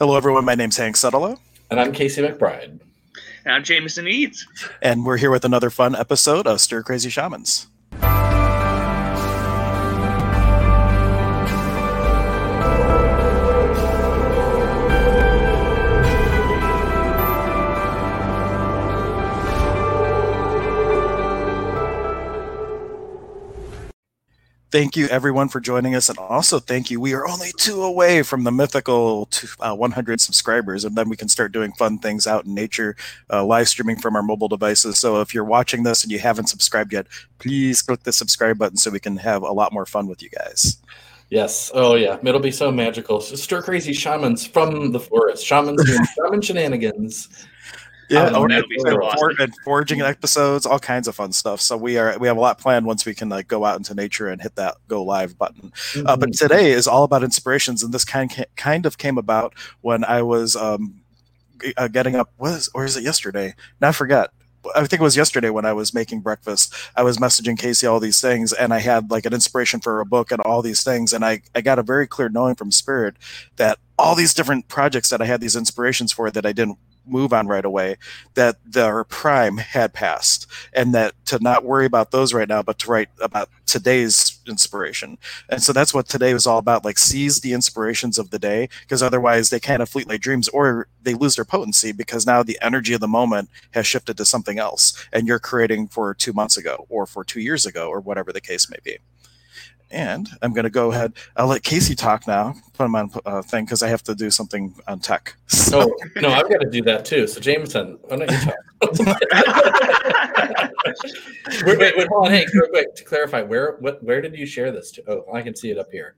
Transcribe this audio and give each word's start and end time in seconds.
Hello, 0.00 0.16
everyone. 0.16 0.44
My 0.44 0.54
name's 0.54 0.76
Hank 0.76 0.94
Sutalo. 0.94 1.40
And 1.72 1.80
I'm 1.80 1.90
Casey 1.92 2.22
McBride. 2.22 2.78
And 3.44 3.52
I'm 3.52 3.64
Jameson 3.64 4.06
Eads. 4.06 4.46
And 4.80 5.04
we're 5.04 5.16
here 5.16 5.32
with 5.32 5.44
another 5.44 5.70
fun 5.70 5.96
episode 5.96 6.46
of 6.46 6.60
Stir 6.60 6.84
Crazy 6.84 7.10
Shamans. 7.10 7.66
Thank 24.78 24.96
you, 24.96 25.08
everyone, 25.08 25.48
for 25.48 25.58
joining 25.58 25.96
us. 25.96 26.08
And 26.08 26.16
also, 26.18 26.60
thank 26.60 26.88
you. 26.88 27.00
We 27.00 27.12
are 27.12 27.26
only 27.26 27.50
two 27.56 27.82
away 27.82 28.22
from 28.22 28.44
the 28.44 28.52
mythical 28.52 29.26
two, 29.26 29.48
uh, 29.58 29.74
100 29.74 30.20
subscribers, 30.20 30.84
and 30.84 30.94
then 30.94 31.08
we 31.08 31.16
can 31.16 31.28
start 31.28 31.50
doing 31.50 31.72
fun 31.72 31.98
things 31.98 32.28
out 32.28 32.44
in 32.44 32.54
nature, 32.54 32.94
uh, 33.28 33.44
live 33.44 33.68
streaming 33.68 33.98
from 33.98 34.14
our 34.14 34.22
mobile 34.22 34.46
devices. 34.46 34.96
So, 35.00 35.20
if 35.20 35.34
you're 35.34 35.42
watching 35.42 35.82
this 35.82 36.04
and 36.04 36.12
you 36.12 36.20
haven't 36.20 36.46
subscribed 36.46 36.92
yet, 36.92 37.08
please 37.40 37.82
click 37.82 38.04
the 38.04 38.12
subscribe 38.12 38.56
button 38.56 38.76
so 38.76 38.92
we 38.92 39.00
can 39.00 39.16
have 39.16 39.42
a 39.42 39.50
lot 39.50 39.72
more 39.72 39.84
fun 39.84 40.06
with 40.06 40.22
you 40.22 40.30
guys. 40.30 40.76
Yes. 41.28 41.72
Oh, 41.74 41.96
yeah. 41.96 42.16
It'll 42.22 42.40
be 42.40 42.52
so 42.52 42.70
magical. 42.70 43.20
Stir 43.20 43.62
crazy 43.62 43.92
shamans 43.92 44.46
from 44.46 44.92
the 44.92 45.00
forest, 45.00 45.44
shamans 45.44 45.84
doing 45.84 46.06
shaman 46.16 46.40
shenanigans. 46.40 47.28
Yeah, 48.08 48.30
oh, 48.32 48.44
and, 48.44 48.64
so 48.80 48.96
awesome. 49.02 49.36
and, 49.38 49.54
foraging 49.64 50.00
episodes, 50.00 50.64
all 50.64 50.78
kinds 50.78 51.08
of 51.08 51.14
fun 51.14 51.32
stuff. 51.32 51.60
So 51.60 51.76
we 51.76 51.98
are 51.98 52.18
we 52.18 52.26
have 52.26 52.36
a 52.36 52.40
lot 52.40 52.58
planned 52.58 52.86
once 52.86 53.04
we 53.04 53.14
can 53.14 53.28
like 53.28 53.48
go 53.48 53.64
out 53.64 53.76
into 53.76 53.94
nature 53.94 54.28
and 54.28 54.40
hit 54.40 54.54
that 54.56 54.76
go 54.88 55.02
live 55.02 55.36
button. 55.36 55.70
Mm-hmm. 55.70 56.06
Uh, 56.06 56.16
but 56.16 56.30
mm-hmm. 56.30 56.48
today 56.48 56.70
is 56.70 56.86
all 56.86 57.04
about 57.04 57.22
inspirations, 57.22 57.82
and 57.82 57.92
this 57.92 58.04
kind 58.04 58.46
kind 58.56 58.86
of 58.86 58.96
came 58.96 59.18
about 59.18 59.54
when 59.82 60.04
I 60.04 60.22
was 60.22 60.56
um, 60.56 61.02
uh, 61.76 61.88
getting 61.88 62.16
up. 62.16 62.32
Was 62.38 62.70
or 62.74 62.84
is 62.84 62.96
it 62.96 63.04
yesterday? 63.04 63.54
Now 63.80 63.88
I 63.88 63.92
forget. 63.92 64.30
I 64.74 64.80
think 64.80 65.00
it 65.00 65.04
was 65.04 65.16
yesterday 65.16 65.50
when 65.50 65.64
I 65.64 65.72
was 65.72 65.94
making 65.94 66.20
breakfast. 66.20 66.74
I 66.96 67.02
was 67.02 67.18
messaging 67.18 67.58
Casey 67.58 67.86
all 67.86 68.00
these 68.00 68.20
things, 68.20 68.52
and 68.52 68.74
I 68.74 68.80
had 68.80 69.10
like 69.10 69.24
an 69.24 69.32
inspiration 69.32 69.80
for 69.80 70.00
a 70.00 70.06
book 70.06 70.32
and 70.32 70.40
all 70.40 70.62
these 70.62 70.82
things. 70.82 71.12
And 71.12 71.24
I, 71.24 71.42
I 71.54 71.60
got 71.60 71.78
a 71.78 71.82
very 71.82 72.06
clear 72.06 72.28
knowing 72.28 72.56
from 72.56 72.72
Spirit 72.72 73.16
that 73.56 73.78
all 73.98 74.14
these 74.14 74.34
different 74.34 74.68
projects 74.68 75.10
that 75.10 75.22
I 75.22 75.26
had 75.26 75.40
these 75.40 75.56
inspirations 75.56 76.12
for 76.12 76.30
that 76.30 76.44
I 76.44 76.52
didn't 76.52 76.78
move 77.10 77.32
on 77.32 77.46
right 77.46 77.64
away 77.64 77.96
that 78.34 78.56
their 78.64 79.04
prime 79.04 79.58
had 79.58 79.92
passed 79.92 80.46
and 80.72 80.94
that 80.94 81.14
to 81.26 81.38
not 81.40 81.64
worry 81.64 81.86
about 81.86 82.10
those 82.10 82.32
right 82.32 82.48
now 82.48 82.62
but 82.62 82.78
to 82.78 82.90
write 82.90 83.08
about 83.20 83.48
today's 83.66 84.38
inspiration. 84.46 85.18
And 85.48 85.62
so 85.62 85.72
that's 85.72 85.92
what 85.92 86.08
today 86.08 86.32
was 86.32 86.46
all 86.46 86.58
about 86.58 86.84
like 86.84 86.98
seize 86.98 87.40
the 87.40 87.52
inspirations 87.52 88.18
of 88.18 88.30
the 88.30 88.38
day 88.38 88.68
because 88.80 89.02
otherwise 89.02 89.50
they 89.50 89.60
kind 89.60 89.82
of 89.82 89.88
fleet 89.88 90.08
like 90.08 90.20
dreams 90.20 90.48
or 90.48 90.88
they 91.02 91.14
lose 91.14 91.36
their 91.36 91.44
potency 91.44 91.92
because 91.92 92.26
now 92.26 92.42
the 92.42 92.58
energy 92.62 92.94
of 92.94 93.00
the 93.00 93.08
moment 93.08 93.50
has 93.72 93.86
shifted 93.86 94.16
to 94.16 94.24
something 94.24 94.58
else 94.58 95.06
and 95.12 95.28
you're 95.28 95.38
creating 95.38 95.88
for 95.88 96.14
two 96.14 96.32
months 96.32 96.56
ago 96.56 96.86
or 96.88 97.06
for 97.06 97.22
two 97.22 97.40
years 97.40 97.66
ago 97.66 97.88
or 97.88 98.00
whatever 98.00 98.32
the 98.32 98.40
case 98.40 98.70
may 98.70 98.78
be 98.82 98.98
and 99.90 100.28
I'm 100.42 100.52
going 100.52 100.64
to 100.64 100.70
go 100.70 100.92
ahead. 100.92 101.14
I'll 101.36 101.46
let 101.46 101.62
Casey 101.62 101.94
talk 101.94 102.26
now. 102.26 102.54
Put 102.74 102.84
him 102.84 102.94
on 102.94 103.10
uh, 103.24 103.40
thing 103.42 103.64
because 103.64 103.82
I 103.82 103.88
have 103.88 104.02
to 104.04 104.14
do 104.14 104.30
something 104.30 104.74
on 104.86 105.00
tech. 105.00 105.34
So. 105.68 105.82
Oh 105.82 105.94
no, 106.22 106.30
I've 106.30 106.48
got 106.48 106.62
to 106.62 106.70
do 106.70 106.80
that 106.82 107.04
too. 107.04 107.26
So 107.26 107.40
Jameson, 107.40 107.98
why 108.04 108.16
don't 108.16 108.30
you 108.30 108.38
talk? 108.38 108.54
wait, 111.66 111.78
wait, 111.78 111.94
wait, 111.96 112.08
hold 112.08 112.26
on, 112.26 112.30
Hank, 112.30 112.48
real 112.54 112.68
quick 112.68 112.94
to 112.94 113.04
clarify. 113.04 113.42
Where, 113.42 113.76
what, 113.80 114.02
where 114.02 114.22
did 114.22 114.34
you 114.34 114.46
share 114.46 114.72
this 114.72 114.90
to? 114.92 115.02
Oh, 115.08 115.26
I 115.34 115.42
can 115.42 115.54
see 115.54 115.70
it 115.70 115.76
up 115.78 115.90
here. 115.90 116.16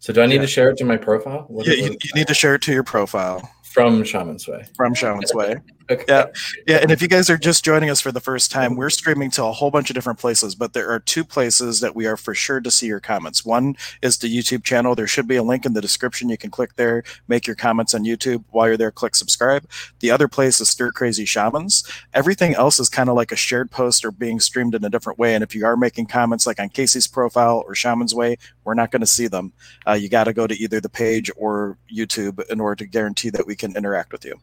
So 0.00 0.12
do 0.12 0.20
I 0.20 0.26
need 0.26 0.34
yeah. 0.36 0.42
to 0.42 0.46
share 0.46 0.68
it 0.70 0.76
to 0.78 0.84
my 0.84 0.98
profile? 0.98 1.44
What 1.48 1.66
yeah, 1.66 1.74
you, 1.74 1.96
you 2.02 2.10
need 2.14 2.26
to 2.26 2.34
share 2.34 2.56
it 2.56 2.62
to 2.62 2.72
your 2.72 2.82
profile 2.82 3.48
from 3.64 4.02
Shaman's 4.02 4.48
Way. 4.48 4.64
From 4.76 4.94
Shaman's 4.94 5.32
Way. 5.32 5.56
Okay. 5.90 6.04
Yeah. 6.06 6.26
Yeah. 6.68 6.76
And 6.76 6.92
if 6.92 7.02
you 7.02 7.08
guys 7.08 7.28
are 7.28 7.36
just 7.36 7.64
joining 7.64 7.90
us 7.90 8.00
for 8.00 8.12
the 8.12 8.20
first 8.20 8.52
time, 8.52 8.76
we're 8.76 8.90
streaming 8.90 9.30
to 9.32 9.44
a 9.44 9.50
whole 9.50 9.72
bunch 9.72 9.90
of 9.90 9.94
different 9.94 10.20
places, 10.20 10.54
but 10.54 10.72
there 10.72 10.88
are 10.88 11.00
two 11.00 11.24
places 11.24 11.80
that 11.80 11.96
we 11.96 12.06
are 12.06 12.16
for 12.16 12.32
sure 12.32 12.60
to 12.60 12.70
see 12.70 12.86
your 12.86 13.00
comments. 13.00 13.44
One 13.44 13.76
is 14.00 14.18
the 14.18 14.28
YouTube 14.28 14.62
channel. 14.62 14.94
There 14.94 15.08
should 15.08 15.26
be 15.26 15.34
a 15.34 15.42
link 15.42 15.66
in 15.66 15.72
the 15.72 15.80
description. 15.80 16.28
You 16.28 16.38
can 16.38 16.50
click 16.50 16.76
there, 16.76 17.02
make 17.26 17.46
your 17.46 17.56
comments 17.56 17.92
on 17.92 18.04
YouTube. 18.04 18.44
While 18.50 18.68
you're 18.68 18.76
there, 18.76 18.92
click 18.92 19.16
subscribe. 19.16 19.64
The 19.98 20.12
other 20.12 20.28
place 20.28 20.60
is 20.60 20.68
Stir 20.68 20.92
Crazy 20.92 21.24
Shamans. 21.24 21.82
Everything 22.14 22.54
else 22.54 22.78
is 22.78 22.88
kind 22.88 23.08
of 23.08 23.16
like 23.16 23.32
a 23.32 23.36
shared 23.36 23.72
post 23.72 24.04
or 24.04 24.12
being 24.12 24.38
streamed 24.38 24.76
in 24.76 24.84
a 24.84 24.90
different 24.90 25.18
way. 25.18 25.34
And 25.34 25.42
if 25.42 25.56
you 25.56 25.66
are 25.66 25.76
making 25.76 26.06
comments 26.06 26.46
like 26.46 26.60
on 26.60 26.68
Casey's 26.68 27.08
profile 27.08 27.64
or 27.66 27.74
Shaman's 27.74 28.14
Way, 28.14 28.36
we're 28.62 28.74
not 28.74 28.92
going 28.92 29.00
to 29.00 29.06
see 29.06 29.26
them. 29.26 29.52
Uh, 29.88 29.94
you 29.94 30.08
got 30.08 30.24
to 30.24 30.32
go 30.32 30.46
to 30.46 30.54
either 30.54 30.80
the 30.80 30.88
page 30.88 31.32
or 31.36 31.78
YouTube 31.92 32.48
in 32.48 32.60
order 32.60 32.76
to 32.76 32.86
guarantee 32.86 33.30
that 33.30 33.46
we 33.46 33.56
can 33.56 33.76
interact 33.76 34.12
with 34.12 34.24
you. 34.24 34.40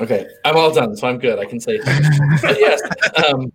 Okay, 0.00 0.26
I'm 0.46 0.56
all 0.56 0.72
done, 0.72 0.96
so 0.96 1.08
I'm 1.08 1.18
good. 1.18 1.38
I 1.38 1.44
can 1.44 1.60
say 1.60 1.78
yes. 1.84 2.80
Um, 3.28 3.52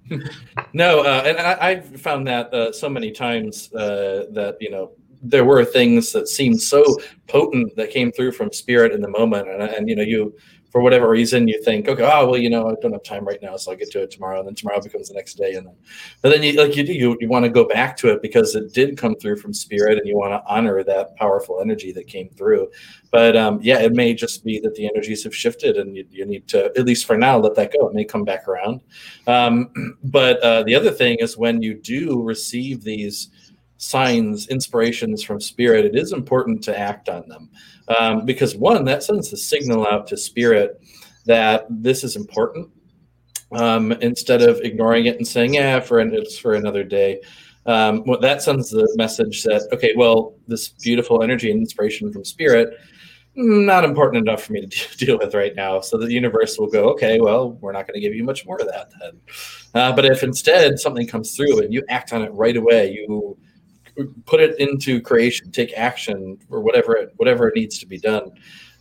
no, 0.74 1.02
uh, 1.02 1.24
and 1.26 1.38
I, 1.40 1.76
have 1.76 2.02
found 2.02 2.28
that 2.28 2.54
uh, 2.54 2.72
so 2.72 2.90
many 2.90 3.12
times 3.12 3.74
uh, 3.74 4.26
that 4.32 4.58
you 4.60 4.70
know 4.70 4.92
there 5.24 5.46
were 5.46 5.66
things 5.66 6.12
that 6.12 6.28
seemed 6.28 6.62
so 6.62 6.84
potent 7.28 7.76
that 7.78 7.90
came 7.90 8.12
through 8.12 8.34
from 8.34 8.52
spirit 8.52 8.92
in 8.92 9.02
the 9.02 9.08
moment, 9.08 9.48
and, 9.50 9.62
and 9.64 9.90
you 9.90 9.96
know 9.96 10.04
you 10.04 10.36
for 10.76 10.82
whatever 10.82 11.08
reason 11.08 11.48
you 11.48 11.64
think, 11.64 11.88
okay, 11.88 12.04
oh 12.04 12.30
well, 12.30 12.38
you 12.38 12.50
know, 12.50 12.68
I 12.68 12.74
don't 12.82 12.92
have 12.92 13.02
time 13.02 13.24
right 13.24 13.42
now, 13.42 13.56
so 13.56 13.72
I'll 13.72 13.78
get 13.78 13.92
to 13.92 14.02
it 14.02 14.12
tomorrow, 14.12 14.40
and 14.40 14.46
then 14.46 14.56
tomorrow 14.56 14.82
becomes 14.82 15.08
the 15.08 15.14
next 15.14 15.36
day, 15.36 15.54
and 15.54 15.66
then, 15.66 15.76
but 16.22 16.34
then 16.34 16.44
you 16.44 16.52
like 16.62 16.76
you 16.76 16.86
do 16.86 16.92
you, 16.92 17.18
you 17.22 17.30
want 17.30 17.46
to 17.46 17.50
go 17.50 17.64
back 17.64 17.96
to 17.96 18.10
it 18.10 18.22
because 18.22 18.56
it 18.56 18.74
did 18.74 18.98
come 18.98 19.16
through 19.16 19.38
from 19.38 19.54
spirit, 19.54 19.98
and 19.98 20.06
you 20.06 20.18
want 20.18 20.34
to 20.34 20.44
honor 20.54 20.84
that 20.84 21.16
powerful 21.16 21.62
energy 21.62 21.94
that 21.94 22.08
came 22.08 22.28
through. 22.32 22.70
But 23.10 23.38
um, 23.38 23.62
yeah, 23.62 23.80
it 23.80 23.94
may 23.94 24.14
just 24.14 24.44
be 24.44 24.60
that 24.60 24.76
the 24.76 24.86
energies 24.86 25.24
have 25.24 25.34
shifted, 25.34 25.78
and 25.78 25.96
you, 25.96 26.06
you 26.10 26.26
need 26.26 26.46
to 26.50 26.66
at 26.66 26.84
least 26.84 27.06
for 27.06 27.18
now 27.18 27.38
let 27.38 27.56
that 27.56 27.72
go. 27.72 27.88
It 27.88 27.94
may 27.94 28.04
come 28.04 28.26
back 28.26 28.46
around. 28.46 28.82
Um, 29.28 29.98
but 30.04 30.42
uh, 30.42 30.64
the 30.64 30.76
other 30.76 30.92
thing 30.92 31.20
is 31.22 31.38
when 31.38 31.62
you 31.62 31.76
do 31.76 32.22
receive 32.22 32.84
these 32.84 33.30
signs, 33.78 34.50
inspirations 34.50 35.24
from 35.24 35.40
spirit, 35.40 35.86
it 35.86 35.96
is 35.96 36.12
important 36.12 36.62
to 36.66 36.78
act 36.78 37.08
on 37.08 37.30
them 37.30 37.50
um, 37.88 38.26
because 38.26 38.56
one 38.56 38.86
that 38.86 39.04
sends 39.04 39.30
the 39.30 39.38
signal 39.38 39.88
out 39.88 40.08
to 40.08 40.18
spirit 40.18 40.82
that 41.26 41.66
this 41.70 42.04
is 42.04 42.16
important 42.16 42.70
um, 43.52 43.92
instead 43.94 44.42
of 44.42 44.60
ignoring 44.62 45.06
it 45.06 45.18
and 45.18 45.28
saying 45.28 45.54
yeah 45.54 45.80
for 45.80 46.00
it's 46.00 46.38
for 46.38 46.56
another 46.56 46.84
day. 46.84 47.22
Um, 47.68 48.04
well, 48.06 48.20
that 48.20 48.44
sends 48.44 48.70
the 48.70 48.92
message 48.96 49.44
that 49.44 49.68
okay 49.74 49.94
well 49.96 50.36
this 50.48 50.70
beautiful 50.70 51.24
energy 51.24 51.52
and 51.52 51.60
inspiration 51.60 52.12
from 52.12 52.24
spirit 52.24 52.78
not 53.38 53.84
important 53.84 54.26
enough 54.26 54.44
for 54.44 54.54
me 54.54 54.66
to 54.66 54.98
deal 55.06 55.18
with 55.18 55.34
right 55.34 55.56
now. 55.56 55.82
So 55.82 55.98
the 55.98 56.12
universe 56.12 56.58
will 56.58 56.70
go 56.70 56.90
okay 56.92 57.20
well 57.20 57.54
we're 57.54 57.72
not 57.72 57.88
going 57.88 57.96
to 57.96 58.02
give 58.02 58.16
you 58.16 58.24
much 58.24 58.46
more 58.46 58.60
of 58.62 58.68
that 58.68 58.92
then. 59.00 59.20
Uh, 59.74 59.96
but 59.96 60.06
if 60.06 60.24
instead 60.24 60.80
something 60.80 61.08
comes 61.08 61.36
through 61.36 61.60
and 61.60 61.74
you 61.74 61.84
act 61.90 62.14
on 62.14 62.22
it 62.22 62.32
right 62.34 62.56
away 62.56 62.92
you 62.92 63.38
put 64.26 64.40
it 64.40 64.60
into 64.60 65.02
creation, 65.02 65.52
take 65.52 65.74
action 65.76 66.38
or 66.50 66.62
whatever 66.62 66.96
it, 66.96 67.14
whatever 67.18 67.48
it 67.48 67.56
needs 67.56 67.80
to 67.80 67.86
be 67.86 67.98
done, 67.98 68.32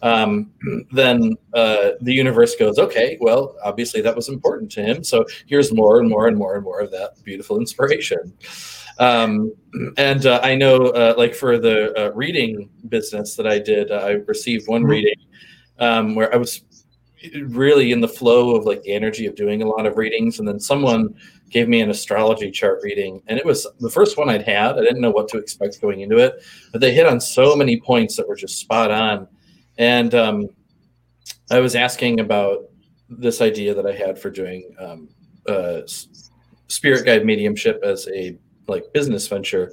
um, 0.02 0.50
then 0.92 1.34
uh, 1.54 1.90
the 2.02 2.12
universe 2.12 2.54
goes, 2.56 2.78
okay, 2.78 3.16
well, 3.20 3.56
obviously 3.64 4.02
that 4.02 4.14
was 4.14 4.28
important 4.28 4.70
to 4.72 4.82
him. 4.82 5.02
So 5.02 5.24
here's 5.46 5.72
more 5.72 5.98
and 5.98 6.08
more 6.08 6.28
and 6.28 6.36
more 6.36 6.56
and 6.56 6.62
more 6.62 6.80
of 6.80 6.90
that 6.90 7.22
beautiful 7.24 7.58
inspiration. 7.58 8.34
Um, 8.98 9.52
and 9.96 10.26
uh, 10.26 10.40
I 10.42 10.54
know, 10.54 10.88
uh, 10.88 11.14
like 11.16 11.34
for 11.34 11.58
the 11.58 11.98
uh, 11.98 12.12
reading 12.12 12.68
business 12.88 13.34
that 13.36 13.46
I 13.46 13.58
did, 13.58 13.90
I 13.90 14.10
received 14.26 14.68
one 14.68 14.82
mm-hmm. 14.82 14.90
reading 14.90 15.16
um, 15.78 16.14
where 16.14 16.32
I 16.32 16.36
was 16.36 16.62
really 17.46 17.92
in 17.92 18.00
the 18.00 18.08
flow 18.08 18.54
of 18.54 18.64
like 18.64 18.82
the 18.82 18.92
energy 18.92 19.26
of 19.26 19.34
doing 19.34 19.62
a 19.62 19.66
lot 19.66 19.86
of 19.86 19.96
readings, 19.96 20.38
and 20.38 20.48
then 20.48 20.60
someone 20.60 21.14
gave 21.50 21.68
me 21.68 21.80
an 21.80 21.90
astrology 21.90 22.50
chart 22.50 22.80
reading, 22.82 23.22
and 23.26 23.38
it 23.38 23.44
was 23.44 23.66
the 23.80 23.90
first 23.90 24.16
one 24.18 24.28
I'd 24.28 24.42
had. 24.42 24.78
I 24.78 24.82
didn't 24.82 25.00
know 25.00 25.10
what 25.10 25.28
to 25.28 25.38
expect 25.38 25.80
going 25.80 26.00
into 26.00 26.18
it, 26.18 26.42
but 26.72 26.80
they 26.80 26.92
hit 26.92 27.06
on 27.06 27.20
so 27.20 27.54
many 27.54 27.80
points 27.80 28.16
that 28.16 28.28
were 28.28 28.36
just 28.36 28.58
spot 28.58 28.90
on. 28.90 29.28
And 29.78 30.14
um, 30.14 30.48
I 31.50 31.60
was 31.60 31.74
asking 31.74 32.20
about 32.20 32.70
this 33.08 33.40
idea 33.40 33.74
that 33.74 33.86
I 33.86 33.92
had 33.92 34.18
for 34.18 34.30
doing 34.30 34.74
um, 34.78 35.08
uh, 35.48 35.80
spirit 36.68 37.04
guide 37.04 37.24
mediumship 37.24 37.80
as 37.82 38.08
a 38.08 38.36
like 38.66 38.92
business 38.92 39.28
venture. 39.28 39.72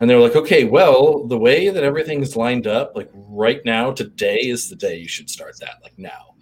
And 0.00 0.10
they 0.10 0.16
were 0.16 0.22
like, 0.22 0.36
okay, 0.36 0.64
well, 0.64 1.28
the 1.28 1.38
way 1.38 1.68
that 1.68 1.84
everything's 1.84 2.36
lined 2.36 2.66
up, 2.66 2.96
like 2.96 3.08
right 3.14 3.60
now, 3.64 3.92
today 3.92 4.38
is 4.38 4.68
the 4.68 4.74
day 4.74 4.96
you 4.96 5.06
should 5.06 5.30
start 5.30 5.56
that, 5.60 5.76
like 5.82 5.96
now. 5.96 6.34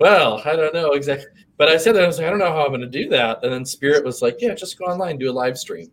Well, 0.00 0.40
I 0.46 0.56
don't 0.56 0.74
know 0.74 0.92
exactly. 0.92 1.28
But 1.58 1.68
I 1.68 1.76
said 1.76 1.94
that 1.94 2.02
I 2.02 2.06
was 2.06 2.16
like, 2.16 2.26
I 2.26 2.30
don't 2.30 2.38
know 2.38 2.50
how 2.50 2.64
I'm 2.64 2.70
going 2.70 2.80
to 2.80 2.86
do 2.86 3.08
that. 3.10 3.44
And 3.44 3.52
then 3.52 3.66
Spirit 3.66 4.02
was 4.02 4.22
like, 4.22 4.38
Yeah, 4.40 4.54
just 4.54 4.78
go 4.78 4.86
online, 4.86 5.18
do 5.18 5.30
a 5.30 5.32
live 5.32 5.58
stream. 5.58 5.90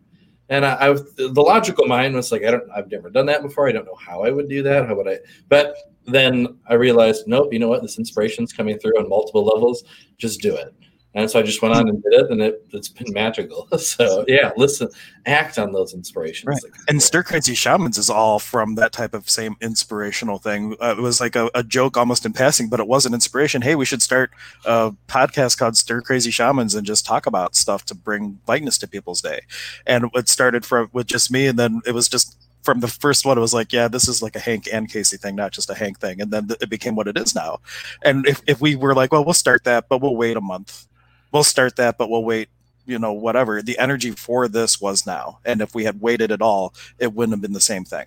And 0.48 0.64
I, 0.64 0.88
I 0.88 0.92
the 0.94 1.42
logical 1.42 1.86
mind 1.86 2.14
was 2.14 2.32
like, 2.32 2.42
I 2.42 2.50
don't, 2.50 2.64
I've 2.74 2.90
never 2.90 3.10
done 3.10 3.26
that 3.26 3.42
before. 3.42 3.68
I 3.68 3.72
don't 3.72 3.84
know 3.84 3.98
how 4.00 4.22
I 4.24 4.30
would 4.30 4.48
do 4.48 4.62
that. 4.62 4.88
How 4.88 4.94
would 4.94 5.06
I? 5.06 5.18
But 5.50 5.76
then 6.06 6.58
I 6.66 6.74
realized, 6.74 7.24
nope. 7.26 7.52
You 7.52 7.58
know 7.58 7.68
what? 7.68 7.82
This 7.82 7.98
inspiration's 7.98 8.50
coming 8.50 8.78
through 8.78 8.98
on 8.98 9.10
multiple 9.10 9.44
levels. 9.44 9.84
Just 10.16 10.40
do 10.40 10.56
it. 10.56 10.74
And 11.14 11.30
so 11.30 11.38
I 11.38 11.42
just 11.42 11.62
went 11.62 11.74
on 11.74 11.88
and 11.88 12.02
did 12.02 12.12
it, 12.12 12.30
and 12.30 12.40
it, 12.40 12.64
it's 12.70 12.88
been 12.88 13.12
magical. 13.12 13.68
So 13.78 14.24
yeah, 14.28 14.50
listen, 14.56 14.88
act 15.24 15.58
on 15.58 15.72
those 15.72 15.94
inspirations. 15.94 16.46
Right. 16.46 16.72
And 16.88 17.02
Stir 17.02 17.22
Crazy 17.22 17.54
Shamans 17.54 17.96
is 17.96 18.10
all 18.10 18.38
from 18.38 18.74
that 18.74 18.92
type 18.92 19.14
of 19.14 19.30
same 19.30 19.56
inspirational 19.60 20.38
thing. 20.38 20.76
Uh, 20.80 20.94
it 20.98 21.00
was 21.00 21.20
like 21.20 21.36
a, 21.36 21.50
a, 21.54 21.62
joke 21.62 21.96
almost 21.96 22.26
in 22.26 22.32
passing, 22.32 22.68
but 22.68 22.80
it 22.80 22.88
was 22.88 23.06
an 23.06 23.14
inspiration. 23.14 23.62
Hey, 23.62 23.76
we 23.76 23.84
should 23.84 24.02
start 24.02 24.30
a 24.66 24.92
podcast 25.06 25.58
called 25.58 25.76
Stir 25.76 26.02
Crazy 26.02 26.30
Shamans 26.30 26.74
and 26.74 26.86
just 26.86 27.06
talk 27.06 27.26
about 27.26 27.54
stuff 27.54 27.84
to 27.86 27.94
bring 27.94 28.40
lightness 28.46 28.78
to 28.78 28.88
people's 28.88 29.22
day. 29.22 29.40
And 29.86 30.10
it 30.14 30.28
started 30.28 30.66
from 30.66 30.90
with 30.92 31.06
just 31.06 31.30
me, 31.30 31.46
and 31.46 31.58
then 31.58 31.80
it 31.86 31.92
was 31.92 32.08
just 32.08 32.36
from 32.62 32.80
the 32.80 32.88
first 32.88 33.24
one, 33.24 33.38
it 33.38 33.40
was 33.40 33.54
like, 33.54 33.72
yeah, 33.72 33.88
this 33.88 34.08
is 34.08 34.20
like 34.22 34.36
a 34.36 34.40
Hank 34.40 34.68
and 34.70 34.90
Casey 34.90 35.16
thing, 35.16 35.36
not 35.36 35.52
just 35.52 35.70
a 35.70 35.74
Hank 35.74 36.00
thing. 36.00 36.20
And 36.20 36.30
then 36.30 36.48
it 36.60 36.68
became 36.68 36.96
what 36.96 37.08
it 37.08 37.16
is 37.16 37.34
now. 37.34 37.60
And 38.02 38.26
if, 38.26 38.42
if 38.46 38.60
we 38.60 38.76
were 38.76 38.94
like, 38.94 39.12
well, 39.12 39.24
we'll 39.24 39.34
start 39.34 39.64
that, 39.64 39.88
but 39.88 40.02
we'll 40.02 40.16
wait 40.16 40.36
a 40.36 40.40
month 40.40 40.86
we'll 41.32 41.44
start 41.44 41.76
that, 41.76 41.98
but 41.98 42.10
we'll 42.10 42.24
wait, 42.24 42.48
you 42.86 42.98
know, 42.98 43.12
whatever. 43.12 43.62
The 43.62 43.78
energy 43.78 44.10
for 44.12 44.48
this 44.48 44.80
was 44.80 45.06
now. 45.06 45.38
And 45.44 45.60
if 45.60 45.74
we 45.74 45.84
had 45.84 46.00
waited 46.00 46.30
at 46.30 46.42
all, 46.42 46.74
it 46.98 47.12
wouldn't 47.12 47.34
have 47.34 47.42
been 47.42 47.52
the 47.52 47.60
same 47.60 47.84
thing. 47.84 48.06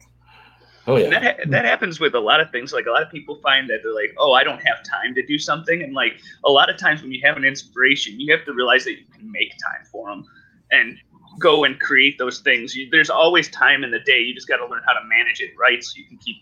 Oh 0.88 0.98
yeah. 0.98 1.10
that, 1.10 1.38
that 1.50 1.66
happens 1.66 2.00
with 2.00 2.16
a 2.16 2.20
lot 2.20 2.42
of 2.42 2.50
things. 2.52 2.74
Like 2.74 2.88
a 2.88 2.92
lot 2.92 3.04
of 3.04 3.12
people 3.12 3.40
find 3.42 3.70
that 3.70 3.80
they're 3.84 3.94
like, 3.94 4.16
oh, 4.18 4.34
I 4.34 4.44
don't 4.44 4.62
have 4.62 4.84
time 4.84 5.14
to 5.16 5.26
do 5.26 5.38
something. 5.38 5.82
And 5.82 5.94
like 5.94 6.20
a 6.44 6.52
lot 6.52 6.70
of 6.70 6.78
times 6.78 7.02
when 7.02 7.12
you 7.12 7.22
have 7.24 7.38
an 7.38 7.46
inspiration, 7.46 8.20
you 8.20 8.36
have 8.36 8.46
to 8.46 8.54
realize 8.54 8.86
that 8.86 8.94
you 8.94 9.06
can 9.14 9.32
make 9.32 9.52
time 9.52 9.86
for 9.92 10.10
them 10.10 10.26
and 10.72 10.98
go 11.40 11.64
and 11.64 11.80
create 11.80 12.18
those 12.18 12.40
things. 12.40 12.76
You, 12.76 12.90
there's 12.90 13.10
always 13.10 13.50
time 13.50 13.84
in 13.84 13.92
the 13.92 14.00
day. 14.00 14.20
You 14.22 14.34
just 14.34 14.48
got 14.48 14.58
to 14.58 14.66
learn 14.66 14.82
how 14.86 14.94
to 14.94 15.06
manage 15.06 15.40
it 15.40 15.52
right 15.58 15.84
so 15.84 15.98
you 15.98 16.06
can 16.06 16.18
keep 16.18 16.38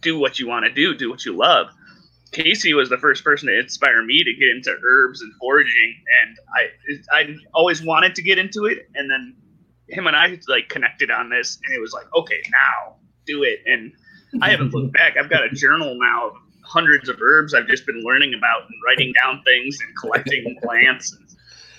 do 0.00 0.18
what 0.18 0.38
you 0.38 0.46
want 0.46 0.64
to 0.64 0.72
do, 0.72 0.94
do 0.94 1.10
what 1.10 1.24
you 1.24 1.36
love. 1.36 1.68
Casey 2.32 2.74
was 2.74 2.88
the 2.88 2.98
first 2.98 3.24
person 3.24 3.48
to 3.48 3.58
inspire 3.58 4.02
me 4.04 4.22
to 4.22 4.34
get 4.34 4.48
into 4.50 4.76
herbs 4.84 5.22
and 5.22 5.32
foraging, 5.40 5.96
and 6.22 6.38
I 6.56 7.20
I 7.20 7.36
always 7.54 7.82
wanted 7.82 8.14
to 8.16 8.22
get 8.22 8.38
into 8.38 8.66
it, 8.66 8.88
and 8.94 9.10
then 9.10 9.34
him 9.88 10.06
and 10.06 10.14
I 10.14 10.38
like 10.48 10.68
connected 10.68 11.10
on 11.10 11.30
this, 11.30 11.58
and 11.64 11.74
it 11.74 11.80
was 11.80 11.92
like, 11.92 12.06
okay, 12.14 12.40
now 12.50 12.96
do 13.26 13.42
it, 13.42 13.60
and 13.66 13.92
I 14.42 14.50
haven't 14.50 14.74
looked 14.74 14.92
back. 14.92 15.16
I've 15.16 15.30
got 15.30 15.44
a 15.44 15.50
journal 15.50 15.96
now 15.98 16.28
of 16.28 16.34
hundreds 16.62 17.08
of 17.08 17.18
herbs 17.20 17.54
I've 17.54 17.66
just 17.66 17.86
been 17.86 18.02
learning 18.04 18.34
about 18.34 18.62
and 18.62 18.74
writing 18.84 19.12
down 19.12 19.42
things 19.42 19.78
and 19.80 19.96
collecting 19.96 20.56
plants. 20.62 21.12
And, 21.12 21.26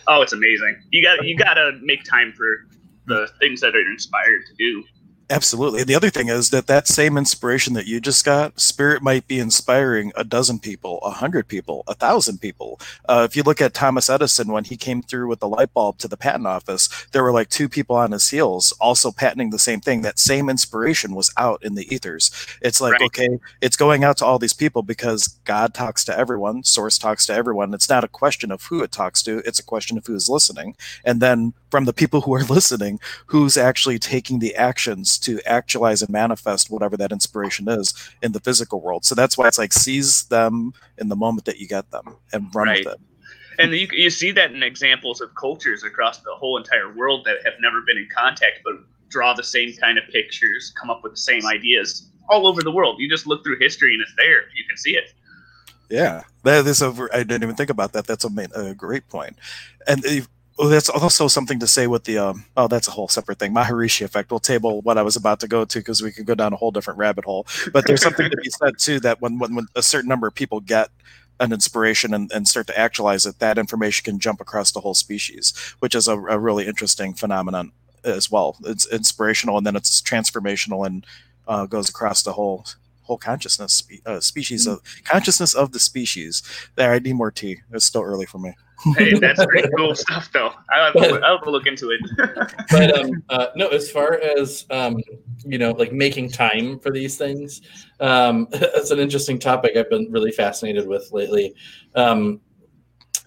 oh, 0.07 0.21
it's 0.21 0.33
amazing. 0.33 0.81
You 0.91 1.03
got 1.03 1.23
you 1.25 1.37
got 1.37 1.55
to 1.55 1.79
make 1.81 2.03
time 2.03 2.33
for 2.35 2.65
the 3.05 3.29
things 3.39 3.61
that 3.61 3.75
are 3.75 3.91
inspired 3.91 4.41
to 4.47 4.53
do. 4.57 4.83
Absolutely. 5.31 5.81
And 5.81 5.87
the 5.87 5.95
other 5.95 6.09
thing 6.09 6.27
is 6.27 6.49
that 6.49 6.65
that 6.67 6.87
same 6.87 7.15
inspiration 7.15 7.73
that 7.75 7.85
you 7.85 8.01
just 8.01 8.25
got, 8.25 8.59
spirit 8.59 9.03
might 9.03 9.27
be 9.27 9.39
inspiring 9.39 10.11
a 10.15 10.23
dozen 10.23 10.57
people, 10.57 10.97
a 11.03 11.11
hundred 11.11 11.47
people, 11.47 11.83
a 11.87 11.93
thousand 11.93 12.39
people. 12.39 12.79
Uh, 13.07 13.27
if 13.29 13.35
you 13.35 13.43
look 13.43 13.61
at 13.61 13.75
Thomas 13.75 14.09
Edison, 14.09 14.51
when 14.51 14.63
he 14.63 14.75
came 14.75 15.03
through 15.03 15.27
with 15.27 15.39
the 15.39 15.47
light 15.47 15.71
bulb 15.71 15.99
to 15.99 16.07
the 16.07 16.17
patent 16.17 16.47
office, 16.47 16.89
there 17.11 17.21
were 17.21 17.31
like 17.31 17.49
two 17.49 17.69
people 17.69 17.95
on 17.95 18.11
his 18.11 18.29
heels 18.29 18.71
also 18.81 19.11
patenting 19.11 19.51
the 19.51 19.59
same 19.59 19.79
thing. 19.79 20.01
That 20.01 20.17
same 20.17 20.49
inspiration 20.49 21.13
was 21.13 21.31
out 21.37 21.63
in 21.63 21.75
the 21.75 21.93
ethers. 21.93 22.31
It's 22.63 22.81
like, 22.81 22.93
right. 22.93 23.03
okay, 23.03 23.39
it's 23.61 23.77
going 23.77 24.03
out 24.03 24.17
to 24.17 24.25
all 24.25 24.39
these 24.39 24.53
people 24.53 24.81
because 24.81 25.27
God 25.45 25.75
talks 25.75 26.03
to 26.05 26.17
everyone, 26.17 26.63
source 26.63 26.97
talks 26.97 27.27
to 27.27 27.35
everyone. 27.35 27.75
It's 27.75 27.89
not 27.89 28.03
a 28.03 28.07
question 28.07 28.51
of 28.51 28.63
who 28.63 28.81
it 28.81 28.91
talks 28.91 29.21
to, 29.23 29.43
it's 29.45 29.59
a 29.59 29.63
question 29.63 29.95
of 29.95 30.07
who 30.07 30.15
is 30.15 30.27
listening. 30.27 30.75
And 31.05 31.21
then 31.21 31.53
from 31.69 31.85
the 31.85 31.93
people 31.93 32.21
who 32.21 32.33
are 32.33 32.43
listening, 32.49 32.99
who's 33.27 33.57
actually 33.57 33.99
taking 33.99 34.39
the 34.39 34.55
actions 34.55 35.18
to 35.19 35.39
actualize 35.45 36.01
and 36.01 36.09
manifest 36.09 36.69
whatever 36.69 36.97
that 36.97 37.11
inspiration 37.11 37.67
is 37.67 37.93
in 38.21 38.31
the 38.31 38.39
physical 38.39 38.81
world. 38.81 39.05
So 39.05 39.15
that's 39.15 39.37
why 39.37 39.47
it's 39.47 39.57
like 39.57 39.73
seize 39.73 40.23
them 40.25 40.73
in 40.97 41.09
the 41.09 41.15
moment 41.15 41.45
that 41.45 41.59
you 41.59 41.67
get 41.67 41.91
them 41.91 42.15
and 42.33 42.53
run 42.53 42.67
right. 42.67 42.85
with 42.85 42.93
it. 42.93 43.01
And 43.59 43.73
you, 43.73 43.87
you 43.91 44.09
see 44.09 44.31
that 44.31 44.53
in 44.53 44.63
examples 44.63 45.19
of 45.19 45.35
cultures 45.35 45.83
across 45.83 46.19
the 46.19 46.33
whole 46.33 46.57
entire 46.57 46.93
world 46.93 47.25
that 47.25 47.37
have 47.43 47.55
never 47.59 47.81
been 47.81 47.97
in 47.97 48.07
contact, 48.15 48.59
but 48.63 48.75
draw 49.09 49.33
the 49.33 49.43
same 49.43 49.73
kind 49.73 49.97
of 49.97 50.05
pictures, 50.11 50.71
come 50.79 50.89
up 50.89 51.01
with 51.03 51.11
the 51.11 51.17
same 51.17 51.45
ideas 51.45 52.09
all 52.29 52.47
over 52.47 52.61
the 52.61 52.71
world. 52.71 52.99
You 52.99 53.09
just 53.09 53.27
look 53.27 53.43
through 53.43 53.59
history 53.59 53.93
and 53.93 54.01
it's 54.01 54.13
there. 54.17 54.43
You 54.55 54.63
can 54.67 54.77
see 54.77 54.95
it. 54.95 55.13
Yeah, 55.89 56.23
that 56.43 56.65
is 56.67 56.81
over. 56.81 57.09
I 57.13 57.23
didn't 57.23 57.43
even 57.43 57.55
think 57.55 57.71
about 57.71 57.93
that. 57.93 58.05
That's 58.05 58.23
a, 58.23 58.29
main, 58.29 58.47
a 58.55 58.73
great 58.73 59.09
point. 59.09 59.35
And 59.87 60.05
well, 60.59 60.67
that's 60.67 60.89
also 60.89 61.29
something 61.29 61.57
to 61.59 61.67
say 61.67 61.87
with 61.87 62.03
the 62.03 62.17
um, 62.17 62.45
oh 62.57 62.67
that's 62.67 62.89
a 62.89 62.91
whole 62.91 63.07
separate 63.07 63.39
thing. 63.39 63.53
Maharishi 63.53 64.01
effect 64.01 64.29
we'll 64.29 64.41
table 64.41 64.81
what 64.81 64.97
i 64.97 65.01
was 65.01 65.15
about 65.15 65.39
to 65.39 65.47
go 65.47 65.63
to 65.63 65.79
because 65.79 66.01
we 66.01 66.11
could 66.11 66.25
go 66.25 66.35
down 66.35 66.51
a 66.51 66.57
whole 66.57 66.71
different 66.71 66.99
rabbit 66.99 67.23
hole. 67.23 67.47
But 67.71 67.87
there's 67.87 68.01
something 68.01 68.29
to 68.29 68.35
be 68.35 68.49
said 68.61 68.77
too 68.77 68.99
that 68.99 69.21
when, 69.21 69.39
when, 69.39 69.55
when 69.55 69.67
a 69.75 69.81
certain 69.81 70.09
number 70.09 70.27
of 70.27 70.35
people 70.35 70.59
get 70.59 70.89
an 71.39 71.53
inspiration 71.53 72.13
and, 72.13 72.29
and 72.33 72.45
start 72.45 72.67
to 72.67 72.77
actualize 72.77 73.25
it 73.25 73.39
that 73.39 73.57
information 73.57 74.03
can 74.03 74.19
jump 74.19 74.41
across 74.41 74.73
the 74.73 74.81
whole 74.81 74.93
species 74.93 75.53
which 75.79 75.95
is 75.95 76.09
a, 76.09 76.17
a 76.17 76.37
really 76.37 76.67
interesting 76.67 77.13
phenomenon 77.13 77.71
as 78.03 78.29
well. 78.29 78.57
It's 78.65 78.85
inspirational 78.87 79.57
and 79.57 79.65
then 79.65 79.77
it's 79.77 80.01
transformational 80.01 80.85
and 80.85 81.05
uh, 81.47 81.67
goes 81.67 81.87
across 81.87 82.21
the 82.21 82.33
whole 82.33 82.65
whole 83.03 83.17
consciousness 83.17 83.87
uh, 84.05 84.19
species 84.19 84.67
mm-hmm. 84.67 84.73
of 84.73 85.05
consciousness 85.05 85.53
of 85.53 85.71
the 85.71 85.79
species. 85.79 86.43
There 86.75 86.91
i 86.91 86.99
need 86.99 87.13
more 87.13 87.31
tea. 87.31 87.61
It's 87.71 87.85
still 87.85 88.03
early 88.03 88.25
for 88.25 88.39
me 88.39 88.55
hey, 88.97 89.13
that's 89.15 89.45
pretty 89.45 89.69
cool 89.75 89.95
stuff, 89.95 90.29
though. 90.31 90.53
I'll 90.71 90.85
have, 90.85 90.93
to, 90.93 91.19
I'll 91.23 91.37
have 91.37 91.43
to 91.43 91.51
look 91.51 91.67
into 91.67 91.91
it. 91.91 91.99
but 92.71 92.99
um, 92.99 93.23
uh, 93.29 93.47
no, 93.55 93.67
as 93.67 93.91
far 93.91 94.19
as 94.19 94.65
um, 94.69 94.97
you 95.45 95.57
know, 95.57 95.71
like 95.71 95.91
making 95.91 96.29
time 96.29 96.79
for 96.79 96.91
these 96.91 97.17
things, 97.17 97.61
um, 97.99 98.47
it's 98.53 98.91
an 98.91 98.99
interesting 98.99 99.39
topic 99.39 99.75
I've 99.75 99.89
been 99.89 100.11
really 100.11 100.31
fascinated 100.31 100.87
with 100.87 101.11
lately. 101.11 101.53
Um, 101.95 102.41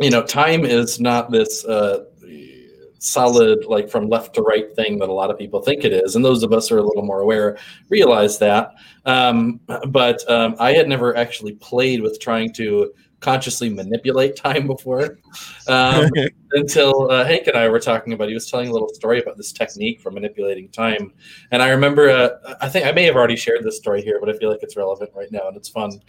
you 0.00 0.10
know, 0.10 0.22
time 0.22 0.64
is 0.64 1.00
not 1.00 1.30
this 1.30 1.64
uh, 1.64 2.04
solid, 2.98 3.64
like 3.66 3.90
from 3.90 4.08
left 4.08 4.34
to 4.34 4.42
right 4.42 4.74
thing 4.74 4.98
that 4.98 5.08
a 5.08 5.12
lot 5.12 5.30
of 5.30 5.38
people 5.38 5.60
think 5.60 5.84
it 5.84 5.92
is, 5.92 6.16
and 6.16 6.24
those 6.24 6.42
of 6.42 6.52
us 6.52 6.68
who 6.68 6.76
are 6.76 6.78
a 6.78 6.82
little 6.82 7.04
more 7.04 7.20
aware 7.20 7.58
realize 7.88 8.38
that. 8.38 8.74
Um, 9.04 9.60
but 9.88 10.28
um, 10.30 10.56
I 10.58 10.72
had 10.72 10.88
never 10.88 11.16
actually 11.16 11.54
played 11.54 12.00
with 12.00 12.20
trying 12.20 12.52
to 12.54 12.92
consciously 13.22 13.70
manipulate 13.70 14.36
time 14.36 14.66
before 14.66 15.18
um, 15.68 16.10
until 16.52 17.10
uh, 17.10 17.24
Hank 17.24 17.46
and 17.46 17.56
I 17.56 17.68
were 17.68 17.80
talking 17.80 18.12
about. 18.12 18.28
He 18.28 18.34
was 18.34 18.50
telling 18.50 18.68
a 18.68 18.72
little 18.72 18.90
story 18.90 19.22
about 19.22 19.38
this 19.38 19.52
technique 19.52 20.00
for 20.00 20.10
manipulating 20.10 20.68
time, 20.68 21.14
and 21.50 21.62
I 21.62 21.70
remember. 21.70 22.10
Uh, 22.10 22.56
I 22.60 22.68
think 22.68 22.86
I 22.86 22.92
may 22.92 23.04
have 23.04 23.16
already 23.16 23.36
shared 23.36 23.64
this 23.64 23.78
story 23.78 24.02
here, 24.02 24.18
but 24.20 24.28
I 24.28 24.36
feel 24.36 24.50
like 24.50 24.62
it's 24.62 24.76
relevant 24.76 25.10
right 25.14 25.32
now 25.32 25.48
and 25.48 25.56
it's 25.56 25.68
fun. 25.68 26.00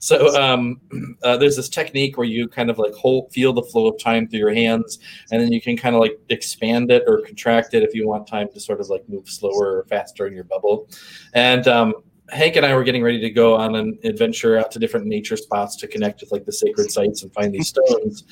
So 0.00 0.34
um, 0.40 0.80
uh, 1.22 1.36
there's 1.36 1.56
this 1.56 1.68
technique 1.68 2.16
where 2.16 2.26
you 2.26 2.48
kind 2.48 2.70
of 2.70 2.78
like 2.78 2.94
hold, 2.94 3.32
feel 3.32 3.52
the 3.52 3.62
flow 3.62 3.86
of 3.86 3.98
time 4.00 4.26
through 4.26 4.40
your 4.40 4.54
hands, 4.54 4.98
and 5.30 5.40
then 5.40 5.52
you 5.52 5.60
can 5.60 5.76
kind 5.76 5.94
of 5.94 6.00
like 6.00 6.18
expand 6.30 6.90
it 6.90 7.04
or 7.06 7.20
contract 7.22 7.74
it 7.74 7.82
if 7.82 7.94
you 7.94 8.08
want 8.08 8.26
time 8.26 8.48
to 8.52 8.60
sort 8.60 8.80
of 8.80 8.88
like 8.88 9.06
move 9.08 9.28
slower 9.28 9.78
or 9.78 9.84
faster 9.84 10.26
in 10.26 10.34
your 10.34 10.44
bubble. 10.44 10.88
And 11.34 11.68
um, 11.68 11.94
Hank 12.32 12.56
and 12.56 12.64
I 12.64 12.74
were 12.74 12.84
getting 12.84 13.02
ready 13.02 13.20
to 13.20 13.30
go 13.30 13.56
on 13.56 13.74
an 13.74 13.98
adventure 14.04 14.58
out 14.58 14.70
to 14.72 14.78
different 14.78 15.06
nature 15.06 15.36
spots 15.36 15.76
to 15.76 15.88
connect 15.88 16.20
with 16.20 16.32
like 16.32 16.44
the 16.44 16.52
sacred 16.52 16.90
sites 16.90 17.22
and 17.22 17.32
find 17.32 17.52
these 17.52 17.68
stones. 17.68 18.24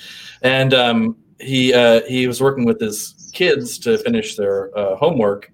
And 0.43 0.75
um, 0.75 1.17
he 1.40 1.73
uh, 1.73 2.02
he 2.07 2.26
was 2.26 2.40
working 2.40 2.64
with 2.64 2.81
his 2.81 3.31
kids 3.33 3.78
to 3.81 3.99
finish 3.99 4.37
their 4.37 4.76
uh, 4.76 4.97
homework, 4.97 5.50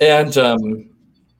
and 0.00 0.36
um, 0.36 0.90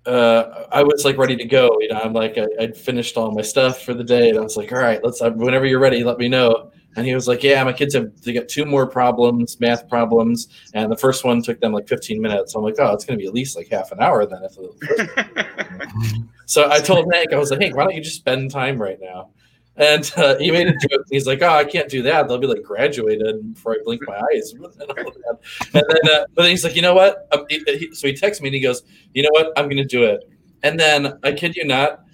uh, 0.06 0.66
I 0.72 0.82
was 0.82 1.04
like 1.04 1.18
ready 1.18 1.36
to 1.36 1.44
go. 1.44 1.76
You 1.80 1.88
know, 1.88 2.00
I'm 2.00 2.12
like 2.12 2.38
I, 2.38 2.46
would 2.58 2.76
finished 2.76 3.16
all 3.16 3.30
my 3.32 3.42
stuff 3.42 3.82
for 3.82 3.94
the 3.94 4.04
day, 4.04 4.30
and 4.30 4.38
I 4.38 4.42
was 4.42 4.56
like, 4.56 4.72
all 4.72 4.78
right, 4.78 5.02
let's. 5.04 5.20
Uh, 5.20 5.30
whenever 5.30 5.66
you're 5.66 5.80
ready, 5.80 6.04
let 6.04 6.18
me 6.18 6.28
know. 6.28 6.70
And 6.96 7.06
he 7.06 7.14
was 7.14 7.26
like, 7.26 7.42
"Yeah, 7.42 7.62
my 7.64 7.72
kids 7.72 7.94
have 7.94 8.20
they 8.22 8.32
got 8.32 8.48
two 8.48 8.64
more 8.64 8.86
problems, 8.86 9.58
math 9.60 9.88
problems, 9.88 10.48
and 10.74 10.90
the 10.90 10.96
first 10.96 11.24
one 11.24 11.42
took 11.42 11.60
them 11.60 11.72
like 11.72 11.88
15 11.88 12.20
minutes." 12.20 12.54
I'm 12.54 12.62
like, 12.62 12.76
"Oh, 12.78 12.92
it's 12.92 13.04
going 13.04 13.18
to 13.18 13.22
be 13.22 13.26
at 13.26 13.34
least 13.34 13.56
like 13.56 13.68
half 13.68 13.92
an 13.92 14.00
hour 14.00 14.26
then." 14.26 14.42
If 14.44 14.56
so 16.46 16.70
I 16.70 16.80
told 16.80 17.12
Hank, 17.12 17.32
I 17.32 17.36
was 17.36 17.50
like, 17.50 17.60
"Hank, 17.60 17.76
why 17.76 17.84
don't 17.84 17.94
you 17.94 18.02
just 18.02 18.16
spend 18.16 18.50
time 18.50 18.80
right 18.80 18.98
now?" 19.00 19.30
And 19.76 20.10
uh, 20.16 20.36
he 20.38 20.52
made 20.52 20.68
a 20.68 20.72
joke. 20.72 21.04
He's 21.10 21.26
like, 21.26 21.42
"Oh, 21.42 21.48
I 21.48 21.64
can't 21.64 21.88
do 21.88 22.02
that. 22.02 22.28
They'll 22.28 22.38
be 22.38 22.46
like 22.46 22.62
graduated 22.62 23.54
before 23.54 23.72
I 23.72 23.78
blink 23.84 24.02
my 24.06 24.20
eyes." 24.32 24.52
and 24.52 24.62
then, 25.72 25.82
uh, 26.12 26.24
but 26.34 26.42
then 26.42 26.50
he's 26.50 26.62
like, 26.62 26.76
"You 26.76 26.82
know 26.82 26.94
what?" 26.94 27.26
Um, 27.32 27.44
he, 27.48 27.62
he, 27.66 27.94
so 27.94 28.06
he 28.06 28.14
texts 28.14 28.40
me 28.40 28.48
and 28.48 28.54
he 28.54 28.60
goes, 28.60 28.82
"You 29.14 29.24
know 29.24 29.30
what? 29.32 29.52
I'm 29.56 29.64
going 29.64 29.78
to 29.78 29.84
do 29.84 30.04
it." 30.04 30.20
And 30.62 30.78
then 30.78 31.18
I 31.22 31.32
kid 31.32 31.56
you 31.56 31.66
not, 31.66 32.04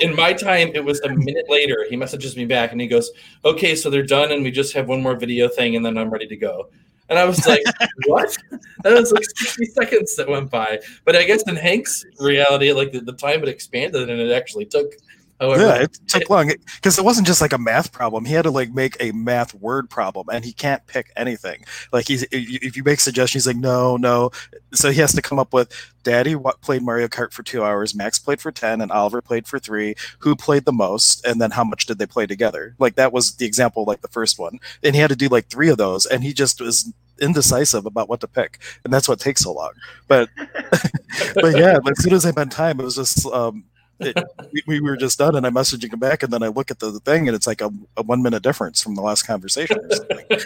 in 0.00 0.14
my 0.14 0.32
time, 0.32 0.70
it 0.74 0.84
was 0.84 1.00
a 1.00 1.08
minute 1.08 1.46
later. 1.48 1.86
He 1.88 1.96
messages 1.96 2.36
me 2.36 2.44
back 2.44 2.72
and 2.72 2.80
he 2.80 2.86
goes, 2.86 3.10
"Okay, 3.44 3.74
so 3.74 3.90
they're 3.90 4.02
done, 4.02 4.32
and 4.32 4.42
we 4.42 4.50
just 4.50 4.72
have 4.74 4.88
one 4.88 5.02
more 5.02 5.16
video 5.16 5.48
thing, 5.48 5.76
and 5.76 5.84
then 5.84 5.96
I'm 5.96 6.10
ready 6.10 6.26
to 6.26 6.36
go." 6.36 6.68
And 7.08 7.18
I 7.18 7.24
was 7.24 7.46
like, 7.46 7.62
"What?" 8.06 8.36
That 8.82 8.92
was 8.92 9.12
like 9.12 9.24
60 9.24 9.64
seconds 9.66 10.16
that 10.16 10.28
went 10.28 10.50
by. 10.50 10.80
But 11.04 11.16
I 11.16 11.24
guess 11.24 11.42
in 11.48 11.56
Hank's 11.56 12.04
reality, 12.18 12.72
like 12.72 12.92
the, 12.92 13.00
the 13.00 13.12
time 13.12 13.42
it 13.42 13.48
expanded, 13.48 14.10
and 14.10 14.20
it 14.20 14.32
actually 14.32 14.66
took 14.66 14.92
However, 15.40 15.62
yeah, 15.62 15.82
it 15.82 15.98
took 16.08 16.30
long 16.30 16.50
because 16.76 16.98
it 16.98 17.04
wasn't 17.04 17.26
just 17.26 17.40
like 17.40 17.52
a 17.52 17.58
math 17.58 17.92
problem. 17.92 18.24
He 18.24 18.32
had 18.32 18.42
to 18.42 18.50
like 18.50 18.72
make 18.72 18.96
a 19.00 19.12
math 19.12 19.52
word 19.54 19.90
problem, 19.90 20.28
and 20.32 20.44
he 20.44 20.52
can't 20.52 20.86
pick 20.86 21.12
anything. 21.16 21.64
Like 21.92 22.08
he's 22.08 22.24
if 22.32 22.76
you 22.76 22.82
make 22.82 23.00
suggestions, 23.00 23.44
he's 23.44 23.46
like 23.46 23.60
no, 23.60 23.96
no. 23.96 24.30
So 24.72 24.90
he 24.90 25.00
has 25.00 25.12
to 25.14 25.22
come 25.22 25.38
up 25.38 25.52
with 25.52 25.72
Daddy 26.02 26.36
played 26.62 26.82
Mario 26.82 27.08
Kart 27.08 27.32
for 27.32 27.42
two 27.42 27.62
hours, 27.62 27.94
Max 27.94 28.18
played 28.18 28.40
for 28.40 28.50
ten, 28.50 28.80
and 28.80 28.90
Oliver 28.90 29.20
played 29.20 29.46
for 29.46 29.58
three. 29.58 29.94
Who 30.20 30.36
played 30.36 30.64
the 30.64 30.72
most, 30.72 31.26
and 31.26 31.40
then 31.40 31.50
how 31.50 31.64
much 31.64 31.84
did 31.84 31.98
they 31.98 32.06
play 32.06 32.26
together? 32.26 32.74
Like 32.78 32.94
that 32.94 33.12
was 33.12 33.36
the 33.36 33.44
example, 33.46 33.84
like 33.84 34.00
the 34.00 34.08
first 34.08 34.38
one, 34.38 34.58
and 34.82 34.94
he 34.94 35.00
had 35.00 35.10
to 35.10 35.16
do 35.16 35.28
like 35.28 35.48
three 35.48 35.68
of 35.68 35.76
those, 35.76 36.06
and 36.06 36.22
he 36.22 36.32
just 36.32 36.60
was 36.60 36.92
indecisive 37.20 37.86
about 37.86 38.08
what 38.08 38.20
to 38.20 38.28
pick, 38.28 38.58
and 38.84 38.92
that's 38.92 39.08
what 39.08 39.20
takes 39.20 39.42
so 39.42 39.52
long. 39.52 39.72
But 40.08 40.30
but 41.34 41.56
yeah, 41.58 41.78
as 41.86 42.02
soon 42.02 42.14
as 42.14 42.24
I 42.24 42.32
had 42.38 42.50
time, 42.50 42.80
it 42.80 42.84
was 42.84 42.96
just 42.96 43.26
um, 43.26 43.64
it, 44.00 44.18
we, 44.52 44.62
we, 44.66 44.80
were 44.80 44.96
just 44.96 45.18
done, 45.18 45.36
and 45.36 45.46
I'm 45.46 45.54
messaging 45.54 45.92
him 45.92 45.98
back, 45.98 46.22
and 46.22 46.32
then 46.32 46.42
I 46.42 46.48
look 46.48 46.70
at 46.70 46.78
the, 46.78 46.90
the 46.90 47.00
thing, 47.00 47.28
and 47.28 47.34
it's 47.34 47.46
like 47.46 47.60
a, 47.60 47.70
a, 47.96 48.02
one 48.02 48.22
minute 48.22 48.42
difference 48.42 48.82
from 48.82 48.94
the 48.94 49.02
last 49.02 49.22
conversation. 49.22 49.78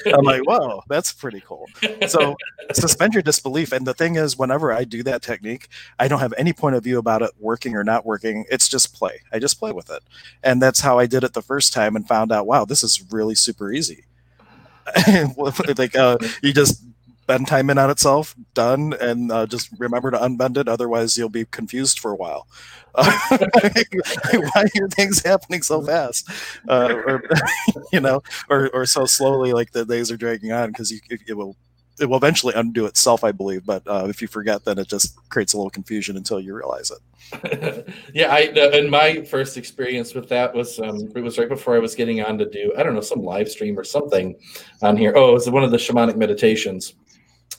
I'm 0.07 0.25
like, 0.25 0.47
wow, 0.47 0.83
that's 0.89 1.13
pretty 1.13 1.43
cool. 1.45 1.67
So 2.07 2.37
suspend 2.73 3.15
your 3.15 3.23
disbelief. 3.23 3.73
And 3.73 3.87
the 3.87 3.95
thing 3.95 4.17
is, 4.17 4.39
whenever 4.39 4.73
I 4.73 4.85
do 4.85 5.03
that 5.05 5.23
technique, 5.23 5.69
I 5.99 6.09
don't 6.09 6.21
have 6.21 6.35
any 6.39 6.53
point 6.53 6.77
of 6.77 6.85
view 6.85 6.99
about 6.99 7.23
it 7.23 7.31
working 7.39 7.75
or 7.77 7.85
not 7.85 8.07
working. 8.07 8.45
It's 8.51 8.69
just 8.69 8.95
play. 8.95 9.21
I 9.33 9.39
just 9.39 9.59
play 9.59 9.73
with 9.73 9.91
it, 9.91 10.03
and 10.43 10.63
that's 10.63 10.81
how 10.81 10.99
I 10.99 11.07
did 11.07 11.25
it 11.25 11.33
the 11.33 11.43
first 11.43 11.73
time, 11.73 11.97
and 11.97 12.07
found 12.07 12.33
out, 12.33 12.47
wow, 12.47 12.65
this 12.65 12.83
is 12.83 13.05
really 13.11 13.35
super 13.35 13.73
easy. 13.73 14.05
like 15.77 15.97
uh, 15.97 16.19
you 16.43 16.53
just 16.53 16.83
bend 17.31 17.47
time 17.47 17.71
in 17.71 17.79
on 17.79 17.91
itself, 17.91 18.35
done, 18.55 18.93
and 19.01 19.31
uh, 19.31 19.47
just 19.47 19.71
remember 19.79 20.11
to 20.11 20.19
unbend 20.19 20.57
it. 20.57 20.67
Otherwise, 20.67 21.17
you'll 21.17 21.29
be 21.29 21.45
confused 21.45 22.01
for 22.01 22.11
a 22.11 22.17
while. 22.17 22.49
Uh, 22.93 23.39
why 24.33 24.65
are 24.81 24.89
things 24.89 25.23
happening 25.23 25.63
so 25.63 25.81
fast, 25.81 26.29
uh, 26.69 26.93
or 27.07 27.23
you 27.93 28.01
know, 28.01 28.21
or 28.49 28.69
or 28.71 28.85
so 28.85 29.05
slowly? 29.05 29.53
Like 29.53 29.71
the 29.71 29.85
days 29.85 30.11
are 30.11 30.17
dragging 30.17 30.51
on 30.51 30.71
because 30.71 30.91
you 30.91 30.99
it 31.09 31.37
will 31.37 31.57
it 32.01 32.07
will 32.07 32.17
eventually 32.17 32.53
undo 32.57 32.87
itself, 32.87 33.23
I 33.23 33.31
believe. 33.31 33.65
But 33.65 33.87
uh, 33.87 34.07
if 34.09 34.21
you 34.21 34.27
forget, 34.27 34.65
then 34.65 34.81
it 34.81 34.89
just 34.89 35.17
creates 35.29 35.53
a 35.53 35.57
little 35.57 35.71
confusion 35.71 36.17
until 36.17 36.41
you 36.41 36.53
realize 36.53 36.91
it. 36.91 37.95
yeah, 38.13 38.35
I 38.35 38.41
and 38.77 38.91
my 38.91 39.23
first 39.23 39.57
experience 39.57 40.15
with 40.15 40.29
that 40.31 40.53
was 40.53 40.81
um, 40.81 41.13
it 41.15 41.23
was 41.23 41.39
right 41.39 41.49
before 41.49 41.77
I 41.77 41.79
was 41.79 41.95
getting 41.95 42.23
on 42.23 42.39
to 42.39 42.51
do 42.51 42.73
I 42.77 42.83
don't 42.83 42.95
know 42.97 43.01
some 43.01 43.23
live 43.23 43.49
stream 43.49 43.79
or 43.79 43.85
something 43.85 44.35
on 44.83 44.97
here. 44.97 45.13
Oh, 45.15 45.31
it 45.31 45.35
was 45.35 45.49
one 45.49 45.63
of 45.63 45.71
the 45.71 45.77
shamanic 45.77 46.17
meditations 46.17 46.95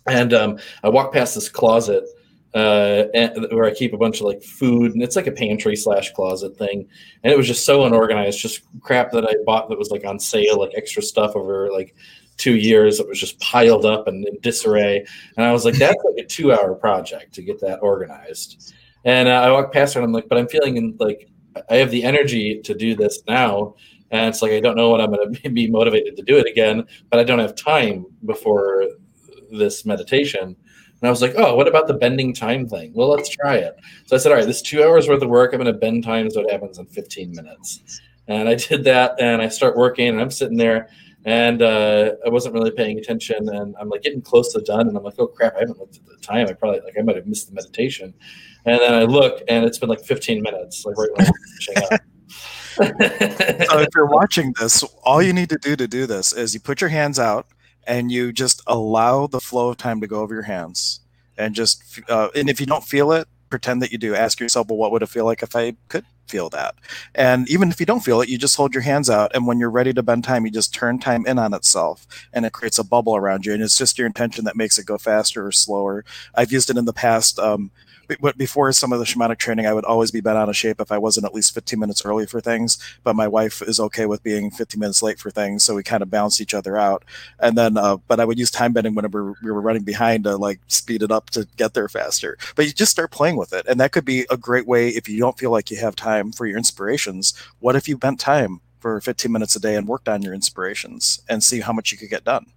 and 0.08 0.34
um, 0.34 0.60
I 0.84 0.90
walk 0.90 1.14
past 1.14 1.36
this 1.36 1.50
closet 1.50 2.06
uh, 2.54 3.06
where 3.52 3.66
I 3.66 3.74
keep 3.74 3.94
a 3.94 3.98
bunch 3.98 4.20
of 4.20 4.26
like 4.26 4.42
food, 4.42 4.94
and 4.94 5.02
it's 5.02 5.16
like 5.16 5.28
a 5.28 5.32
pantry 5.32 5.76
slash 5.76 6.12
closet 6.12 6.58
thing. 6.58 6.88
And 7.24 7.32
it 7.32 7.38
was 7.38 7.48
just 7.48 7.66
so 7.66 7.86
unorganized, 7.86 8.40
just 8.40 8.64
crap 8.82 9.12
that 9.12 9.26
I 9.26 9.36
bought 9.46 9.70
that 9.70 9.80
was 9.80 9.90
like 9.90 10.06
on 10.06 10.20
sale, 10.20 10.60
like 10.60 10.72
extra 10.76 11.02
stuff 11.02 11.36
over 11.36 11.72
like 11.72 11.96
two 12.38 12.56
years. 12.56 13.00
It 13.00 13.08
was 13.08 13.20
just 13.20 13.40
piled 13.40 13.86
up 13.86 14.08
and 14.08 14.28
in 14.28 14.38
disarray. 14.42 15.06
And 15.38 15.46
I 15.46 15.52
was 15.52 15.64
like, 15.64 15.76
that's 15.76 16.04
like 16.04 16.26
a 16.26 16.28
two 16.28 16.52
hour 16.52 16.74
project 16.76 17.34
to 17.36 17.42
get 17.42 17.62
that 17.62 17.80
organized. 17.82 18.74
And 19.06 19.30
uh, 19.30 19.42
I 19.42 19.52
walk 19.52 19.72
past 19.72 19.94
her 19.94 20.02
and 20.02 20.06
I'm 20.06 20.12
like, 20.12 20.28
but 20.28 20.38
I'm 20.38 20.48
feeling 20.48 20.78
in, 20.78 20.98
like 21.00 21.30
I 21.70 21.76
have 21.76 21.92
the 21.92 22.04
energy 22.04 22.62
to 22.64 22.74
do 22.74 22.96
this 22.96 23.22
now. 23.28 23.76
And 24.12 24.28
it's 24.28 24.42
like, 24.42 24.52
I 24.52 24.60
don't 24.60 24.76
know 24.76 24.92
when 24.92 25.02
I'm 25.02 25.12
going 25.12 25.34
to 25.44 25.50
be 25.50 25.70
motivated 25.70 26.18
to 26.18 26.24
do 26.24 26.38
it 26.38 26.48
again, 26.48 26.86
but 27.10 27.20
I 27.20 27.24
don't 27.24 27.40
have 27.40 27.56
time 27.56 28.06
before 28.26 28.86
this 29.52 29.86
meditation. 29.86 30.56
And 31.02 31.08
I 31.08 31.10
was 31.10 31.22
like, 31.22 31.34
oh, 31.36 31.56
what 31.56 31.68
about 31.68 31.88
the 31.88 31.96
bending 31.96 32.34
time 32.34 32.68
thing? 32.68 32.92
Well, 32.94 33.10
let's 33.10 33.30
try 33.30 33.56
it. 33.56 33.80
So 34.06 34.16
I 34.16 34.20
said, 34.20 34.32
all 34.32 34.38
right, 34.38 34.46
this 34.46 34.62
two 34.62 34.84
hours 34.84 35.08
worth 35.08 35.22
of 35.22 35.30
work, 35.30 35.54
I'm 35.54 35.60
going 35.60 35.74
to 35.74 35.80
bend 35.80 36.04
time 36.04 36.30
so 36.30 36.42
it 36.42 36.52
happens 36.52 36.78
in 36.78 36.86
15 36.86 37.32
minutes. 37.32 38.02
And 38.28 38.48
I 38.48 38.56
did 38.56 38.84
that 38.84 39.20
and 39.20 39.42
I 39.42 39.48
start 39.48 39.76
working 39.76 40.10
and 40.10 40.22
I'm 40.22 40.30
sitting 40.30 40.58
there 40.58 40.90
and 41.26 41.62
uh, 41.62 42.12
I 42.26 42.30
wasn't 42.30 42.54
really 42.54 42.72
paying 42.72 42.98
attention 42.98 43.50
and 43.50 43.76
I'm 43.80 43.90
like 43.90 44.04
getting 44.04 44.22
close 44.22 44.54
to 44.54 44.62
done 44.62 44.88
and 44.88 44.98
I'm 44.98 45.04
like, 45.04 45.16
oh 45.20 45.28
crap, 45.28 45.56
I 45.56 45.62
haven't 45.62 45.80
looked 45.80 45.98
at 45.98 46.06
the 46.06 46.18
time. 46.18 46.48
I 46.48 46.54
probably 46.54 46.82
like 46.82 46.96
I 46.98 47.02
might 47.02 47.16
have 47.16 47.28
missed 47.28 47.50
the 47.50 47.56
meditation. 47.56 48.14
And 48.66 48.80
then 48.80 48.94
I 48.94 49.04
look 49.04 49.42
and 49.48 49.66
it's 49.66 49.80
been 49.80 49.90
like 49.90 50.04
15 50.04 50.42
minutes, 50.42 50.86
like 50.86 50.98
right 50.98 51.10
when 51.16 51.28
I'm 51.28 51.34
finishing 51.50 51.84
up. 51.92 52.02
so 53.70 53.80
if 53.80 53.90
you're 53.96 54.06
watching 54.06 54.54
this, 54.60 54.84
all 55.04 55.22
you 55.22 55.34
need 55.34 55.50
to 55.50 55.58
do 55.58 55.76
to 55.76 55.88
do 55.88 56.06
this 56.06 56.32
is 56.32 56.54
you 56.54 56.60
put 56.60 56.80
your 56.80 56.90
hands 56.90 57.20
out 57.20 57.48
and 57.86 58.12
you 58.12 58.32
just 58.32 58.62
allow 58.68 59.28
the 59.28 59.40
flow 59.40 59.70
of 59.70 59.78
time 59.78 60.02
to 60.02 60.08
go 60.08 60.22
over 60.22 60.34
your 60.34 60.44
hands 60.44 61.02
and 61.38 61.56
just 61.56 62.00
uh, 62.10 62.30
and 62.36 62.50
if 62.50 62.60
you 62.60 62.66
don't 62.66 62.84
feel 62.84 63.12
it 63.12 63.28
pretend 63.50 63.82
that 63.82 63.92
you 63.92 63.98
do. 63.98 64.16
Ask 64.16 64.40
yourself 64.40 64.70
well 64.70 64.78
what 64.78 64.92
would 64.92 65.04
it 65.04 65.10
feel 65.10 65.26
like 65.26 65.44
if 65.44 65.56
i 65.56 65.76
could 65.90 66.06
feel 66.28 66.50
that? 66.50 66.76
And 67.14 67.50
even 67.50 67.70
if 67.70 67.80
you 67.80 67.86
don't 67.86 68.00
feel 68.00 68.22
it 68.22 68.30
you 68.30 68.38
just 68.38 68.56
hold 68.56 68.74
your 68.74 68.84
hands 68.84 69.10
out 69.10 69.32
and 69.36 69.46
when 69.46 69.60
you're 69.60 69.70
ready 69.70 69.94
to 69.94 70.02
bend 70.02 70.24
time 70.24 70.46
you 70.46 70.52
just 70.52 70.74
turn 70.74 71.00
time 71.00 71.26
in 71.26 71.38
on 71.38 71.54
itself 71.54 72.08
and 72.34 72.46
it 72.46 72.54
creates 72.54 72.80
a 72.80 72.84
bubble 72.84 73.16
around 73.16 73.46
you 73.46 73.54
and 73.54 73.62
it's 73.62 73.78
just 73.78 73.98
your 73.98 74.08
intention 74.08 74.46
that 74.46 74.56
makes 74.56 74.80
it 74.80 74.86
go 74.86 74.98
faster 74.98 75.46
or 75.46 75.52
slower. 75.52 76.06
I've 76.34 76.52
used 76.52 76.70
it 76.70 76.78
in 76.78 76.86
the 76.86 76.94
past 76.94 77.38
um, 77.38 77.72
but 78.20 78.38
before 78.38 78.72
some 78.72 78.92
of 78.92 79.00
the 79.00 79.06
shamanic 79.06 79.38
training, 79.38 79.66
I 79.66 79.74
would 79.74 79.86
always 79.86 80.12
be 80.12 80.22
bent 80.22 80.38
out 80.38 80.50
of 80.50 80.56
shape 80.56 80.82
if 80.82 80.92
I 80.92 80.98
wasn't 80.98 81.26
at 81.26 81.34
least 81.34 81.54
15 81.54 81.80
minutes 81.80 82.06
early 82.06 82.26
for 82.26 82.42
things. 82.42 82.78
But 83.04 83.16
my 83.16 83.28
wife 83.28 83.62
is 83.62 83.80
okay 83.80 84.06
with 84.06 84.24
being 84.24 84.52
15 84.52 84.80
minutes 84.80 85.02
late 85.02 85.20
for 85.20 85.32
things, 85.32 85.64
so 85.64 85.76
we 85.76 85.84
kind 85.84 86.04
of 86.04 86.10
balance 86.10 86.42
each 86.42 86.54
other 86.54 86.78
out. 86.78 87.04
And 87.40 87.58
then, 87.58 87.78
uh, 87.78 87.98
but 88.08 88.20
I 88.20 88.26
would 88.26 88.40
use 88.40 88.52
time 88.52 88.74
bending 88.74 88.96
whenever 88.96 89.36
we 89.42 89.52
were 89.52 89.62
running 89.62 89.84
behind 89.84 90.24
to 90.26 90.38
like 90.38 90.60
speed 90.68 91.04
it 91.04 91.12
up 91.12 91.30
to 91.32 91.48
get 91.58 91.74
there 91.74 91.88
faster. 91.88 92.38
But 92.56 92.66
you 92.66 92.74
just 92.74 92.92
start 92.92 93.12
playing 93.12 93.38
with 93.38 93.54
it, 93.54 93.66
and 93.68 93.80
that 93.80 93.92
could 93.92 94.06
be 94.06 94.26
a 94.30 94.38
great 94.38 94.68
way 94.68 94.90
if 94.90 95.08
you 95.08 95.20
don't 95.20 95.38
feel 95.40 95.52
like 95.52 95.72
you 95.72 95.78
have 95.78 95.96
time 95.96 96.32
for 96.32 96.46
your 96.46 96.58
inspirations. 96.58 97.34
What 97.60 97.76
if 97.76 97.88
you 97.88 97.98
bent 97.98 98.20
time 98.20 98.62
for 98.80 99.00
15 99.00 99.32
minutes 99.32 99.56
a 99.56 99.60
day 99.60 99.76
and 99.76 99.88
worked 99.88 100.10
on 100.10 100.22
your 100.22 100.34
inspirations 100.34 101.22
and 101.30 101.44
see 101.44 101.62
how 101.62 101.74
much 101.74 101.92
you 101.92 101.98
could 101.98 102.10
get 102.10 102.24
done? 102.24 102.48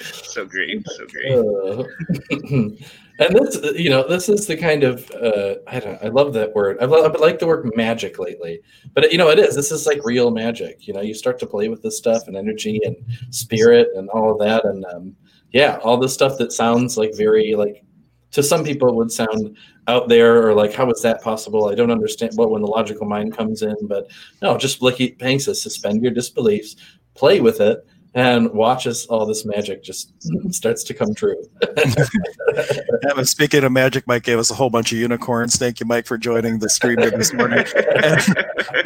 So 0.00 0.44
great, 0.44 0.84
so 0.88 1.06
great. 1.06 1.32
Uh, 1.32 1.84
and 3.20 3.36
this, 3.36 3.56
you 3.78 3.88
know, 3.88 4.06
this 4.06 4.28
is 4.28 4.46
the 4.46 4.56
kind 4.56 4.82
of 4.82 5.08
uh, 5.12 5.56
I 5.68 5.78
don't. 5.78 6.02
I 6.02 6.08
love 6.08 6.32
that 6.34 6.54
word. 6.54 6.78
I 6.80 6.86
love. 6.86 7.14
I 7.14 7.18
like 7.18 7.38
the 7.38 7.46
word 7.46 7.70
magic 7.76 8.18
lately, 8.18 8.60
but 8.94 9.12
you 9.12 9.18
know, 9.18 9.30
it 9.30 9.38
is. 9.38 9.54
This 9.54 9.70
is 9.70 9.86
like 9.86 10.04
real 10.04 10.30
magic. 10.30 10.88
You 10.88 10.94
know, 10.94 11.02
you 11.02 11.14
start 11.14 11.38
to 11.40 11.46
play 11.46 11.68
with 11.68 11.82
this 11.82 11.96
stuff 11.96 12.26
and 12.26 12.36
energy 12.36 12.80
and 12.84 12.96
spirit 13.30 13.88
and 13.94 14.08
all 14.10 14.32
of 14.32 14.38
that, 14.40 14.64
and 14.64 14.84
um, 14.86 15.14
yeah, 15.52 15.78
all 15.84 15.96
this 15.96 16.14
stuff 16.14 16.36
that 16.38 16.52
sounds 16.52 16.98
like 16.98 17.16
very 17.16 17.54
like 17.54 17.84
to 18.34 18.42
some 18.42 18.64
people 18.64 18.88
it 18.88 18.94
would 18.96 19.12
sound 19.12 19.56
out 19.86 20.08
there 20.08 20.44
or 20.44 20.54
like 20.54 20.72
how 20.72 20.90
is 20.90 21.00
that 21.02 21.22
possible 21.22 21.68
i 21.68 21.74
don't 21.74 21.92
understand 21.92 22.32
what 22.34 22.50
when 22.50 22.62
the 22.62 22.66
logical 22.66 23.06
mind 23.06 23.36
comes 23.36 23.62
in 23.62 23.76
but 23.82 24.10
no 24.42 24.58
just 24.58 24.82
like 24.82 24.96
he 24.96 25.14
says 25.38 25.62
suspend 25.62 26.02
your 26.02 26.10
disbeliefs 26.10 26.74
play 27.14 27.40
with 27.40 27.60
it 27.60 27.86
and 28.14 28.52
watch 28.52 28.86
as 28.86 29.06
all 29.06 29.26
this 29.26 29.44
magic 29.44 29.82
just 29.82 30.12
starts 30.54 30.84
to 30.84 30.94
come 30.94 31.14
true. 31.14 31.36
yeah, 31.76 33.22
speaking 33.22 33.64
of 33.64 33.72
magic, 33.72 34.06
Mike 34.06 34.22
gave 34.22 34.38
us 34.38 34.50
a 34.50 34.54
whole 34.54 34.70
bunch 34.70 34.92
of 34.92 34.98
unicorns. 34.98 35.56
Thank 35.56 35.80
you, 35.80 35.86
Mike, 35.86 36.06
for 36.06 36.16
joining 36.16 36.60
the 36.60 36.68
stream 36.68 36.96
this 36.96 37.32
morning. 37.32 37.64
and, 37.74 38.36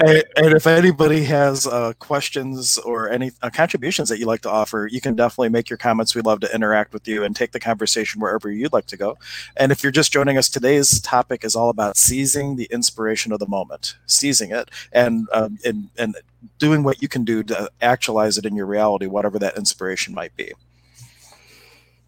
and, 0.06 0.24
and, 0.36 0.54
if 0.54 0.66
anybody 0.66 1.24
has 1.24 1.66
uh, 1.66 1.92
questions 1.98 2.78
or 2.78 3.10
any 3.10 3.30
uh, 3.42 3.50
contributions 3.50 4.08
that 4.08 4.18
you'd 4.18 4.26
like 4.26 4.40
to 4.42 4.50
offer, 4.50 4.88
you 4.90 5.00
can 5.00 5.14
definitely 5.14 5.50
make 5.50 5.68
your 5.68 5.76
comments. 5.76 6.14
We'd 6.14 6.24
love 6.24 6.40
to 6.40 6.54
interact 6.54 6.94
with 6.94 7.06
you 7.06 7.22
and 7.22 7.36
take 7.36 7.52
the 7.52 7.60
conversation 7.60 8.22
wherever 8.22 8.50
you'd 8.50 8.72
like 8.72 8.86
to 8.86 8.96
go. 8.96 9.18
And 9.58 9.70
if 9.70 9.82
you're 9.82 9.92
just 9.92 10.10
joining 10.10 10.38
us, 10.38 10.48
today's 10.48 11.00
topic 11.02 11.44
is 11.44 11.54
all 11.54 11.68
about 11.68 11.98
seizing 11.98 12.56
the 12.56 12.68
inspiration 12.70 13.32
of 13.32 13.40
the 13.40 13.46
moment, 13.46 13.96
seizing 14.06 14.52
it, 14.52 14.70
and 14.90 15.28
um, 15.34 15.58
and 15.64 15.90
and 15.98 16.16
doing 16.58 16.82
what 16.82 17.02
you 17.02 17.08
can 17.08 17.24
do 17.24 17.42
to 17.44 17.70
actualize 17.80 18.38
it 18.38 18.44
in 18.44 18.54
your 18.54 18.66
reality, 18.66 19.06
whatever 19.06 19.38
that 19.38 19.56
inspiration 19.56 20.14
might 20.14 20.34
be. 20.36 20.52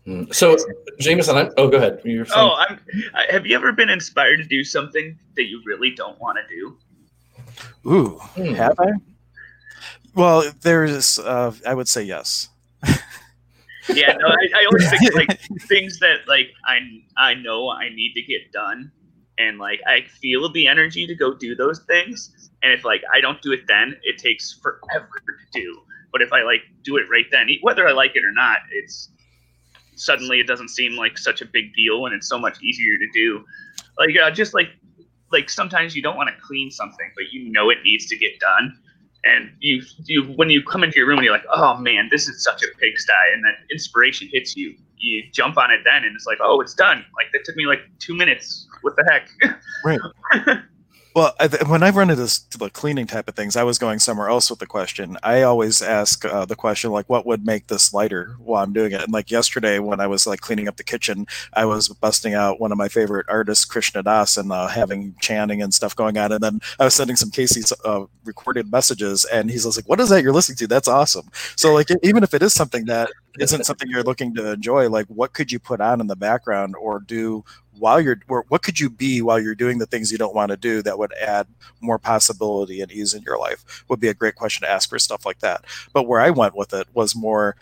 Hmm. 0.04 0.24
So, 0.32 0.56
Jameson, 0.98 1.36
I'm, 1.36 1.50
oh, 1.56 1.68
go 1.68 1.76
ahead. 1.76 2.00
oh, 2.34 2.54
I'm, 2.58 2.80
have 3.30 3.46
you 3.46 3.54
ever 3.54 3.72
been 3.72 3.90
inspired 3.90 4.38
to 4.38 4.44
do 4.44 4.64
something 4.64 5.18
that 5.36 5.44
you 5.44 5.62
really 5.66 5.90
don't 5.90 6.18
want 6.20 6.38
to 6.38 6.54
do? 6.54 6.78
Ooh, 7.90 8.18
hmm. 8.34 8.54
have 8.54 8.78
I? 8.78 8.92
Well, 10.14 10.50
there's, 10.62 11.18
uh, 11.18 11.52
I 11.66 11.74
would 11.74 11.88
say 11.88 12.02
yes. 12.02 12.48
yeah, 13.94 14.16
no, 14.18 14.28
I, 14.28 14.60
I 14.60 14.64
always 14.66 14.90
think 14.90 15.14
like 15.14 15.40
things 15.68 15.98
that 16.00 16.20
like 16.26 16.52
I 16.66 16.78
I 17.16 17.34
know 17.34 17.70
I 17.70 17.88
need 17.90 18.14
to 18.14 18.22
get 18.22 18.52
done, 18.52 18.90
and 19.40 19.58
like 19.58 19.80
I 19.86 20.02
feel 20.20 20.50
the 20.52 20.66
energy 20.66 21.06
to 21.06 21.14
go 21.14 21.34
do 21.34 21.54
those 21.54 21.80
things, 21.80 22.50
and 22.62 22.72
if 22.72 22.84
like 22.84 23.02
I 23.12 23.20
don't 23.20 23.40
do 23.42 23.52
it 23.52 23.60
then, 23.66 23.94
it 24.02 24.18
takes 24.18 24.52
forever 24.52 25.08
to 25.26 25.60
do. 25.60 25.80
But 26.12 26.22
if 26.22 26.32
I 26.32 26.42
like 26.42 26.62
do 26.82 26.96
it 26.96 27.04
right 27.10 27.26
then, 27.30 27.48
whether 27.62 27.88
I 27.88 27.92
like 27.92 28.16
it 28.16 28.24
or 28.24 28.32
not, 28.32 28.58
it's 28.72 29.10
suddenly 29.94 30.40
it 30.40 30.46
doesn't 30.46 30.68
seem 30.68 30.96
like 30.96 31.16
such 31.18 31.40
a 31.40 31.46
big 31.46 31.74
deal, 31.74 32.06
and 32.06 32.14
it's 32.14 32.28
so 32.28 32.38
much 32.38 32.62
easier 32.62 32.96
to 32.98 33.08
do. 33.12 33.44
Like 33.98 34.16
uh, 34.22 34.30
just 34.30 34.54
like 34.54 34.68
like 35.32 35.48
sometimes 35.48 35.94
you 35.94 36.02
don't 36.02 36.16
want 36.16 36.28
to 36.28 36.34
clean 36.42 36.70
something, 36.70 37.10
but 37.14 37.32
you 37.32 37.50
know 37.50 37.70
it 37.70 37.78
needs 37.84 38.06
to 38.06 38.16
get 38.16 38.38
done, 38.40 38.78
and 39.24 39.50
you 39.60 39.82
you 40.04 40.24
when 40.36 40.50
you 40.50 40.62
come 40.62 40.82
into 40.82 40.98
your 40.98 41.06
room 41.06 41.18
and 41.18 41.24
you're 41.24 41.34
like, 41.34 41.46
oh 41.52 41.76
man, 41.76 42.08
this 42.10 42.28
is 42.28 42.42
such 42.42 42.62
a 42.62 42.66
pigsty, 42.78 43.12
and 43.34 43.44
that 43.44 43.54
inspiration 43.70 44.28
hits 44.32 44.56
you, 44.56 44.74
you 44.98 45.22
jump 45.32 45.58
on 45.58 45.70
it 45.70 45.80
then, 45.84 46.04
and 46.04 46.14
it's 46.14 46.26
like, 46.26 46.38
oh, 46.40 46.60
it's 46.60 46.74
done. 46.74 47.04
Like 47.16 47.26
that 47.32 47.44
took 47.44 47.56
me 47.56 47.66
like 47.66 47.80
two 47.98 48.14
minutes. 48.14 48.66
What 48.82 48.96
the 48.96 49.04
heck? 49.10 49.28
Right. 49.84 50.00
Well, 51.12 51.34
I 51.40 51.48
when 51.66 51.82
I 51.82 51.90
run 51.90 52.08
into 52.08 52.22
this, 52.22 52.38
the 52.38 52.70
cleaning 52.70 53.08
type 53.08 53.26
of 53.28 53.34
things, 53.34 53.56
I 53.56 53.64
was 53.64 53.78
going 53.78 53.98
somewhere 53.98 54.28
else 54.28 54.48
with 54.48 54.60
the 54.60 54.66
question. 54.66 55.16
I 55.24 55.42
always 55.42 55.82
ask 55.82 56.24
uh, 56.24 56.44
the 56.44 56.54
question 56.54 56.92
like, 56.92 57.08
"What 57.08 57.26
would 57.26 57.44
make 57.44 57.66
this 57.66 57.92
lighter?" 57.92 58.36
while 58.38 58.62
I'm 58.62 58.72
doing 58.72 58.92
it. 58.92 59.02
And 59.02 59.12
like 59.12 59.28
yesterday, 59.28 59.80
when 59.80 59.98
I 60.00 60.06
was 60.06 60.24
like 60.24 60.40
cleaning 60.40 60.68
up 60.68 60.76
the 60.76 60.84
kitchen, 60.84 61.26
I 61.54 61.64
was 61.64 61.88
busting 61.88 62.34
out 62.34 62.60
one 62.60 62.70
of 62.70 62.78
my 62.78 62.86
favorite 62.86 63.26
artists, 63.28 63.64
Krishna 63.64 64.04
Das, 64.04 64.36
and 64.36 64.52
uh, 64.52 64.68
having 64.68 65.16
chanting 65.20 65.60
and 65.62 65.74
stuff 65.74 65.96
going 65.96 66.16
on. 66.16 66.30
And 66.30 66.40
then 66.44 66.60
I 66.78 66.84
was 66.84 66.94
sending 66.94 67.16
some 67.16 67.30
Casey's 67.32 67.72
uh, 67.84 68.04
recorded 68.24 68.70
messages, 68.70 69.24
and 69.24 69.50
he's 69.50 69.66
like, 69.66 69.88
"What 69.88 69.98
is 69.98 70.10
that 70.10 70.22
you're 70.22 70.32
listening 70.32 70.58
to? 70.58 70.68
That's 70.68 70.88
awesome." 70.88 71.28
So 71.56 71.74
like, 71.74 71.88
even 72.04 72.22
if 72.22 72.34
it 72.34 72.42
is 72.42 72.54
something 72.54 72.84
that 72.84 73.10
isn't 73.38 73.64
something 73.64 73.88
you're 73.88 74.02
looking 74.02 74.34
to 74.34 74.52
enjoy, 74.52 74.88
like, 74.88 75.06
what 75.06 75.32
could 75.32 75.52
you 75.52 75.58
put 75.58 75.80
on 75.80 76.00
in 76.00 76.06
the 76.06 76.16
background 76.16 76.74
or 76.76 77.00
do 77.00 77.44
while 77.78 78.00
you're 78.00 78.20
or 78.28 78.44
what 78.48 78.62
could 78.62 78.78
you 78.78 78.90
be 78.90 79.22
while 79.22 79.40
you're 79.40 79.54
doing 79.54 79.78
the 79.78 79.86
things 79.86 80.12
you 80.12 80.18
don't 80.18 80.34
want 80.34 80.50
to 80.50 80.56
do 80.56 80.82
that 80.82 80.98
would 80.98 81.12
add 81.14 81.46
more 81.80 81.98
possibility 81.98 82.80
and 82.80 82.92
ease 82.92 83.14
in 83.14 83.22
your 83.22 83.38
life? 83.38 83.84
Would 83.88 84.00
be 84.00 84.08
a 84.08 84.14
great 84.14 84.34
question 84.34 84.62
to 84.66 84.70
ask 84.70 84.88
for 84.88 84.98
stuff 84.98 85.24
like 85.24 85.38
that. 85.40 85.64
But 85.92 86.06
where 86.06 86.20
i 86.20 86.30
went 86.30 86.56
with 86.56 86.74
it 86.74 86.88
was 86.92 87.16
more 87.16 87.56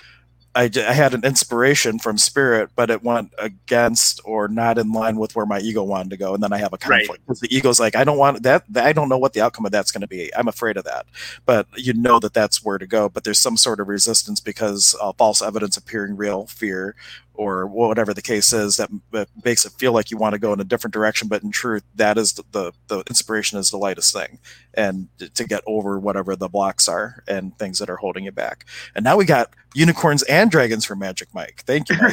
I, 0.55 0.71
I 0.77 0.93
had 0.93 1.15
an 1.15 1.25
inspiration 1.25 1.99
from 1.99 2.19
spirit, 2.19 2.71
but 2.75 2.91
it 2.91 3.03
went 3.03 3.33
against 3.39 4.21
or 4.25 4.49
not 4.49 4.79
in 4.79 4.93
line 4.93 5.17
with 5.17 5.37
where 5.37 5.47
my 5.47 5.61
ego 5.61 5.83
wanted 5.83 6.11
to 6.11 6.17
go, 6.17 6.35
and 6.35 6.43
then 6.43 6.53
I 6.53 6.59
have 6.59 6.73
a 6.73 6.79
conflict 6.79 7.25
because 7.27 7.43
right. 7.43 7.49
the 7.49 7.57
ego's 7.57 7.79
like, 7.79 7.95
I 7.95 8.05
don't 8.05 8.19
want 8.19 8.43
that. 8.43 8.65
I 8.75 8.93
don't 8.93 9.09
know 9.09 9.19
what 9.19 9.35
the 9.35 9.41
outcome 9.41 9.67
of 9.67 9.73
that's 9.73 9.93
going 9.93 10.01
to 10.01 10.09
be. 10.09 10.35
I'm 10.35 10.49
afraid 10.49 10.77
of 10.77 10.85
that, 10.85 11.07
but 11.47 11.67
you 11.77 11.93
know 11.93 12.19
that 12.21 12.35
that's 12.35 12.65
where 12.65 12.79
to 12.79 12.87
go. 12.87 13.09
But 13.09 13.25
there's 13.25 13.39
some 13.39 13.57
sort 13.57 13.79
of 13.79 13.89
resistance 13.89 14.41
because 14.41 14.97
uh, 15.01 15.13
false 15.13 15.43
evidence 15.43 15.77
appearing 15.77 16.17
real, 16.17 16.47
fear, 16.47 16.97
or 17.39 17.69
whatever 17.69 18.13
the 18.13 18.21
case 18.21 18.53
is 18.53 18.77
that, 18.77 18.91
that, 19.13 19.29
makes 19.45 19.65
it 19.65 19.73
feel 19.79 19.93
like 19.93 20.11
you 20.11 20.17
want 20.17 20.33
to 20.33 20.39
go 20.39 20.53
in 20.53 20.61
a 20.61 20.65
different 20.65 20.93
direction 20.93 21.29
but 21.29 21.45
in 21.45 21.53
truth 21.53 21.85
that 21.95 22.19
is 22.19 22.33
the, 22.33 22.43
the, 22.51 22.73
the 22.89 22.99
inspiration 23.09 23.59
is 23.59 23.71
the 23.71 23.79
lightest 23.79 24.13
thing. 24.13 24.41
And 24.75 25.09
to 25.35 25.45
get 25.45 25.63
over 25.67 25.99
whatever 25.99 26.35
the 26.35 26.49
blocks 26.49 26.89
are 26.89 27.23
and 27.29 27.57
things 27.59 27.79
that 27.79 27.89
are 27.89 27.97
holding 27.97 28.25
you 28.25 28.33
back. 28.33 28.67
And 28.95 29.05
now 29.05 29.17
we 29.17 29.25
got 29.25 29.55
unicorns 29.75 30.25
and 30.25 30.51
dragons 30.51 30.85
for 30.85 30.97
magic 30.97 31.29
mike. 31.33 31.63
Thank 31.67 31.89
you 31.89 31.97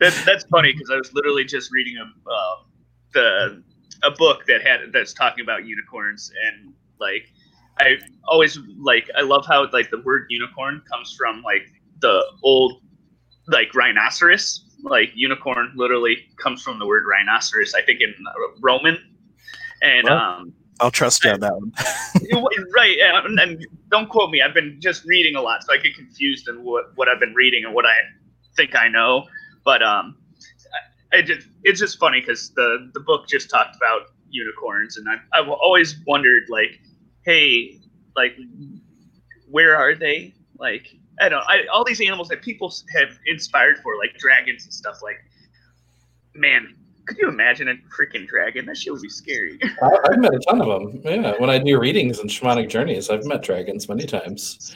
that's, 0.00 0.24
that's 0.24 0.44
funny 0.44 0.72
because 0.72 0.90
i 0.90 0.96
was 0.96 1.12
literally 1.12 1.44
just 1.44 1.70
reading 1.70 1.98
a, 1.98 2.04
uh, 2.30 2.56
the 3.12 3.62
a 4.02 4.10
book 4.10 4.46
that 4.46 4.62
had 4.62 4.92
that's 4.92 5.12
talking 5.12 5.42
about 5.42 5.66
unicorns 5.66 6.30
and 6.46 6.72
like 7.00 7.32
I 7.78 7.96
always 8.26 8.58
like 8.78 9.08
I 9.16 9.22
love 9.22 9.46
how 9.46 9.68
like 9.72 9.90
the 9.90 10.00
word 10.00 10.26
unicorn 10.30 10.82
comes 10.90 11.14
from 11.14 11.42
like 11.42 11.66
the 12.00 12.24
old 12.42 12.80
like 13.48 13.74
rhinoceros. 13.74 14.64
Like 14.82 15.10
unicorn 15.14 15.72
literally 15.74 16.28
comes 16.42 16.62
from 16.62 16.78
the 16.78 16.86
word 16.86 17.04
rhinoceros. 17.06 17.74
I 17.74 17.82
think 17.82 18.00
in 18.00 18.14
Roman, 18.60 18.98
and 19.82 20.04
well, 20.04 20.18
um, 20.18 20.54
I'll 20.80 20.90
trust 20.90 21.24
you 21.24 21.30
on 21.30 21.40
that 21.40 21.54
one. 21.54 21.72
right, 22.74 22.96
and, 23.00 23.40
and, 23.40 23.66
don't 23.90 24.08
quote 24.08 24.30
me. 24.30 24.42
I've 24.42 24.52
been 24.52 24.78
just 24.80 25.04
reading 25.04 25.36
a 25.36 25.40
lot, 25.40 25.62
so 25.62 25.72
I 25.72 25.78
get 25.78 25.94
confused 25.94 26.48
in 26.48 26.62
what 26.62 26.96
what 26.96 27.08
I've 27.08 27.20
been 27.20 27.34
reading 27.34 27.64
and 27.64 27.74
what 27.74 27.86
I 27.86 27.94
think 28.56 28.74
I 28.76 28.88
know. 28.88 29.26
But 29.64 29.82
um, 29.82 30.16
it 31.12 31.22
just, 31.22 31.48
it's 31.62 31.80
just 31.80 31.98
funny 31.98 32.20
because 32.20 32.50
the 32.50 32.90
the 32.94 33.00
book 33.00 33.28
just 33.28 33.48
talked 33.48 33.76
about 33.76 34.08
unicorns, 34.30 34.96
and 34.96 35.08
I've, 35.08 35.20
I've 35.32 35.48
always 35.48 35.96
wondered 36.06 36.44
like 36.48 36.80
hey, 37.26 37.80
like, 38.14 38.36
where 39.50 39.76
are 39.76 39.94
they? 39.94 40.34
Like, 40.58 40.96
I 41.20 41.28
don't 41.28 41.40
know. 41.40 41.44
I, 41.46 41.66
all 41.72 41.84
these 41.84 42.00
animals 42.00 42.28
that 42.28 42.40
people 42.40 42.72
have 42.94 43.18
inspired 43.26 43.78
for, 43.82 43.98
like 43.98 44.16
dragons 44.16 44.64
and 44.64 44.72
stuff. 44.72 45.00
Like, 45.02 45.18
man, 46.34 46.74
could 47.06 47.18
you 47.18 47.28
imagine 47.28 47.68
a 47.68 47.74
freaking 47.94 48.26
dragon? 48.26 48.64
That 48.66 48.76
shit 48.76 48.92
would 48.92 49.02
be 49.02 49.08
scary. 49.08 49.58
I, 49.82 50.10
have 50.10 50.18
met 50.18 50.34
a 50.34 50.38
ton 50.40 50.62
of 50.62 50.68
them. 50.68 51.02
Yeah, 51.04 51.34
when 51.38 51.50
I 51.50 51.58
do 51.58 51.78
readings 51.78 52.20
and 52.20 52.30
shamanic 52.30 52.68
journeys, 52.68 53.10
I've 53.10 53.24
met 53.24 53.42
dragons 53.42 53.88
many 53.88 54.06
times. 54.06 54.74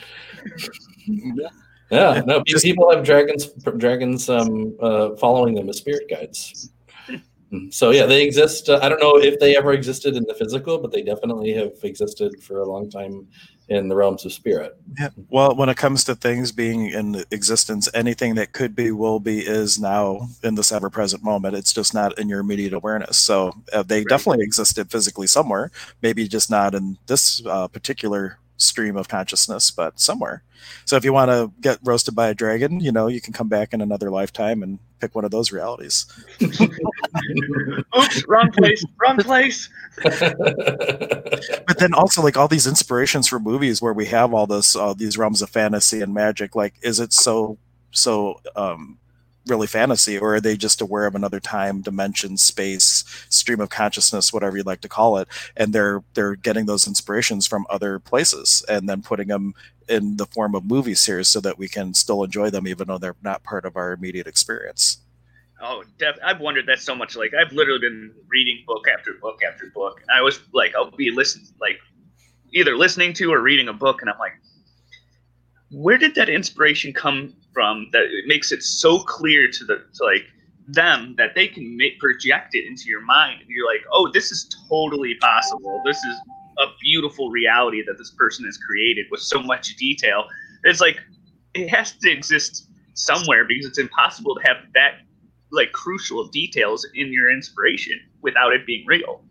yeah, 1.91 2.21
no, 2.25 2.43
people 2.45 2.91
have 2.91 3.05
dragons, 3.05 3.49
dragons, 3.77 4.29
um, 4.29 4.77
uh, 4.81 5.17
following 5.17 5.55
them 5.55 5.69
as 5.69 5.79
spirit 5.79 6.09
guides. 6.09 6.71
So 7.71 7.91
yeah, 7.91 8.07
they 8.07 8.23
exist. 8.23 8.69
Uh, 8.69 8.79
I 8.81 8.89
don't 8.89 9.01
know 9.01 9.17
if 9.17 9.41
they 9.41 9.57
ever 9.57 9.73
existed 9.73 10.17
in 10.17 10.25
the 10.25 10.35
physical, 10.35 10.79
but 10.79 10.93
they 10.93 11.03
definitely 11.03 11.53
have 11.55 11.73
existed 11.83 12.41
for 12.43 12.61
a 12.61 12.65
long 12.65 12.89
time 12.89 13.27
in 13.69 13.89
the 13.89 13.97
realms 13.97 14.25
of 14.25 14.33
spirit. 14.33 14.77
Yeah. 14.99 15.11
Well, 15.29 15.57
when 15.57 15.69
it 15.69 15.77
comes 15.77 16.05
to 16.05 16.15
things 16.15 16.53
being 16.53 16.87
in 16.87 17.25
existence, 17.31 17.89
anything 17.95 18.35
that 18.37 18.53
could 18.53 18.75
be, 18.77 18.91
will 18.93 19.21
be, 19.21 19.41
is 19.41 19.81
now 19.81 20.29
in 20.43 20.55
this 20.55 20.73
ever-present 20.73 21.23
moment. 21.23 21.57
It's 21.57 21.73
just 21.73 21.95
not 21.95 22.19
in 22.19 22.29
your 22.29 22.41
immediate 22.41 22.73
awareness. 22.73 23.19
So 23.19 23.53
uh, 23.73 23.83
they 23.83 23.99
right. 23.99 24.09
definitely 24.09 24.45
existed 24.45 24.91
physically 24.91 25.27
somewhere, 25.27 25.71
maybe 26.03 26.29
just 26.29 26.51
not 26.51 26.75
in 26.75 26.99
this 27.07 27.45
uh, 27.47 27.69
particular 27.69 28.39
stream 28.57 28.97
of 28.97 29.09
consciousness, 29.09 29.71
but 29.71 29.99
somewhere. 29.99 30.43
So 30.85 30.97
if 30.97 31.05
you 31.05 31.13
want 31.13 31.31
to 31.31 31.53
get 31.61 31.79
roasted 31.83 32.15
by 32.15 32.29
a 32.29 32.35
dragon, 32.35 32.81
you 32.81 32.93
know, 32.93 33.07
you 33.07 33.21
can 33.21 33.33
come 33.33 33.49
back 33.49 33.73
in 33.73 33.81
another 33.81 34.11
lifetime 34.11 34.63
and 34.63 34.79
pick 35.01 35.15
one 35.15 35.25
of 35.25 35.31
those 35.31 35.53
realities. 35.53 36.07
Oops, 36.43 38.27
wrong 38.29 38.51
place, 38.53 38.85
wrong 39.01 39.17
place. 39.19 39.69
but 40.03 41.79
then 41.79 41.95
also 41.95 42.23
like 42.23 42.37
all 42.37 42.49
these 42.49 42.67
inspirations 42.67 43.29
for 43.29 43.39
movies 43.39 43.83
where 43.83 43.93
we 43.93 44.07
have 44.07 44.33
all 44.33 44.47
this 44.47 44.77
all 44.77 44.95
these 44.95 45.19
realms 45.19 45.43
of 45.43 45.51
fantasy 45.51 46.01
and 46.01 46.15
magic, 46.15 46.55
like 46.55 46.75
is 46.83 47.01
it 47.01 47.13
so 47.13 47.59
so 47.91 48.41
um 48.57 48.99
really 49.47 49.67
fantasy 49.67 50.19
or 50.19 50.35
are 50.37 50.41
they 50.41 50.57
just 50.57 50.81
aware 50.81 51.07
of 51.07 51.15
another 51.15 51.41
time 51.41 51.81
dimension 51.81 52.37
space 52.37 53.05
stream 53.31 53.61
of 53.61 53.71
consciousness 53.71 54.33
whatever 54.33 54.57
you'd 54.57 54.67
like 54.67 54.83
to 54.83 54.89
call 54.89 55.17
it 55.17 55.27
and 55.57 55.73
they're 55.73 56.03
they're 56.15 56.37
getting 56.37 56.67
those 56.67 56.87
inspirations 56.87 57.47
from 57.47 57.67
other 57.71 57.99
places 57.99 58.65
and 58.69 58.89
then 58.89 59.01
putting 59.01 59.29
them 59.29 59.55
in 59.91 60.17
the 60.17 60.27
form 60.27 60.55
of 60.55 60.65
movie 60.65 60.95
series 60.95 61.29
so 61.29 61.41
that 61.41 61.59
we 61.59 61.69
can 61.69 61.93
still 61.93 62.23
enjoy 62.23 62.49
them 62.49 62.67
even 62.67 62.89
though 62.89 62.99
they're 62.99 63.17
not 63.23 63.43
part 63.43 63.65
of 63.65 63.77
our 63.77 63.93
immediate 63.93 64.27
experience. 64.27 64.99
Oh 65.63 65.85
def- 65.99 66.19
i've 66.25 66.41
wondered 66.41 66.65
that 66.69 66.81
so 66.81 66.95
much 66.95 67.17
like 67.17 67.33
i've 67.35 67.53
literally 67.53 67.81
been 67.81 68.15
reading 68.29 68.65
book 68.67 68.87
after 68.89 69.13
book 69.21 69.41
after 69.47 69.67
book 69.75 70.01
and 70.01 70.09
i 70.11 70.23
was 70.23 70.41
like 70.55 70.75
i'll 70.75 70.91
be 70.91 71.11
listening 71.11 71.49
like 71.61 71.79
either 72.55 72.79
listening 72.79 73.13
to 73.13 73.31
or 73.31 73.43
reading 73.43 73.69
a 73.69 73.73
book 73.75 74.01
and 74.01 74.09
i'm 74.09 74.19
like 74.19 74.33
where 75.71 75.99
did 75.99 76.15
that 76.15 76.31
inspiration 76.31 76.95
come 76.95 77.35
from 77.53 77.91
that 77.93 78.05
it 78.05 78.27
makes 78.27 78.53
it 78.53 78.63
so 78.63 79.01
clear 79.01 79.51
to 79.51 79.65
the 79.65 79.85
to 79.93 80.03
like 80.03 80.25
them 80.67 81.15
that 81.19 81.35
they 81.35 81.47
can 81.47 81.77
make 81.77 81.99
project 81.99 82.55
it 82.55 82.65
into 82.67 82.85
your 82.87 83.03
mind 83.03 83.43
and 83.43 83.51
you're 83.51 83.67
like 83.67 83.85
oh 83.93 84.11
this 84.15 84.33
is 84.33 84.49
totally 84.71 85.15
possible. 85.17 85.83
This 85.85 85.99
is 85.99 86.17
a 86.61 86.67
beautiful 86.81 87.31
reality 87.31 87.83
that 87.87 87.97
this 87.99 88.11
person 88.11 88.45
has 88.45 88.59
created 88.59 89.07
with 89.11 89.21
so 89.21 89.43
much 89.43 89.77
detail 89.77 90.25
it's 90.65 90.81
like 90.81 90.99
it 91.55 91.69
has 91.69 91.93
to 91.93 92.11
exist 92.11 92.69
somewhere 92.95 93.45
because 93.47 93.67
it's 93.67 93.79
impossible 93.79 94.35
to 94.35 94.41
have 94.47 94.59
that 94.75 94.99
like 95.53 95.73
crucial 95.73 96.29
details 96.29 96.87
in 96.95 97.13
your 97.13 97.31
inspiration 97.33 97.99
without 98.23 98.53
it 98.53 98.67
being 98.67 98.85
real. 98.87 99.25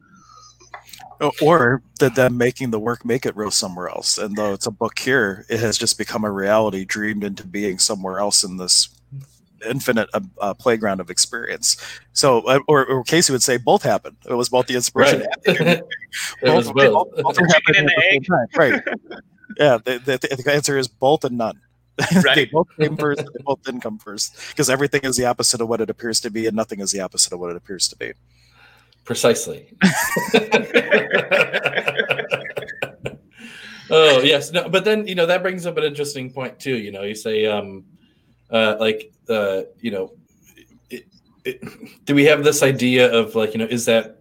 Uh, 1.21 1.31
or 1.41 1.81
that 1.99 2.15
them 2.15 2.37
making 2.37 2.71
the 2.71 2.79
work 2.79 3.05
make 3.05 3.25
it 3.25 3.35
real 3.35 3.51
somewhere 3.51 3.89
else. 3.89 4.17
And 4.17 4.35
though 4.35 4.53
it's 4.53 4.65
a 4.65 4.71
book 4.71 4.99
here 4.99 5.45
it 5.49 5.59
has 5.59 5.77
just 5.77 5.97
become 5.97 6.23
a 6.23 6.31
reality 6.31 6.85
dreamed 6.85 7.23
into 7.23 7.45
being 7.45 7.79
somewhere 7.79 8.19
else 8.19 8.43
in 8.43 8.57
this 8.57 8.89
infinite 9.67 10.09
uh, 10.13 10.21
uh, 10.39 10.53
playground 10.53 10.99
of 10.99 11.09
experience 11.09 11.77
so 12.13 12.41
uh, 12.41 12.59
or, 12.67 12.85
or, 12.85 13.03
casey 13.03 13.31
would 13.31 13.43
say 13.43 13.57
both 13.57 13.83
happened 13.83 14.15
it 14.27 14.33
was 14.33 14.49
both 14.49 14.67
the 14.67 14.75
inspiration 14.75 15.19
right. 15.19 15.29
it 15.45 15.85
both, 16.41 16.73
both. 16.73 17.15
both, 17.15 17.23
both 17.23 17.37
right 18.57 18.83
yeah 19.57 19.77
the, 19.83 19.99
the, 20.05 20.41
the, 20.43 20.53
answer 20.53 20.77
is 20.77 20.87
both 20.87 21.23
and 21.23 21.37
none 21.37 21.59
right. 22.23 22.35
they 22.35 22.45
both 22.45 22.67
came 22.79 22.95
first 22.95 23.19
they 23.19 23.43
both 23.43 23.61
didn't 23.63 23.81
come 23.81 23.97
first 23.97 24.35
because 24.49 24.69
everything 24.69 25.01
is 25.03 25.17
the 25.17 25.25
opposite 25.25 25.59
of 25.61 25.67
what 25.67 25.81
it 25.81 25.89
appears 25.89 26.19
to 26.19 26.29
be 26.29 26.47
and 26.47 26.55
nothing 26.55 26.79
is 26.79 26.91
the 26.91 26.99
opposite 26.99 27.33
of 27.33 27.39
what 27.39 27.49
it 27.49 27.57
appears 27.57 27.87
to 27.87 27.95
be 27.97 28.13
Precisely. 29.09 29.65
oh 33.89 34.21
yes, 34.21 34.51
no, 34.51 34.69
but 34.69 34.85
then 34.85 35.07
you 35.07 35.15
know 35.15 35.25
that 35.25 35.41
brings 35.41 35.65
up 35.65 35.77
an 35.77 35.83
interesting 35.83 36.31
point 36.31 36.59
too. 36.59 36.77
You 36.77 36.91
know, 36.91 37.01
you 37.01 37.15
say 37.15 37.47
um, 37.47 37.85
uh, 38.51 38.75
like 38.79 39.11
uh, 39.29 39.61
you 39.79 39.91
know, 39.91 40.13
it, 40.89 41.05
it, 41.45 41.61
do 42.05 42.15
we 42.15 42.25
have 42.25 42.43
this 42.43 42.63
idea 42.63 43.11
of 43.11 43.35
like 43.35 43.53
you 43.53 43.59
know 43.59 43.65
is 43.65 43.85
that 43.85 44.17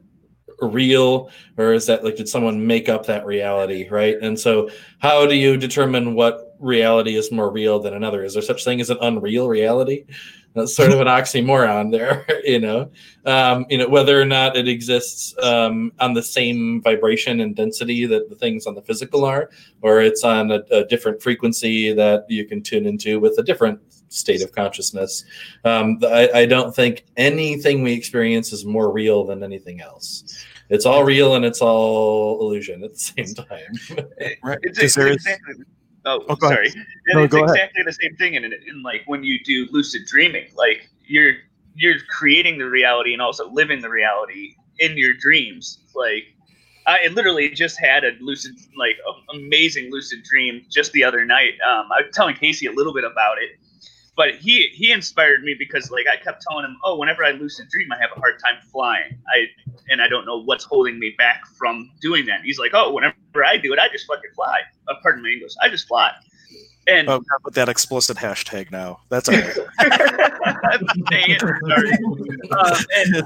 real 0.61 1.31
or 1.57 1.73
is 1.73 1.87
that 1.87 2.03
like 2.03 2.17
did 2.17 2.29
someone 2.29 2.67
make 2.67 2.89
up 2.89 3.07
that 3.07 3.25
reality 3.25 3.89
right 3.91 4.17
and 4.23 4.37
so 4.37 4.69
how 4.99 5.25
do 5.25 5.37
you 5.37 5.57
determine 5.57 6.15
what 6.15 6.49
reality 6.59 7.17
is 7.17 7.31
more 7.31 7.51
real 7.51 7.79
than 7.79 7.95
another. 7.95 8.25
Is 8.25 8.35
there 8.35 8.43
such 8.43 8.65
thing 8.65 8.81
as 8.81 8.91
an 8.91 8.99
unreal 9.01 9.49
reality? 9.49 10.05
That's 10.55 10.75
sort 10.75 10.93
of 10.93 11.01
an 11.01 11.07
oxymoron 11.19 11.93
there, 11.93 12.27
you 12.45 12.61
know. 12.61 12.91
Um, 13.25 13.67
you 13.69 13.79
know 13.79 13.89
whether 13.89 14.21
or 14.21 14.25
not 14.25 14.57
it 14.57 14.69
exists 14.69 15.35
um, 15.43 15.93
on 16.01 16.15
the 16.15 16.23
same 16.23 16.83
vibration 16.83 17.41
and 17.41 17.55
density 17.55 18.07
that 18.07 18.29
the 18.29 18.37
things 18.37 18.67
on 18.67 18.75
the 18.75 18.83
physical 18.83 19.25
are, 19.25 19.51
or 19.83 20.01
it's 20.01 20.25
on 20.25 20.51
a, 20.51 20.63
a 20.71 20.85
different 20.85 21.23
frequency 21.23 21.93
that 21.93 22.25
you 22.29 22.45
can 22.47 22.63
tune 22.63 22.87
into 22.87 23.21
with 23.21 23.39
a 23.39 23.43
different 23.43 23.81
state 24.09 24.43
of 24.43 24.53
consciousness. 24.53 25.25
Um, 25.65 25.99
I, 26.03 26.31
I 26.35 26.47
don't 26.47 26.75
think 26.75 27.05
anything 27.17 27.83
we 27.83 27.93
experience 27.93 28.53
is 28.53 28.65
more 28.65 28.91
real 28.91 29.25
than 29.25 29.43
anything 29.43 29.81
else 29.81 30.45
it's 30.71 30.85
all 30.85 31.05
real 31.05 31.35
and 31.35 31.45
it's 31.45 31.61
all 31.61 32.41
illusion 32.41 32.85
at 32.85 32.93
the 32.93 32.99
same 32.99 33.35
time. 33.35 33.99
right. 34.43 34.59
It's, 34.63 34.79
it's 34.79 34.97
exactly, 34.97 35.65
oh, 36.05 36.25
oh 36.29 36.37
sorry. 36.41 36.73
No, 37.09 37.23
it's 37.23 37.35
exactly 37.35 37.59
ahead. 37.59 37.71
the 37.87 37.93
same 37.93 38.17
thing 38.17 38.35
in, 38.35 38.45
in 38.45 38.83
like 38.83 39.03
when 39.07 39.25
you 39.25 39.43
do 39.45 39.67
lucid 39.71 40.03
dreaming. 40.07 40.49
Like 40.55 40.91
you're 41.07 41.35
you're 41.75 41.99
creating 42.11 42.59
the 42.59 42.69
reality 42.69 43.13
and 43.13 43.23
also 43.23 43.51
living 43.51 43.81
the 43.81 43.89
reality 43.89 44.55
in 44.79 44.99
your 44.99 45.15
dreams. 45.15 45.79
Like 45.95 46.25
I 46.87 47.09
literally 47.09 47.51
just 47.51 47.79
had 47.79 48.05
a 48.05 48.13
lucid, 48.21 48.57
like 48.77 48.97
amazing 49.35 49.91
lucid 49.91 50.23
dream 50.23 50.65
just 50.71 50.93
the 50.93 51.05
other 51.05 51.25
night. 51.25 51.55
Um, 51.67 51.89
I 51.93 52.03
was 52.03 52.15
telling 52.15 52.35
Casey 52.35 52.67
a 52.67 52.73
little 52.73 52.93
bit 52.93 53.05
about 53.05 53.39
it, 53.39 53.59
but 54.19 54.35
he 54.35 54.69
he 54.75 54.91
inspired 54.91 55.45
me 55.45 55.55
because 55.57 55.93
like 55.93 56.07
I 56.13 56.17
kept 56.17 56.43
telling 56.43 56.65
him, 56.65 56.77
oh, 56.83 56.99
whenever 56.99 57.25
I 57.25 57.31
lucid 57.31 57.69
dream, 57.71 57.91
I 57.93 57.99
have 58.01 58.11
a 58.17 58.19
hard 58.19 58.35
time 58.45 58.61
flying. 58.71 59.17
I 59.29 59.47
and 59.89 60.03
I 60.03 60.09
don't 60.09 60.27
know 60.27 60.43
what's 60.43 60.65
holding 60.65 60.99
me 60.99 61.15
back 61.17 61.47
from 61.57 61.89
doing 62.01 62.27
that. 62.27 62.39
And 62.39 62.45
he's 62.45 62.59
like, 62.59 62.73
oh, 62.75 62.93
whenever 62.93 63.15
I 63.47 63.57
do 63.57 63.73
it, 63.73 63.79
I 63.79 63.89
just 63.89 64.09
fucking 64.09 64.33
fly. 64.35 64.59
Uh, 64.89 64.95
pardon 65.03 65.23
my 65.23 65.29
English, 65.29 65.53
I 65.63 65.69
just 65.69 65.87
fly. 65.87 66.13
And 66.89 67.09
oh, 67.09 67.23
with 67.45 67.55
that 67.55 67.69
explicit 67.69 68.17
hashtag 68.17 68.73
now. 68.73 68.99
That's 69.09 69.29
all 69.29 69.37
right. 69.79 70.81
Dang 71.11 71.31
it, 71.31 71.41
sorry. 71.41 71.93
Um, 72.51 72.85
and 72.97 73.23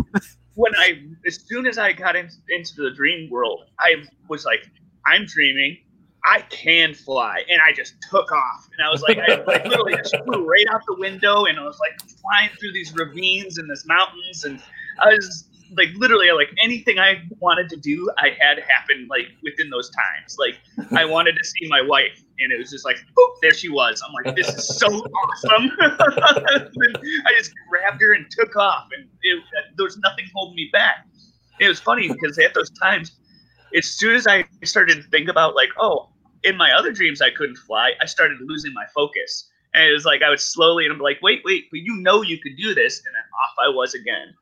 when 0.57 0.75
I, 0.77 1.03
as 1.27 1.41
soon 1.47 1.67
as 1.67 1.79
I 1.79 1.93
got 1.93 2.17
in, 2.17 2.29
into 2.51 2.83
the 2.83 2.91
dream 2.91 3.31
world, 3.31 3.65
I 3.79 4.05
was 4.29 4.45
like, 4.45 4.69
I'm 5.07 5.25
dreaming. 5.25 5.79
I 6.25 6.43
can 6.51 6.95
fly, 6.95 7.43
and 7.49 7.61
I 7.61 7.73
just 7.73 7.95
took 8.09 8.31
off. 8.31 8.69
And 8.77 8.87
I 8.87 8.91
was 8.91 9.03
like, 9.03 9.19
I 9.19 9.43
like 9.43 9.65
literally 9.65 9.97
just 9.97 10.17
flew 10.25 10.47
right 10.47 10.67
out 10.73 10.83
the 10.87 10.97
window, 10.97 11.47
and 11.47 11.59
I 11.59 11.65
was 11.65 11.79
like 11.81 12.01
flying 12.21 12.51
through 12.61 12.73
these 12.73 12.95
ravines 12.95 13.59
and 13.59 13.69
these 13.69 13.85
mountains, 13.87 14.45
and 14.45 14.63
I 15.01 15.15
was 15.15 15.49
like 15.77 15.89
literally 15.97 16.31
like 16.31 16.51
anything 16.63 16.99
I 16.99 17.23
wanted 17.41 17.69
to 17.71 17.77
do, 17.77 18.09
I 18.19 18.37
had 18.39 18.59
happen 18.61 19.09
like 19.11 19.29
within 19.43 19.71
those 19.71 19.91
times. 19.91 20.37
Like 20.39 20.59
I 20.93 21.05
wanted 21.05 21.37
to 21.37 21.45
see 21.45 21.69
my 21.69 21.81
wife, 21.81 22.23
and 22.39 22.53
it 22.53 22.59
was 22.59 22.71
just 22.71 22.85
like, 22.85 22.99
boop, 23.19 23.31
there 23.41 23.55
she 23.55 23.69
was. 23.69 24.03
I'm 24.07 24.13
like, 24.13 24.37
this 24.37 24.49
is 24.49 24.79
so 24.79 24.87
awesome. 24.87 25.71
I 25.81 27.33
just 27.37 27.53
grabbed 27.69 28.01
her 28.01 28.15
and 28.15 28.27
took 28.31 28.55
off, 28.57 28.89
and 28.97 29.09
it, 29.23 29.43
there 29.77 29.85
was 29.85 29.99
nothing 29.99 30.27
holding 30.35 30.57
me 30.57 30.69
back. 30.73 31.07
It 31.61 31.69
was 31.69 31.81
funny 31.81 32.09
because 32.09 32.39
at 32.39 32.55
those 32.55 32.71
times, 32.71 33.13
as 33.77 33.87
soon 33.87 34.15
as 34.15 34.27
I 34.27 34.45
started 34.65 35.03
to 35.03 35.09
think 35.11 35.29
about 35.29 35.55
like, 35.55 35.71
oh, 35.81 36.12
in 36.45 36.57
my 36.57 36.73
other 36.73 36.93
dreams 36.93 37.21
I 37.21 37.31
couldn't 37.31 37.57
fly, 37.57 37.93
I 38.01 38.07
started 38.07 38.39
losing 38.41 38.73
my 38.73 38.85
focus. 38.95 39.49
And 39.75 39.85
it 39.89 39.93
was 39.93 40.05
like 40.05 40.23
I 40.23 40.29
would 40.29 40.41
slowly 40.41 40.85
and 40.85 40.93
I'm 40.93 41.01
like, 41.01 41.19
wait, 41.23 41.43
wait, 41.45 41.69
but 41.71 41.81
you 41.81 41.97
know 41.97 42.23
you 42.23 42.39
could 42.39 42.57
do 42.57 42.75
this, 42.75 43.03
and 43.07 43.15
then 43.15 43.23
off 43.43 43.55
I 43.65 43.69
was 43.75 43.95
again. 43.95 44.35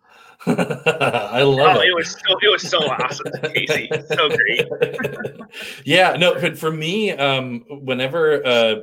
I 0.47 1.43
love 1.43 1.77
oh, 1.77 1.81
it. 1.81 1.89
It 1.89 1.95
was 1.95 2.13
so 2.13 2.39
it 2.41 2.51
was 2.51 2.63
so 2.63 2.79
awesome, 2.79 3.27
Casey. 3.55 3.91
So 4.09 4.31
great. 4.31 4.67
yeah, 5.85 6.17
no, 6.19 6.41
but 6.41 6.59
for 6.59 6.73
me, 6.73 7.13
um, 7.13 7.65
whenever 7.69 8.45
uh, 8.47 8.77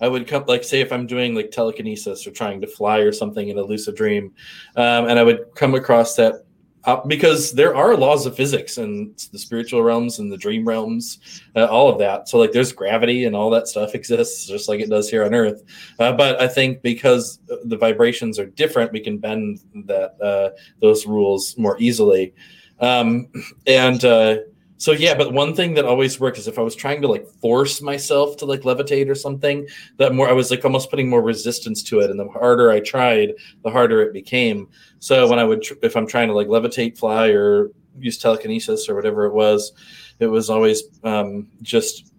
I 0.00 0.08
would 0.08 0.26
come, 0.26 0.44
like, 0.48 0.64
say, 0.64 0.80
if 0.80 0.92
I'm 0.92 1.06
doing 1.06 1.36
like 1.36 1.52
telekinesis 1.52 2.26
or 2.26 2.32
trying 2.32 2.60
to 2.62 2.66
fly 2.66 2.98
or 2.98 3.12
something 3.12 3.48
in 3.48 3.58
a 3.58 3.62
lucid 3.62 3.94
dream, 3.94 4.32
um, 4.74 5.06
and 5.06 5.18
I 5.18 5.22
would 5.22 5.46
come 5.54 5.76
across 5.76 6.16
that 6.16 6.44
uh, 6.86 7.00
because 7.06 7.52
there 7.52 7.74
are 7.74 7.96
laws 7.96 8.26
of 8.26 8.36
physics 8.36 8.78
and 8.78 9.16
the 9.32 9.38
spiritual 9.38 9.82
realms 9.82 10.18
and 10.18 10.30
the 10.30 10.36
dream 10.36 10.66
realms, 10.66 11.18
uh, 11.56 11.66
all 11.66 11.88
of 11.88 11.98
that. 11.98 12.28
So 12.28 12.38
like 12.38 12.52
there's 12.52 12.72
gravity 12.72 13.24
and 13.24 13.34
all 13.34 13.50
that 13.50 13.68
stuff 13.68 13.94
exists 13.94 14.46
just 14.46 14.68
like 14.68 14.80
it 14.80 14.90
does 14.90 15.08
here 15.08 15.24
on 15.24 15.34
Earth. 15.34 15.62
Uh, 15.98 16.12
but 16.12 16.40
I 16.40 16.48
think 16.48 16.82
because 16.82 17.38
the 17.64 17.76
vibrations 17.76 18.38
are 18.38 18.46
different, 18.46 18.92
we 18.92 19.00
can 19.00 19.18
bend 19.18 19.60
that 19.86 20.20
uh, 20.20 20.50
those 20.80 21.06
rules 21.06 21.56
more 21.56 21.76
easily. 21.80 22.34
Um, 22.80 23.28
and 23.66 24.04
uh, 24.04 24.38
so 24.84 24.92
yeah, 24.92 25.14
but 25.14 25.32
one 25.32 25.54
thing 25.54 25.72
that 25.74 25.86
always 25.86 26.20
worked 26.20 26.36
is 26.36 26.46
if 26.46 26.58
I 26.58 26.62
was 26.62 26.76
trying 26.76 27.00
to 27.00 27.08
like 27.08 27.26
force 27.40 27.80
myself 27.80 28.36
to 28.36 28.44
like 28.44 28.60
levitate 28.64 29.08
or 29.08 29.14
something, 29.14 29.66
that 29.96 30.12
more 30.12 30.28
I 30.28 30.32
was 30.32 30.50
like 30.50 30.62
almost 30.62 30.90
putting 30.90 31.08
more 31.08 31.22
resistance 31.22 31.82
to 31.84 32.00
it, 32.00 32.10
and 32.10 32.20
the 32.20 32.28
harder 32.28 32.70
I 32.70 32.80
tried, 32.80 33.32
the 33.62 33.70
harder 33.70 34.02
it 34.02 34.12
became. 34.12 34.68
So 34.98 35.26
when 35.26 35.38
I 35.38 35.44
would, 35.44 35.64
if 35.82 35.96
I'm 35.96 36.06
trying 36.06 36.28
to 36.28 36.34
like 36.34 36.48
levitate, 36.48 36.98
fly, 36.98 37.28
or 37.28 37.70
use 37.98 38.18
telekinesis 38.18 38.86
or 38.86 38.94
whatever 38.94 39.24
it 39.24 39.32
was, 39.32 39.72
it 40.18 40.26
was 40.26 40.50
always 40.50 40.82
um, 41.02 41.48
just 41.62 42.12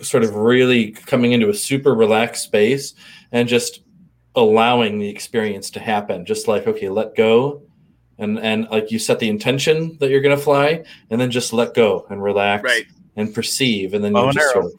sort 0.00 0.22
of 0.22 0.36
really 0.36 0.92
coming 0.92 1.32
into 1.32 1.48
a 1.48 1.54
super 1.54 1.92
relaxed 1.92 2.44
space 2.44 2.94
and 3.32 3.48
just 3.48 3.82
allowing 4.36 5.00
the 5.00 5.08
experience 5.08 5.70
to 5.70 5.80
happen. 5.80 6.24
Just 6.24 6.46
like 6.46 6.68
okay, 6.68 6.88
let 6.88 7.16
go 7.16 7.65
and 8.18 8.38
and 8.38 8.68
like 8.70 8.90
you 8.90 8.98
set 8.98 9.18
the 9.18 9.28
intention 9.28 9.96
that 9.98 10.10
you're 10.10 10.20
going 10.20 10.36
to 10.36 10.42
fly 10.42 10.84
and 11.10 11.20
then 11.20 11.30
just 11.30 11.52
let 11.52 11.74
go 11.74 12.06
and 12.10 12.22
relax 12.22 12.64
right. 12.64 12.86
and 13.16 13.34
perceive. 13.34 13.94
And 13.94 14.04
then 14.04 14.14
you 14.14 14.32
just 14.32 14.52
sort 14.52 14.64
of, 14.66 14.72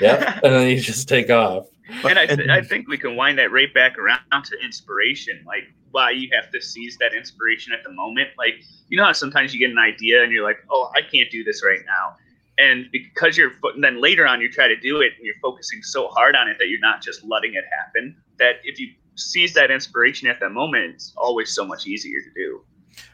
yeah 0.00 0.40
and 0.42 0.52
then 0.52 0.68
you 0.68 0.80
just 0.80 1.08
take 1.08 1.30
off. 1.30 1.66
And 2.04 2.18
I, 2.18 2.26
th- 2.26 2.48
I 2.48 2.62
think 2.62 2.88
we 2.88 2.98
can 2.98 3.14
wind 3.14 3.38
that 3.38 3.52
right 3.52 3.72
back 3.72 3.98
around 3.98 4.44
to 4.44 4.56
inspiration. 4.64 5.42
Like 5.46 5.64
why 5.90 6.10
you 6.10 6.28
have 6.32 6.50
to 6.50 6.60
seize 6.60 6.96
that 6.98 7.14
inspiration 7.14 7.72
at 7.72 7.84
the 7.84 7.92
moment. 7.92 8.30
Like 8.36 8.54
you 8.88 8.96
know 8.96 9.04
how 9.04 9.12
sometimes 9.12 9.54
you 9.54 9.60
get 9.60 9.70
an 9.70 9.78
idea 9.78 10.22
and 10.22 10.32
you're 10.32 10.44
like 10.44 10.58
oh 10.70 10.90
i 10.94 11.00
can't 11.00 11.30
do 11.30 11.44
this 11.44 11.64
right 11.64 11.80
now. 11.86 12.16
And 12.56 12.86
because 12.92 13.36
you're 13.36 13.52
and 13.74 13.82
then 13.82 14.00
later 14.00 14.26
on 14.26 14.40
you 14.40 14.50
try 14.50 14.68
to 14.68 14.76
do 14.76 15.00
it 15.00 15.12
and 15.16 15.24
you're 15.24 15.34
focusing 15.42 15.82
so 15.82 16.08
hard 16.08 16.36
on 16.36 16.48
it 16.48 16.56
that 16.58 16.68
you're 16.68 16.80
not 16.80 17.02
just 17.02 17.24
letting 17.24 17.54
it 17.54 17.64
happen 17.76 18.16
that 18.38 18.56
if 18.64 18.78
you 18.78 18.92
seize 19.16 19.54
that 19.54 19.70
inspiration 19.70 20.28
at 20.28 20.40
that 20.40 20.50
moment, 20.50 20.94
it's 20.94 21.12
always 21.16 21.50
so 21.50 21.64
much 21.64 21.86
easier 21.86 22.20
to 22.20 22.30
do. 22.34 22.64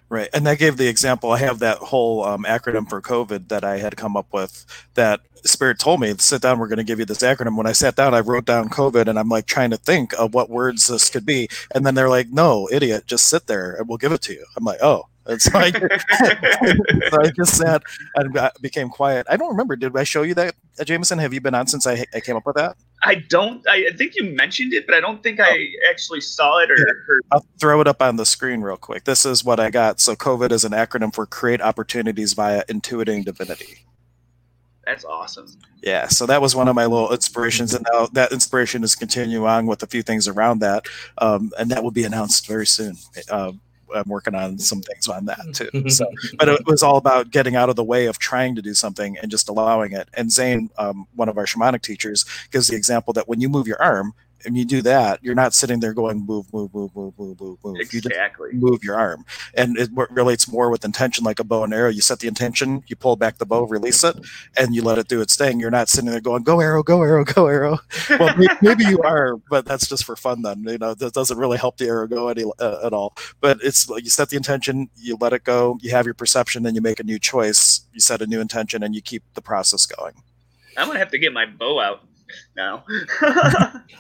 Right. 0.09 0.29
And 0.33 0.45
that 0.47 0.59
gave 0.59 0.77
the 0.77 0.89
example. 0.89 1.31
I 1.31 1.39
have 1.39 1.61
that 1.61 1.79
whole 1.79 2.25
um, 2.25 2.43
acronym 2.43 2.89
for 2.89 3.01
COVID 3.01 3.49
that 3.49 3.63
I 3.63 3.79
had 3.79 3.97
come 3.97 4.17
up 4.17 4.27
with 4.33 4.67
that 4.95 5.21
Spirit 5.45 5.79
told 5.79 6.01
me, 6.01 6.15
sit 6.19 6.43
down, 6.43 6.59
we're 6.59 6.69
going 6.69 6.79
to 6.79 6.85
give 6.85 6.99
you 6.99 7.05
this 7.05 7.19
acronym. 7.19 7.57
When 7.57 7.67
I 7.67 7.73
sat 7.73 7.97
down, 7.97 8.15
I 8.15 8.21
wrote 8.21 8.45
down 8.45 8.69
COVID 8.69 9.07
and 9.07 9.19
I'm 9.19 9.29
like 9.29 9.47
trying 9.47 9.71
to 9.71 9.77
think 9.77 10.13
of 10.19 10.35
what 10.35 10.51
words 10.51 10.87
this 10.87 11.09
could 11.09 11.25
be. 11.25 11.49
And 11.75 11.87
then 11.87 11.95
they're 11.95 12.09
like, 12.09 12.29
no, 12.29 12.69
idiot, 12.71 13.07
just 13.07 13.29
sit 13.29 13.47
there 13.47 13.75
and 13.75 13.89
we'll 13.89 13.99
give 13.99 14.13
it 14.13 14.23
to 14.23 14.33
you. 14.35 14.45
I'm 14.57 14.65
like, 14.65 14.81
oh, 14.83 15.05
it's 15.31 15.53
like 15.55 15.77
so 17.11 17.21
I 17.21 17.31
just 17.31 17.57
sat 17.57 17.83
and 18.17 18.39
became 18.61 18.89
quiet. 18.89 19.27
I 19.31 19.37
don't 19.37 19.51
remember. 19.51 19.77
Did 19.77 19.97
I 19.97 20.05
show 20.05 20.23
you 20.23 20.35
that, 20.35 20.55
uh, 20.79 20.85
Jameson? 20.85 21.19
Have 21.19 21.33
you 21.33 21.41
been 21.41 21.55
on 21.55 21.67
since 21.67 21.87
I, 21.87 22.05
I 22.15 22.21
came 22.21 22.37
up 22.37 22.47
with 22.47 22.57
that? 22.57 22.77
I 23.03 23.17
don't. 23.29 23.67
I 23.69 23.91
think 23.97 24.15
you 24.17 24.25
mentioned 24.25 24.73
it, 24.73 24.87
but 24.87 24.95
I 24.95 25.01
don't 25.01 25.23
think 25.23 25.41
I 25.41 25.51
oh. 25.51 25.91
actually 25.91 26.21
saw 26.21 26.59
it 26.59 26.71
or 26.71 26.77
yeah. 26.79 26.93
heard. 27.07 27.23
I'll 27.33 27.47
throw 27.59 27.81
it 27.81 27.87
up 27.87 28.03
on 28.03 28.17
the 28.17 28.27
screen 28.27 28.61
real 28.61 28.77
quick. 28.77 29.05
This 29.05 29.25
is 29.25 29.45
what 29.45 29.61
I 29.61 29.71
got. 29.71 30.01
So 30.01 30.15
COVID 30.15 30.53
is 30.53 30.65
an 30.65 30.73
acronym 30.73 31.15
for 31.15 31.27
Create 31.27 31.61
Opportunities 31.61 32.33
via 32.35 32.65
Intuiting 32.67 33.25
Divinity. 33.25 33.87
That's 34.85 35.05
awesome. 35.05 35.47
Yeah, 35.83 36.09
so 36.09 36.27
that 36.27 36.43
was 36.43 36.57
one 36.57 36.67
of 36.67 36.75
my 36.75 36.85
little 36.87 37.13
inspirations, 37.13 37.75
and 37.75 37.87
now 37.93 38.07
that 38.13 38.33
inspiration 38.33 38.83
is 38.83 38.97
continuing 38.97 39.47
on 39.47 39.67
with 39.67 39.83
a 39.83 39.87
few 39.87 40.03
things 40.03 40.27
around 40.27 40.59
that, 40.61 40.87
um, 41.19 41.53
and 41.59 41.71
that 41.71 41.83
will 41.83 41.91
be 41.91 42.05
announced 42.05 42.47
very 42.49 42.67
soon. 42.67 42.97
Um, 43.31 43.61
I'm 43.95 44.09
working 44.09 44.35
on 44.35 44.59
some 44.59 44.83
things 44.83 45.09
on 45.09 45.27
that 45.27 45.41
too. 45.53 45.89
So, 45.91 46.11
but 46.39 46.49
it 46.49 46.67
was 46.67 46.83
all 46.83 46.97
about 46.97 47.31
getting 47.31 47.57
out 47.57 47.69
of 47.69 47.77
the 47.77 47.85
way 47.85 48.07
of 48.07 48.19
trying 48.19 48.55
to 48.57 48.63
do 48.63 48.75
something 48.75 49.17
and 49.19 49.31
just 49.31 49.49
allowing 49.49 49.93
it. 49.93 50.09
And 50.15 50.31
Zane, 50.31 50.71
um, 50.79 51.07
one 51.15 51.29
of 51.29 51.39
our 51.39 51.47
shamanic 51.47 51.83
teachers, 51.83 52.25
gives 52.51 52.69
the 52.69 52.77
example 52.77 53.13
that 53.15 53.29
when 53.29 53.41
you 53.41 53.49
move 53.49 53.67
your 53.67 53.81
arm, 53.83 54.15
and 54.45 54.57
you 54.57 54.65
do 54.65 54.83
that, 54.83 55.23
you're 55.23 55.35
not 55.35 55.55
sitting 55.55 55.81
there 55.81 55.95
going 55.95 56.25
move, 56.25 56.53
move, 56.53 56.75
move, 56.75 56.95
move, 56.95 57.19
move, 57.19 57.41
move, 57.41 57.59
move. 57.65 57.77
Exactly. 57.81 58.51
You 58.53 58.59
move 58.59 58.83
your 58.83 58.97
arm, 58.99 59.25
and 59.55 59.79
it 59.79 59.91
relates 60.11 60.51
more 60.51 60.71
with 60.71 60.85
intention, 60.85 61.25
like 61.25 61.39
a 61.39 61.45
bow 61.45 61.65
and 61.65 61.75
arrow. 61.75 61.89
You 61.89 62.01
set 62.01 62.21
the 62.21 62.29
intention, 62.29 62.83
you 62.87 62.97
pull 62.97 63.17
back 63.17 63.39
the 63.39 63.47
bow, 63.47 63.65
release 63.65 64.05
it, 64.05 64.17
and 64.57 64.75
you 64.75 64.83
let 64.83 64.99
it 64.99 65.09
do 65.09 65.21
its 65.21 65.37
thing. 65.37 65.61
You're 65.61 65.71
not 65.71 65.89
sitting 65.89 66.11
there 66.11 66.21
going 66.21 66.43
go 66.43 66.61
arrow, 66.61 66.83
go 66.83 67.03
arrow, 67.03 67.25
go 67.25 67.47
arrow. 67.47 67.79
Well, 68.19 68.35
maybe 68.61 68.85
you 68.85 69.01
are, 69.03 69.37
but 69.49 69.65
that's 69.65 69.89
just 69.89 70.05
for 70.05 70.17
fun. 70.17 70.43
Then 70.43 70.65
you 70.65 70.79
know 70.79 70.95
that 70.95 71.13
doesn't 71.13 71.39
really 71.39 71.59
help 71.59 71.77
the 71.77 71.87
arrow 71.87 72.07
go 72.07 72.29
any 72.29 72.45
uh, 72.59 72.85
at 72.85 72.93
all. 72.93 73.15
But 73.41 73.59
it's 73.63 73.89
like 73.89 74.05
you 74.05 74.11
set 74.11 74.31
the 74.31 74.37
intention, 74.37 74.91
you 74.97 75.17
let 75.21 75.33
it 75.33 75.45
go, 75.45 75.79
you 75.81 75.91
have 75.93 76.07
your 76.07 76.15
perception, 76.15 76.63
then 76.63 76.75
you 76.75 76.81
make 76.81 77.01
a 77.01 77.05
new 77.05 77.19
choice. 77.19 77.83
You 77.93 78.01
set 78.01 78.21
a 78.21 78.27
new 78.27 78.41
intention, 78.41 78.83
and 78.83 78.95
you 78.95 79.01
keep 79.01 79.23
the 79.35 79.43
process 79.43 79.87
going. 79.87 80.15
I'm 80.77 80.87
gonna 80.87 80.99
have 80.99 81.11
to 81.11 81.19
get 81.19 81.33
my 81.33 81.47
bow 81.47 81.81
out 81.81 82.03
now. 82.57 82.85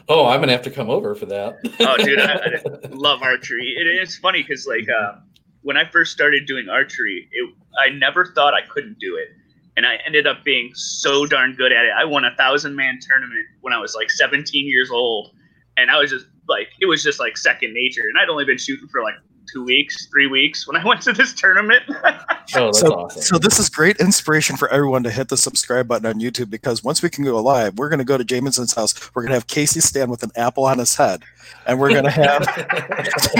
oh, 0.09 0.27
I'm 0.27 0.41
gonna 0.41 0.53
have 0.53 0.63
to 0.63 0.71
come 0.71 0.91
over 0.91 1.15
for 1.15 1.27
that. 1.27 1.59
oh, 1.81 1.97
dude, 1.99 2.21
I, 2.21 2.35
I 2.35 2.89
love 2.91 3.23
archery. 3.23 3.75
It, 3.79 3.87
it's 3.87 4.17
funny 4.17 4.43
because 4.43 4.67
like 4.67 4.89
uh, 4.89 5.17
when 5.63 5.77
I 5.77 5.89
first 5.91 6.13
started 6.13 6.47
doing 6.47 6.69
archery, 6.69 7.29
it, 7.33 7.55
I 7.85 7.91
never 7.91 8.27
thought 8.35 8.55
I 8.55 8.67
couldn't 8.67 8.99
do 8.99 9.17
it, 9.17 9.29
and 9.77 9.87
I 9.87 9.99
ended 10.07 10.27
up 10.27 10.45
being 10.45 10.71
so 10.75 11.27
darn 11.27 11.55
good 11.55 11.73
at 11.73 11.85
it. 11.85 11.93
I 11.97 12.05
won 12.05 12.25
a 12.25 12.35
thousand 12.37 12.77
man 12.77 12.99
tournament 13.01 13.47
when 13.61 13.73
I 13.73 13.79
was 13.79 13.95
like 13.95 14.11
17 14.11 14.67
years 14.67 14.91
old, 14.91 15.35
and 15.77 15.91
I 15.91 15.99
was 15.99 16.11
just 16.11 16.27
like, 16.49 16.69
it 16.81 16.87
was 16.87 17.03
just 17.03 17.21
like 17.21 17.37
second 17.37 17.73
nature. 17.73 18.03
And 18.09 18.19
I'd 18.19 18.29
only 18.29 18.45
been 18.45 18.59
shooting 18.59 18.89
for 18.89 19.03
like 19.03 19.15
two 19.53 19.65
weeks, 19.65 20.07
three 20.07 20.27
weeks 20.27 20.67
when 20.67 20.77
I 20.77 20.85
went 20.87 21.03
to 21.03 21.13
this 21.13 21.35
tournament. 21.35 21.83
oh, 22.55 22.73
so, 22.73 22.95
awesome. 22.95 23.23
so 23.23 23.39
this 23.39 23.59
is 23.59 23.69
great 23.69 23.97
inspiration 23.99 24.57
for 24.57 24.69
everyone 24.69 25.03
to 25.05 25.11
hit 25.11 25.29
the 25.29 25.37
subscribe 25.37 25.89
button 25.89 26.07
on 26.07 26.21
YouTube 26.21 26.51
because 26.51 26.85
once 26.85 27.03
we 27.03 27.11
can 27.11 27.25
go 27.25 27.41
live, 27.41 27.79
we're 27.79 27.89
going 27.89 27.99
to 27.99 28.05
go 28.05 28.19
to 28.19 28.25
Jameson's 28.25 28.75
house. 28.75 29.11
We're 29.15 29.23
going 29.23 29.31
to 29.31 29.37
have 29.37 29.47
Casey 29.47 29.81
stand 29.81 30.11
with 30.11 30.23
an 30.23 30.31
apple 30.37 30.65
on 30.65 30.79
his 30.79 30.95
head, 30.97 31.23
and 31.67 31.79
we're 31.79 31.91
going 31.91 32.05
to 32.05 32.11
have 32.11 32.43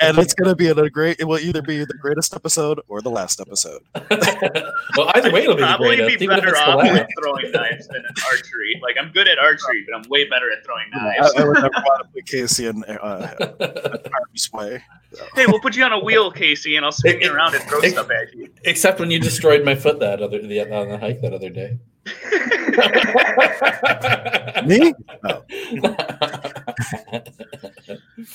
and 0.00 0.18
it's 0.18 0.34
going 0.34 0.48
to 0.48 0.56
be 0.56 0.68
a 0.68 0.90
great. 0.90 1.20
It 1.20 1.24
will 1.24 1.38
either 1.38 1.62
be 1.62 1.84
the 1.84 1.94
greatest 1.94 2.34
episode 2.34 2.80
or 2.88 3.02
the 3.02 3.10
last 3.10 3.40
episode. 3.40 3.82
well, 4.96 5.10
either 5.14 5.32
way, 5.32 5.44
it'll 5.44 5.56
be 5.56 5.62
probably 5.62 5.96
great. 5.96 6.18
be 6.18 6.26
better 6.26 6.56
off 6.56 6.82
with 6.82 7.06
throwing 7.20 7.50
knives 7.52 7.88
than 7.88 8.02
archery. 8.26 8.80
Like 8.82 8.96
I'm 9.00 9.12
good 9.12 9.28
at 9.28 9.38
archery, 9.38 9.84
but 9.88 9.96
I'm 9.96 10.08
way 10.08 10.28
better 10.28 10.50
at 10.50 10.64
throwing 10.64 10.88
knives. 10.90 11.32
I, 11.36 11.42
I 11.42 11.44
would 11.44 11.54
never 11.54 11.68
want 11.74 12.06
to 12.06 12.08
put 12.12 12.26
Casey 12.26 12.66
in 12.66 12.84
uh, 12.84 13.52
way. 14.52 14.82
So. 15.12 15.24
Hey, 15.34 15.46
we'll 15.46 15.60
put 15.60 15.76
you 15.76 15.84
on 15.84 15.92
a 15.92 16.02
wheel, 16.02 16.30
Casey, 16.30 16.76
and 16.76 16.86
I'll 16.86 16.92
swing 16.92 17.20
you 17.20 17.32
around 17.32 17.54
and 17.54 17.62
throw 17.64 17.80
it, 17.80 17.92
stuff 17.92 18.10
at 18.10 18.34
you. 18.34 18.48
Except 18.64 18.98
when 18.98 19.10
you 19.10 19.18
destroyed 19.18 19.64
my 19.64 19.74
foot 19.74 20.00
that 20.00 20.22
other 20.22 20.40
the, 20.40 20.60
on 20.60 20.88
the 20.88 20.98
hike 20.98 21.20
that 21.20 21.34
other 21.34 21.50
day. 21.50 21.78
Me? 24.66 24.92
No. 25.22 25.44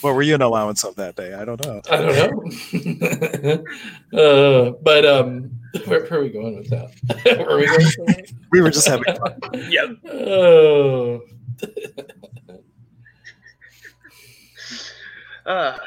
what 0.02 0.16
were 0.16 0.22
you 0.22 0.36
an 0.36 0.42
allowance 0.42 0.86
of 0.86 0.96
that 0.96 1.16
day? 1.18 1.34
I 1.34 1.44
don't 1.44 1.64
know. 1.66 1.82
I 1.90 1.98
don't 1.98 2.14
know. 3.44 3.64
uh, 4.20 4.72
but 4.82 5.06
um, 5.06 5.52
where, 5.86 6.06
where, 6.06 6.20
are 6.20 6.22
we 6.22 6.30
going 6.30 6.58
with 6.58 6.70
that? 6.70 6.92
where 7.24 7.50
are 7.50 7.58
we 7.58 7.66
going? 7.66 8.26
we 8.52 8.62
were 8.62 8.70
just 8.70 8.88
having 8.88 9.04
fun. 9.16 9.40
Yep. 9.70 9.90
Oh. 10.12 11.22
Uh, 15.46 15.78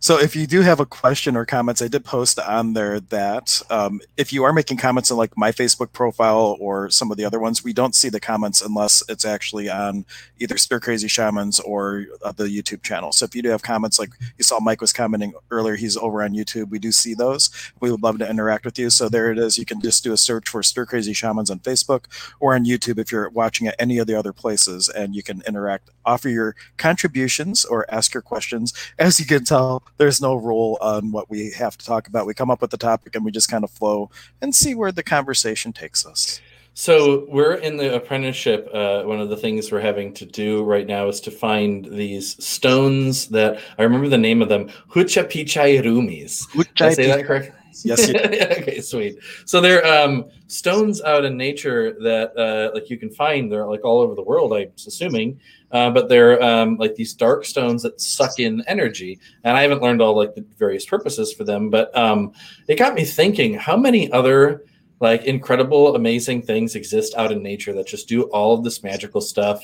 so 0.00 0.18
if 0.18 0.34
you 0.34 0.46
do 0.46 0.60
have 0.62 0.80
a 0.80 0.86
question 0.86 1.36
or 1.36 1.44
comments, 1.44 1.82
I 1.82 1.88
did 1.88 2.04
post 2.04 2.38
on 2.38 2.72
there 2.72 3.00
that 3.00 3.62
um, 3.70 4.00
if 4.16 4.32
you 4.32 4.44
are 4.44 4.52
making 4.52 4.76
comments 4.76 5.10
on 5.10 5.16
like 5.16 5.36
my 5.36 5.52
Facebook 5.52 5.92
profile 5.92 6.56
or 6.60 6.90
some 6.90 7.10
of 7.10 7.16
the 7.16 7.24
other 7.24 7.40
ones, 7.40 7.64
we 7.64 7.72
don't 7.72 7.94
see 7.94 8.08
the 8.08 8.20
comments 8.20 8.62
unless 8.62 9.02
it's 9.08 9.24
actually 9.24 9.68
on 9.68 10.04
either 10.38 10.56
Stir 10.56 10.80
Crazy 10.80 11.08
Shamans 11.08 11.60
or 11.60 12.06
uh, 12.22 12.32
the 12.32 12.44
YouTube 12.44 12.82
channel. 12.82 13.12
So 13.12 13.24
if 13.24 13.34
you 13.34 13.42
do 13.42 13.50
have 13.50 13.62
comments, 13.62 13.98
like 13.98 14.10
you 14.38 14.44
saw 14.44 14.60
Mike 14.60 14.80
was 14.80 14.92
commenting 14.92 15.34
earlier, 15.50 15.76
he's 15.76 15.96
over 15.96 16.22
on 16.22 16.32
YouTube. 16.32 16.70
We 16.70 16.78
do 16.78 16.92
see 16.92 17.14
those. 17.14 17.50
We 17.80 17.90
would 17.90 18.02
love 18.02 18.18
to 18.18 18.28
interact 18.28 18.64
with 18.64 18.78
you. 18.78 18.90
So 18.90 19.08
there 19.08 19.30
it 19.30 19.38
is. 19.38 19.58
You 19.58 19.64
can 19.64 19.80
just 19.80 20.04
do 20.04 20.12
a 20.12 20.16
search 20.16 20.48
for 20.48 20.62
Stir 20.62 20.86
Crazy 20.86 21.12
Shamans 21.12 21.50
on 21.50 21.60
Facebook 21.60 22.04
or 22.40 22.54
on 22.54 22.64
YouTube 22.64 22.98
if 22.98 23.12
you're 23.12 23.30
watching 23.30 23.66
at 23.66 23.76
any 23.78 23.98
of 23.98 24.06
the 24.06 24.18
other 24.18 24.32
places, 24.32 24.88
and 24.88 25.14
you 25.14 25.22
can 25.22 25.42
interact, 25.46 25.90
offer 26.04 26.28
your 26.28 26.56
contributions, 26.76 27.64
or 27.64 27.86
ask 27.92 28.14
your 28.14 28.22
questions. 28.22 28.72
As 28.98 29.20
you 29.20 29.26
can 29.26 29.44
tell 29.44 29.61
there's 29.98 30.20
no 30.20 30.34
rule 30.34 30.78
on 30.80 31.12
what 31.12 31.30
we 31.30 31.50
have 31.52 31.76
to 31.78 31.84
talk 31.84 32.08
about. 32.08 32.26
We 32.26 32.34
come 32.34 32.50
up 32.50 32.60
with 32.60 32.70
the 32.70 32.76
topic 32.76 33.14
and 33.14 33.24
we 33.24 33.30
just 33.30 33.50
kind 33.50 33.64
of 33.64 33.70
flow 33.70 34.10
and 34.40 34.54
see 34.54 34.74
where 34.74 34.92
the 34.92 35.02
conversation 35.02 35.72
takes 35.72 36.06
us. 36.06 36.40
So 36.74 37.26
we're 37.28 37.54
in 37.54 37.76
the 37.76 37.94
apprenticeship. 37.94 38.68
Uh, 38.72 39.02
one 39.02 39.20
of 39.20 39.28
the 39.28 39.36
things 39.36 39.70
we're 39.70 39.80
having 39.80 40.14
to 40.14 40.24
do 40.24 40.64
right 40.64 40.86
now 40.86 41.08
is 41.08 41.20
to 41.22 41.30
find 41.30 41.84
these 41.84 42.42
stones 42.42 43.28
that 43.28 43.60
I 43.78 43.82
remember 43.82 44.08
the 44.08 44.18
name 44.18 44.40
of 44.40 44.48
them. 44.48 44.70
Huchapichai 44.90 45.82
rumis. 45.82 46.50
Did 46.74 46.82
I 46.82 46.94
say 46.94 47.06
that 47.08 47.26
correct? 47.26 47.52
Yes. 47.84 48.08
okay, 48.14 48.80
sweet. 48.80 49.18
So 49.44 49.60
they're 49.60 49.86
um, 49.86 50.26
stones 50.46 51.02
out 51.02 51.24
in 51.24 51.36
nature 51.36 51.96
that 52.02 52.36
uh, 52.36 52.70
like 52.74 52.90
you 52.90 52.98
can 52.98 53.10
find. 53.10 53.50
They're 53.50 53.66
like 53.66 53.84
all 53.84 54.00
over 54.00 54.14
the 54.14 54.22
world. 54.22 54.52
I'm 54.52 54.70
assuming, 54.86 55.40
uh, 55.70 55.90
but 55.90 56.08
they're 56.08 56.42
um, 56.42 56.76
like 56.76 56.94
these 56.94 57.14
dark 57.14 57.44
stones 57.44 57.82
that 57.82 58.00
suck 58.00 58.38
in 58.38 58.62
energy. 58.66 59.18
And 59.44 59.56
I 59.56 59.62
haven't 59.62 59.82
learned 59.82 60.02
all 60.02 60.16
like 60.16 60.34
the 60.34 60.44
various 60.58 60.84
purposes 60.84 61.32
for 61.32 61.44
them, 61.44 61.70
but 61.70 61.96
um, 61.96 62.32
it 62.68 62.76
got 62.76 62.94
me 62.94 63.04
thinking: 63.04 63.54
how 63.54 63.76
many 63.76 64.10
other 64.12 64.64
like 65.02 65.24
incredible, 65.24 65.96
amazing 65.96 66.42
things 66.42 66.76
exist 66.76 67.14
out 67.16 67.32
in 67.32 67.42
nature 67.42 67.72
that 67.72 67.88
just 67.88 68.08
do 68.08 68.22
all 68.24 68.54
of 68.54 68.62
this 68.62 68.84
magical 68.84 69.20
stuff 69.20 69.60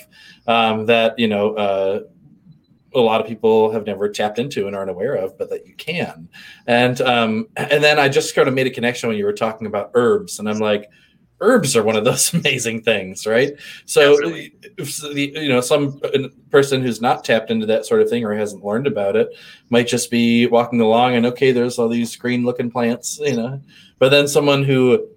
um, 0.48 0.84
that 0.86 1.16
you 1.16 1.28
know 1.28 1.54
uh, 1.54 2.00
a 2.94 3.00
lot 3.00 3.20
of 3.20 3.26
people 3.26 3.70
have 3.70 3.86
never 3.86 4.08
tapped 4.08 4.38
into 4.38 4.66
and 4.66 4.74
aren't 4.74 4.90
aware 4.90 5.14
of, 5.14 5.36
but 5.36 5.50
that 5.50 5.66
you 5.66 5.74
can. 5.74 6.28
And 6.66 7.00
um, 7.00 7.48
and 7.56 7.82
then 7.82 7.98
I 7.98 8.08
just 8.08 8.34
kind 8.34 8.48
of 8.48 8.54
made 8.54 8.66
a 8.66 8.70
connection 8.70 9.08
when 9.08 9.18
you 9.18 9.24
were 9.24 9.32
talking 9.32 9.66
about 9.66 9.90
herbs, 9.94 10.38
and 10.38 10.48
I'm 10.48 10.58
like, 10.58 10.90
herbs 11.40 11.76
are 11.76 11.82
one 11.82 11.96
of 11.96 12.04
those 12.04 12.32
amazing 12.34 12.82
things, 12.82 13.26
right? 13.26 13.52
So, 13.84 14.16
the, 14.16 15.32
you 15.34 15.48
know, 15.48 15.60
some 15.60 16.00
person 16.50 16.82
who's 16.82 17.00
not 17.00 17.24
tapped 17.24 17.50
into 17.50 17.66
that 17.66 17.86
sort 17.86 18.00
of 18.00 18.08
thing 18.08 18.24
or 18.24 18.34
hasn't 18.34 18.64
learned 18.64 18.86
about 18.86 19.16
it 19.16 19.28
might 19.70 19.86
just 19.86 20.10
be 20.10 20.46
walking 20.46 20.80
along 20.80 21.14
and 21.14 21.26
okay, 21.26 21.52
there's 21.52 21.78
all 21.78 21.88
these 21.88 22.16
green 22.16 22.44
looking 22.44 22.70
plants, 22.70 23.18
you 23.22 23.36
know, 23.36 23.60
but 23.98 24.10
then 24.10 24.28
someone 24.28 24.64
who 24.64 25.08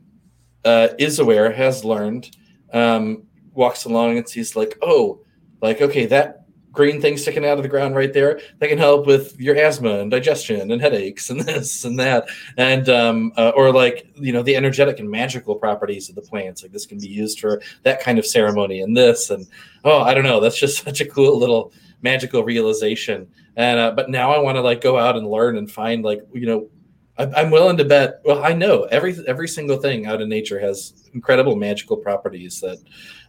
uh, 0.65 0.89
is 0.99 1.19
aware, 1.19 1.51
has 1.51 1.83
learned, 1.83 2.35
um, 2.73 3.23
walks 3.53 3.85
along 3.85 4.17
and 4.17 4.27
sees 4.27 4.55
like, 4.55 4.77
oh, 4.81 5.21
like 5.61 5.81
okay, 5.81 6.05
that 6.07 6.40
green 6.71 7.01
thing 7.01 7.17
sticking 7.17 7.45
out 7.45 7.57
of 7.57 7.63
the 7.63 7.69
ground 7.69 7.95
right 7.95 8.13
there 8.13 8.39
that 8.59 8.69
can 8.69 8.77
help 8.77 9.05
with 9.05 9.39
your 9.39 9.55
asthma 9.55 9.99
and 9.99 10.11
digestion 10.11 10.71
and 10.71 10.81
headaches 10.81 11.29
and 11.29 11.41
this 11.45 11.83
and 11.85 11.99
that. 11.99 12.27
And 12.57 12.89
um, 12.89 13.33
uh, 13.37 13.51
or 13.55 13.73
like 13.73 14.07
you 14.15 14.33
know 14.33 14.43
the 14.43 14.55
energetic 14.55 14.99
and 14.99 15.09
magical 15.09 15.55
properties 15.55 16.09
of 16.09 16.15
the 16.15 16.21
plants. 16.21 16.63
Like 16.63 16.71
this 16.71 16.85
can 16.85 16.99
be 16.99 17.07
used 17.07 17.39
for 17.39 17.61
that 17.83 18.01
kind 18.01 18.19
of 18.19 18.25
ceremony 18.25 18.81
and 18.81 18.95
this 18.95 19.29
and 19.29 19.47
oh 19.83 20.01
i 20.01 20.13
don't 20.13 20.23
know. 20.23 20.39
That's 20.39 20.59
just 20.59 20.83
such 20.83 21.01
a 21.01 21.05
cool 21.05 21.37
little 21.37 21.73
magical 22.01 22.43
realization. 22.43 23.27
And 23.55 23.79
uh, 23.79 23.91
but 23.91 24.09
now 24.09 24.31
i 24.31 24.39
want 24.39 24.55
to 24.55 24.61
like 24.61 24.81
go 24.81 24.97
out 24.97 25.17
and 25.17 25.27
learn 25.27 25.57
and 25.57 25.69
find 25.69 26.03
like 26.03 26.21
you 26.33 26.45
know 26.45 26.69
I'm 27.17 27.51
willing 27.51 27.77
to 27.77 27.85
bet. 27.85 28.21
Well, 28.25 28.43
I 28.43 28.53
know 28.53 28.83
every 28.85 29.15
every 29.27 29.47
single 29.47 29.77
thing 29.77 30.07
out 30.07 30.21
in 30.21 30.29
nature 30.29 30.59
has 30.59 31.09
incredible 31.13 31.55
magical 31.55 31.97
properties 31.97 32.59
that 32.61 32.79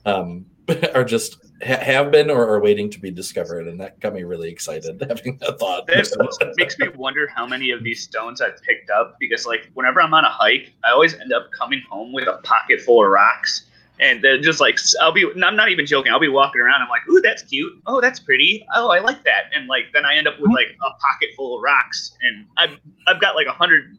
um, 0.07 0.47
are 0.95 1.05
just 1.05 1.39
ha- 1.65 1.83
have 1.83 2.11
been 2.11 2.31
or 2.31 2.47
are 2.49 2.61
waiting 2.61 2.91
to 2.91 3.01
be 3.01 3.11
discovered, 3.11 3.67
and 3.67 3.81
that 3.81 3.99
got 4.01 4.15
me 4.15 4.23
really 4.23 4.51
excited 4.51 5.01
having 5.09 5.39
that 5.39 5.59
thought. 5.59 5.87
That 5.87 6.55
makes 6.57 6.79
me 6.79 6.89
wonder 6.95 7.27
how 7.27 7.47
many 7.47 7.71
of 7.71 7.83
these 7.83 8.03
stones 8.03 8.41
I've 8.41 8.63
picked 8.63 8.91
up 8.91 9.17
because, 9.19 9.47
like, 9.47 9.71
whenever 9.75 10.01
I'm 10.01 10.15
on 10.15 10.25
a 10.25 10.31
hike, 10.31 10.73
I 10.85 10.91
always 10.91 11.15
end 11.15 11.33
up 11.33 11.51
coming 11.53 11.83
home 11.91 12.13
with 12.13 12.29
a 12.29 12.39
pocket 12.43 12.81
full 12.81 13.05
of 13.05 13.11
rocks 13.11 13.67
and 14.03 14.23
they're 14.23 14.41
just 14.41 14.61
like 14.61 14.79
I'll 15.01 15.13
be 15.13 15.27
I'm 15.43 15.57
not 15.57 15.71
even 15.71 15.87
joking. 15.87 16.13
I'll 16.13 16.21
be 16.21 16.29
walking 16.29 16.61
around. 16.61 16.83
I'm 16.83 16.89
like, 16.89 17.09
ooh, 17.09 17.21
that's 17.21 17.43
cute. 17.43 17.73
Oh, 17.87 18.01
that's 18.01 18.19
pretty. 18.19 18.67
Oh, 18.75 18.91
I 18.91 18.99
like 18.99 19.23
that. 19.25 19.45
And 19.55 19.69
like 19.69 19.87
then 19.95 20.05
I 20.05 20.17
end 20.17 20.27
up 20.27 20.35
with 20.41 20.49
mm-hmm. 20.49 20.55
like 20.55 20.77
a 20.81 20.91
pocket 20.99 21.31
full 21.37 21.57
of 21.57 21.63
rocks, 21.63 22.17
and 22.23 22.47
I've 22.59 22.79
I've 23.07 23.21
got 23.21 23.37
like 23.37 23.47
a 23.47 23.53
hundred 23.53 23.97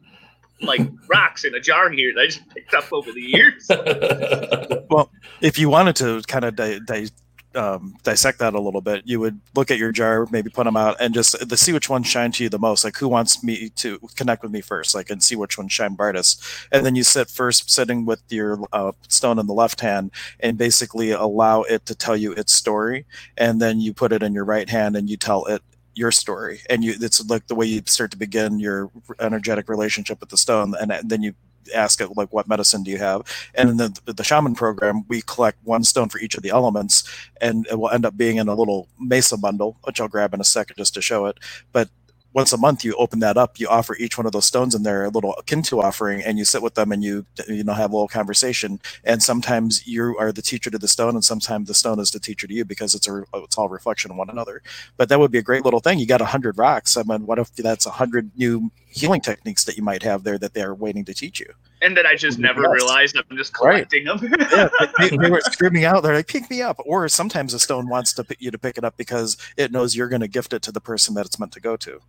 like 0.60 0.80
rocks 1.08 1.44
in 1.44 1.54
a 1.54 1.60
jar 1.60 1.90
here 1.90 2.12
that 2.14 2.20
I 2.20 2.26
just 2.26 2.48
picked 2.48 2.74
up 2.74 2.92
over 2.92 3.12
the 3.12 3.20
years. 3.20 3.66
well, 4.90 5.10
if 5.40 5.58
you 5.58 5.68
wanted 5.68 5.96
to 5.96 6.22
kind 6.22 6.44
of 6.44 6.56
di- 6.56 6.80
di- 6.80 7.08
um, 7.54 7.96
dissect 8.02 8.38
that 8.40 8.54
a 8.54 8.60
little 8.60 8.80
bit, 8.80 9.02
you 9.04 9.20
would 9.20 9.40
look 9.54 9.70
at 9.70 9.78
your 9.78 9.92
jar, 9.92 10.26
maybe 10.30 10.50
put 10.50 10.64
them 10.64 10.76
out, 10.76 10.96
and 11.00 11.14
just 11.14 11.48
to 11.48 11.56
see 11.56 11.72
which 11.72 11.88
ones 11.88 12.06
shine 12.06 12.32
to 12.32 12.42
you 12.42 12.48
the 12.48 12.58
most. 12.58 12.84
Like 12.84 12.96
who 12.96 13.08
wants 13.08 13.42
me 13.42 13.70
to 13.76 13.98
connect 14.16 14.42
with 14.42 14.52
me 14.52 14.60
first, 14.60 14.94
like 14.94 15.10
and 15.10 15.22
see 15.22 15.36
which 15.36 15.56
ones 15.58 15.72
shine 15.72 15.94
brightest. 15.94 16.42
And 16.72 16.84
then 16.84 16.94
you 16.94 17.04
sit 17.04 17.28
first, 17.28 17.70
sitting 17.70 18.06
with 18.06 18.22
your 18.28 18.58
uh, 18.72 18.92
stone 19.08 19.38
in 19.38 19.46
the 19.46 19.54
left 19.54 19.80
hand, 19.80 20.10
and 20.40 20.58
basically 20.58 21.10
allow 21.10 21.62
it 21.62 21.86
to 21.86 21.94
tell 21.94 22.16
you 22.16 22.32
its 22.32 22.52
story. 22.52 23.06
And 23.36 23.60
then 23.60 23.80
you 23.80 23.92
put 23.92 24.12
it 24.12 24.22
in 24.22 24.34
your 24.34 24.44
right 24.44 24.68
hand, 24.68 24.96
and 24.96 25.08
you 25.08 25.16
tell 25.16 25.44
it 25.46 25.62
your 25.94 26.10
story. 26.10 26.60
And 26.68 26.84
you, 26.84 26.94
it's 27.00 27.24
like 27.28 27.46
the 27.46 27.54
way 27.54 27.66
you 27.66 27.82
start 27.86 28.10
to 28.12 28.16
begin 28.16 28.58
your 28.58 28.90
energetic 29.20 29.68
relationship 29.68 30.20
with 30.20 30.28
the 30.28 30.36
stone, 30.36 30.74
and 30.80 30.92
uh, 30.92 31.02
then 31.04 31.22
you 31.22 31.34
ask 31.74 32.00
it 32.00 32.14
like 32.14 32.30
what 32.30 32.46
medicine 32.46 32.82
do 32.82 32.90
you 32.90 32.98
have 32.98 33.22
and 33.54 33.70
in 33.70 33.76
the, 33.78 33.98
the 34.04 34.22
shaman 34.22 34.54
program 34.54 35.02
we 35.08 35.22
collect 35.22 35.56
one 35.64 35.82
stone 35.82 36.10
for 36.10 36.18
each 36.18 36.34
of 36.34 36.42
the 36.42 36.50
elements 36.50 37.04
and 37.40 37.66
it 37.70 37.78
will 37.78 37.88
end 37.88 38.04
up 38.04 38.18
being 38.18 38.36
in 38.36 38.48
a 38.48 38.54
little 38.54 38.86
mesa 38.98 39.34
bundle 39.38 39.78
which 39.84 39.98
i'll 39.98 40.06
grab 40.06 40.34
in 40.34 40.42
a 40.42 40.44
second 40.44 40.76
just 40.76 40.92
to 40.92 41.00
show 41.00 41.24
it 41.24 41.38
but 41.72 41.88
once 42.34 42.52
a 42.52 42.58
month 42.58 42.84
you 42.84 42.94
open 42.96 43.20
that 43.20 43.38
up 43.38 43.58
you 43.58 43.66
offer 43.68 43.96
each 43.96 44.18
one 44.18 44.26
of 44.26 44.32
those 44.32 44.44
stones 44.44 44.74
in 44.74 44.82
there 44.82 45.04
a 45.04 45.08
little 45.08 45.34
kintu 45.46 45.82
offering 45.82 46.22
and 46.22 46.36
you 46.36 46.44
sit 46.44 46.62
with 46.62 46.74
them 46.74 46.92
and 46.92 47.02
you 47.02 47.24
you 47.48 47.64
know 47.64 47.72
have 47.72 47.90
a 47.90 47.94
little 47.94 48.08
conversation 48.08 48.80
and 49.04 49.22
sometimes 49.22 49.86
you 49.86 50.16
are 50.18 50.32
the 50.32 50.42
teacher 50.42 50.70
to 50.70 50.78
the 50.78 50.88
stone 50.88 51.14
and 51.14 51.24
sometimes 51.24 51.68
the 51.68 51.74
stone 51.74 51.98
is 51.98 52.10
the 52.10 52.20
teacher 52.20 52.46
to 52.46 52.52
you 52.52 52.64
because 52.64 52.94
it's 52.94 53.08
a 53.08 53.24
it's 53.36 53.56
all 53.56 53.68
reflection 53.68 54.10
of 54.10 54.16
one 54.16 54.28
another 54.28 54.60
but 54.96 55.08
that 55.08 55.18
would 55.18 55.30
be 55.30 55.38
a 55.38 55.42
great 55.42 55.64
little 55.64 55.80
thing 55.80 55.98
you 55.98 56.06
got 56.06 56.20
a 56.20 56.26
hundred 56.26 56.58
rocks 56.58 56.96
i 56.96 57.02
mean 57.04 57.24
what 57.26 57.38
if 57.38 57.54
that's 57.54 57.86
a 57.86 57.90
hundred 57.90 58.30
new 58.36 58.70
healing 58.88 59.20
techniques 59.20 59.64
that 59.64 59.76
you 59.76 59.82
might 59.82 60.02
have 60.02 60.24
there 60.24 60.38
that 60.38 60.54
they're 60.54 60.74
waiting 60.74 61.04
to 61.04 61.14
teach 61.14 61.40
you 61.40 61.52
and 61.82 61.96
that 61.98 62.06
I 62.06 62.16
just 62.16 62.38
never 62.38 62.62
yes. 62.62 62.70
realized 62.72 63.16
I'm 63.16 63.36
just 63.36 63.52
collecting 63.52 64.06
right. 64.06 64.18
them. 64.18 64.34
yeah, 64.50 64.68
they, 64.98 65.14
they, 65.14 65.30
were 65.30 65.42
screaming 65.42 65.84
out. 65.84 66.02
They're 66.02 66.14
like, 66.14 66.28
"Pick 66.28 66.48
me 66.48 66.62
up!" 66.62 66.80
Or 66.86 67.06
sometimes 67.10 67.52
a 67.52 67.58
stone 67.58 67.90
wants 67.90 68.14
to 68.14 68.24
you 68.38 68.50
to 68.50 68.56
pick 68.56 68.78
it 68.78 68.84
up 68.84 68.96
because 68.96 69.36
it 69.58 69.70
knows 69.70 69.94
you're 69.94 70.08
going 70.08 70.22
to 70.22 70.28
gift 70.28 70.54
it 70.54 70.62
to 70.62 70.72
the 70.72 70.80
person 70.80 71.14
that 71.14 71.26
it's 71.26 71.38
meant 71.38 71.52
to 71.52 71.60
go 71.60 71.76
to. 71.76 72.00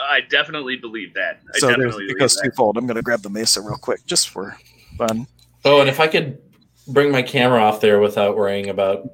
I 0.00 0.20
definitely 0.22 0.76
believe 0.76 1.14
that. 1.14 1.40
I 1.54 1.58
so 1.58 1.68
it 1.70 2.18
goes 2.18 2.40
twofold. 2.40 2.76
I'm 2.76 2.86
going 2.86 2.96
to 2.96 3.02
grab 3.02 3.22
the 3.22 3.30
mesa 3.30 3.60
real 3.60 3.76
quick, 3.76 4.04
just 4.06 4.28
for 4.28 4.56
Fun. 4.98 5.26
Oh, 5.64 5.80
and 5.80 5.88
if 5.88 5.98
I 5.98 6.06
could 6.06 6.38
bring 6.86 7.10
my 7.10 7.22
camera 7.22 7.60
off 7.62 7.80
there 7.80 8.00
without 8.00 8.36
worrying 8.36 8.68
about 8.68 9.08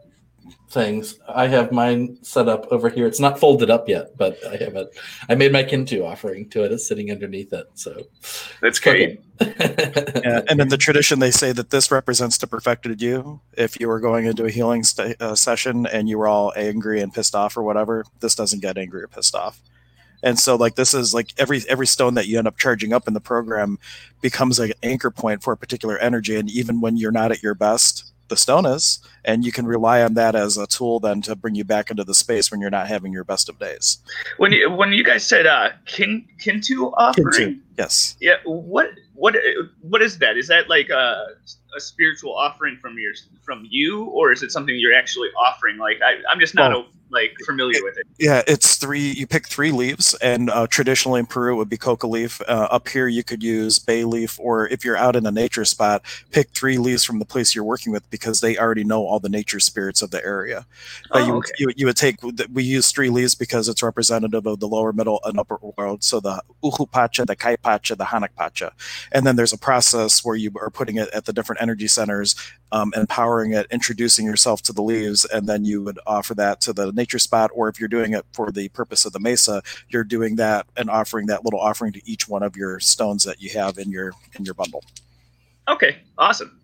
things. 0.71 1.19
I 1.29 1.49
have 1.49 1.73
mine 1.73 2.19
set 2.23 2.49
up 2.49 2.67
over 2.71 2.89
here. 2.89 3.07
It's 3.07 3.19
not 3.19 3.41
folded 3.41 3.71
up 3.71 3.89
yet, 3.89 4.17
but 4.17 4.39
I 4.47 4.57
have 4.57 4.77
it. 4.77 4.97
I 5.29 5.35
made 5.35 5.53
my 5.53 5.65
Kintu 5.65 6.05
offering 6.05 6.49
to 6.51 6.65
it. 6.65 6.73
It's 6.73 6.87
sitting 6.87 7.11
underneath 7.11 7.53
it. 7.53 7.67
So 7.75 8.07
that's 8.61 8.79
great. 8.79 9.21
yeah, 9.41 10.43
and 10.49 10.61
in 10.61 10.69
the 10.69 10.77
tradition, 10.79 11.19
they 11.19 11.33
say 11.33 11.53
that 11.53 11.71
this 11.71 11.91
represents 11.91 12.39
the 12.39 12.47
perfected 12.47 13.03
you. 13.03 13.41
If 13.55 13.81
you 13.81 13.89
were 13.89 14.01
going 14.01 14.27
into 14.27 14.45
a 14.45 14.51
healing 14.51 14.85
st- 14.85 15.21
uh, 15.21 15.35
session 15.35 15.87
and 15.87 16.09
you 16.09 16.19
were 16.19 16.29
all 16.29 16.53
angry 16.57 17.01
and 17.01 17.13
pissed 17.13 17.35
off 17.35 17.57
or 17.57 17.63
whatever, 17.63 18.05
this 18.21 18.35
doesn't 18.35 18.63
get 18.63 18.79
angry 18.79 19.03
or 19.03 19.09
pissed 19.09 19.35
off. 19.35 19.61
And 20.23 20.39
so, 20.39 20.57
like 20.57 20.75
this 20.75 20.95
is 20.95 21.15
like 21.15 21.33
every 21.39 21.63
every 21.69 21.87
stone 21.87 22.15
that 22.15 22.27
you 22.27 22.39
end 22.39 22.47
up 22.47 22.59
charging 22.59 22.93
up 22.93 23.09
in 23.09 23.15
the 23.15 23.21
program 23.21 23.79
becomes 24.21 24.59
like 24.59 24.71
an 24.71 24.77
anchor 24.83 25.11
point 25.11 25.43
for 25.43 25.53
a 25.53 25.57
particular 25.57 25.99
energy. 25.99 26.37
And 26.37 26.51
even 26.51 26.81
when 26.81 26.97
you're 26.97 27.13
not 27.13 27.33
at 27.33 27.43
your 27.43 27.55
best, 27.55 28.11
the 28.31 28.37
stone 28.37 28.65
is, 28.65 29.01
and 29.25 29.45
you 29.45 29.53
can 29.53 29.67
rely 29.67 30.03
on 30.03 30.15
that 30.15 30.35
as 30.35 30.57
a 30.57 30.67
tool 30.67 31.01
then 31.01 31.21
to 31.23 31.37
bring 31.37 31.55
you 31.55 31.65
back 31.65 31.91
into 31.91 32.05
the 32.05 32.15
space 32.15 32.51
when 32.51 32.61
you're 32.61 32.71
not 32.71 32.87
having 32.87 33.13
your 33.13 33.25
best 33.25 33.49
of 33.49 33.59
days. 33.59 33.99
When 34.39 34.53
you 34.53 34.71
when 34.71 34.93
you 34.93 35.05
guys 35.05 35.27
said 35.27 35.47
uh 35.47 35.71
kin 35.85 36.27
kintu 36.39 36.93
offering, 36.97 37.27
kintu, 37.27 37.61
yes, 37.77 38.17
yeah. 38.21 38.37
What 38.45 38.91
what 39.15 39.37
what 39.83 40.01
is 40.01 40.19
that? 40.19 40.39
Is 40.39 40.49
that 40.49 40.71
like 40.71 40.89
a 40.89 41.27
a 41.77 41.81
spiritual 41.81 42.35
offering 42.35 42.77
from 42.77 42.99
your 42.99 43.13
from 43.43 43.67
you, 43.71 44.05
or 44.05 44.33
is 44.33 44.43
it 44.43 44.51
something 44.51 44.77
you're 44.79 44.95
actually 44.95 45.29
offering? 45.39 45.79
Like 45.79 46.01
I, 46.05 46.17
I'm 46.31 46.41
just 46.41 46.55
not. 46.55 46.73
Oh. 46.73 46.81
a 46.81 46.87
like 47.11 47.35
familiar 47.45 47.83
with 47.83 47.97
it. 47.99 48.07
Yeah, 48.19 48.43
it's 48.47 48.77
three. 48.77 49.11
You 49.11 49.27
pick 49.27 49.47
three 49.49 49.73
leaves, 49.73 50.15
and 50.23 50.51
uh, 50.51 50.67
traditionally 50.67 51.21
in 51.21 51.27
Peru 51.27 51.55
it 51.55 51.57
would 51.57 51.69
be 51.69 51.77
coca 51.77 52.07
leaf. 52.07 52.41
Uh, 52.43 52.69
up 52.71 52.89
here 52.89 53.09
you 53.09 53.23
could 53.25 53.43
use 53.43 53.79
bay 53.79 54.05
leaf, 54.05 54.39
or 54.41 54.69
if 54.69 54.85
you're 54.85 54.97
out 54.97 55.17
in 55.17 55.27
a 55.27 55.31
nature 55.31 55.65
spot, 55.65 56.03
pick 56.31 56.51
three 56.51 56.79
leaves 56.79 57.05
from 57.05 57.19
the 57.19 57.25
place 57.25 57.55
you're 57.55 57.65
working 57.65 57.93
with 57.93 58.09
because 58.11 58.41
they 58.41 58.57
already 58.57 58.85
know 58.85 59.05
all 59.05 59.21
the 59.21 59.29
nature 59.29 59.61
spirits 59.61 60.03
of 60.03 60.11
the 60.11 60.25
area. 60.25 60.67
Oh, 61.11 61.27
you, 61.27 61.35
okay. 61.37 61.53
you, 61.59 61.71
you 61.77 61.87
would 61.87 61.97
take. 61.97 62.17
We 62.53 62.63
use 62.63 62.91
three 62.91 63.11
leaves 63.11 63.35
because 63.35 63.69
it's 63.69 63.83
representative 63.83 64.47
of 64.47 64.61
the 64.61 64.69
lower, 64.69 64.93
middle, 64.93 65.21
and 65.25 65.39
upper 65.39 65.59
world. 65.77 66.05
So 66.05 66.21
the 66.21 66.43
Ukhu 66.63 66.91
Pacha, 66.91 67.25
the 67.25 67.37
Kay 67.37 67.57
Pacha, 67.57 67.97
the 67.97 68.05
Hanak 68.05 68.35
Pacha, 68.37 68.73
and 69.13 69.27
then 69.27 69.37
there's 69.37 69.53
a 69.53 69.59
process 69.59 70.25
where 70.25 70.37
you 70.37 70.53
are 70.61 70.71
putting 70.71 70.97
it 70.97 71.09
at 71.11 71.25
the 71.25 71.33
different 71.33 71.60
energy 71.61 71.87
centers, 71.87 72.35
um, 72.73 72.93
empowering 72.97 73.53
it, 73.53 73.67
introducing 73.71 74.25
yourself 74.25 74.63
to 74.63 74.73
the 74.73 74.83
leaves, 74.83 75.25
and 75.27 75.49
then 75.49 75.65
you 75.65 75.83
would 75.83 75.99
offer 76.07 76.35
that 76.35 76.61
to 76.63 76.73
the 76.73 76.93
nature 76.93 77.19
spot, 77.19 77.51
or 77.55 77.69
if 77.69 77.79
you're 77.79 77.89
doing 77.89 78.15
it 78.15 78.25
for 78.33 78.51
the 78.51 78.69
purpose 78.71 79.05
of 79.05 79.13
the 79.13 79.21
mesa, 79.21 79.63
you're 79.89 80.05
doing 80.05 80.37
that 80.37 80.67
and 80.77 80.89
offering 80.91 81.27
that 81.27 81.45
little 81.45 81.61
offering 81.61 81.93
to 81.93 82.01
each 82.09 82.29
one 82.29 82.43
of 82.43 82.57
your 82.57 82.81
stones 82.81 83.25
that 83.25 83.41
you 83.41 83.51
have 83.51 83.79
in 83.79 83.91
your 83.91 84.13
in 84.39 84.45
your 84.45 84.55
bundle. 84.55 84.85
Okay, 85.69 85.99
awesome. 86.19 86.57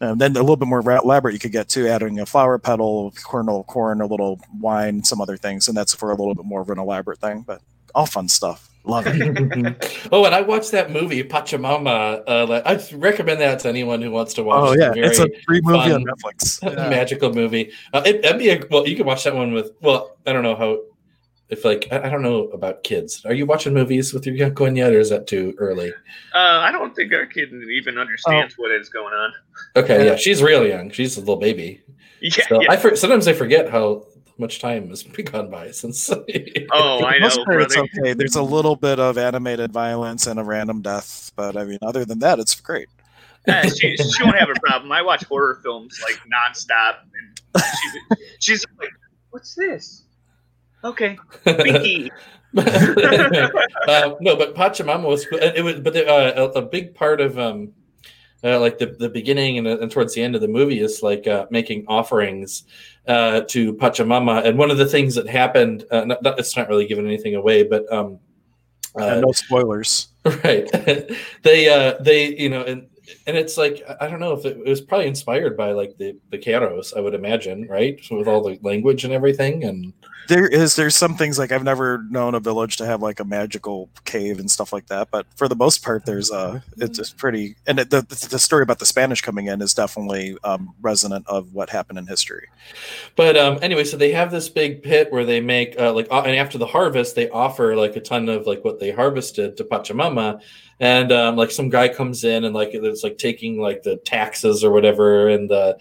And 0.00 0.20
then 0.20 0.32
a 0.32 0.40
little 0.40 0.56
bit 0.56 0.68
more 0.68 0.80
elaborate, 0.80 1.34
you 1.34 1.38
could 1.38 1.52
get 1.52 1.68
to 1.70 1.88
adding 1.88 2.18
a 2.18 2.26
flower 2.26 2.58
petal, 2.58 3.14
kernel, 3.24 3.64
corn, 3.64 4.00
a 4.00 4.06
little 4.06 4.40
wine, 4.58 5.04
some 5.04 5.20
other 5.20 5.36
things, 5.36 5.68
and 5.68 5.76
that's 5.76 5.94
for 5.94 6.10
a 6.10 6.16
little 6.16 6.34
bit 6.34 6.44
more 6.44 6.60
of 6.60 6.70
an 6.70 6.78
elaborate 6.78 7.20
thing. 7.20 7.42
But 7.46 7.62
all 7.94 8.06
fun 8.06 8.28
stuff. 8.28 8.68
Love 8.86 9.06
it. 9.06 10.08
oh, 10.12 10.26
and 10.26 10.34
I 10.34 10.42
watched 10.42 10.72
that 10.72 10.90
movie 10.90 11.24
Pachamama. 11.24 12.22
Uh, 12.26 12.62
I 12.66 12.96
recommend 12.96 13.40
that 13.40 13.60
to 13.60 13.68
anyone 13.68 14.02
who 14.02 14.10
wants 14.10 14.34
to 14.34 14.42
watch. 14.42 14.60
Oh 14.60 14.72
yeah, 14.74 14.92
it's 14.94 15.18
a 15.18 15.28
free 15.46 15.62
movie 15.62 15.92
on 15.92 16.04
Netflix. 16.04 16.62
Yeah. 16.74 16.88
Magical 16.88 17.32
movie. 17.32 17.72
Uh, 17.92 18.02
it, 18.04 18.24
would 18.24 18.38
be 18.38 18.50
a 18.50 18.62
well. 18.70 18.86
You 18.86 18.96
can 18.96 19.06
watch 19.06 19.24
that 19.24 19.34
one 19.34 19.52
with. 19.52 19.72
Well, 19.80 20.16
I 20.26 20.32
don't 20.32 20.42
know 20.42 20.56
how. 20.56 20.80
If 21.48 21.64
like 21.64 21.88
I, 21.92 22.04
I 22.06 22.10
don't 22.10 22.22
know 22.22 22.48
about 22.48 22.82
kids. 22.84 23.24
Are 23.24 23.34
you 23.34 23.46
watching 23.46 23.74
movies 23.74 24.12
with 24.12 24.26
your 24.26 24.34
young 24.34 24.76
yet, 24.76 24.92
or 24.92 24.98
is 24.98 25.10
that 25.10 25.26
too 25.26 25.54
early? 25.58 25.90
Uh, 26.34 26.38
I 26.38 26.72
don't 26.72 26.94
think 26.96 27.12
our 27.12 27.26
kid 27.26 27.52
even 27.52 27.98
understands 27.98 28.54
oh. 28.58 28.62
what 28.62 28.72
is 28.72 28.88
going 28.88 29.14
on. 29.14 29.32
Okay, 29.76 30.06
yeah, 30.06 30.16
she's 30.16 30.42
really 30.42 30.70
young. 30.70 30.90
She's 30.90 31.16
a 31.16 31.20
little 31.20 31.36
baby. 31.36 31.80
Yeah, 32.20 32.46
so 32.48 32.62
yeah. 32.62 32.70
I 32.70 32.76
for, 32.78 32.96
sometimes 32.96 33.28
I 33.28 33.34
forget 33.34 33.68
how 33.68 34.06
much 34.38 34.60
time 34.60 34.88
has 34.88 35.02
gone 35.24 35.50
by 35.50 35.70
since. 35.70 36.10
oh, 36.72 37.04
I 37.04 37.18
know. 37.18 37.44
Part, 37.44 37.62
it's 37.62 37.76
okay. 37.76 38.14
There's 38.14 38.36
a 38.36 38.42
little 38.42 38.76
bit 38.76 38.98
of 38.98 39.18
animated 39.18 39.72
violence 39.72 40.26
and 40.26 40.38
a 40.38 40.44
random 40.44 40.82
death, 40.82 41.32
but 41.36 41.56
I 41.56 41.64
mean, 41.64 41.78
other 41.82 42.04
than 42.04 42.18
that, 42.20 42.38
it's 42.38 42.60
great. 42.60 42.88
Uh, 43.46 43.68
she, 43.68 43.96
she 43.96 44.22
won't 44.22 44.38
have 44.38 44.48
a 44.48 44.60
problem. 44.60 44.90
I 44.90 45.02
watch 45.02 45.24
horror 45.24 45.60
films 45.62 46.00
like 46.02 46.18
nonstop, 46.32 46.96
and 47.02 47.64
she's, 47.82 48.26
she's 48.38 48.66
like, 48.80 48.88
"What's 49.30 49.54
this?" 49.54 50.04
Okay, 50.82 51.18
Binky. 51.44 52.10
uh, 52.56 54.14
no, 54.20 54.36
but 54.36 54.54
Pachamama 54.54 55.08
was 55.08 55.26
it 55.32 55.64
was, 55.64 55.80
but 55.80 55.96
uh, 55.96 56.32
a, 56.36 56.60
a, 56.60 56.62
big 56.62 56.94
part 56.94 57.20
of 57.20 57.36
um, 57.36 57.72
uh, 58.44 58.60
like 58.60 58.78
the, 58.78 58.86
the 58.86 59.08
beginning 59.08 59.58
and, 59.58 59.66
and, 59.66 59.90
towards 59.90 60.14
the 60.14 60.22
end 60.22 60.34
of 60.34 60.40
the 60.40 60.48
movie 60.48 60.80
is 60.80 61.02
like 61.02 61.26
uh, 61.26 61.46
making 61.50 61.84
offerings 61.88 62.64
uh, 63.08 63.40
to 63.48 63.72
Pachamama. 63.74 64.44
And 64.44 64.58
one 64.58 64.70
of 64.70 64.76
the 64.76 64.86
things 64.86 65.14
that 65.14 65.26
happened, 65.26 65.84
uh, 65.90 66.04
not, 66.04 66.22
not, 66.22 66.38
it's 66.38 66.56
not 66.56 66.68
really 66.68 66.86
giving 66.86 67.06
anything 67.06 67.34
away, 67.34 67.62
but 67.62 67.90
um, 67.90 68.18
uh, 68.96 69.20
no 69.20 69.32
spoilers, 69.32 70.08
right? 70.44 70.70
they 71.42 71.68
uh, 71.68 71.94
they 72.00 72.36
you 72.36 72.48
know 72.48 72.62
and 72.62 72.86
and 73.26 73.36
it's 73.36 73.56
like 73.56 73.82
I 74.00 74.08
don't 74.08 74.20
know 74.20 74.32
if 74.32 74.44
it, 74.44 74.56
it, 74.58 74.68
was 74.68 74.80
probably 74.80 75.06
inspired 75.06 75.56
by 75.56 75.72
like 75.72 75.96
the 75.98 76.16
the 76.30 76.38
Q'eros, 76.38 76.96
I 76.96 77.00
would 77.00 77.14
imagine, 77.14 77.66
right? 77.68 77.98
So 78.02 78.18
with 78.18 78.28
all 78.28 78.42
the 78.42 78.58
language 78.62 79.04
and 79.04 79.12
everything, 79.12 79.64
and 79.64 79.92
there 80.28 80.46
is 80.46 80.76
there's 80.76 80.96
some 80.96 81.16
things 81.16 81.38
like 81.38 81.52
I've 81.52 81.64
never 81.64 82.04
known 82.08 82.34
a 82.34 82.40
village 82.40 82.76
to 82.78 82.86
have 82.86 83.02
like 83.02 83.20
a 83.20 83.24
magical 83.24 83.90
cave 84.04 84.38
and 84.38 84.50
stuff 84.50 84.72
like 84.72 84.86
that, 84.86 85.10
but 85.10 85.26
for 85.36 85.48
the 85.48 85.56
most 85.56 85.82
part, 85.82 86.06
there's 86.06 86.30
a 86.30 86.62
it's 86.78 86.98
just 86.98 87.16
pretty. 87.16 87.56
And 87.66 87.78
it, 87.78 87.90
the 87.90 88.02
the 88.30 88.38
story 88.38 88.62
about 88.62 88.78
the 88.78 88.86
Spanish 88.86 89.20
coming 89.20 89.46
in 89.46 89.60
is 89.60 89.74
definitely 89.74 90.36
um, 90.44 90.74
resonant 90.80 91.26
of 91.28 91.52
what 91.52 91.70
happened 91.70 91.98
in 91.98 92.06
history. 92.06 92.48
But 93.16 93.36
um, 93.36 93.58
anyway, 93.62 93.84
so 93.84 93.96
they 93.96 94.12
have 94.12 94.30
this 94.30 94.48
big 94.48 94.82
pit 94.82 95.12
where 95.12 95.24
they 95.24 95.40
make 95.40 95.78
uh, 95.78 95.92
like, 95.92 96.08
and 96.10 96.36
after 96.36 96.58
the 96.58 96.66
harvest, 96.66 97.14
they 97.14 97.28
offer 97.30 97.76
like 97.76 97.96
a 97.96 98.00
ton 98.00 98.28
of 98.28 98.46
like 98.46 98.64
what 98.64 98.80
they 98.80 98.90
harvested 98.90 99.56
to 99.58 99.64
Pachamama, 99.64 100.40
and 100.80 101.12
um, 101.12 101.36
like 101.36 101.50
some 101.50 101.68
guy 101.68 101.88
comes 101.88 102.24
in 102.24 102.44
and 102.44 102.54
like 102.54 102.74
it's 102.94 103.04
like 103.04 103.18
taking 103.18 103.60
like 103.60 103.82
the 103.82 103.96
taxes 103.96 104.64
or 104.64 104.70
whatever, 104.70 105.28
and 105.28 105.50
the 105.50 105.76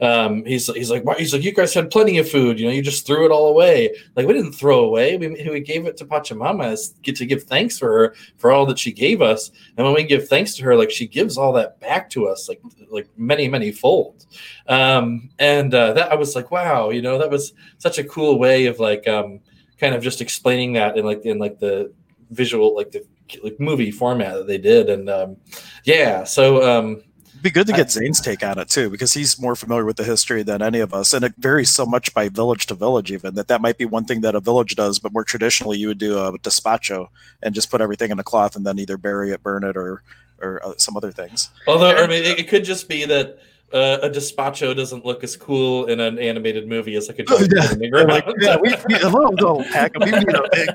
um, 0.00 0.44
he's 0.44 0.66
he's 0.74 0.90
like, 0.90 1.04
he's 1.16 1.32
like, 1.32 1.42
you 1.42 1.52
guys 1.52 1.72
had 1.72 1.90
plenty 1.90 2.18
of 2.18 2.28
food, 2.28 2.60
you 2.60 2.66
know, 2.66 2.72
you 2.72 2.82
just 2.82 3.06
threw 3.06 3.24
it 3.24 3.30
all 3.30 3.48
away. 3.48 3.94
Like 4.16 4.26
we 4.26 4.34
didn't 4.34 4.52
throw 4.52 4.80
away, 4.84 5.16
we, 5.16 5.28
we 5.28 5.60
gave 5.60 5.86
it 5.86 5.96
to 5.98 6.04
Pachamama 6.04 6.76
to 7.02 7.26
give 7.26 7.44
thanks 7.44 7.78
for 7.78 7.88
her 7.88 8.14
for 8.36 8.52
all 8.52 8.66
that 8.66 8.78
she 8.78 8.92
gave 8.92 9.22
us, 9.22 9.50
and 9.76 9.86
when 9.86 9.94
we 9.94 10.04
give 10.04 10.28
thanks 10.28 10.54
to 10.56 10.64
her, 10.64 10.76
like 10.76 10.90
she 10.90 11.06
gives 11.06 11.38
all 11.38 11.52
that 11.54 11.80
back 11.80 12.10
to 12.10 12.26
us, 12.26 12.48
like 12.48 12.60
like 12.90 13.08
many 13.16 13.48
many 13.48 13.72
fold. 13.72 14.26
Um, 14.68 15.30
and 15.38 15.72
uh, 15.72 15.92
that 15.94 16.12
I 16.12 16.16
was 16.16 16.34
like, 16.34 16.50
wow, 16.50 16.90
you 16.90 17.02
know, 17.02 17.18
that 17.18 17.30
was 17.30 17.52
such 17.78 17.98
a 17.98 18.04
cool 18.04 18.38
way 18.38 18.66
of 18.66 18.80
like 18.80 19.06
um, 19.08 19.40
kind 19.78 19.94
of 19.94 20.02
just 20.02 20.20
explaining 20.20 20.72
that 20.74 20.96
in 20.96 21.04
like 21.04 21.24
in 21.24 21.38
like 21.38 21.58
the 21.58 21.92
visual 22.30 22.74
like 22.74 22.90
the 22.90 23.04
like 23.42 23.58
movie 23.60 23.90
format 23.90 24.34
that 24.34 24.46
they 24.46 24.58
did, 24.58 24.88
and 24.88 25.08
um, 25.08 25.36
yeah, 25.84 26.24
so 26.24 26.62
um, 26.62 27.02
It'd 27.36 27.42
be 27.42 27.50
good 27.50 27.66
to 27.66 27.74
get 27.74 27.90
Zane's 27.90 28.18
take 28.18 28.42
on 28.42 28.58
it 28.58 28.70
too, 28.70 28.88
because 28.88 29.12
he's 29.12 29.38
more 29.38 29.54
familiar 29.54 29.84
with 29.84 29.98
the 29.98 30.04
history 30.04 30.42
than 30.42 30.62
any 30.62 30.80
of 30.80 30.94
us, 30.94 31.12
and 31.12 31.22
it 31.22 31.34
varies 31.36 31.68
so 31.68 31.84
much 31.84 32.14
by 32.14 32.30
village 32.30 32.64
to 32.66 32.74
village. 32.74 33.12
Even 33.12 33.34
that 33.34 33.48
that 33.48 33.60
might 33.60 33.76
be 33.76 33.84
one 33.84 34.06
thing 34.06 34.22
that 34.22 34.34
a 34.34 34.40
village 34.40 34.74
does, 34.74 34.98
but 34.98 35.12
more 35.12 35.22
traditionally, 35.22 35.76
you 35.76 35.88
would 35.88 35.98
do 35.98 36.18
a 36.18 36.38
despacho 36.38 37.08
and 37.42 37.54
just 37.54 37.70
put 37.70 37.82
everything 37.82 38.10
in 38.10 38.18
a 38.18 38.24
cloth 38.24 38.56
and 38.56 38.64
then 38.64 38.78
either 38.78 38.96
bury 38.96 39.32
it, 39.32 39.42
burn 39.42 39.64
it, 39.64 39.76
or 39.76 40.02
or 40.40 40.64
uh, 40.64 40.72
some 40.78 40.96
other 40.96 41.12
things. 41.12 41.50
Although, 41.66 41.94
I 41.96 42.06
mean, 42.06 42.24
it, 42.24 42.38
it 42.38 42.48
could 42.48 42.64
just 42.64 42.88
be 42.88 43.04
that 43.04 43.38
uh, 43.70 43.98
a 44.02 44.08
despacho 44.08 44.74
doesn't 44.74 45.04
look 45.04 45.22
as 45.22 45.36
cool 45.36 45.86
in 45.86 46.00
an 46.00 46.18
animated 46.18 46.66
movie 46.66 46.96
as 46.96 47.08
like 47.08 47.18
a 47.18 47.24
oh, 47.28 47.46
yeah. 47.54 48.02
like, 48.04 48.24
yeah, 48.40 48.56
we, 48.56 48.74
we, 48.88 48.94
a 48.94 49.08
little, 49.08 49.32
little 49.32 49.64
pack. 49.64 49.92
We 49.98 50.10
need 50.10 50.34
a 50.34 50.48
big. 50.52 50.68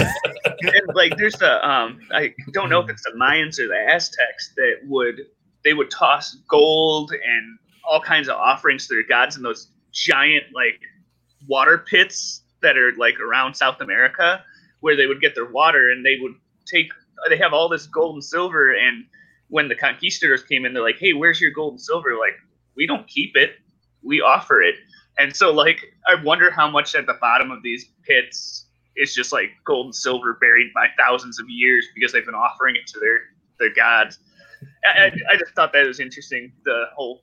like 0.94 1.16
there's 1.16 1.34
the 1.34 1.66
um 1.66 2.00
I 2.12 2.34
don't 2.52 2.70
know 2.70 2.80
if 2.80 2.90
it's 2.90 3.02
the 3.02 3.12
Mayans 3.12 3.58
or 3.58 3.68
the 3.68 3.86
Aztecs 3.88 4.52
that 4.56 4.76
would 4.84 5.26
they 5.64 5.74
would 5.74 5.90
toss 5.90 6.36
gold 6.48 7.12
and 7.12 7.58
all 7.88 8.00
kinds 8.00 8.28
of 8.28 8.36
offerings 8.36 8.86
to 8.86 8.94
their 8.94 9.06
gods 9.06 9.36
in 9.36 9.42
those 9.42 9.68
giant 9.92 10.44
like 10.54 10.80
water 11.46 11.78
pits 11.78 12.42
that 12.62 12.76
are 12.76 12.92
like 12.96 13.18
around 13.20 13.54
South 13.54 13.80
America 13.80 14.42
where 14.80 14.96
they 14.96 15.06
would 15.06 15.20
get 15.20 15.34
their 15.34 15.50
water 15.50 15.90
and 15.90 16.04
they 16.04 16.18
would 16.20 16.34
take 16.66 16.90
they 17.28 17.36
have 17.36 17.52
all 17.52 17.68
this 17.68 17.86
gold 17.86 18.14
and 18.14 18.24
silver 18.24 18.74
and 18.74 19.04
when 19.48 19.68
the 19.68 19.74
conquistadors 19.74 20.42
came 20.42 20.64
in 20.64 20.74
they're 20.74 20.82
like 20.82 20.98
hey 20.98 21.12
where's 21.12 21.40
your 21.40 21.50
gold 21.50 21.74
and 21.74 21.80
silver? 21.80 22.16
Like 22.18 22.34
we 22.76 22.86
don't 22.86 23.06
keep 23.08 23.36
it. 23.36 23.52
We 24.02 24.20
offer 24.20 24.60
it. 24.62 24.76
And 25.18 25.34
so 25.34 25.52
like 25.52 25.80
i 26.06 26.14
wonder 26.22 26.50
how 26.50 26.70
much 26.70 26.94
at 26.94 27.06
the 27.06 27.16
bottom 27.20 27.50
of 27.50 27.62
these 27.62 27.86
pits 28.02 28.65
it's 28.96 29.14
just 29.14 29.32
like 29.32 29.50
gold 29.64 29.86
and 29.86 29.94
silver 29.94 30.38
buried 30.40 30.72
by 30.74 30.88
thousands 30.98 31.38
of 31.38 31.48
years 31.48 31.86
because 31.94 32.12
they've 32.12 32.24
been 32.24 32.34
offering 32.34 32.76
it 32.76 32.86
to 32.88 32.98
their 32.98 33.18
their 33.58 33.74
gods. 33.74 34.18
I, 34.84 35.12
I 35.30 35.36
just 35.36 35.52
thought 35.54 35.72
that 35.72 35.86
was 35.86 36.00
interesting. 36.00 36.52
The 36.64 36.84
whole 36.94 37.22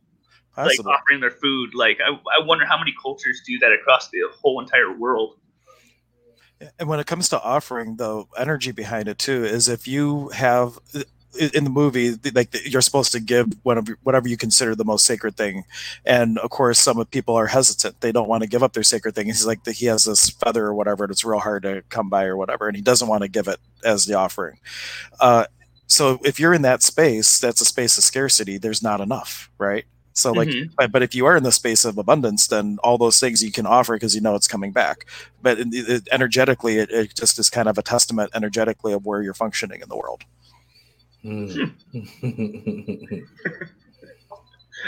like 0.57 0.79
offering 0.79 1.19
their 1.19 1.31
food. 1.31 1.73
Like 1.73 1.99
I, 2.05 2.11
I 2.11 2.45
wonder 2.45 2.65
how 2.65 2.77
many 2.77 2.93
cultures 3.01 3.41
do 3.45 3.57
that 3.59 3.71
across 3.71 4.09
the 4.09 4.19
whole 4.41 4.59
entire 4.61 4.95
world. 4.95 5.37
And 6.79 6.87
when 6.87 6.99
it 6.99 7.07
comes 7.07 7.27
to 7.29 7.41
offering, 7.41 7.97
the 7.97 8.23
energy 8.37 8.71
behind 8.71 9.09
it 9.09 9.17
too 9.17 9.43
is 9.43 9.67
if 9.67 9.87
you 9.87 10.29
have 10.29 10.79
in 11.39 11.63
the 11.63 11.69
movie, 11.69 12.15
like 12.33 12.55
you're 12.65 12.81
supposed 12.81 13.11
to 13.13 13.19
give 13.19 13.47
whatever 13.63 13.97
whatever 14.03 14.27
you 14.27 14.37
consider 14.37 14.75
the 14.75 14.85
most 14.85 15.05
sacred 15.05 15.35
thing, 15.35 15.65
and 16.05 16.37
of 16.39 16.49
course, 16.49 16.79
some 16.79 17.03
people 17.07 17.35
are 17.35 17.47
hesitant; 17.47 18.01
they 18.01 18.11
don't 18.11 18.27
want 18.27 18.43
to 18.43 18.49
give 18.49 18.63
up 18.63 18.73
their 18.73 18.83
sacred 18.83 19.15
thing. 19.15 19.27
He's 19.27 19.45
like 19.45 19.65
he 19.65 19.87
has 19.87 20.05
this 20.05 20.29
feather 20.29 20.65
or 20.65 20.73
whatever, 20.73 21.03
and 21.05 21.11
it's 21.11 21.25
real 21.25 21.39
hard 21.39 21.63
to 21.63 21.83
come 21.89 22.09
by 22.09 22.25
or 22.25 22.37
whatever, 22.37 22.67
and 22.67 22.75
he 22.75 22.81
doesn't 22.81 23.07
want 23.07 23.23
to 23.23 23.27
give 23.29 23.47
it 23.47 23.59
as 23.83 24.05
the 24.05 24.15
offering. 24.15 24.59
Uh, 25.19 25.45
so 25.87 26.19
if 26.23 26.39
you're 26.39 26.53
in 26.53 26.63
that 26.63 26.81
space, 26.81 27.39
that's 27.39 27.61
a 27.61 27.65
space 27.65 27.97
of 27.97 28.03
scarcity. 28.03 28.57
There's 28.57 28.81
not 28.81 29.01
enough, 29.01 29.49
right? 29.57 29.85
So 30.13 30.31
like, 30.31 30.47
mm-hmm. 30.47 30.73
but, 30.77 30.91
but 30.91 31.03
if 31.03 31.15
you 31.15 31.25
are 31.25 31.35
in 31.35 31.43
the 31.43 31.51
space 31.51 31.85
of 31.85 31.97
abundance, 31.97 32.47
then 32.47 32.77
all 32.83 32.97
those 32.97 33.19
things 33.19 33.43
you 33.43 33.51
can 33.51 33.65
offer 33.65 33.95
because 33.95 34.15
you 34.15 34.21
know 34.21 34.35
it's 34.35 34.47
coming 34.47 34.71
back. 34.71 35.05
But 35.41 35.59
it, 35.59 35.67
it, 35.71 36.07
energetically, 36.11 36.77
it, 36.77 36.91
it, 36.91 37.15
just 37.15 37.39
is 37.39 37.49
kind 37.49 37.67
of 37.67 37.77
a 37.77 37.81
testament 37.81 38.31
energetically 38.33 38.93
of 38.93 39.05
where 39.05 39.21
you're 39.21 39.33
functioning 39.33 39.81
in 39.81 39.89
the 39.89 39.97
world. 39.97 40.23
Mm. 41.23 41.73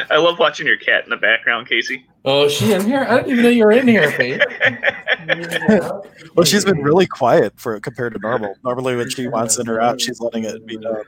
I 0.09 0.17
love 0.17 0.39
watching 0.39 0.67
your 0.67 0.77
cat 0.77 1.03
in 1.05 1.09
the 1.09 1.17
background, 1.17 1.67
Casey. 1.67 2.05
Oh, 2.25 2.49
she 2.49 2.73
in 2.73 2.85
here? 2.85 3.05
I 3.07 3.17
didn't 3.17 3.31
even 3.31 3.43
know 3.43 3.49
you 3.49 3.63
were 3.63 3.71
in 3.71 3.87
here, 3.87 4.11
Pete. 4.11 4.41
well, 6.35 6.43
she's 6.43 6.65
been 6.65 6.81
really 6.81 7.07
quiet 7.07 7.53
for 7.55 7.79
compared 7.79 8.13
to 8.13 8.19
normal. 8.19 8.55
Normally, 8.63 8.95
when 8.95 9.09
she 9.09 9.27
wants 9.27 9.55
to 9.55 9.69
or 9.69 9.79
out, 9.79 10.01
she's 10.01 10.19
letting 10.19 10.43
it 10.43 10.65
be 10.65 10.77
done. 10.77 11.03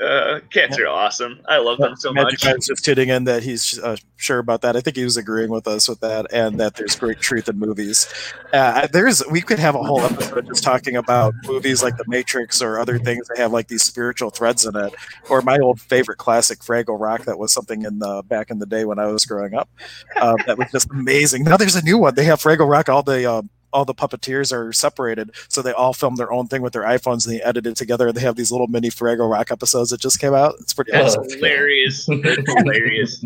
Uh, 0.00 0.40
cats 0.50 0.78
are 0.78 0.86
awesome. 0.86 1.40
I 1.48 1.58
love 1.58 1.78
them 1.78 1.96
so 1.96 2.12
Magic 2.12 2.44
much. 2.44 2.66
just 2.66 2.84
tuning 2.84 3.08
in 3.08 3.24
that 3.24 3.42
he's 3.42 3.78
uh, 3.80 3.96
sure 4.16 4.38
about 4.38 4.62
that. 4.62 4.76
I 4.76 4.80
think 4.80 4.96
he 4.96 5.04
was 5.04 5.16
agreeing 5.16 5.50
with 5.50 5.66
us 5.66 5.88
with 5.88 6.00
that, 6.00 6.26
and 6.32 6.60
that 6.60 6.76
there's 6.76 6.94
great 6.96 7.18
truth 7.18 7.48
in 7.48 7.58
movies. 7.58 8.06
Uh, 8.52 8.86
there's 8.92 9.22
we 9.30 9.40
could 9.40 9.58
have 9.58 9.74
a 9.74 9.82
whole 9.82 10.00
episode 10.00 10.46
just 10.46 10.62
talking 10.62 10.96
about 10.96 11.34
movies 11.44 11.82
like 11.82 11.96
The 11.96 12.04
Matrix 12.06 12.62
or 12.62 12.78
other 12.78 12.98
things 12.98 13.26
that 13.28 13.38
have 13.38 13.52
like 13.52 13.68
these 13.68 13.82
spiritual 13.82 14.30
threads 14.30 14.64
in 14.64 14.76
it. 14.76 14.94
Or 15.28 15.42
my 15.42 15.58
old 15.58 15.80
favorite 15.80 16.18
classic, 16.18 16.60
Fraggle 16.60 16.98
Rock, 16.98 17.24
that 17.24 17.38
was 17.38 17.52
something 17.52 17.82
in 17.82 17.98
the 17.98 18.22
back 18.26 18.50
in 18.50 18.58
the 18.58 18.66
day 18.66 18.84
when 18.84 18.98
I 18.98 19.06
was 19.06 19.26
growing 19.26 19.54
up. 19.54 19.68
Uh, 20.16 20.36
that 20.46 20.58
was 20.58 20.70
just 20.70 20.90
amazing. 20.90 21.44
Now 21.44 21.56
there's 21.56 21.76
a 21.76 21.82
new 21.82 21.98
one. 21.98 22.14
They 22.14 22.24
have 22.24 22.40
Fraggle 22.40 22.68
Rock. 22.70 22.88
All 22.88 23.02
the 23.02 23.30
um, 23.30 23.50
all 23.72 23.84
the 23.84 23.94
puppeteers 23.94 24.52
are 24.52 24.72
separated, 24.72 25.30
so 25.48 25.62
they 25.62 25.72
all 25.72 25.92
film 25.92 26.16
their 26.16 26.32
own 26.32 26.46
thing 26.46 26.62
with 26.62 26.72
their 26.72 26.82
iPhones 26.82 27.26
and 27.26 27.34
they 27.34 27.42
edit 27.42 27.66
it 27.66 27.76
together. 27.76 28.08
And 28.08 28.16
they 28.16 28.20
have 28.22 28.36
these 28.36 28.50
little 28.50 28.66
mini 28.66 28.88
Fraggle 28.90 29.30
Rock 29.30 29.50
episodes 29.50 29.90
that 29.90 30.00
just 30.00 30.20
came 30.20 30.34
out. 30.34 30.54
It's 30.60 30.74
pretty 30.74 30.92
That's 30.92 31.16
awesome. 31.16 31.30
hilarious. 31.38 32.06
hilarious. 32.06 33.24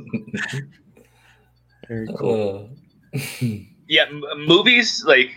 Very 1.89 2.09
cool. 2.19 2.71
Uh. 3.15 3.19
yeah, 3.89 4.05
m- 4.09 4.23
movies 4.47 5.05
like 5.07 5.31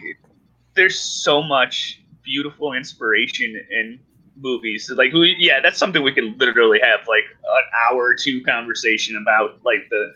there's 0.76 0.97
so 0.99 1.41
much 1.41 2.01
beautiful 2.24 2.74
inspiration 2.74 3.62
in 3.72 3.99
movies. 4.38 4.91
Like, 4.93 5.14
we, 5.14 5.36
yeah, 5.39 5.60
that's 5.62 5.78
something 5.78 6.03
we 6.03 6.12
can 6.14 6.38
literally 6.38 6.80
have 6.82 7.08
like 7.08 7.24
an 7.43 7.64
hour 7.89 8.03
or 8.03 8.16
two 8.16 8.43
conversation 8.43 9.18
about, 9.22 9.64
like 9.64 9.88
the 9.89 10.14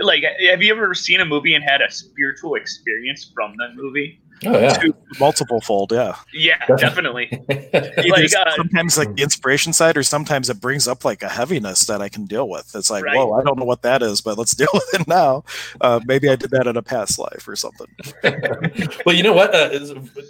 like 0.00 0.22
have 0.48 0.62
you 0.62 0.72
ever 0.72 0.94
seen 0.94 1.20
a 1.20 1.24
movie 1.24 1.54
and 1.54 1.64
had 1.64 1.80
a 1.82 1.90
spiritual 1.90 2.54
experience 2.54 3.30
from 3.34 3.54
that 3.58 3.74
movie 3.74 4.20
Oh 4.46 4.58
yeah, 4.58 4.82
multiple 5.18 5.60
fold. 5.60 5.92
Yeah, 5.92 6.14
yeah, 6.32 6.64
definitely. 6.76 7.28
like, 7.48 8.34
uh, 8.34 8.56
sometimes 8.56 8.96
like 8.96 9.14
the 9.16 9.22
inspiration 9.22 9.72
side, 9.72 9.96
or 9.96 10.02
sometimes 10.02 10.48
it 10.48 10.60
brings 10.60 10.86
up 10.86 11.04
like 11.04 11.22
a 11.22 11.28
heaviness 11.28 11.86
that 11.86 12.00
I 12.00 12.08
can 12.08 12.26
deal 12.26 12.48
with. 12.48 12.74
It's 12.74 12.90
like, 12.90 13.04
right. 13.04 13.16
whoa, 13.16 13.32
I 13.32 13.42
don't 13.42 13.58
know 13.58 13.64
what 13.64 13.82
that 13.82 14.02
is, 14.02 14.20
but 14.20 14.38
let's 14.38 14.54
deal 14.54 14.68
with 14.72 14.94
it 14.94 15.08
now. 15.08 15.44
Uh, 15.80 16.00
maybe 16.06 16.28
I 16.28 16.36
did 16.36 16.50
that 16.50 16.66
in 16.66 16.76
a 16.76 16.82
past 16.82 17.18
life 17.18 17.48
or 17.48 17.56
something. 17.56 17.86
well, 19.06 19.14
you 19.14 19.22
know 19.22 19.32
what, 19.32 19.54
uh, 19.54 19.78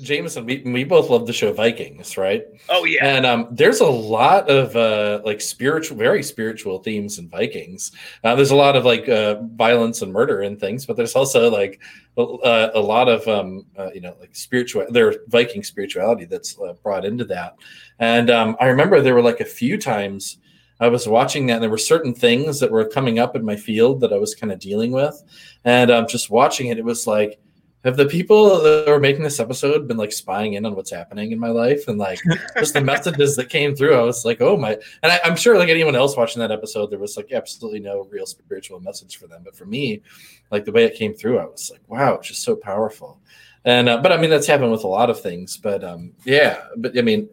Jameson, 0.02 0.46
we, 0.46 0.62
we 0.64 0.84
both 0.84 1.10
love 1.10 1.26
the 1.26 1.32
show 1.32 1.52
Vikings, 1.52 2.16
right? 2.16 2.44
Oh 2.68 2.84
yeah, 2.84 3.04
and 3.04 3.26
um, 3.26 3.48
there's 3.50 3.80
a 3.80 3.86
lot 3.86 4.48
of 4.48 4.74
uh, 4.76 5.20
like 5.24 5.40
spiritual, 5.40 5.96
very 5.96 6.22
spiritual 6.22 6.78
themes 6.78 7.18
in 7.18 7.28
Vikings. 7.28 7.92
Uh, 8.24 8.34
there's 8.34 8.50
a 8.52 8.56
lot 8.56 8.76
of 8.76 8.84
like 8.84 9.08
uh, 9.08 9.40
violence 9.54 10.02
and 10.02 10.12
murder 10.12 10.40
and 10.40 10.58
things, 10.58 10.86
but 10.86 10.96
there's 10.96 11.14
also 11.14 11.50
like 11.50 11.80
a, 12.16 12.70
a 12.74 12.80
lot 12.80 13.08
of 13.08 13.26
um, 13.28 13.66
uh, 13.78 13.90
you 13.94 14.00
know 14.00 14.16
like 14.20 14.34
spiritual 14.34 14.86
their 14.90 15.16
Viking 15.28 15.62
spirituality 15.62 16.24
that's 16.24 16.58
uh, 16.58 16.74
brought 16.82 17.04
into 17.04 17.24
that. 17.26 17.56
And 17.98 18.30
um, 18.30 18.56
I 18.60 18.66
remember 18.66 19.00
there 19.00 19.14
were 19.14 19.22
like 19.22 19.40
a 19.40 19.44
few 19.44 19.78
times 19.78 20.38
I 20.80 20.88
was 20.88 21.08
watching 21.08 21.46
that, 21.46 21.54
and 21.54 21.62
there 21.62 21.70
were 21.70 21.78
certain 21.78 22.14
things 22.14 22.60
that 22.60 22.70
were 22.70 22.88
coming 22.88 23.18
up 23.18 23.34
in 23.34 23.44
my 23.44 23.56
field 23.56 24.00
that 24.00 24.12
I 24.12 24.18
was 24.18 24.34
kind 24.34 24.52
of 24.52 24.60
dealing 24.60 24.92
with, 24.92 25.22
and 25.64 25.90
um, 25.90 26.06
just 26.08 26.30
watching 26.30 26.68
it, 26.68 26.78
it 26.78 26.84
was 26.84 27.06
like 27.06 27.40
have 27.84 27.96
the 27.96 28.06
people 28.06 28.60
that 28.60 28.88
were 28.88 28.98
making 28.98 29.22
this 29.22 29.38
episode 29.38 29.86
been 29.86 29.96
like 29.96 30.12
spying 30.12 30.54
in 30.54 30.66
on 30.66 30.74
what's 30.74 30.90
happening 30.90 31.32
in 31.32 31.38
my 31.38 31.48
life? 31.48 31.86
And 31.88 31.98
like 31.98 32.18
just 32.56 32.74
the 32.74 32.80
messages 32.80 33.36
that 33.36 33.48
came 33.48 33.74
through 33.74 33.94
i 33.94 34.02
was 34.02 34.24
like 34.24 34.40
oh 34.40 34.56
my 34.56 34.72
and 35.02 35.12
I, 35.12 35.20
am 35.24 35.36
sure 35.36 35.58
like 35.58 35.68
anyone 35.68 35.94
else 35.94 36.16
watching 36.16 36.40
that 36.40 36.50
episode 36.50 36.90
there 36.90 36.98
was 36.98 37.16
like 37.16 37.32
absolutely 37.32 37.80
no 37.80 38.06
real 38.10 38.26
spiritual 38.26 38.80
message 38.80 39.16
for 39.16 39.26
them. 39.26 39.42
But 39.44 39.56
for 39.56 39.66
me 39.66 40.02
like 40.50 40.64
the 40.64 40.72
way 40.72 40.84
it 40.84 40.96
came 40.96 41.14
through 41.14 41.38
i 41.38 41.44
was 41.44 41.70
like 41.70 41.82
wow 41.88 42.14
it's 42.14 42.28
just 42.28 42.42
so 42.42 42.56
powerful. 42.56 43.20
And 43.64 43.88
uh, 43.88 43.98
but 43.98 44.12
i 44.12 44.16
mean 44.16 44.30
that's 44.30 44.46
happened 44.46 44.72
with 44.72 44.84
a 44.84 44.88
lot 44.88 45.10
of 45.10 45.20
things 45.20 45.56
but 45.56 45.84
um 45.84 46.12
yeah 46.24 46.62
but 46.76 46.96
i 46.96 47.02
mean 47.02 47.28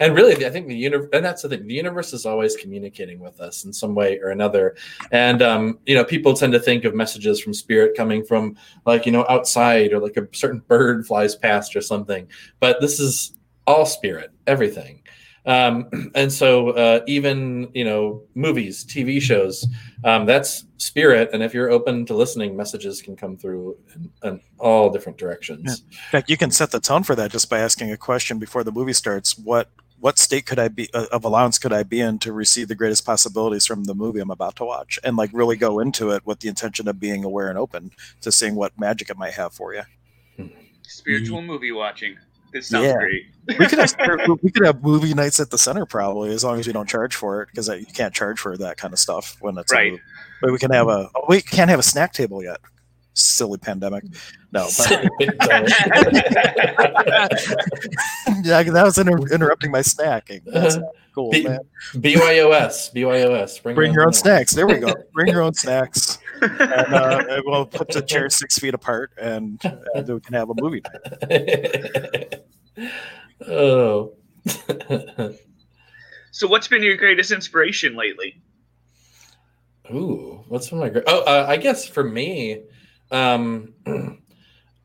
and 0.00 0.14
really 0.14 0.46
i 0.46 0.50
think 0.50 0.68
the 0.68 0.76
universe 0.76 1.08
and 1.12 1.24
that's 1.24 1.42
the 1.42 1.48
thing 1.48 1.66
the 1.66 1.74
universe 1.74 2.12
is 2.12 2.26
always 2.26 2.56
communicating 2.56 3.18
with 3.18 3.40
us 3.40 3.64
in 3.64 3.72
some 3.72 3.94
way 3.94 4.18
or 4.20 4.30
another. 4.30 4.76
And 5.10 5.42
um, 5.42 5.78
you 5.86 5.94
know 5.94 6.04
people 6.04 6.34
tend 6.34 6.52
to 6.52 6.60
think 6.60 6.84
of 6.84 6.94
messages 6.94 7.40
from 7.40 7.54
spirit 7.54 7.96
coming 7.96 8.24
from 8.24 8.56
like 8.86 9.06
you 9.06 9.12
know 9.12 9.24
outside 9.28 9.92
or 9.92 10.00
like 10.00 10.16
a 10.16 10.28
certain 10.32 10.60
bird 10.60 11.06
flies 11.06 11.34
past 11.34 11.76
or 11.76 11.80
something. 11.80 12.28
But 12.60 12.80
this 12.80 13.00
is 13.00 13.34
all 13.66 13.86
spirit 13.86 14.30
everything 14.46 15.02
um, 15.46 15.88
and 16.14 16.32
so 16.32 16.70
uh, 16.70 17.00
even 17.06 17.70
you 17.74 17.84
know 17.84 18.22
movies 18.34 18.84
tv 18.84 19.20
shows 19.20 19.66
um, 20.04 20.26
that's 20.26 20.66
spirit. 20.84 21.30
And 21.32 21.42
if 21.42 21.54
you're 21.54 21.70
open 21.70 22.04
to 22.06 22.14
listening 22.14 22.56
messages 22.56 23.00
can 23.00 23.16
come 23.16 23.36
through 23.36 23.76
in, 23.94 24.10
in 24.22 24.40
all 24.58 24.90
different 24.90 25.18
directions. 25.18 25.82
Yeah. 25.90 25.98
in 25.98 26.10
fact 26.10 26.30
you 26.30 26.36
can 26.36 26.50
set 26.50 26.70
the 26.70 26.80
tone 26.80 27.02
for 27.02 27.14
that 27.16 27.32
just 27.32 27.48
by 27.48 27.58
asking 27.58 27.90
a 27.90 27.96
question 27.96 28.38
before 28.38 28.62
the 28.62 28.72
movie 28.72 28.92
starts. 28.92 29.36
What 29.38 29.70
what 30.00 30.18
state 30.18 30.44
could 30.44 30.58
i 30.58 30.68
be 30.68 30.92
uh, 30.92 31.06
of 31.10 31.24
allowance 31.24 31.58
could 31.58 31.72
i 31.72 31.82
be 31.82 32.00
in 32.00 32.18
to 32.18 32.32
receive 32.32 32.68
the 32.68 32.74
greatest 32.74 33.06
possibilities 33.06 33.64
from 33.64 33.84
the 33.84 33.94
movie 33.94 34.20
i'm 34.20 34.30
about 34.30 34.56
to 34.56 34.64
watch? 34.64 34.98
And 35.02 35.16
like 35.16 35.30
really 35.32 35.56
go 35.56 35.80
into 35.80 36.10
it 36.10 36.26
with 36.26 36.40
the 36.40 36.48
intention 36.48 36.86
of 36.86 37.00
being 37.00 37.24
aware 37.24 37.48
and 37.48 37.58
open 37.58 37.90
to 38.20 38.30
seeing 38.30 38.54
what 38.54 38.78
magic 38.78 39.08
it 39.08 39.16
might 39.16 39.34
have 39.34 39.54
for 39.54 39.74
you. 39.74 39.82
Spiritual 40.82 41.38
mm-hmm. 41.38 41.46
movie 41.46 41.72
watching 41.72 42.16
this 42.54 42.68
sounds 42.68 42.86
yeah. 42.86 42.94
great. 42.94 43.26
we 43.58 43.66
could 43.66 43.80
have 43.80 43.94
we 44.42 44.50
could 44.50 44.64
have 44.64 44.82
movie 44.82 45.12
nights 45.12 45.40
at 45.40 45.50
the 45.50 45.58
center 45.58 45.84
probably 45.84 46.30
as 46.30 46.44
long 46.44 46.58
as 46.58 46.66
we 46.66 46.72
don't 46.72 46.88
charge 46.88 47.14
for 47.14 47.42
it 47.42 47.48
because 47.50 47.68
you 47.68 47.84
can't 47.86 48.14
charge 48.14 48.38
for 48.38 48.56
that 48.56 48.76
kind 48.76 48.94
of 48.94 49.00
stuff 49.00 49.36
when 49.40 49.58
it's 49.58 49.72
right. 49.72 49.98
but 50.40 50.52
we 50.52 50.58
can 50.58 50.70
have 50.70 50.88
a 50.88 51.10
oh, 51.14 51.24
we 51.28 51.42
can't 51.42 51.68
have 51.68 51.80
a 51.80 51.82
snack 51.82 52.12
table 52.12 52.42
yet. 52.42 52.60
Silly 53.16 53.58
pandemic. 53.58 54.04
No, 54.52 54.68
but, 54.76 54.90
yeah, 58.42 58.62
that 58.62 58.82
was 58.84 58.98
inter- 58.98 59.32
interrupting 59.32 59.70
my 59.70 59.80
snacking. 59.80 60.42
That's 60.46 60.76
uh-huh. 60.76 60.86
cool, 61.14 61.30
B- 61.30 61.44
man. 61.44 61.60
BYOS, 61.94 62.92
BYOS. 62.92 63.62
Bring, 63.62 63.76
Bring 63.76 63.92
your 63.92 64.04
own 64.04 64.12
snacks. 64.12 64.52
There 64.52 64.66
we 64.66 64.78
go. 64.78 64.94
Bring 65.12 65.28
your 65.28 65.42
own 65.42 65.54
snacks. 65.54 66.13
And 66.44 66.94
uh, 66.94 67.42
we'll 67.44 67.66
put 67.66 67.88
the 67.88 68.02
chairs 68.02 68.34
six 68.38 68.58
feet 68.58 68.74
apart, 68.74 69.12
and, 69.20 69.60
and 69.94 70.08
we 70.08 70.20
can 70.20 70.34
have 70.34 70.50
a 70.50 70.54
movie 70.54 70.82
night. 71.28 72.42
oh. 73.48 74.14
so, 76.30 76.46
what's 76.46 76.68
been 76.68 76.82
your 76.82 76.96
greatest 76.96 77.30
inspiration 77.30 77.96
lately? 77.96 78.40
Ooh, 79.90 80.44
what's 80.48 80.70
been 80.70 80.78
my 80.78 80.88
great? 80.88 81.04
Oh, 81.06 81.20
uh, 81.20 81.46
I 81.48 81.56
guess 81.56 81.86
for 81.86 82.04
me, 82.04 82.62
um, 83.10 83.74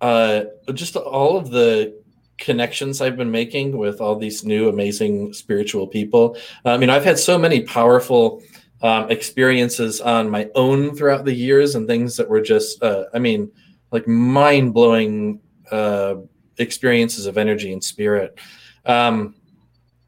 uh, 0.02 0.44
just 0.74 0.96
all 0.96 1.38
of 1.38 1.50
the 1.50 2.00
connections 2.38 3.02
I've 3.02 3.18
been 3.18 3.32
making 3.32 3.78
with 3.78 4.02
all 4.02 4.16
these 4.16 4.46
new 4.46 4.70
amazing 4.70 5.34
spiritual 5.34 5.88
people. 5.88 6.38
I 6.66 6.78
mean, 6.78 6.90
I've 6.90 7.04
had 7.04 7.20
so 7.20 7.38
many 7.38 7.62
powerful 7.62 8.42
um, 8.82 9.10
experiences 9.12 10.02
on 10.02 10.30
my 10.30 10.50
own 10.56 10.96
throughout 10.96 11.26
the 11.26 11.34
years 11.34 11.76
and 11.76 11.88
things 11.88 12.16
that 12.18 12.30
were 12.30 12.42
just, 12.42 12.82
uh, 12.82 13.06
I 13.14 13.20
mean, 13.20 13.52
like 13.92 14.08
mind 14.08 14.74
blowing 14.74 15.42
uh, 15.72 16.16
experiences 16.58 17.26
of 17.26 17.38
energy 17.38 17.74
and 17.74 17.84
spirit. 17.84 18.38
Um, 18.86 19.36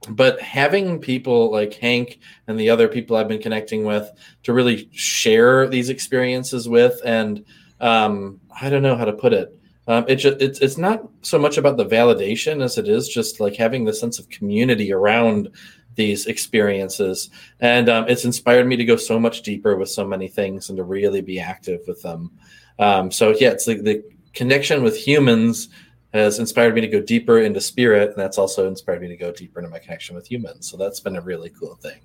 but 0.09 0.41
having 0.41 0.99
people 0.99 1.51
like 1.51 1.75
Hank 1.75 2.19
and 2.47 2.59
the 2.59 2.69
other 2.69 2.87
people 2.87 3.15
I've 3.15 3.27
been 3.27 3.41
connecting 3.41 3.83
with 3.83 4.09
to 4.43 4.53
really 4.53 4.89
share 4.91 5.67
these 5.67 5.89
experiences 5.89 6.67
with, 6.67 6.99
and 7.05 7.45
um, 7.79 8.39
I 8.59 8.69
don't 8.69 8.81
know 8.81 8.95
how 8.95 9.05
to 9.05 9.13
put 9.13 9.33
it. 9.33 9.55
Um, 9.87 10.05
it 10.07 10.15
just, 10.15 10.41
it's 10.41 10.59
it's 10.59 10.77
not 10.77 11.07
so 11.21 11.37
much 11.37 11.57
about 11.57 11.77
the 11.77 11.85
validation 11.85 12.63
as 12.63 12.77
it 12.77 12.87
is 12.87 13.09
just 13.09 13.39
like 13.39 13.55
having 13.55 13.83
the 13.83 13.93
sense 13.93 14.19
of 14.19 14.29
community 14.29 14.93
around 14.93 15.49
these 15.95 16.25
experiences, 16.25 17.29
and 17.59 17.89
um, 17.89 18.05
it's 18.07 18.25
inspired 18.25 18.67
me 18.67 18.75
to 18.77 18.85
go 18.85 18.95
so 18.95 19.19
much 19.19 19.41
deeper 19.41 19.75
with 19.75 19.89
so 19.89 20.05
many 20.05 20.27
things 20.27 20.69
and 20.69 20.77
to 20.77 20.83
really 20.83 21.21
be 21.21 21.39
active 21.39 21.81
with 21.87 22.01
them. 22.01 22.31
Um, 22.79 23.11
so 23.11 23.35
yeah, 23.37 23.49
it's 23.49 23.67
like 23.67 23.83
the 23.83 24.03
connection 24.33 24.83
with 24.83 24.97
humans 24.97 25.69
has 26.13 26.39
inspired 26.39 26.75
me 26.75 26.81
to 26.81 26.87
go 26.87 27.01
deeper 27.01 27.39
into 27.39 27.61
spirit, 27.61 28.09
and 28.09 28.17
that's 28.17 28.37
also 28.37 28.67
inspired 28.67 29.01
me 29.01 29.07
to 29.07 29.15
go 29.15 29.31
deeper 29.31 29.59
into 29.59 29.69
my 29.69 29.79
connection 29.79 30.15
with 30.15 30.29
humans. 30.29 30.69
So 30.69 30.77
that's 30.77 30.99
been 30.99 31.15
a 31.15 31.21
really 31.21 31.49
cool 31.51 31.75
thing 31.75 32.01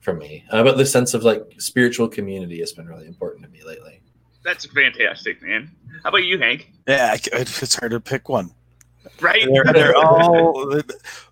for 0.00 0.14
me. 0.14 0.44
Uh, 0.50 0.62
but 0.62 0.76
the 0.76 0.86
sense 0.86 1.14
of 1.14 1.24
like 1.24 1.42
spiritual 1.58 2.08
community 2.08 2.60
has 2.60 2.72
been 2.72 2.86
really 2.86 3.06
important 3.06 3.44
to 3.44 3.50
me 3.50 3.62
lately. 3.64 4.00
That's 4.44 4.66
fantastic, 4.66 5.42
man. 5.42 5.70
How 6.02 6.10
about 6.10 6.24
you, 6.24 6.38
Hank? 6.38 6.72
Yeah, 6.86 7.16
it's 7.32 7.74
hard 7.74 7.92
to 7.92 8.00
pick 8.00 8.28
one. 8.28 8.52
Right? 9.20 9.46
They're, 9.50 9.64
they're 9.72 9.96
all 9.96 10.80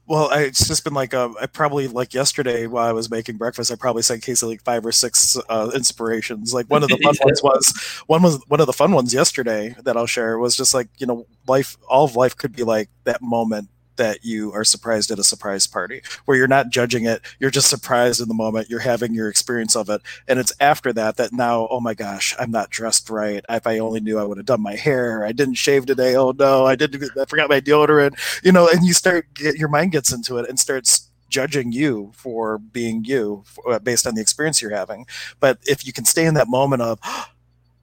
well. 0.07 0.31
I, 0.31 0.43
it's 0.43 0.67
just 0.67 0.85
been 0.85 0.95
like 0.95 1.15
um, 1.15 1.37
I 1.41 1.47
probably 1.47 1.89
like 1.89 2.15
yesterday 2.15 2.67
while 2.67 2.87
I 2.87 2.93
was 2.93 3.11
making 3.11 3.37
breakfast. 3.37 3.71
I 3.71 3.77
probably 3.77 4.03
sent 4.03 4.23
Casey 4.23 4.47
like 4.47 4.63
five 4.63 4.85
or 4.85 4.93
six 4.93 5.37
uh, 5.49 5.71
inspirations. 5.75 6.55
Like 6.55 6.67
one 6.69 6.83
of 6.83 6.89
the 6.89 6.99
fun 6.99 7.15
ones 7.25 7.43
was 7.43 8.03
one 8.07 8.23
was 8.23 8.43
one 8.49 8.61
of 8.61 8.67
the 8.67 8.73
fun 8.73 8.93
ones 8.93 9.13
yesterday 9.13 9.77
that 9.85 9.97
I'll 9.97 10.07
share 10.07 10.39
was 10.39 10.57
just 10.57 10.75
like 10.75 10.89
you 10.99 11.07
know 11.07 11.27
life. 11.47 11.77
All 11.89 12.05
of 12.05 12.17
life 12.17 12.37
could 12.37 12.55
be 12.55 12.63
like 12.63 12.91
that 13.05 13.23
moment 13.23 13.69
that 13.99 14.25
you 14.25 14.53
are 14.53 14.65
surprised 14.65 15.11
at 15.11 15.19
a 15.19 15.25
surprise 15.25 15.67
party 15.67 16.01
where 16.25 16.37
you're 16.37 16.49
not 16.49 16.71
judging 16.71 17.05
it 17.05 17.21
you're 17.39 17.51
just 17.51 17.69
surprised 17.69 18.21
in 18.21 18.29
the 18.29 18.35
moment 18.35 18.71
you're 18.71 18.81
having 18.81 19.15
your 19.15 19.29
experience 19.29 19.77
of 19.77 19.91
it 19.91 20.01
and 20.27 20.39
it's 20.39 20.53
after 20.61 20.93
that 20.93 21.17
that 21.17 21.33
now 21.33 21.69
oh 21.71 21.81
my 21.81 21.93
gosh 21.93 22.35
i'm 22.39 22.51
not 22.51 22.71
dressed 22.71 23.11
right. 23.11 23.45
If 23.49 23.67
i 23.67 23.79
only 23.79 24.01
knew 24.01 24.19
i 24.19 24.25
would 24.25 24.39
have 24.39 24.47
done 24.47 24.63
my 24.63 24.75
hair. 24.75 25.25
I 25.25 25.33
didn't 25.33 25.55
shave 25.55 25.85
today. 25.85 26.17
Oh 26.17 26.33
no 26.33 26.65
i 26.65 26.75
didn't 26.75 27.11
i 27.21 27.25
forgot 27.27 27.51
my 27.51 27.61
deodorant. 27.61 28.19
You 28.43 28.53
know 28.53 28.69
and 28.69 28.85
you 28.85 28.95
start 28.95 29.27
get 29.35 29.57
your 29.57 29.69
mind 29.69 29.93
gets 29.93 30.13
into 30.13 30.39
it 30.39 30.49
and 30.49 30.59
starts 30.59 31.11
judging 31.29 31.73
you 31.73 32.11
for 32.15 32.59
being 32.59 33.05
you 33.05 33.45
uh, 33.69 33.79
based 33.79 34.07
on 34.07 34.15
the 34.15 34.21
experience 34.21 34.63
you're 34.63 34.71
having. 34.71 35.07
But 35.41 35.59
if 35.67 35.87
you 35.87 35.93
can 35.93 36.05
stay 36.05 36.25
in 36.25 36.35
that 36.35 36.49
moment 36.49 36.83
of 36.83 36.99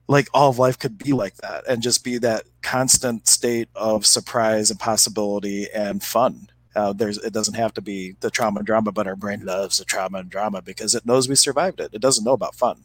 like 0.08 0.28
all 0.32 0.50
of 0.50 0.58
life 0.58 0.78
could 0.78 0.98
be 0.98 1.12
like 1.12 1.36
that 1.36 1.64
and 1.66 1.82
just 1.82 2.04
be 2.04 2.18
that 2.18 2.44
constant 2.62 3.26
state 3.26 3.68
of 3.74 4.06
surprise 4.06 4.70
and 4.70 4.78
possibility 4.78 5.68
and 5.74 6.02
fun. 6.02 6.48
Uh, 6.74 6.92
there's 6.92 7.16
it 7.18 7.32
doesn't 7.32 7.54
have 7.54 7.72
to 7.72 7.80
be 7.80 8.14
the 8.20 8.30
trauma 8.30 8.58
and 8.58 8.66
drama, 8.66 8.92
but 8.92 9.06
our 9.06 9.16
brain 9.16 9.44
loves 9.44 9.78
the 9.78 9.84
trauma 9.84 10.18
and 10.18 10.28
drama 10.28 10.60
because 10.60 10.94
it 10.94 11.06
knows 11.06 11.26
we 11.26 11.34
survived 11.34 11.80
it. 11.80 11.90
It 11.94 12.02
doesn't 12.02 12.24
know 12.24 12.34
about 12.34 12.54
fun. 12.54 12.84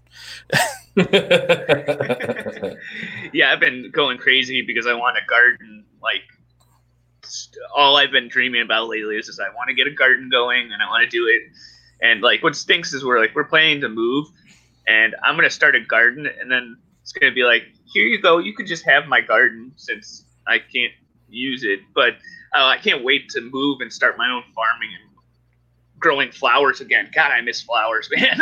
yeah, 3.33 3.51
I've 3.51 3.59
been 3.59 3.91
going 3.91 4.17
crazy 4.17 4.61
because 4.61 4.87
I 4.87 4.93
want 4.93 5.17
a 5.17 5.25
garden. 5.29 5.83
Like 6.01 6.21
all 7.75 7.97
I've 7.97 8.11
been 8.11 8.29
dreaming 8.29 8.61
about 8.61 8.87
lately 8.87 9.17
is, 9.17 9.27
is 9.27 9.41
I 9.41 9.53
want 9.53 9.67
to 9.67 9.73
get 9.73 9.87
a 9.87 9.91
garden 9.91 10.29
going 10.29 10.71
and 10.71 10.81
I 10.81 10.87
want 10.87 11.03
to 11.03 11.09
do 11.09 11.27
it. 11.27 11.41
And 12.01 12.21
like 12.21 12.41
what 12.43 12.55
stinks 12.55 12.93
is 12.93 13.03
we're 13.03 13.19
like 13.19 13.35
we're 13.35 13.43
planning 13.43 13.81
to 13.81 13.89
move, 13.89 14.27
and 14.87 15.15
I'm 15.21 15.35
gonna 15.35 15.49
start 15.49 15.75
a 15.75 15.81
garden, 15.81 16.27
and 16.39 16.49
then 16.49 16.77
it's 17.15 17.31
to 17.31 17.35
be 17.35 17.43
like, 17.43 17.63
here 17.85 18.05
you 18.05 18.21
go. 18.21 18.37
You 18.37 18.53
could 18.53 18.67
just 18.67 18.85
have 18.85 19.07
my 19.07 19.21
garden 19.21 19.71
since 19.75 20.25
I 20.47 20.59
can't 20.59 20.93
use 21.29 21.63
it. 21.63 21.79
But 21.93 22.13
uh, 22.55 22.65
I 22.65 22.77
can't 22.77 23.03
wait 23.03 23.29
to 23.29 23.41
move 23.41 23.81
and 23.81 23.91
start 23.91 24.17
my 24.17 24.29
own 24.29 24.43
farming 24.55 24.89
and 25.01 25.11
growing 25.99 26.31
flowers 26.31 26.81
again. 26.81 27.09
God, 27.13 27.31
I 27.31 27.41
miss 27.41 27.61
flowers, 27.61 28.09
man. 28.15 28.37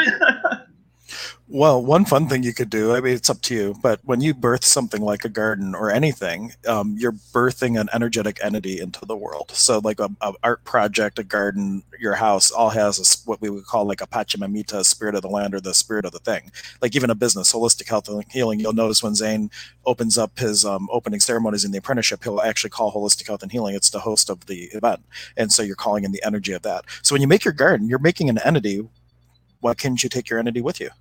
Well, 1.51 1.83
one 1.83 2.05
fun 2.05 2.29
thing 2.29 2.43
you 2.43 2.53
could 2.53 2.69
do, 2.69 2.93
I 2.93 3.01
mean, 3.01 3.15
it's 3.15 3.27
up 3.27 3.41
to 3.41 3.55
you, 3.55 3.75
but 3.81 3.99
when 4.03 4.21
you 4.21 4.35
birth 4.35 4.63
something 4.63 5.01
like 5.01 5.25
a 5.25 5.29
garden 5.29 5.73
or 5.73 5.89
anything, 5.89 6.53
um, 6.67 6.95
you're 6.99 7.11
birthing 7.11 7.79
an 7.81 7.89
energetic 7.91 8.37
entity 8.43 8.79
into 8.79 9.03
the 9.03 9.17
world. 9.17 9.49
So, 9.49 9.79
like 9.79 9.99
a, 9.99 10.11
a, 10.21 10.33
art 10.43 10.63
project, 10.63 11.17
a 11.17 11.23
garden, 11.23 11.81
your 11.99 12.13
house 12.13 12.51
all 12.51 12.69
has 12.69 12.99
a, 12.99 13.27
what 13.27 13.41
we 13.41 13.49
would 13.49 13.65
call 13.65 13.85
like 13.85 13.99
a 13.99 14.05
Pachamamita, 14.05 14.85
spirit 14.85 15.15
of 15.15 15.23
the 15.23 15.27
land 15.27 15.55
or 15.55 15.59
the 15.59 15.73
spirit 15.73 16.05
of 16.05 16.11
the 16.11 16.19
thing. 16.19 16.51
Like 16.83 16.95
even 16.95 17.09
a 17.09 17.15
business, 17.15 17.51
holistic 17.51 17.89
health 17.89 18.09
and 18.09 18.23
healing, 18.29 18.59
you'll 18.59 18.73
notice 18.73 19.01
when 19.01 19.15
Zane 19.15 19.49
opens 19.87 20.19
up 20.19 20.37
his 20.37 20.63
um, 20.63 20.87
opening 20.91 21.19
ceremonies 21.19 21.65
in 21.65 21.71
the 21.71 21.79
apprenticeship, 21.79 22.23
he'll 22.23 22.41
actually 22.41 22.69
call 22.69 22.91
holistic 22.93 23.25
health 23.25 23.41
and 23.41 23.51
healing. 23.51 23.73
It's 23.73 23.89
the 23.89 24.01
host 24.01 24.29
of 24.29 24.45
the 24.45 24.65
event. 24.65 25.03
And 25.35 25.51
so 25.51 25.63
you're 25.63 25.75
calling 25.75 26.03
in 26.03 26.11
the 26.11 26.23
energy 26.23 26.53
of 26.53 26.61
that. 26.61 26.85
So 27.01 27.15
when 27.15 27.23
you 27.23 27.27
make 27.27 27.43
your 27.43 27.55
garden, 27.55 27.89
you're 27.89 27.97
making 27.97 28.29
an 28.29 28.37
entity. 28.37 28.87
Why 29.61 29.73
can't 29.73 30.01
you 30.03 30.09
take 30.09 30.29
your 30.29 30.37
entity 30.37 30.61
with 30.61 30.79
you? 30.79 30.91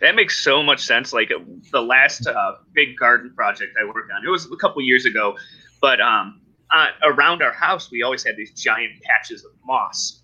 That 0.00 0.14
makes 0.14 0.42
so 0.42 0.62
much 0.62 0.84
sense. 0.84 1.12
Like 1.12 1.30
the 1.72 1.82
last 1.82 2.26
uh, 2.26 2.52
big 2.72 2.96
garden 2.96 3.32
project 3.34 3.76
I 3.80 3.84
worked 3.86 4.10
on, 4.12 4.24
it 4.24 4.30
was 4.30 4.50
a 4.50 4.56
couple 4.56 4.82
years 4.82 5.04
ago, 5.04 5.36
but 5.80 6.00
um, 6.00 6.40
uh, 6.70 6.88
around 7.02 7.42
our 7.42 7.52
house 7.52 7.90
we 7.90 8.02
always 8.02 8.24
had 8.24 8.36
these 8.36 8.52
giant 8.52 9.02
patches 9.02 9.44
of 9.44 9.50
moss 9.64 10.20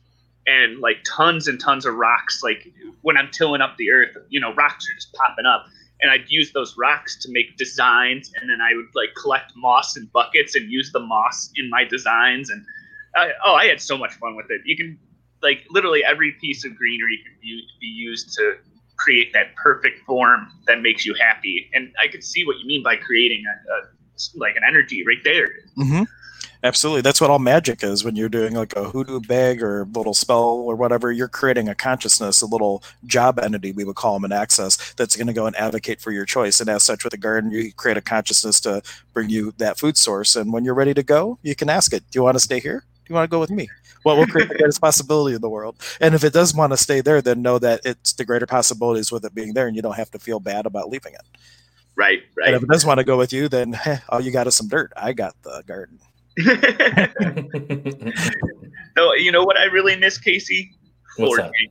and 0.46 0.78
like 0.80 0.98
tons 1.04 1.48
and 1.48 1.60
tons 1.60 1.84
of 1.86 1.94
rocks. 1.94 2.42
Like 2.42 2.72
when 3.02 3.16
I'm 3.16 3.30
tilling 3.30 3.60
up 3.60 3.76
the 3.76 3.90
earth, 3.90 4.16
you 4.28 4.40
know, 4.40 4.54
rocks 4.54 4.88
are 4.88 4.94
just 4.94 5.12
popping 5.12 5.46
up. 5.46 5.66
And 6.02 6.10
I'd 6.10 6.28
use 6.28 6.52
those 6.52 6.76
rocks 6.76 7.16
to 7.22 7.32
make 7.32 7.56
designs, 7.56 8.30
and 8.38 8.50
then 8.50 8.58
I 8.60 8.76
would 8.76 8.88
like 8.94 9.14
collect 9.14 9.52
moss 9.56 9.96
in 9.96 10.04
buckets 10.12 10.54
and 10.54 10.70
use 10.70 10.92
the 10.92 11.00
moss 11.00 11.50
in 11.56 11.70
my 11.70 11.84
designs. 11.84 12.50
And 12.50 12.66
I, 13.14 13.30
oh, 13.42 13.54
I 13.54 13.64
had 13.64 13.80
so 13.80 13.96
much 13.96 14.12
fun 14.12 14.36
with 14.36 14.50
it. 14.50 14.60
You 14.66 14.76
can 14.76 14.98
like 15.42 15.64
literally 15.70 16.04
every 16.04 16.32
piece 16.32 16.66
of 16.66 16.76
greenery 16.76 17.18
can 17.24 17.32
be, 17.40 17.66
be 17.80 17.86
used 17.86 18.34
to 18.34 18.56
create 18.96 19.32
that 19.32 19.54
perfect 19.56 20.04
form 20.06 20.48
that 20.66 20.80
makes 20.80 21.04
you 21.04 21.14
happy. 21.14 21.70
And 21.74 21.92
I 22.02 22.08
could 22.08 22.24
see 22.24 22.44
what 22.44 22.58
you 22.58 22.66
mean 22.66 22.82
by 22.82 22.96
creating 22.96 23.44
a, 23.46 23.72
a 23.72 23.80
like 24.34 24.56
an 24.56 24.62
energy 24.66 25.04
right 25.06 25.22
there. 25.24 25.48
Mm-hmm. 25.78 26.04
Absolutely. 26.62 27.02
That's 27.02 27.20
what 27.20 27.30
all 27.30 27.38
magic 27.38 27.84
is 27.84 28.02
when 28.02 28.16
you're 28.16 28.28
doing 28.28 28.54
like 28.54 28.74
a 28.74 28.84
hoodoo 28.84 29.20
bag 29.20 29.62
or 29.62 29.86
little 29.92 30.14
spell 30.14 30.42
or 30.42 30.74
whatever. 30.74 31.12
You're 31.12 31.28
creating 31.28 31.68
a 31.68 31.74
consciousness, 31.74 32.42
a 32.42 32.46
little 32.46 32.82
job 33.04 33.38
entity, 33.38 33.72
we 33.72 33.84
would 33.84 33.96
call 33.96 34.14
them 34.14 34.24
an 34.24 34.32
access, 34.32 34.94
that's 34.94 35.16
going 35.16 35.26
to 35.28 35.32
go 35.32 35.46
and 35.46 35.54
advocate 35.56 36.00
for 36.00 36.10
your 36.10 36.24
choice. 36.24 36.60
And 36.60 36.68
as 36.68 36.82
such, 36.82 37.04
with 37.04 37.12
a 37.12 37.18
garden, 37.18 37.50
you 37.50 37.72
create 37.72 37.96
a 37.96 38.02
consciousness 38.02 38.58
to 38.60 38.82
bring 39.12 39.28
you 39.28 39.52
that 39.58 39.78
food 39.78 39.96
source. 39.96 40.34
And 40.34 40.52
when 40.52 40.64
you're 40.64 40.74
ready 40.74 40.94
to 40.94 41.02
go, 41.02 41.38
you 41.42 41.54
can 41.54 41.68
ask 41.68 41.92
it, 41.92 42.02
Do 42.10 42.18
you 42.18 42.22
want 42.22 42.36
to 42.36 42.40
stay 42.40 42.58
here? 42.58 42.84
Do 43.06 43.12
you 43.12 43.14
want 43.14 43.30
to 43.30 43.34
go 43.34 43.38
with 43.38 43.50
me? 43.50 43.68
Well, 44.04 44.16
we'll 44.16 44.26
create 44.26 44.48
the 44.48 44.56
greatest 44.56 44.80
possibility 44.80 45.36
in 45.36 45.40
the 45.40 45.48
world. 45.48 45.76
And 46.00 46.12
if 46.12 46.24
it 46.24 46.32
does 46.32 46.52
want 46.52 46.72
to 46.72 46.76
stay 46.76 47.00
there, 47.00 47.22
then 47.22 47.40
know 47.40 47.56
that 47.60 47.82
it's 47.84 48.14
the 48.14 48.24
greater 48.24 48.46
possibilities 48.46 49.12
with 49.12 49.24
it 49.24 49.32
being 49.32 49.54
there, 49.54 49.68
and 49.68 49.76
you 49.76 49.82
don't 49.82 49.94
have 49.94 50.10
to 50.10 50.18
feel 50.18 50.40
bad 50.40 50.66
about 50.66 50.88
leaving 50.88 51.14
it. 51.14 51.20
Right, 51.94 52.22
right. 52.36 52.48
And 52.48 52.56
if 52.56 52.64
it 52.64 52.68
does 52.68 52.84
want 52.84 52.98
to 52.98 53.04
go 53.04 53.16
with 53.16 53.32
you, 53.32 53.48
then 53.48 53.72
hey, 53.74 53.98
all 54.08 54.20
you 54.20 54.32
got 54.32 54.48
is 54.48 54.56
some 54.56 54.66
dirt. 54.66 54.92
I 54.96 55.12
got 55.12 55.40
the 55.42 55.62
garden. 55.68 56.00
no, 58.96 59.14
you 59.14 59.30
know 59.30 59.44
what 59.44 59.56
I 59.56 59.66
really 59.66 59.96
miss, 59.96 60.18
Casey? 60.18 60.74
Foraging. 61.16 61.70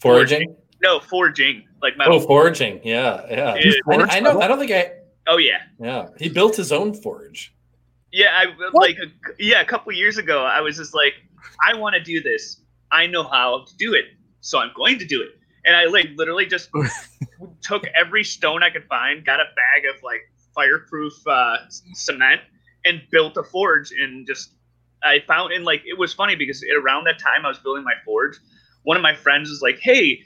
Foraging? 0.00 0.56
No, 0.82 1.00
foraging. 1.00 1.68
Like 1.82 1.98
my 1.98 2.06
oh, 2.06 2.18
forging. 2.18 2.80
Yeah, 2.82 3.26
yeah. 3.30 3.72
I, 3.88 4.16
I, 4.16 4.20
know. 4.20 4.40
I 4.40 4.48
don't 4.48 4.58
think 4.58 4.72
I. 4.72 4.92
Oh 5.28 5.36
yeah. 5.36 5.60
Yeah, 5.78 6.08
he 6.18 6.28
built 6.28 6.56
his 6.56 6.72
own 6.72 6.94
forge. 6.94 7.54
Yeah, 8.12 8.28
I 8.32 8.46
what? 8.70 8.74
like 8.74 8.98
yeah, 9.38 9.60
a 9.60 9.64
couple 9.64 9.92
years 9.92 10.18
ago, 10.18 10.44
I 10.44 10.60
was 10.60 10.76
just 10.76 10.94
like, 10.94 11.14
I 11.66 11.74
want 11.74 11.94
to 11.94 12.02
do 12.02 12.20
this. 12.20 12.60
I 12.90 13.06
know 13.06 13.22
how 13.24 13.64
to 13.66 13.76
do 13.76 13.94
it, 13.94 14.04
so 14.40 14.58
I'm 14.58 14.70
going 14.76 14.98
to 14.98 15.06
do 15.06 15.22
it. 15.22 15.30
And 15.64 15.74
I 15.74 15.86
like 15.86 16.08
literally 16.16 16.46
just 16.46 16.68
took 17.62 17.84
every 17.98 18.22
stone 18.24 18.62
I 18.62 18.70
could 18.70 18.84
find, 18.84 19.24
got 19.24 19.40
a 19.40 19.44
bag 19.44 19.94
of 19.94 20.02
like 20.02 20.20
fireproof 20.54 21.14
uh, 21.26 21.56
cement, 21.94 22.42
and 22.84 23.00
built 23.10 23.36
a 23.38 23.42
forge. 23.42 23.92
And 23.92 24.26
just 24.26 24.52
I 25.02 25.20
found 25.26 25.52
and 25.52 25.64
like 25.64 25.82
it 25.86 25.98
was 25.98 26.12
funny 26.12 26.36
because 26.36 26.62
around 26.82 27.04
that 27.04 27.18
time 27.18 27.46
I 27.46 27.48
was 27.48 27.58
building 27.58 27.84
my 27.84 27.94
forge. 28.04 28.36
One 28.82 28.96
of 28.96 29.02
my 29.02 29.14
friends 29.14 29.48
was 29.48 29.62
like, 29.62 29.78
"Hey, 29.80 30.20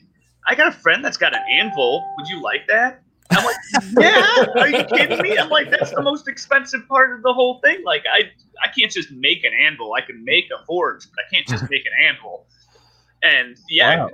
I 0.45 0.57
got 0.57 0.69
a 0.69 0.73
friend 0.73 1.05
that's 1.05 1.19
got 1.19 1.35
an 1.35 1.43
anvil. 1.53 2.05
Would 2.19 2.29
you 2.29 2.43
like 2.43 2.67
that?" 2.67 3.03
I'm 3.31 3.45
like, 3.45 3.57
yeah, 3.99 4.45
are 4.57 4.69
you 4.69 4.85
kidding 4.85 5.23
me? 5.23 5.37
I'm 5.39 5.51
like, 5.51 5.71
that's 5.71 5.91
the 5.91 6.03
most 6.03 6.29
expensive 6.29 6.87
part 6.89 7.13
of 7.13 7.23
the 7.23 7.33
whole 7.33 7.61
thing. 7.61 7.83
Like, 7.85 8.05
I 8.13 8.31
I 8.63 8.69
can't 8.69 8.91
just 8.91 9.11
make 9.11 9.45
an 9.45 9.53
anvil. 9.53 9.95
I 9.95 10.01
can 10.01 10.25
make 10.25 10.47
a 10.57 10.65
forge, 10.65 11.07
but 11.11 11.25
I 11.27 11.35
can't 11.35 11.47
just 11.47 11.71
make 11.71 11.85
an 11.87 11.93
anvil. 12.09 12.47
And 13.23 13.57
yeah, 13.69 14.05
wow. 14.05 14.11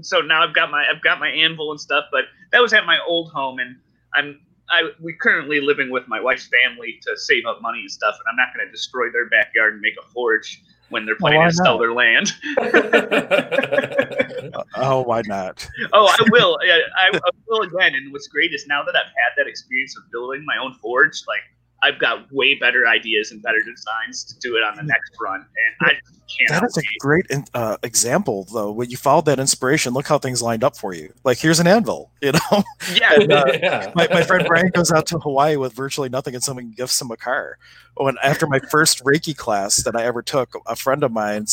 so 0.00 0.20
now 0.20 0.42
I've 0.42 0.54
got 0.54 0.70
my 0.70 0.86
I've 0.92 1.02
got 1.02 1.20
my 1.20 1.28
anvil 1.28 1.70
and 1.70 1.80
stuff. 1.80 2.04
But 2.10 2.24
that 2.52 2.60
was 2.60 2.72
at 2.72 2.86
my 2.86 2.98
old 3.06 3.30
home, 3.30 3.58
and 3.58 3.76
I'm 4.14 4.40
I 4.70 4.90
we 5.00 5.14
currently 5.14 5.60
living 5.60 5.90
with 5.90 6.08
my 6.08 6.20
wife's 6.20 6.48
family 6.62 6.98
to 7.02 7.16
save 7.16 7.46
up 7.46 7.62
money 7.62 7.80
and 7.80 7.90
stuff. 7.90 8.14
And 8.14 8.24
I'm 8.30 8.36
not 8.36 8.54
going 8.54 8.66
to 8.66 8.72
destroy 8.72 9.10
their 9.10 9.28
backyard 9.28 9.74
and 9.74 9.82
make 9.82 9.94
a 10.02 10.08
forge 10.10 10.62
when 10.90 11.04
they're 11.04 11.14
oh, 11.14 11.18
planning 11.18 11.48
to 11.48 11.54
sell 11.54 11.78
their 11.78 11.92
land. 11.92 12.32
oh, 14.76 15.02
why 15.02 15.22
not? 15.26 15.66
oh, 15.92 16.06
I 16.06 16.16
will. 16.30 16.58
I, 16.62 17.12
I, 17.14 17.20
will 17.46 17.62
again. 17.62 17.94
And 17.94 18.12
what's 18.12 18.28
great 18.28 18.52
is 18.52 18.66
now 18.66 18.82
that 18.84 18.96
I've 18.96 19.06
had 19.06 19.32
that 19.36 19.46
experience 19.46 19.96
of 19.96 20.10
building 20.10 20.44
my 20.44 20.56
own 20.62 20.74
forge, 20.74 21.22
like 21.26 21.40
I've 21.82 21.98
got 21.98 22.30
way 22.32 22.54
better 22.54 22.86
ideas 22.86 23.30
and 23.30 23.42
better 23.42 23.60
designs 23.60 24.24
to 24.24 24.38
do 24.38 24.56
it 24.56 24.62
on 24.62 24.76
the 24.76 24.82
next 24.82 25.12
run. 25.20 25.40
And 25.40 25.88
I 25.88 25.92
can't. 25.92 26.48
That 26.48 26.64
is 26.64 26.76
a 26.78 26.82
great 26.98 27.26
uh, 27.54 27.76
example, 27.82 28.46
though. 28.52 28.72
When 28.72 28.90
you 28.90 28.96
followed 28.96 29.26
that 29.26 29.38
inspiration, 29.38 29.92
look 29.92 30.06
how 30.06 30.18
things 30.18 30.42
lined 30.42 30.64
up 30.64 30.76
for 30.76 30.94
you. 30.94 31.12
Like 31.24 31.38
here's 31.38 31.60
an 31.60 31.66
anvil, 31.66 32.10
you 32.22 32.32
know. 32.32 32.64
Yeah. 32.94 33.14
and, 33.14 33.32
uh, 33.32 33.44
yeah. 33.62 33.92
My, 33.94 34.08
my 34.10 34.22
friend 34.22 34.46
Brian 34.46 34.70
goes 34.70 34.90
out 34.90 35.06
to 35.06 35.18
Hawaii 35.18 35.56
with 35.56 35.72
virtually 35.72 36.08
nothing, 36.08 36.34
and 36.34 36.42
someone 36.42 36.72
gifts 36.76 37.00
him 37.00 37.10
a 37.10 37.16
car 37.16 37.58
when 37.96 38.16
after 38.22 38.46
my 38.46 38.58
first 38.58 39.02
Reiki 39.04 39.36
class 39.36 39.76
that 39.84 39.96
I 39.96 40.04
ever 40.04 40.22
took, 40.22 40.54
a 40.66 40.76
friend 40.76 41.02
of 41.02 41.12
mine 41.12 41.46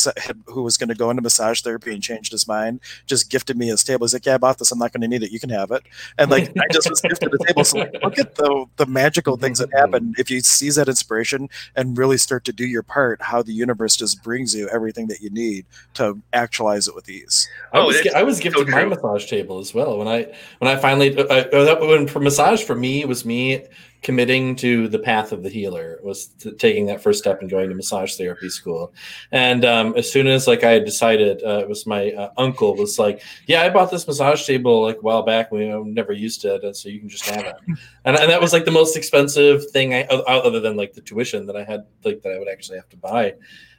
who 0.46 0.62
was 0.62 0.76
going 0.76 0.88
to 0.90 0.94
go 0.94 1.10
into 1.10 1.22
massage 1.22 1.62
therapy 1.62 1.92
and 1.92 2.02
changed 2.02 2.32
his 2.32 2.46
mind 2.46 2.80
just 3.06 3.30
gifted 3.30 3.56
me 3.56 3.68
his 3.68 3.82
table. 3.82 4.04
He's 4.04 4.12
like, 4.12 4.26
"Yeah, 4.26 4.34
I 4.34 4.38
bought 4.38 4.58
this. 4.58 4.70
I'm 4.70 4.78
not 4.78 4.92
going 4.92 5.00
to 5.00 5.08
need 5.08 5.22
it. 5.22 5.30
You 5.30 5.40
can 5.40 5.50
have 5.50 5.70
it." 5.70 5.82
And 6.18 6.30
like, 6.30 6.50
I 6.58 6.64
just 6.70 6.88
was 6.88 7.00
gifted 7.00 7.30
the 7.30 7.44
table. 7.46 7.64
So 7.64 7.78
like, 7.78 7.94
look 8.02 8.18
at 8.18 8.34
the 8.34 8.66
the 8.76 8.86
magical 8.86 9.36
things 9.36 9.58
that 9.58 9.70
happen 9.74 10.13
and 10.14 10.20
if 10.20 10.30
you 10.30 10.40
seize 10.40 10.76
that 10.76 10.88
inspiration 10.88 11.48
and 11.76 11.96
really 11.98 12.16
start 12.16 12.44
to 12.44 12.52
do 12.52 12.66
your 12.66 12.82
part, 12.82 13.20
how 13.22 13.42
the 13.42 13.52
universe 13.52 13.96
just 13.96 14.22
brings 14.22 14.54
you 14.54 14.68
everything 14.68 15.06
that 15.08 15.20
you 15.20 15.30
need 15.30 15.66
to 15.94 16.20
actualize 16.32 16.88
it 16.88 16.94
with 16.94 17.08
ease. 17.08 17.48
I 17.72 17.78
oh, 17.78 17.86
was, 17.86 18.06
I 18.14 18.22
was 18.22 18.40
gifted 18.40 18.68
so 18.68 18.72
my 18.72 18.84
massage 18.84 19.26
table 19.26 19.58
as 19.58 19.74
well 19.74 19.98
when 19.98 20.08
I 20.08 20.32
when 20.58 20.70
I 20.70 20.76
finally 20.76 21.16
uh, 21.16 21.24
uh 21.24 21.76
when 21.80 22.06
for 22.06 22.20
massage 22.20 22.62
for 22.62 22.74
me 22.74 23.00
it 23.00 23.08
was 23.08 23.24
me 23.24 23.64
committing 24.04 24.54
to 24.54 24.86
the 24.86 24.98
path 24.98 25.32
of 25.32 25.42
the 25.42 25.48
healer 25.48 25.98
was 26.02 26.26
taking 26.58 26.84
that 26.86 27.02
first 27.02 27.18
step 27.18 27.40
and 27.40 27.50
going 27.50 27.70
to 27.70 27.74
massage 27.74 28.16
therapy 28.16 28.50
school. 28.50 28.92
And 29.32 29.64
um, 29.64 29.94
as 29.96 30.12
soon 30.12 30.26
as 30.26 30.46
like 30.46 30.62
i 30.62 30.70
had 30.70 30.84
decided 30.84 31.42
uh, 31.42 31.58
it 31.58 31.68
was 31.68 31.86
my 31.86 32.12
uh, 32.12 32.30
uncle 32.36 32.76
was 32.76 32.98
like 32.98 33.22
yeah 33.46 33.62
i 33.62 33.70
bought 33.70 33.90
this 33.90 34.06
massage 34.06 34.46
table 34.46 34.82
like 34.82 34.98
a 34.98 35.00
while 35.00 35.22
back 35.22 35.50
we 35.50 35.66
never 35.84 36.12
used 36.12 36.44
it 36.44 36.62
and 36.62 36.76
so 36.76 36.88
you 36.88 37.00
can 37.00 37.08
just 37.08 37.28
have 37.28 37.44
it. 37.46 37.56
And, 38.06 38.18
and 38.18 38.30
that 38.30 38.40
was 38.42 38.52
like 38.52 38.66
the 38.66 38.70
most 38.70 38.98
expensive 38.98 39.70
thing 39.70 39.94
i 39.94 40.02
other 40.02 40.60
than 40.60 40.76
like 40.76 40.92
the 40.92 41.00
tuition 41.00 41.46
that 41.46 41.56
i 41.56 41.64
had 41.64 41.86
like 42.04 42.20
that 42.20 42.32
i 42.32 42.38
would 42.38 42.48
actually 42.48 42.76
have 42.76 42.88
to 42.90 42.98
buy. 42.98 43.34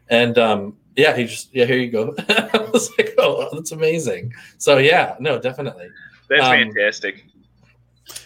And 0.10 0.38
um, 0.40 0.78
yeah 0.96 1.16
he 1.16 1.26
just 1.26 1.54
yeah 1.54 1.66
here 1.66 1.78
you 1.78 1.92
go. 1.92 2.16
I 2.30 2.68
was 2.74 2.90
like 2.98 3.14
oh 3.20 3.50
that's 3.54 3.72
amazing. 3.72 4.34
So 4.58 4.80
yeah 4.80 5.16
no 5.20 5.40
definitely. 5.40 5.90
That's 6.30 6.44
um, 6.44 6.52
fantastic. 6.52 7.26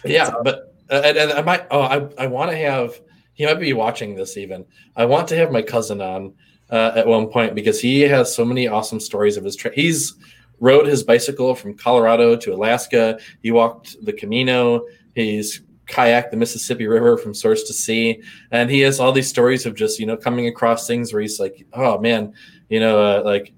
yeah 0.04 0.30
but 0.42 0.54
uh, 0.58 0.69
and, 0.90 1.16
and 1.16 1.32
I 1.32 1.42
might. 1.42 1.66
Oh, 1.70 1.82
I 1.82 2.08
I 2.18 2.26
want 2.26 2.50
to 2.50 2.56
have. 2.56 3.00
He 3.34 3.46
might 3.46 3.54
be 3.54 3.72
watching 3.72 4.14
this 4.14 4.36
even. 4.36 4.64
I 4.96 5.04
want 5.06 5.28
to 5.28 5.36
have 5.36 5.50
my 5.50 5.62
cousin 5.62 6.00
on 6.00 6.34
uh, 6.70 6.92
at 6.94 7.06
one 7.06 7.28
point 7.28 7.54
because 7.54 7.80
he 7.80 8.02
has 8.02 8.34
so 8.34 8.44
many 8.44 8.68
awesome 8.68 9.00
stories 9.00 9.36
of 9.36 9.44
his 9.44 9.56
trip. 9.56 9.74
He's 9.74 10.14
rode 10.58 10.86
his 10.86 11.02
bicycle 11.02 11.54
from 11.54 11.76
Colorado 11.76 12.36
to 12.36 12.52
Alaska. 12.52 13.18
He 13.42 13.50
walked 13.50 13.96
the 14.04 14.12
Camino. 14.12 14.84
He's 15.14 15.62
kayaked 15.86 16.30
the 16.30 16.36
Mississippi 16.36 16.86
River 16.86 17.16
from 17.16 17.34
source 17.34 17.64
to 17.64 17.72
sea, 17.72 18.22
and 18.50 18.70
he 18.70 18.80
has 18.80 19.00
all 19.00 19.12
these 19.12 19.28
stories 19.28 19.66
of 19.66 19.74
just 19.74 19.98
you 19.98 20.06
know 20.06 20.16
coming 20.16 20.46
across 20.46 20.86
things 20.86 21.12
where 21.12 21.22
he's 21.22 21.40
like, 21.40 21.66
oh 21.72 21.98
man, 21.98 22.34
you 22.68 22.80
know, 22.80 23.02
uh, 23.02 23.22
like 23.24 23.52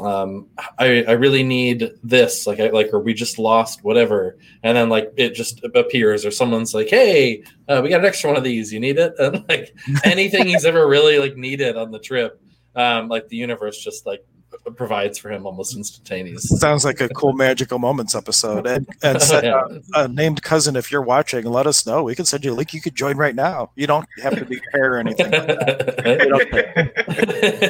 um, 0.00 0.48
I, 0.78 1.04
I 1.04 1.12
really 1.12 1.42
need 1.42 1.92
this, 2.02 2.46
like, 2.46 2.60
I, 2.60 2.70
like, 2.70 2.92
or 2.92 3.00
we 3.00 3.14
just 3.14 3.38
lost 3.38 3.84
whatever. 3.84 4.36
And 4.62 4.76
then 4.76 4.88
like, 4.88 5.12
it 5.16 5.34
just 5.34 5.64
appears 5.74 6.24
or 6.24 6.30
someone's 6.30 6.74
like, 6.74 6.88
Hey, 6.88 7.44
uh, 7.68 7.80
we 7.82 7.90
got 7.90 8.00
an 8.00 8.06
extra 8.06 8.30
one 8.30 8.36
of 8.36 8.44
these, 8.44 8.72
you 8.72 8.80
need 8.80 8.98
it. 8.98 9.14
And 9.20 9.44
like 9.48 9.74
anything 10.04 10.46
he's 10.46 10.64
ever 10.64 10.86
really 10.86 11.18
like 11.18 11.36
needed 11.36 11.76
on 11.76 11.90
the 11.90 11.98
trip. 11.98 12.40
Um, 12.76 13.08
like 13.08 13.28
the 13.28 13.36
universe 13.36 13.78
just 13.78 14.04
like 14.04 14.24
provides 14.76 15.18
for 15.18 15.30
him 15.30 15.46
almost 15.46 15.76
instantaneous. 15.76 16.48
Sounds 16.48 16.84
like 16.84 17.00
a 17.00 17.08
cool 17.08 17.32
magical 17.32 17.78
moments 17.78 18.14
episode. 18.14 18.66
And, 18.66 18.88
and 19.02 19.18
yeah. 19.30 19.54
uh, 19.54 19.78
uh, 19.94 20.06
named 20.08 20.42
cousin, 20.42 20.76
if 20.76 20.90
you're 20.90 21.02
watching, 21.02 21.44
let 21.44 21.66
us 21.66 21.86
know. 21.86 22.02
We 22.02 22.14
can 22.14 22.24
send 22.24 22.44
you 22.44 22.52
a 22.52 22.54
link. 22.54 22.72
You 22.72 22.80
could 22.80 22.94
join 22.94 23.16
right 23.16 23.34
now. 23.34 23.70
You 23.76 23.86
don't 23.86 24.06
have 24.22 24.36
to 24.38 24.44
be 24.44 24.60
here 24.72 24.94
or 24.94 24.98
anything. 24.98 25.32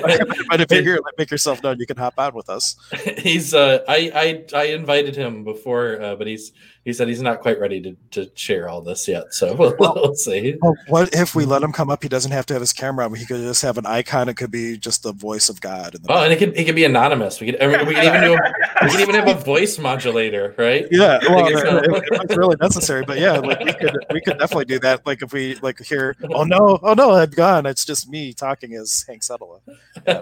Like 0.05 0.20
but 0.49 0.61
if 0.61 0.70
you're 0.70 0.82
here, 0.82 1.01
make 1.18 1.30
yourself 1.30 1.62
known. 1.62 1.78
You 1.78 1.87
can 1.87 1.97
hop 1.97 2.14
on 2.18 2.35
with 2.35 2.49
us. 2.49 2.76
He's. 3.18 3.55
Uh, 3.55 3.80
I 3.89 4.45
I 4.55 4.59
I 4.59 4.64
invited 4.66 5.16
him 5.16 5.45
before, 5.45 6.01
uh, 6.01 6.16
but 6.16 6.26
he's 6.26 6.53
he 6.85 6.93
said 6.93 7.09
he's 7.09 7.22
not 7.22 7.41
quite 7.41 7.59
ready 7.59 7.80
to, 7.80 7.97
to 8.11 8.30
share 8.35 8.68
all 8.68 8.82
this 8.82 9.09
yet. 9.09 9.32
So 9.32 9.55
we'll, 9.59 9.74
we'll 9.78 10.14
see. 10.14 10.57
Well, 10.61 10.76
what 10.89 11.14
if 11.14 11.35
we 11.35 11.45
let 11.45 11.62
him 11.62 11.72
come 11.72 11.91
up? 11.91 12.03
He 12.03 12.09
doesn't 12.09 12.32
have 12.32 12.45
to 12.47 12.55
have 12.55 12.61
his 12.61 12.72
camera 12.72 13.07
on. 13.07 13.14
He 13.14 13.24
could 13.24 13.41
just 13.41 13.62
have 13.62 13.78
an 13.78 13.87
icon. 13.87 14.28
It 14.28 14.37
could 14.37 14.51
be 14.51 14.76
just 14.76 15.03
the 15.03 15.12
voice 15.12 15.49
of 15.49 15.61
God. 15.61 15.97
oh, 16.09 16.22
and 16.22 16.32
it 16.32 16.39
could 16.39 16.57
it 16.57 16.64
could 16.64 16.74
be 16.74 16.85
anonymous. 16.85 17.41
We 17.41 17.51
could 17.51 17.62
I 17.62 17.66
mean, 17.66 17.87
we 17.87 17.95
could 17.95 18.05
even 18.05 18.20
do 18.22 18.35
a, 18.35 18.85
we 18.85 18.91
could 18.91 19.01
even 19.01 19.14
have 19.14 19.28
a 19.28 19.41
voice 19.41 19.78
modulator, 19.78 20.55
right? 20.59 20.87
Yeah, 20.91 21.18
well, 21.28 21.47
if, 21.49 22.12
if 22.12 22.20
it's 22.22 22.37
really 22.37 22.57
necessary. 22.61 23.05
But 23.07 23.18
yeah, 23.18 23.39
like 23.39 23.61
we 23.61 23.72
could 23.72 23.97
we 24.12 24.20
could 24.20 24.39
definitely 24.39 24.66
do 24.66 24.78
that. 24.80 25.07
Like 25.07 25.22
if 25.22 25.32
we 25.32 25.55
like 25.57 25.80
hear, 25.80 26.14
oh 26.35 26.45
no, 26.45 26.78
oh 26.82 26.93
no, 26.93 27.12
I'm 27.12 27.30
gone. 27.30 27.64
It's 27.66 27.85
just 27.85 28.11
me 28.11 28.35
talking 28.35 28.74
as 28.74 29.05
Hank 29.09 29.22
Sutherland. 29.22 29.62
Yeah, 30.07 30.20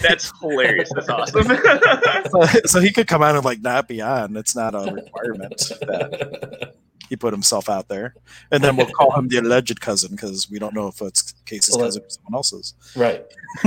That's 0.00 0.32
hilarious. 0.40 0.90
That's 0.92 1.08
awesome. 1.08 1.44
so, 2.30 2.60
so 2.64 2.80
he 2.80 2.90
could 2.90 3.06
come 3.06 3.22
out 3.22 3.36
and 3.36 3.44
like 3.44 3.60
not 3.60 3.86
be 3.86 4.00
on. 4.00 4.36
It's 4.36 4.56
not 4.56 4.74
a 4.74 4.92
requirement 4.92 5.27
that 5.34 6.74
he 7.08 7.16
put 7.16 7.32
himself 7.32 7.68
out 7.68 7.88
there, 7.88 8.14
and 8.50 8.62
then 8.62 8.76
we'll 8.76 8.86
call 8.86 9.16
him 9.18 9.28
the 9.28 9.38
alleged 9.38 9.80
cousin 9.80 10.10
because 10.12 10.50
we 10.50 10.58
don't 10.58 10.74
know 10.74 10.88
if 10.88 11.00
it's 11.00 11.32
Casey's 11.46 11.76
well, 11.76 11.86
cousin 11.86 12.02
or 12.02 12.10
someone 12.10 12.34
else's. 12.34 12.74
Right. 12.94 13.24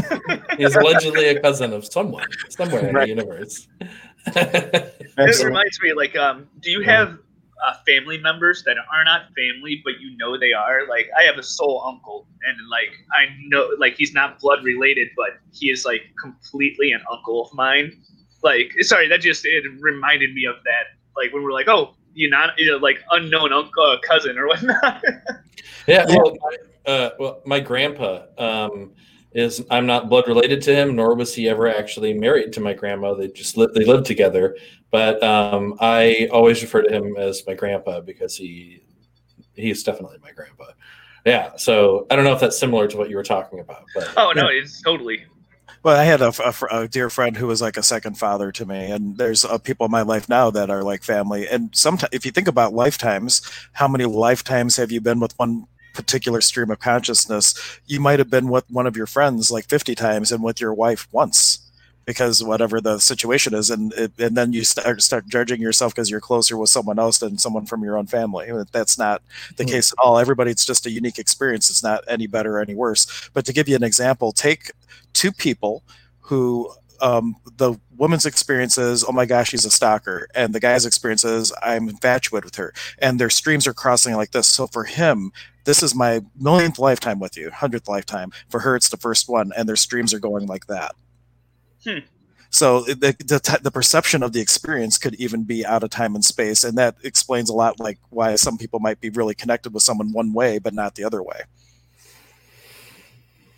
He's 0.57 0.75
allegedly 0.75 1.29
a 1.29 1.39
cousin 1.41 1.73
of 1.73 1.85
someone 1.85 2.27
somewhere 2.49 2.91
right. 2.91 3.09
in 3.09 3.17
the 3.17 3.23
universe. 3.23 3.67
it 4.27 5.43
reminds 5.43 5.81
me, 5.81 5.93
like, 5.93 6.15
um, 6.15 6.47
do 6.59 6.69
you 6.69 6.81
have 6.81 7.17
uh, 7.65 7.73
family 7.87 8.19
members 8.19 8.63
that 8.63 8.77
are 8.77 9.03
not 9.03 9.23
family, 9.35 9.81
but 9.83 9.99
you 9.99 10.15
know 10.17 10.37
they 10.37 10.53
are? 10.53 10.87
Like, 10.87 11.09
I 11.19 11.23
have 11.23 11.37
a 11.37 11.43
soul 11.43 11.83
uncle, 11.85 12.27
and 12.47 12.57
like, 12.69 12.91
I 13.13 13.25
know, 13.47 13.69
like, 13.79 13.95
he's 13.97 14.13
not 14.13 14.39
blood 14.39 14.63
related, 14.63 15.09
but 15.15 15.39
he 15.51 15.71
is 15.71 15.83
like 15.83 16.01
completely 16.21 16.91
an 16.91 17.01
uncle 17.11 17.43
of 17.43 17.53
mine. 17.53 18.03
Like, 18.43 18.71
sorry, 18.81 19.07
that 19.07 19.21
just 19.21 19.45
it 19.45 19.63
reminded 19.79 20.33
me 20.33 20.45
of 20.45 20.55
that. 20.63 21.00
Like 21.15 21.33
when 21.33 21.43
we're 21.43 21.51
like, 21.51 21.67
oh, 21.67 21.95
you 22.13 22.29
not 22.29 22.57
you 22.57 22.71
know 22.71 22.77
like 22.77 22.99
unknown 23.11 23.53
uncle 23.53 23.83
uh, 23.83 23.97
cousin 23.99 24.37
or 24.37 24.47
whatnot. 24.47 25.03
yeah, 25.87 26.05
well, 26.07 26.35
my, 26.41 26.91
uh, 26.91 27.09
well, 27.19 27.41
my 27.45 27.59
grandpa 27.59 28.23
um, 28.37 28.91
is 29.33 29.65
I'm 29.69 29.85
not 29.85 30.09
blood 30.09 30.27
related 30.27 30.61
to 30.63 30.75
him, 30.75 30.95
nor 30.95 31.15
was 31.15 31.33
he 31.33 31.47
ever 31.49 31.67
actually 31.67 32.13
married 32.13 32.53
to 32.53 32.59
my 32.59 32.73
grandma. 32.73 33.13
They 33.13 33.29
just 33.29 33.57
lived 33.57 33.75
they 33.75 33.85
lived 33.85 34.05
together, 34.05 34.57
but 34.91 35.21
um, 35.23 35.75
I 35.79 36.29
always 36.31 36.61
refer 36.61 36.81
to 36.81 36.93
him 36.93 37.15
as 37.17 37.45
my 37.47 37.53
grandpa 37.53 38.01
because 38.01 38.35
he 38.35 38.83
he's 39.55 39.83
definitely 39.83 40.17
my 40.21 40.31
grandpa. 40.31 40.65
Yeah, 41.25 41.55
so 41.55 42.07
I 42.09 42.15
don't 42.15 42.25
know 42.25 42.33
if 42.33 42.39
that's 42.39 42.57
similar 42.57 42.87
to 42.87 42.97
what 42.97 43.09
you 43.09 43.15
were 43.15 43.23
talking 43.23 43.59
about, 43.59 43.83
but 43.93 44.11
oh 44.17 44.31
no, 44.35 44.49
yeah. 44.49 44.61
it's 44.61 44.81
totally 44.81 45.23
well, 45.83 45.97
I 45.97 46.03
had 46.03 46.21
a, 46.21 46.31
a, 46.43 46.81
a, 46.83 46.87
dear 46.87 47.09
friend 47.09 47.37
who 47.37 47.47
was 47.47 47.61
like 47.61 47.77
a 47.77 47.83
second 47.83 48.17
father 48.17 48.51
to 48.51 48.65
me, 48.65 48.91
and 48.91 49.17
there's 49.17 49.43
uh, 49.43 49.57
people 49.57 49.85
in 49.85 49.91
my 49.91 50.03
life 50.03 50.29
now 50.29 50.51
that 50.51 50.69
are 50.69 50.83
like 50.83 51.03
family. 51.03 51.47
And 51.47 51.75
sometimes, 51.75 52.13
if 52.13 52.25
you 52.25 52.31
think 52.31 52.47
about 52.47 52.73
lifetimes, 52.73 53.41
how 53.73 53.87
many 53.87 54.05
lifetimes 54.05 54.75
have 54.77 54.91
you 54.91 55.01
been 55.01 55.19
with 55.19 55.37
one 55.39 55.65
particular 55.93 56.39
stream 56.41 56.69
of 56.69 56.79
consciousness? 56.79 57.79
You 57.87 57.99
might 57.99 58.19
have 58.19 58.29
been 58.29 58.49
with 58.49 58.69
one 58.69 58.85
of 58.85 58.95
your 58.95 59.07
friends 59.07 59.51
like 59.51 59.67
50 59.67 59.95
times, 59.95 60.31
and 60.31 60.43
with 60.43 60.61
your 60.61 60.73
wife 60.73 61.07
once 61.11 61.71
because 62.05 62.43
whatever 62.43 62.81
the 62.81 62.99
situation 62.99 63.53
is 63.53 63.69
and 63.69 63.93
and 63.93 64.35
then 64.35 64.53
you 64.53 64.63
start 64.63 65.01
start 65.01 65.27
judging 65.27 65.61
yourself 65.61 65.93
because 65.93 66.09
you're 66.09 66.19
closer 66.19 66.57
with 66.57 66.69
someone 66.69 66.97
else 66.97 67.19
than 67.19 67.37
someone 67.37 67.65
from 67.65 67.83
your 67.83 67.97
own 67.97 68.07
family 68.07 68.51
that's 68.71 68.97
not 68.97 69.21
the 69.57 69.63
mm-hmm. 69.63 69.73
case 69.73 69.91
at 69.91 70.03
all 70.03 70.17
everybody 70.17 70.51
it's 70.51 70.65
just 70.65 70.85
a 70.85 70.91
unique 70.91 71.19
experience 71.19 71.69
it's 71.69 71.83
not 71.83 72.03
any 72.07 72.27
better 72.27 72.57
or 72.57 72.61
any 72.61 72.75
worse 72.75 73.29
but 73.33 73.45
to 73.45 73.53
give 73.53 73.69
you 73.69 73.75
an 73.75 73.83
example 73.83 74.31
take 74.31 74.71
two 75.13 75.31
people 75.31 75.83
who 76.19 76.71
um, 77.01 77.35
the 77.57 77.79
woman's 77.97 78.25
experience 78.25 78.77
is, 78.77 79.03
oh 79.03 79.11
my 79.11 79.25
gosh, 79.25 79.49
she's 79.49 79.65
a 79.65 79.71
stalker. 79.71 80.27
And 80.35 80.53
the 80.53 80.59
guy's 80.59 80.85
experience 80.85 81.23
is, 81.25 81.51
I'm 81.61 81.89
infatuated 81.89 82.45
with 82.45 82.55
her. 82.55 82.73
And 82.99 83.19
their 83.19 83.29
streams 83.29 83.67
are 83.67 83.73
crossing 83.73 84.15
like 84.15 84.31
this. 84.31 84.47
So 84.47 84.67
for 84.67 84.83
him, 84.83 85.31
this 85.65 85.83
is 85.83 85.95
my 85.95 86.21
millionth 86.39 86.79
lifetime 86.79 87.19
with 87.19 87.37
you, 87.37 87.51
hundredth 87.51 87.87
lifetime. 87.87 88.31
For 88.49 88.59
her, 88.59 88.75
it's 88.75 88.89
the 88.89 88.97
first 88.97 89.29
one. 89.29 89.51
And 89.55 89.67
their 89.67 89.75
streams 89.75 90.13
are 90.13 90.19
going 90.19 90.47
like 90.47 90.67
that. 90.67 90.95
Hmm. 91.83 91.99
So 92.51 92.81
the, 92.81 93.15
the, 93.19 93.59
the 93.63 93.71
perception 93.71 94.23
of 94.23 94.33
the 94.33 94.41
experience 94.41 94.97
could 94.97 95.15
even 95.15 95.43
be 95.43 95.65
out 95.65 95.83
of 95.83 95.89
time 95.89 96.15
and 96.15 96.25
space, 96.25 96.65
and 96.65 96.77
that 96.77 96.97
explains 97.01 97.49
a 97.49 97.53
lot, 97.53 97.79
like 97.79 97.97
why 98.09 98.35
some 98.35 98.57
people 98.57 98.81
might 98.81 98.99
be 98.99 99.09
really 99.09 99.33
connected 99.33 99.73
with 99.73 99.83
someone 99.83 100.11
one 100.11 100.33
way, 100.33 100.59
but 100.59 100.73
not 100.73 100.95
the 100.95 101.05
other 101.05 101.23
way. 101.23 101.43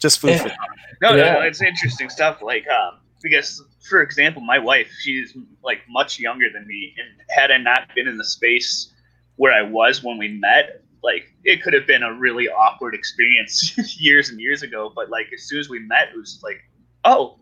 Just 0.03 0.19
food 0.19 0.31
yeah. 0.31 0.43
for 0.43 0.49
No, 1.01 1.15
yeah. 1.15 1.33
no, 1.33 1.41
it's 1.41 1.61
interesting 1.61 2.09
stuff. 2.09 2.41
Like, 2.41 2.67
um, 2.67 2.99
because 3.21 3.63
for 3.87 4.01
example, 4.01 4.41
my 4.41 4.59
wife, 4.59 4.91
she's 5.01 5.33
like 5.63 5.79
much 5.87 6.19
younger 6.19 6.47
than 6.53 6.67
me, 6.67 6.93
and 6.97 7.21
had 7.29 7.51
I 7.51 7.57
not 7.57 7.87
been 7.95 8.09
in 8.09 8.17
the 8.17 8.25
space 8.25 8.91
where 9.37 9.53
I 9.53 9.61
was 9.61 10.03
when 10.03 10.17
we 10.17 10.27
met, 10.27 10.83
like 11.03 11.33
it 11.45 11.63
could 11.63 11.73
have 11.73 11.87
been 11.87 12.03
a 12.03 12.13
really 12.13 12.49
awkward 12.49 12.95
experience 12.95 13.77
years 13.97 14.27
and 14.29 14.41
years 14.41 14.61
ago. 14.61 14.91
But 14.93 15.09
like 15.09 15.27
as 15.33 15.43
soon 15.43 15.61
as 15.61 15.69
we 15.69 15.79
met, 15.79 16.09
it 16.13 16.17
was 16.17 16.41
like, 16.43 16.59
oh, 17.05 17.39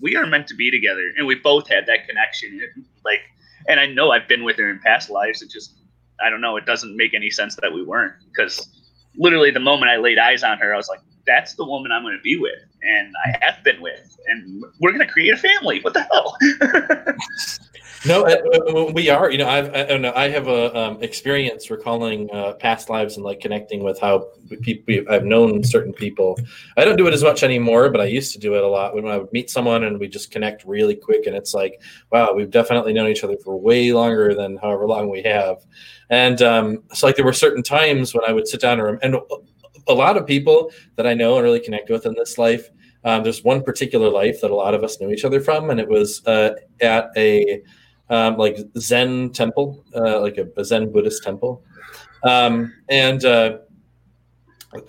we 0.00 0.14
are 0.14 0.26
meant 0.26 0.46
to 0.46 0.54
be 0.54 0.70
together, 0.70 1.10
and 1.18 1.26
we 1.26 1.34
both 1.34 1.68
had 1.68 1.86
that 1.86 2.06
connection. 2.06 2.60
Like, 3.04 3.22
and 3.66 3.80
I 3.80 3.86
know 3.86 4.12
I've 4.12 4.28
been 4.28 4.44
with 4.44 4.58
her 4.58 4.70
in 4.70 4.78
past 4.78 5.10
lives. 5.10 5.42
It 5.42 5.50
just, 5.50 5.74
I 6.24 6.30
don't 6.30 6.40
know, 6.40 6.56
it 6.56 6.66
doesn't 6.66 6.96
make 6.96 7.14
any 7.14 7.30
sense 7.30 7.56
that 7.56 7.72
we 7.72 7.82
weren't 7.82 8.14
because 8.28 8.68
literally 9.16 9.50
the 9.50 9.58
moment 9.58 9.90
I 9.90 9.96
laid 9.96 10.18
eyes 10.18 10.44
on 10.44 10.58
her, 10.58 10.72
I 10.72 10.76
was 10.76 10.88
like, 10.88 11.00
that's 11.30 11.54
the 11.54 11.64
woman 11.64 11.92
I'm 11.92 12.02
going 12.02 12.16
to 12.16 12.22
be 12.22 12.36
with, 12.36 12.64
and 12.82 13.14
I 13.24 13.44
have 13.44 13.62
been 13.62 13.80
with, 13.80 14.18
and 14.26 14.64
we're 14.80 14.90
going 14.90 15.06
to 15.06 15.12
create 15.12 15.32
a 15.32 15.36
family. 15.36 15.80
What 15.80 15.94
the 15.94 16.02
hell? 16.02 16.36
no, 18.06 18.24
uh, 18.24 18.88
uh, 18.88 18.92
we 18.92 19.10
are. 19.10 19.30
You 19.30 19.38
know, 19.38 19.48
I've 19.48 19.72
I 19.72 19.84
don't 19.84 20.02
know. 20.02 20.12
I 20.14 20.28
have 20.28 20.48
a 20.48 20.76
um, 20.76 21.02
experience 21.02 21.70
recalling 21.70 22.28
uh, 22.32 22.54
past 22.54 22.90
lives 22.90 23.16
and 23.16 23.24
like 23.24 23.40
connecting 23.40 23.84
with 23.84 24.00
how 24.00 24.26
people. 24.60 25.04
I've 25.08 25.24
known 25.24 25.62
certain 25.62 25.92
people. 25.92 26.36
I 26.76 26.84
don't 26.84 26.96
do 26.96 27.06
it 27.06 27.14
as 27.14 27.22
much 27.22 27.44
anymore, 27.44 27.90
but 27.90 28.00
I 28.00 28.06
used 28.06 28.32
to 28.32 28.40
do 28.40 28.54
it 28.56 28.64
a 28.64 28.68
lot 28.68 28.96
when 28.96 29.06
I 29.06 29.16
would 29.16 29.32
meet 29.32 29.50
someone 29.50 29.84
and 29.84 30.00
we 30.00 30.08
just 30.08 30.32
connect 30.32 30.64
really 30.64 30.96
quick, 30.96 31.26
and 31.26 31.36
it's 31.36 31.54
like, 31.54 31.80
wow, 32.10 32.32
we've 32.32 32.50
definitely 32.50 32.92
known 32.92 33.08
each 33.08 33.22
other 33.22 33.36
for 33.44 33.56
way 33.56 33.92
longer 33.92 34.34
than 34.34 34.56
however 34.56 34.86
long 34.86 35.08
we 35.08 35.22
have. 35.22 35.58
And 36.10 36.42
um, 36.42 36.82
so, 36.92 37.06
like, 37.06 37.14
there 37.14 37.24
were 37.24 37.32
certain 37.32 37.62
times 37.62 38.12
when 38.12 38.24
I 38.26 38.32
would 38.32 38.48
sit 38.48 38.60
down 38.60 38.80
and, 38.80 38.98
and 39.00 39.14
a 39.88 39.94
lot 39.94 40.16
of 40.16 40.26
people 40.26 40.72
that 40.96 41.06
I 41.06 41.14
know 41.14 41.36
and 41.36 41.44
really 41.44 41.60
connect 41.60 41.90
with 41.90 42.06
in 42.06 42.14
this 42.14 42.38
life. 42.38 42.68
Um, 43.04 43.22
there's 43.22 43.42
one 43.42 43.62
particular 43.62 44.10
life 44.10 44.40
that 44.42 44.50
a 44.50 44.54
lot 44.54 44.74
of 44.74 44.84
us 44.84 45.00
knew 45.00 45.10
each 45.10 45.24
other 45.24 45.40
from, 45.40 45.70
and 45.70 45.80
it 45.80 45.88
was 45.88 46.24
uh, 46.26 46.50
at 46.80 47.10
a 47.16 47.62
um, 48.10 48.36
like 48.36 48.58
Zen 48.76 49.30
temple, 49.30 49.84
uh, 49.94 50.20
like 50.20 50.36
a, 50.36 50.48
a, 50.56 50.64
Zen 50.64 50.92
Buddhist 50.92 51.22
temple. 51.22 51.64
Um, 52.24 52.74
and 52.88 53.24
uh, 53.24 53.58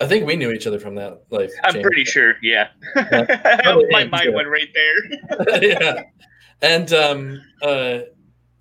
I 0.00 0.06
think 0.06 0.26
we 0.26 0.36
knew 0.36 0.50
each 0.50 0.66
other 0.66 0.78
from 0.78 0.96
that 0.96 1.22
life. 1.30 1.52
I'm 1.64 1.80
pretty 1.80 2.04
sure. 2.04 2.34
Yeah. 2.42 2.68
yeah. 2.96 3.78
My 3.90 4.04
mind 4.04 4.34
went 4.34 4.48
right 4.48 4.68
there. 4.74 5.62
yeah. 5.62 6.02
And 6.60 6.92
um, 6.92 7.42
uh, 7.62 8.00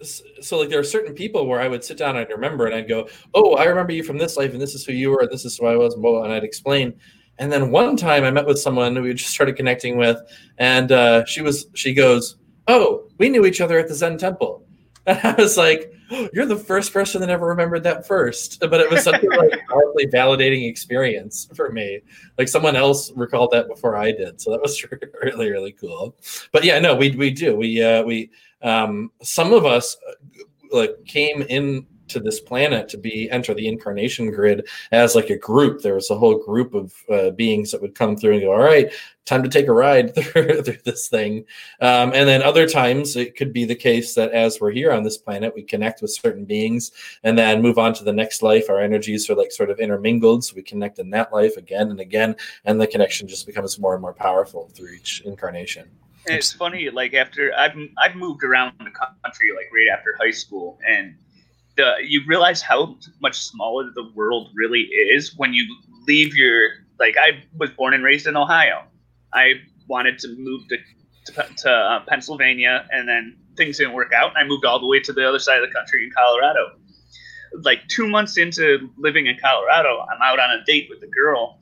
so, 0.04 0.60
like, 0.60 0.70
there 0.70 0.80
are 0.80 0.84
certain 0.84 1.14
people 1.14 1.46
where 1.46 1.62
I 1.62 1.68
would 1.68 1.84
sit 1.84 1.98
down 1.98 2.12
and 2.12 2.20
I'd 2.20 2.30
remember 2.32 2.66
and 2.66 2.76
I'd 2.76 2.88
go, 2.88 3.08
Oh, 3.34 3.56
I 3.56 3.66
remember 3.66 3.94
you 3.94 4.04
from 4.04 4.18
this 4.18 4.38
life, 4.38 4.54
and 4.54 4.62
this 4.62 4.76
is 4.76 4.86
who 4.86 4.94
you 4.94 5.10
were, 5.10 5.22
and 5.22 5.32
this 5.32 5.46
is 5.46 5.58
who 5.58 5.68
I 5.68 5.76
was, 5.76 5.94
and 5.94 6.02
blah, 6.02 6.24
and 6.24 6.34
I'd 6.34 6.44
explain. 6.44 6.94
And 7.40 7.52
then 7.52 7.72
one 7.72 7.98
time 7.98 8.24
I 8.24 8.32
met 8.32 8.46
with 8.46 8.60
someone 8.60 8.96
who 8.96 9.04
we 9.04 9.14
just 9.14 9.34
started 9.34 9.56
connecting 9.56 9.98
with, 9.98 10.20
and 10.58 10.92
uh, 10.92 11.26
she 11.26 11.42
was, 11.42 11.68
she 11.74 11.94
goes, 11.94 12.38
oh, 12.68 13.08
we 13.18 13.30
knew 13.30 13.46
each 13.46 13.62
other 13.62 13.80
at 13.80 13.88
the 13.88 13.96
Zen 13.96 14.18
temple. 14.18 14.66
And 15.08 15.18
I 15.24 15.34
was 15.34 15.58
like, 15.58 15.92
oh, 16.12 16.30
you're 16.32 16.46
the 16.46 16.56
first 16.56 16.94
person 16.94 17.22
that 17.22 17.30
ever 17.32 17.48
remembered 17.48 17.82
that 17.84 18.06
first. 18.06 18.60
But 18.60 18.80
it 18.82 18.92
was 18.92 19.04
such 19.04 19.24
a 19.24 19.26
like 19.36 19.60
powerfully 19.68 20.06
validating 20.06 20.70
experience 20.70 21.50
for 21.56 21.72
me. 21.72 22.02
Like 22.38 22.48
someone 22.48 22.76
else 22.76 23.12
recalled 23.16 23.50
that 23.50 23.68
before 23.68 23.98
I 23.98 24.12
did. 24.12 24.40
So 24.40 24.52
that 24.52 24.62
was 24.62 24.86
really, 25.24 25.50
really 25.50 25.72
cool. 25.72 26.16
But 26.52 26.64
yeah, 26.64 26.78
no, 26.78 26.96
we 26.96 27.16
we 27.16 27.32
do. 27.32 27.56
We 27.56 27.84
uh 27.84 28.04
we 28.04 28.30
um 28.64 29.12
some 29.22 29.54
of 29.54 29.66
us 29.66 29.98
uh, 30.08 30.14
like 30.72 30.92
came 31.06 31.42
in 31.44 31.86
to 32.12 32.20
this 32.20 32.40
planet 32.40 32.88
to 32.90 32.98
be 32.98 33.30
enter 33.32 33.54
the 33.54 33.68
incarnation 33.68 34.32
grid 34.32 34.68
as 34.92 35.16
like 35.16 35.30
a 35.30 35.38
group. 35.38 35.82
There 35.82 35.96
was 35.96 36.10
a 36.10 36.18
whole 36.18 36.38
group 36.38 36.74
of 36.74 36.94
uh, 37.10 37.32
beings 37.32 37.72
that 37.72 37.82
would 37.82 37.96
come 37.96 38.16
through 38.16 38.34
and 38.34 38.42
go, 38.42 38.52
"All 38.52 38.60
right, 38.60 38.92
time 39.26 39.44
to 39.44 39.50
take 39.50 39.68
a 39.68 39.74
ride 39.74 40.14
through, 40.16 40.62
through 40.62 40.78
this 40.84 41.08
thing." 41.08 41.46
Um, 41.80 42.12
and 42.14 42.28
then 42.28 42.44
other 42.44 42.68
times 42.68 43.16
it 43.16 43.36
could 43.36 43.54
be 43.54 43.66
the 43.66 43.76
case 43.76 44.14
that 44.16 44.32
as 44.32 44.60
we're 44.60 44.72
here 44.72 44.92
on 44.92 45.04
this 45.04 45.18
planet, 45.18 45.54
we 45.56 45.64
connect 45.64 46.02
with 46.02 46.12
certain 46.12 46.46
beings 46.46 46.92
and 47.24 47.38
then 47.38 47.62
move 47.62 47.78
on 47.78 47.94
to 47.96 48.04
the 48.04 48.14
next 48.14 48.44
life. 48.44 48.70
Our 48.70 48.82
energies 48.82 49.30
are 49.30 49.36
like 49.36 49.52
sort 49.52 49.70
of 49.70 49.80
intermingled, 49.80 50.44
so 50.44 50.56
we 50.56 50.64
connect 50.64 51.00
in 51.00 51.10
that 51.12 51.34
life 51.34 51.58
again 51.58 51.92
and 51.92 52.00
again, 52.00 52.36
and 52.66 52.80
the 52.80 52.88
connection 52.88 53.28
just 53.28 53.46
becomes 53.46 53.80
more 53.80 53.94
and 53.94 54.02
more 54.02 54.14
powerful 54.14 54.70
through 54.74 54.94
each 54.94 55.22
incarnation. 55.26 55.90
And 56.28 56.38
it's 56.38 56.54
funny, 56.54 56.90
like 56.90 57.14
after 57.14 57.52
I've 57.58 57.76
I've 57.98 58.16
moved 58.16 58.44
around 58.44 58.74
the 58.78 58.92
country, 59.24 59.50
like 59.56 59.70
right 59.74 59.98
after 59.98 60.16
high 60.20 60.32
school, 60.32 60.80
and 60.88 61.16
the 61.78 61.96
you 62.06 62.22
realize 62.28 62.62
how 62.62 62.98
much 63.22 63.40
smaller 63.40 63.90
the 63.96 64.10
world 64.14 64.50
really 64.54 64.82
is 64.82 65.36
when 65.36 65.54
you 65.54 65.66
leave 66.08 66.36
your 66.36 66.70
like 67.00 67.16
I 67.18 67.44
was 67.58 67.72
born 67.72 67.94
and 67.94 68.04
raised 68.04 68.28
in 68.28 68.38
Ohio. 68.38 68.84
I 69.34 69.54
wanted 69.88 70.20
to 70.20 70.36
move 70.38 70.68
to 70.70 70.78
to, 71.34 71.48
to 71.58 71.72
uh, 71.72 72.00
Pennsylvania, 72.08 72.88
and 72.92 73.08
then 73.08 73.38
things 73.58 73.78
didn't 73.78 73.94
work 73.94 74.14
out, 74.14 74.30
and 74.30 74.38
I 74.38 74.48
moved 74.48 74.66
all 74.66 74.80
the 74.80 74.88
way 74.88 75.00
to 75.00 75.14
the 75.14 75.28
other 75.28 75.40
side 75.40 75.62
of 75.62 75.68
the 75.68 75.74
country 75.74 76.04
in 76.04 76.12
Colorado. 76.12 76.78
Like 77.64 77.88
two 77.88 78.08
months 78.08 78.38
into 78.38 78.90
living 78.98 79.26
in 79.26 79.38
Colorado, 79.40 80.06
I'm 80.12 80.22
out 80.22 80.40
on 80.40 80.52
a 80.52 80.64
date 80.66 80.88
with 80.90 81.02
a 81.04 81.08
girl, 81.08 81.60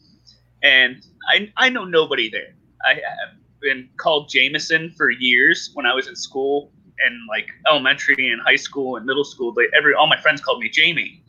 and 0.62 1.02
I 1.32 1.52
I 1.56 1.70
know 1.70 1.86
nobody 1.86 2.30
there. 2.30 2.56
I 2.86 2.96
have 2.96 3.39
been 3.62 3.90
called 3.98 4.30
Jameson 4.30 4.94
for 4.98 5.10
years 5.10 5.72
when 5.74 5.86
I 5.86 5.94
was 5.94 6.08
in 6.08 6.16
school 6.16 6.72
and 7.00 7.16
like 7.30 7.48
elementary 7.70 8.30
and 8.30 8.42
high 8.42 8.56
school 8.56 8.98
and 8.98 9.06
middle 9.06 9.24
school, 9.24 9.54
they 9.54 9.68
every 9.78 9.94
all 9.94 10.08
my 10.08 10.20
friends 10.20 10.42
called 10.42 10.60
me 10.60 10.70
Jamie, 10.70 11.24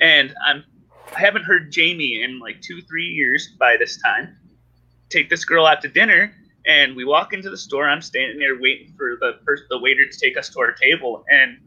and 0.00 0.34
I'm 0.46 0.64
I 1.16 1.20
haven't 1.20 1.44
heard 1.44 1.72
Jamie 1.72 2.22
in 2.22 2.38
like 2.38 2.60
two 2.60 2.82
three 2.82 3.06
years 3.06 3.54
by 3.58 3.76
this 3.76 4.00
time. 4.02 4.36
Take 5.10 5.30
this 5.30 5.44
girl 5.44 5.66
out 5.66 5.80
to 5.82 5.88
dinner, 5.88 6.32
and 6.66 6.94
we 6.94 7.04
walk 7.04 7.32
into 7.32 7.50
the 7.50 7.56
store. 7.56 7.88
I'm 7.88 8.02
standing 8.02 8.38
there 8.38 8.60
waiting 8.60 8.94
for 8.96 9.16
the 9.20 9.32
person, 9.44 9.66
the 9.70 9.78
waiter 9.78 10.06
to 10.08 10.18
take 10.18 10.36
us 10.36 10.50
to 10.50 10.60
our 10.60 10.72
table, 10.72 11.24
and 11.30 11.58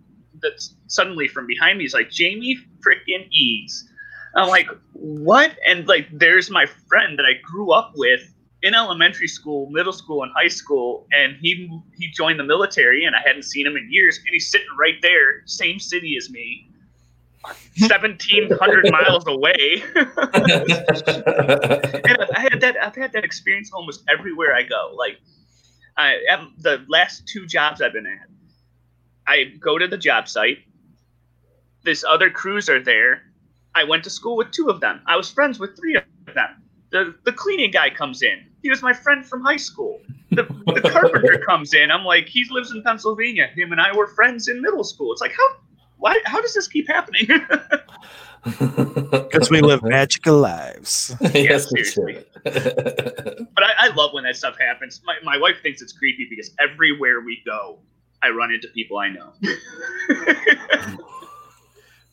that's 0.42 0.76
suddenly 0.88 1.28
from 1.28 1.48
behind 1.48 1.78
me 1.78 1.86
is 1.86 1.94
like 1.94 2.10
Jamie 2.10 2.58
freaking 2.86 3.28
Eads. 3.32 3.88
I'm 4.36 4.48
like, 4.48 4.68
what? 4.94 5.58
And 5.68 5.88
like, 5.88 6.08
there's 6.12 6.50
my 6.50 6.66
friend 6.88 7.20
that 7.20 7.26
I 7.26 7.34
grew 7.44 7.72
up 7.72 7.94
with 7.96 8.34
in 8.64 8.76
elementary 8.76 9.28
school, 9.28 9.70
middle 9.70 9.94
school, 9.94 10.24
and 10.24 10.32
high 10.36 10.48
school, 10.48 11.08
and 11.12 11.36
he 11.42 11.70
he 11.98 12.10
joined 12.12 12.40
the 12.40 12.44
military, 12.44 13.06
and 13.06 13.16
I 13.16 13.22
hadn't 13.26 13.44
seen 13.44 13.66
him 13.66 13.76
in 13.76 13.88
years, 13.92 14.18
and 14.18 14.28
he's 14.30 14.50
sitting 14.50 14.68
right 14.80 15.02
there, 15.02 15.42
same 15.46 15.80
city 15.80 16.16
as 16.18 16.30
me, 16.30 16.70
seventeen 17.76 18.52
hundred 18.60 18.92
miles 18.92 19.26
away. 19.28 19.84
and 19.96 20.06
I 22.36 22.40
had 22.40 22.62
that 22.62 22.78
I've 22.82 22.96
had 22.96 23.14
that 23.14 23.24
experience 23.24 23.72
almost 23.74 24.04
everywhere 24.10 24.54
I 24.54 24.64
go. 24.64 24.94
Like, 24.96 25.20
I 25.98 26.20
um, 26.32 26.54
the 26.60 26.86
last 26.88 27.28
two 27.28 27.48
jobs 27.48 27.82
I've 27.82 27.94
been 27.94 28.06
at, 28.06 28.28
I 29.26 29.46
go 29.60 29.78
to 29.80 29.88
the 29.88 29.98
job 29.98 30.28
site. 30.28 30.60
This 31.84 32.04
other 32.08 32.30
crews 32.30 32.70
are 32.70 32.80
there. 32.80 33.24
I 33.74 33.86
went 33.86 34.04
to 34.04 34.12
school 34.12 34.38
with 34.38 34.52
two 34.52 34.70
of 34.70 34.82
them. 34.82 35.02
I 35.08 35.16
was 35.16 35.32
friends 35.32 35.58
with 35.58 35.76
three 35.76 35.96
of 35.96 36.04
them. 36.36 36.61
The 36.92 37.16
the 37.24 37.34
cleaning 37.34 37.72
guy 37.72 37.90
comes 37.90 38.22
in 38.22 38.52
he 38.62 38.70
was 38.70 38.82
my 38.82 38.94
friend 38.94 39.26
from 39.26 39.42
high 39.42 39.58
school. 39.58 40.00
The, 40.30 40.44
the 40.68 40.90
carpenter 40.92 41.44
comes 41.48 41.74
in. 41.74 41.92
I'm 41.92 42.06
like, 42.06 42.28
he 42.28 42.46
lives 42.52 42.72
in 42.72 42.84
Pennsylvania. 42.84 43.48
Him 43.56 43.72
and 43.72 43.82
I 43.82 43.96
were 43.96 44.08
friends 44.08 44.48
in 44.48 44.62
middle 44.62 44.84
school. 44.84 45.12
It's 45.12 45.22
like, 45.22 45.34
how, 45.34 45.48
why, 45.98 46.20
how 46.26 46.42
does 46.42 46.54
this 46.54 46.68
keep 46.68 46.88
happening? 46.88 47.28
Because 48.44 49.52
we 49.52 49.62
live 49.62 49.84
magical 49.84 50.36
lives. 50.36 51.16
yes, 51.36 51.70
seriously. 51.70 52.26
but 52.44 53.64
I, 53.64 53.72
I, 53.78 53.88
love 53.94 54.14
when 54.14 54.24
that 54.24 54.36
stuff 54.36 54.58
happens. 54.58 55.00
My, 55.06 55.14
my 55.24 55.38
wife 55.38 55.58
thinks 55.62 55.80
it's 55.84 55.94
creepy 55.94 56.26
because 56.28 56.50
everywhere 56.60 57.22
we 57.22 57.40
go, 57.46 57.78
I 58.24 58.32
run 58.32 58.52
into 58.52 58.68
people 58.70 58.98
I 58.98 59.10
know. 59.10 59.32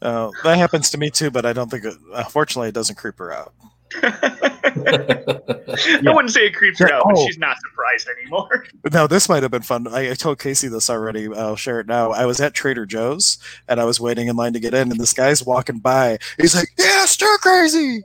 uh, 0.03 0.31
that 0.45 0.59
happens 0.59 0.91
to 0.91 0.99
me 0.99 1.09
too, 1.09 1.31
but 1.31 1.47
I 1.47 1.55
don't 1.55 1.71
think, 1.71 1.87
it, 1.87 1.95
unfortunately, 2.13 2.69
it 2.69 2.75
doesn't 2.75 2.97
creep 2.97 3.17
her 3.17 3.33
out. 3.33 3.55
I 4.03 6.01
wouldn't 6.05 6.31
say 6.31 6.47
it 6.47 6.55
creeps 6.55 6.79
her 6.81 6.93
out, 6.93 7.03
oh. 7.05 7.15
but 7.15 7.25
she's 7.25 7.39
not 7.39 7.57
surprised 7.61 8.09
anymore. 8.21 8.67
Now, 8.93 9.07
this 9.07 9.29
might 9.29 9.43
have 9.43 9.51
been 9.51 9.63
fun. 9.63 9.87
I, 9.87 10.13
I, 10.13 10.15
told 10.15 10.39
Casey 10.39 10.69
this 10.69 10.89
already. 10.89 11.29
I'll 11.29 11.57
share 11.57 11.81
it 11.81 11.87
now. 11.87 12.11
I 12.11 12.25
was 12.25 12.41
at 12.41 12.55
Trader 12.55 12.87
Joe's 12.87 13.37
and 13.69 13.81
I 13.81 13.85
was 13.85 14.01
waiting 14.01 14.29
in 14.29 14.37
line 14.37 14.55
to 14.55 14.61
get 14.61 14.73
in, 14.73 14.91
and 14.91 14.99
this 14.99 15.13
guy's 15.13 15.45
walking 15.45 15.79
by. 15.79 16.19
He's 16.39 16.55
like, 16.55 16.69
"Yeah, 16.79 17.05
stir 17.05 17.37
crazy," 17.39 18.03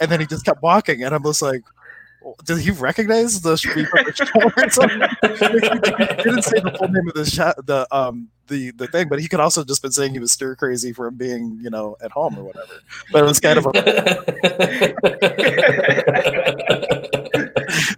and 0.00 0.10
then 0.10 0.20
he 0.20 0.26
just 0.26 0.44
kept 0.44 0.62
walking, 0.62 1.02
and 1.02 1.14
I'm 1.14 1.22
just 1.22 1.40
like, 1.40 1.62
did 2.44 2.58
he 2.58 2.70
recognize 2.70 3.40
the 3.40 3.56
street 3.56 3.88
he 3.96 4.02
didn't 6.22 6.42
say 6.42 6.60
the 6.60 6.76
full 6.78 6.88
name 6.88 7.08
of 7.08 7.14
the 7.14 7.24
shot, 7.24 7.66
the 7.66 7.86
um 7.90 8.28
the 8.48 8.70
the 8.72 8.86
thing, 8.86 9.08
but 9.08 9.20
he 9.20 9.28
could 9.28 9.40
also 9.40 9.64
just 9.64 9.82
been 9.82 9.92
saying 9.92 10.12
he 10.12 10.18
was 10.18 10.32
stir 10.32 10.56
crazy 10.56 10.92
from 10.92 11.16
being 11.16 11.58
you 11.60 11.70
know 11.70 11.96
at 12.00 12.10
home 12.10 12.38
or 12.38 12.44
whatever. 12.44 12.72
But 13.12 13.22
it 13.22 13.26
was 13.26 13.40
kind 13.40 13.58
of 13.58 13.66
a. 13.66 13.72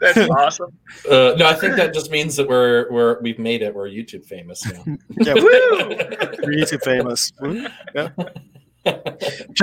That's 0.00 0.18
awesome. 0.30 0.72
Uh, 1.08 1.34
no, 1.36 1.46
I 1.46 1.54
think 1.54 1.76
that 1.76 1.92
just 1.92 2.10
means 2.10 2.36
that 2.36 2.48
we're 2.48 2.90
we're 2.90 3.20
we've 3.20 3.38
made 3.38 3.62
it. 3.62 3.74
We're 3.74 3.88
YouTube 3.88 4.24
famous 4.24 4.64
now. 4.64 4.84
yeah, 5.10 5.34
we're 5.34 6.54
YouTube 6.54 6.82
famous. 6.82 7.32
Yeah. 7.94 8.08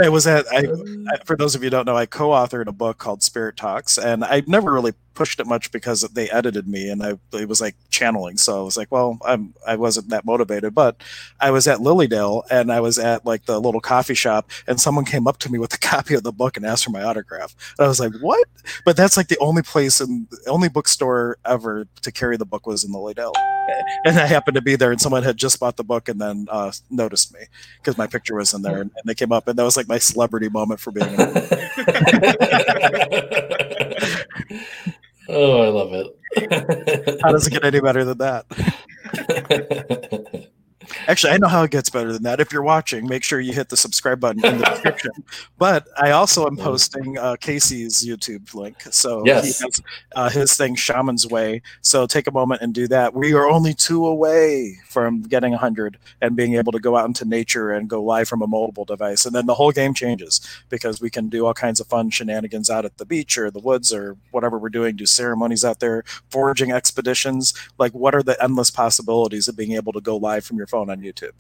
I 0.04 0.10
was 0.10 0.28
at 0.28 0.46
I, 0.52 0.66
for 1.26 1.36
those 1.36 1.56
of 1.56 1.62
you 1.62 1.68
who 1.68 1.72
don't 1.72 1.86
know, 1.86 1.96
I 1.96 2.06
co-authored 2.06 2.68
a 2.68 2.72
book 2.72 2.98
called 2.98 3.24
Spirit 3.24 3.58
Talks, 3.58 3.98
and 3.98 4.24
I've 4.24 4.48
never 4.48 4.72
really 4.74 4.94
pushed 5.16 5.40
it 5.40 5.48
much 5.48 5.72
because 5.72 6.02
they 6.02 6.30
edited 6.30 6.68
me 6.68 6.90
and 6.90 7.02
I 7.02 7.18
it 7.34 7.48
was 7.48 7.62
like 7.62 7.76
channeling. 7.90 8.38
So 8.38 8.60
I 8.60 8.64
was 8.64 8.78
like, 8.78 8.92
well, 8.92 9.18
I'm 9.26 9.54
I 9.66 9.76
wasn't 9.76 10.10
that 10.10 10.26
motivated, 10.26 10.76
but 10.76 11.02
I 11.40 11.52
was 11.52 11.68
at 11.68 11.82
Lily 11.82 12.08
Dale 12.08 12.44
and 12.52 12.72
I 12.72 12.82
was 12.82 13.00
at 13.00 13.26
like 13.26 13.46
the 13.46 13.60
little 13.60 13.82
coffee 13.82 14.14
shop 14.14 14.52
and 14.68 14.80
someone 14.80 15.06
came 15.06 15.28
up 15.28 15.38
to 15.40 15.52
me 15.52 15.58
with 15.58 15.74
a 15.74 15.78
copy 15.96 16.14
of 16.14 16.24
the 16.24 16.32
book 16.32 16.58
and 16.58 16.66
asked 16.66 16.86
for 16.86 16.92
my 16.92 17.04
autograph. 17.04 17.56
And 17.80 17.86
I 17.86 17.88
was 17.88 18.00
like, 18.00 18.14
what? 18.20 18.48
But 18.84 18.98
that's 18.98 19.18
like 19.18 19.30
the 19.30 19.40
only 19.40 19.64
place 19.64 20.00
and 20.00 20.28
the 20.30 20.50
only 20.50 20.70
bookstore 20.70 21.38
ever 21.46 21.88
to 22.02 22.12
carry 22.12 22.38
the 22.38 22.46
book 22.46 22.68
was 22.68 22.84
in 22.84 22.92
Lily 22.92 23.14
Dale. 23.14 23.34
And 24.06 24.20
I 24.20 24.28
happened 24.28 24.56
to 24.56 24.62
be 24.62 24.76
there 24.76 24.92
and 24.92 25.02
someone 25.02 25.24
had 25.24 25.38
just 25.38 25.60
bought 25.60 25.78
the 25.78 25.84
book 25.84 26.08
and 26.08 26.22
then 26.22 26.48
uh, 26.52 26.72
noticed 26.92 27.34
me 27.34 27.40
because 27.78 27.98
my 27.98 28.06
picture 28.06 28.36
was 28.36 28.54
in 28.54 28.62
there 28.62 28.82
and, 28.82 28.92
and 28.96 29.06
they 29.06 29.16
came 29.16 29.32
up 29.32 29.48
and 29.48 29.58
that 29.58 29.64
was 29.64 29.76
like 29.76 29.88
my 29.88 29.98
celebrity 29.98 30.50
moment 30.50 30.80
for 30.80 30.92
being 30.92 31.06
Oh, 35.38 35.62
I 35.62 35.68
love 35.68 35.92
it. 35.92 37.20
How 37.22 37.34
does 37.34 37.46
it 37.46 37.52
get 37.52 37.66
any 37.66 37.82
better 37.82 38.06
than 38.06 38.18
that? 38.20 38.46
Actually, 41.08 41.34
I 41.34 41.38
know 41.38 41.48
how 41.48 41.64
it 41.64 41.72
gets 41.72 41.90
better 41.90 42.12
than 42.12 42.24
that. 42.24 42.40
If 42.40 42.52
you're 42.52 42.64
watching, 42.64 43.08
make 43.08 43.24
sure 43.24 43.40
you 43.40 43.54
hit 43.54 43.70
the 43.70 43.78
subscribe 43.78 44.20
button 44.20 44.46
in 44.46 44.58
the 44.58 44.66
description. 44.72 45.12
but 45.58 45.88
I 45.98 46.12
also 46.12 46.46
am 46.48 46.58
posting 46.58 47.18
uh, 47.18 47.36
Casey's 47.38 48.06
YouTube 48.06 48.54
link. 48.54 48.82
So 48.92 49.24
yes. 49.26 49.60
he 49.60 49.66
has 49.66 49.82
uh, 50.16 50.30
his 50.30 50.56
thing, 50.56 50.76
Shaman's 50.76 51.28
Way. 51.28 51.62
So 51.82 52.06
take 52.08 52.28
a 52.28 52.32
moment 52.32 52.62
and 52.62 52.74
do 52.74 52.88
that. 52.88 53.14
We 53.14 53.34
are 53.34 53.48
only 53.48 53.74
two 53.74 54.06
away 54.06 54.78
from 54.88 55.22
getting 55.24 55.52
100 55.52 55.98
and 56.22 56.36
being 56.36 56.56
able 56.56 56.72
to 56.72 56.80
go 56.80 56.98
out 56.98 57.06
into 57.06 57.26
nature 57.26 57.72
and 57.72 57.90
go 57.90 58.04
live 58.04 58.28
from 58.28 58.42
a 58.42 58.48
mobile 58.48 58.86
device. 58.86 59.26
And 59.26 59.36
then 59.36 59.46
the 59.46 59.56
whole 59.56 59.72
game 59.72 59.94
changes 59.94 60.42
because 60.70 61.02
we 61.02 61.10
can 61.10 61.30
do 61.30 61.46
all 61.46 61.54
kinds 61.54 61.80
of 61.80 61.88
fun 61.88 62.10
shenanigans 62.10 62.70
out 62.70 62.86
at 62.86 62.98
the 62.98 63.06
beach 63.06 63.38
or 63.38 63.52
the 63.52 63.60
woods 63.60 63.94
or 63.94 64.18
whatever 64.32 64.58
we're 64.58 64.70
doing, 64.70 64.96
do 64.96 65.06
ceremonies 65.06 65.66
out 65.66 65.80
there, 65.80 66.04
foraging 66.30 66.72
expeditions. 66.72 67.54
Like, 67.78 67.94
what 67.94 68.16
are 68.16 68.24
the 68.24 68.42
endless 68.44 68.70
possibilities 68.70 69.48
of 69.48 69.58
being 69.58 69.74
able 69.74 69.94
to 69.94 70.02
go 70.02 70.18
live 70.18 70.46
from 70.46 70.58
your 70.58 70.68
phone 70.68 70.75
on 70.78 71.02
YouTube? 71.02 71.32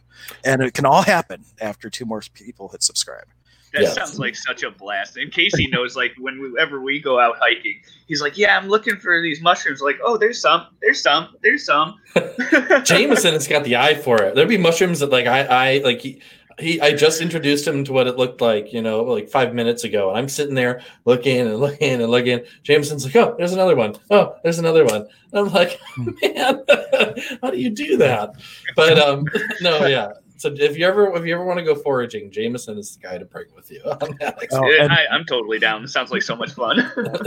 And 0.43 0.61
it 0.61 0.73
can 0.73 0.85
all 0.85 1.01
happen 1.01 1.43
after 1.59 1.89
two 1.89 2.05
more 2.05 2.21
people 2.33 2.69
hit 2.69 2.83
subscribe. 2.83 3.27
That 3.75 3.81
yes. 3.81 3.95
sounds 3.95 4.19
like 4.19 4.35
such 4.37 4.63
a 4.63 4.71
blast. 4.71 5.17
And 5.17 5.31
Casey 5.31 5.67
knows, 5.71 5.97
like, 5.97 6.13
whenever 6.17 6.79
we 6.79 7.01
go 7.01 7.19
out 7.19 7.35
hiking, 7.39 7.81
he's 8.07 8.21
like, 8.21 8.37
"Yeah, 8.37 8.57
I'm 8.57 8.69
looking 8.69 8.95
for 8.95 9.21
these 9.21 9.41
mushrooms." 9.41 9.81
Like, 9.81 9.97
"Oh, 10.01 10.17
there's 10.17 10.39
some, 10.39 10.67
there's 10.81 11.01
some, 11.01 11.35
there's 11.43 11.65
some." 11.65 11.99
Jameson 12.85 13.33
has 13.33 13.47
got 13.47 13.65
the 13.65 13.75
eye 13.75 13.95
for 13.95 14.21
it. 14.23 14.35
There'd 14.35 14.47
be 14.47 14.57
mushrooms 14.57 14.99
that, 14.99 15.09
like, 15.09 15.27
I, 15.27 15.41
I 15.41 15.77
like. 15.79 15.99
He, 15.99 16.21
he 16.59 16.79
I 16.79 16.93
just 16.93 17.21
introduced 17.21 17.67
him 17.67 17.83
to 17.83 17.93
what 17.93 18.07
it 18.07 18.17
looked 18.17 18.41
like, 18.41 18.71
you 18.71 18.81
know, 18.81 19.03
like 19.03 19.29
five 19.29 19.53
minutes 19.53 19.83
ago. 19.83 20.09
And 20.09 20.17
I'm 20.17 20.29
sitting 20.29 20.55
there 20.55 20.81
looking 21.05 21.39
and 21.39 21.57
looking 21.57 22.01
and 22.01 22.09
looking. 22.09 22.41
Jameson's 22.63 23.05
like, 23.05 23.15
oh, 23.15 23.35
there's 23.37 23.53
another 23.53 23.75
one. 23.75 23.95
Oh, 24.09 24.35
there's 24.43 24.59
another 24.59 24.85
one. 24.85 25.07
And 25.31 25.47
I'm 25.47 25.53
like, 25.53 25.79
man, 25.97 26.63
how 27.41 27.51
do 27.51 27.57
you 27.57 27.69
do 27.69 27.97
that? 27.97 28.35
But 28.75 28.97
um, 28.99 29.25
no, 29.61 29.85
yeah. 29.85 30.13
So 30.37 30.53
if 30.53 30.77
you 30.77 30.85
ever 30.85 31.15
if 31.15 31.25
you 31.25 31.33
ever 31.33 31.45
want 31.45 31.59
to 31.59 31.65
go 31.65 31.75
foraging, 31.75 32.29
Jameson 32.29 32.77
is 32.77 32.95
the 32.95 33.07
guy 33.07 33.17
to 33.17 33.25
bring 33.25 33.47
with 33.55 33.71
you. 33.71 33.81
oh, 33.85 33.97
I, 34.19 35.05
am 35.09 35.25
totally 35.25 35.59
down. 35.59 35.83
It 35.83 35.89
sounds 35.89 36.11
like 36.11 36.21
so 36.21 36.35
much 36.35 36.51
fun. 36.51 36.79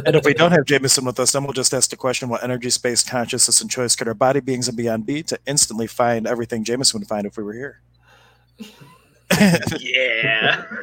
and 0.07 0.15
if 0.15 0.25
we 0.25 0.35
don't 0.35 0.53
have 0.53 0.67
Jameson 0.67 1.07
with 1.07 1.19
us, 1.19 1.33
then 1.33 1.43
we'll 1.43 1.55
just 1.55 1.73
ask 1.73 1.89
the 1.89 1.97
question: 1.97 2.29
What 2.29 2.45
energy, 2.45 2.69
space, 2.69 3.03
consciousness, 3.03 3.63
and 3.63 3.71
choice 3.71 3.97
could 3.97 4.09
our 4.09 4.15
body 4.15 4.41
beings 4.41 4.69
and 4.69 4.77
beyond 4.77 5.07
be 5.07 5.23
to 5.23 5.39
instantly 5.47 5.87
find 5.87 6.27
everything 6.27 6.65
Jameson 6.65 7.01
would 7.01 7.09
find 7.09 7.27
if 7.27 7.39
we 7.39 7.45
were 7.45 7.55
here? 7.55 7.81
Yeah. 9.81 10.65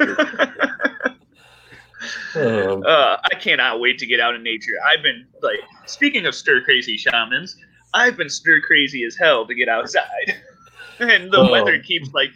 um, 2.36 2.82
uh, 2.86 3.16
I 3.24 3.34
cannot 3.40 3.80
wait 3.80 3.98
to 3.98 4.06
get 4.06 4.20
out 4.20 4.34
in 4.34 4.42
nature. 4.42 4.72
I've 4.84 5.02
been 5.02 5.26
like, 5.42 5.60
speaking 5.86 6.26
of 6.26 6.34
stir 6.34 6.62
crazy 6.62 6.96
shamans, 6.96 7.56
I've 7.94 8.16
been 8.16 8.28
stir 8.28 8.60
crazy 8.60 9.04
as 9.04 9.16
hell 9.16 9.46
to 9.46 9.54
get 9.54 9.68
outside, 9.68 10.34
and 10.98 11.32
the 11.32 11.38
oh. 11.38 11.50
weather 11.50 11.78
keeps 11.78 12.12
like, 12.12 12.30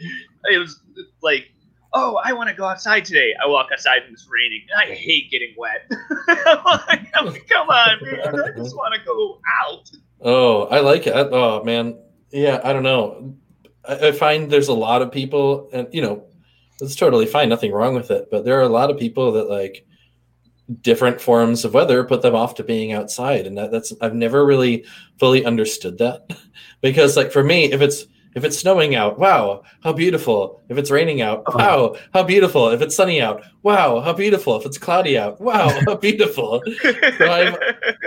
it 0.45 0.59
was 0.59 0.81
like, 1.23 1.51
oh, 1.93 2.21
I 2.25 2.33
want 2.33 2.49
to 2.49 2.55
go 2.55 2.65
outside 2.65 3.05
today. 3.05 3.35
I 3.43 3.49
walk 3.49 3.69
outside 3.73 4.03
and 4.05 4.13
it's 4.13 4.29
raining. 4.31 4.63
I 4.77 4.87
hate 4.87 5.31
getting 5.31 5.55
wet. 5.57 5.91
like, 6.29 7.13
come 7.13 7.69
on, 7.69 7.99
man! 8.03 8.45
I 8.45 8.57
just 8.57 8.77
want 8.77 8.95
to 8.95 9.01
go 9.05 9.41
out. 9.63 9.91
Oh, 10.23 10.63
I 10.65 10.81
like 10.81 11.07
it. 11.07 11.15
Oh 11.15 11.63
man, 11.65 11.99
yeah. 12.31 12.61
I 12.65 12.73
don't 12.73 12.83
know. 12.83 13.35
I 13.91 14.13
find 14.13 14.51
there's 14.51 14.69
a 14.69 14.75
lot 14.75 15.03
of 15.03 15.13
people, 15.13 15.69
and 15.73 15.89
you 15.93 16.03
know, 16.03 16.25
it's 16.81 16.97
totally 16.97 17.27
fine, 17.27 17.49
nothing 17.49 17.73
wrong 17.73 17.95
with 17.95 18.11
it. 18.11 18.29
But 18.31 18.45
there 18.45 18.59
are 18.59 18.63
a 18.63 18.69
lot 18.69 18.91
of 18.91 18.99
people 18.99 19.33
that 19.33 19.49
like 19.49 19.87
different 20.83 21.21
forms 21.21 21.65
of 21.65 21.75
weather 21.75 22.05
put 22.05 22.23
them 22.23 22.35
off 22.35 22.55
to 22.57 22.65
being 22.65 22.93
outside, 22.93 23.47
and 23.47 23.59
that, 23.59 23.71
that's 23.71 23.93
I've 24.01 24.15
never 24.15 24.45
really 24.45 24.85
fully 25.19 25.45
understood 25.45 25.99
that 25.99 26.31
because 26.81 27.17
like 27.17 27.33
for 27.33 27.45
me, 27.45 27.73
if 27.73 27.81
it's 27.81 28.07
if 28.35 28.45
it's 28.45 28.59
snowing 28.59 28.95
out, 28.95 29.19
wow, 29.19 29.63
how 29.83 29.93
beautiful. 29.93 30.63
If 30.69 30.79
it's 30.79 30.91
raining 30.91 31.21
out, 31.21 31.43
uh-huh. 31.47 31.59
wow, 31.59 31.97
how 32.15 32.23
beautiful. 32.23 32.69
If 32.69 32.81
it's 32.81 32.95
sunny 32.95 33.21
out, 33.21 33.45
wow, 33.63 34.01
how 34.01 34.13
beautiful. 34.13 34.57
If 34.57 34.67
it's 34.67 34.79
cloudy 34.79 35.19
out, 35.19 35.41
wow, 35.41 35.69
how 35.87 35.97
beautiful. 35.97 36.63
so 37.19 37.31
I've, 37.31 37.57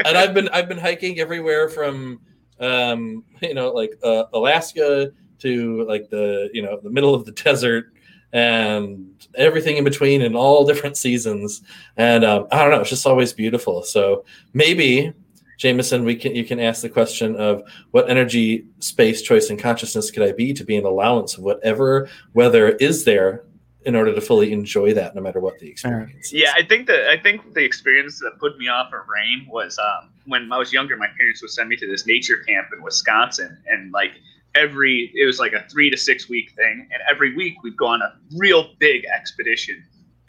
and 0.06 0.18
I've 0.18 0.34
been 0.34 0.50
I've 0.50 0.70
been 0.70 0.78
hiking 0.78 1.20
everywhere 1.20 1.68
from 1.70 2.22
um, 2.60 3.24
you 3.42 3.54
know 3.54 3.72
like 3.72 3.92
uh, 4.04 4.26
Alaska 4.34 5.12
to 5.44 5.86
like 5.88 6.10
the 6.10 6.50
you 6.54 6.62
know 6.62 6.80
the 6.82 6.90
middle 6.90 7.14
of 7.14 7.26
the 7.26 7.32
desert 7.44 7.94
and 8.34 9.28
everything 9.36 9.78
in 9.78 9.84
between 9.84 10.24
in 10.24 10.36
all 10.36 10.66
different 10.66 10.98
seasons. 10.98 11.62
And 11.98 12.26
um, 12.26 12.48
I 12.52 12.64
don't 12.64 12.72
know, 12.72 12.82
it's 12.82 12.90
just 12.90 13.06
always 13.06 13.32
beautiful. 13.32 13.84
So 13.84 14.26
maybe 14.54 15.14
Jameson, 15.60 16.04
we 16.04 16.16
can 16.16 16.36
you 16.36 16.44
can 16.44 16.60
ask 16.60 16.82
the 16.82 16.90
question 16.90 17.36
of 17.36 17.64
what 17.92 18.10
energy, 18.10 18.66
space, 18.80 19.22
choice, 19.22 19.50
and 19.50 19.60
consciousness 19.60 20.12
could 20.12 20.24
I 20.24 20.32
be 20.32 20.52
to 20.54 20.64
be 20.64 20.76
an 20.76 20.86
allowance 20.86 21.38
of 21.38 21.44
whatever 21.44 22.10
weather 22.34 22.70
is 22.70 23.06
there 23.06 23.44
in 23.86 23.96
order 23.96 24.14
to 24.16 24.22
fully 24.22 24.52
enjoy 24.54 24.94
that, 24.94 25.14
no 25.14 25.22
matter 25.22 25.40
what 25.40 25.60
the 25.60 25.68
experience. 25.70 26.32
Yeah, 26.32 26.54
I 26.56 26.64
think 26.64 26.88
that 26.88 27.10
I 27.10 27.18
think 27.18 27.54
the 27.54 27.64
experience 27.64 28.20
that 28.20 28.40
put 28.40 28.58
me 28.58 28.68
off 28.68 28.88
of 28.88 29.08
rain 29.08 29.48
was 29.50 29.78
um, 29.78 30.10
when 30.26 30.52
I 30.52 30.58
was 30.58 30.74
younger. 30.74 30.98
My 30.98 31.10
parents 31.18 31.42
would 31.42 31.52
send 31.52 31.70
me 31.70 31.76
to 31.78 31.88
this 31.88 32.08
nature 32.08 32.38
camp 32.38 32.70
in 32.76 32.82
Wisconsin, 32.82 33.58
and 33.68 33.92
like 33.92 34.12
every 34.56 35.12
it 35.14 35.26
was 35.26 35.40
like 35.40 35.54
a 35.54 35.68
three 35.70 35.90
to 35.90 35.98
six 35.98 36.30
week 36.30 36.52
thing. 36.56 36.88
And 36.92 37.02
every 37.10 37.36
week 37.36 37.62
we'd 37.64 37.78
go 37.78 37.88
on 37.88 38.02
a 38.02 38.14
real 38.38 38.74
big 38.80 39.06
expedition. 39.06 39.84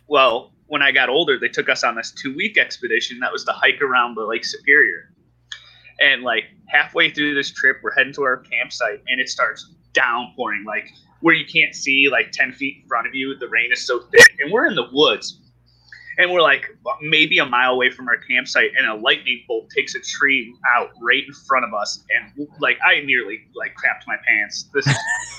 Well 0.08 0.52
when 0.66 0.80
i 0.80 0.90
got 0.90 1.10
older 1.10 1.38
they 1.38 1.48
took 1.48 1.68
us 1.68 1.84
on 1.84 1.94
this 1.94 2.10
two 2.10 2.34
week 2.34 2.56
expedition 2.56 3.18
that 3.20 3.30
was 3.30 3.44
to 3.44 3.52
hike 3.52 3.82
around 3.82 4.14
the 4.14 4.24
lake 4.24 4.44
superior. 4.44 5.10
And 6.00 6.22
like 6.22 6.44
halfway 6.68 7.10
through 7.10 7.34
this 7.34 7.52
trip 7.52 7.78
we're 7.82 7.92
heading 7.92 8.12
to 8.14 8.22
our 8.22 8.38
campsite 8.38 9.02
and 9.08 9.20
it 9.20 9.28
starts 9.28 9.74
downpouring. 9.92 10.64
Like 10.64 10.88
where 11.20 11.34
you 11.34 11.46
can't 11.46 11.74
see 11.74 12.08
like 12.10 12.32
10 12.32 12.52
feet 12.52 12.78
in 12.82 12.88
front 12.88 13.06
of 13.06 13.14
you 13.14 13.36
the 13.38 13.48
rain 13.48 13.72
is 13.72 13.86
so 13.86 14.00
thick. 14.10 14.36
And 14.40 14.52
we're 14.52 14.66
in 14.66 14.74
the 14.74 14.88
woods 14.92 15.40
and 16.18 16.30
we're 16.30 16.42
like 16.42 16.66
maybe 17.00 17.38
a 17.38 17.44
mile 17.44 17.72
away 17.72 17.90
from 17.90 18.08
our 18.08 18.16
campsite 18.16 18.70
and 18.76 18.86
a 18.86 18.94
lightning 18.94 19.42
bolt 19.46 19.68
takes 19.70 19.94
a 19.94 20.00
tree 20.00 20.54
out 20.76 20.90
right 21.02 21.24
in 21.26 21.32
front 21.46 21.64
of 21.64 21.74
us 21.74 22.04
and 22.10 22.48
like 22.60 22.78
i 22.86 23.00
nearly 23.00 23.40
like 23.54 23.74
crapped 23.74 24.06
my 24.06 24.16
pants. 24.26 24.68
This 24.72 24.86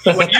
when 0.18 0.30
you 0.30 0.40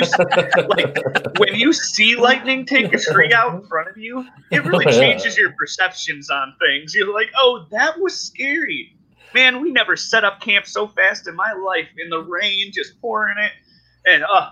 like 0.68 1.38
when 1.38 1.56
you 1.56 1.74
see 1.74 2.16
lightning 2.16 2.66
take 2.66 2.94
a 2.94 3.00
tree 3.00 3.34
out 3.34 3.56
in 3.56 3.68
front 3.68 3.90
of 3.90 3.98
you 3.98 4.26
it 4.52 4.64
really 4.66 4.86
changes 4.92 5.38
your 5.38 5.52
perceptions 5.54 6.30
on 6.30 6.56
things. 6.60 6.94
You're 6.94 7.14
like 7.14 7.32
oh 7.38 7.66
that 7.72 8.00
was 8.00 8.20
scary. 8.20 8.96
Man 9.34 9.62
we 9.62 9.72
never 9.72 9.96
set 9.96 10.24
up 10.24 10.42
camp 10.42 10.66
so 10.66 10.88
fast 10.88 11.28
in 11.28 11.36
my 11.36 11.54
life 11.54 11.88
in 11.98 12.10
the 12.10 12.22
rain 12.22 12.72
just 12.74 13.00
pouring 13.02 13.38
it. 13.38 13.52
And 14.06 14.24
uh 14.24 14.52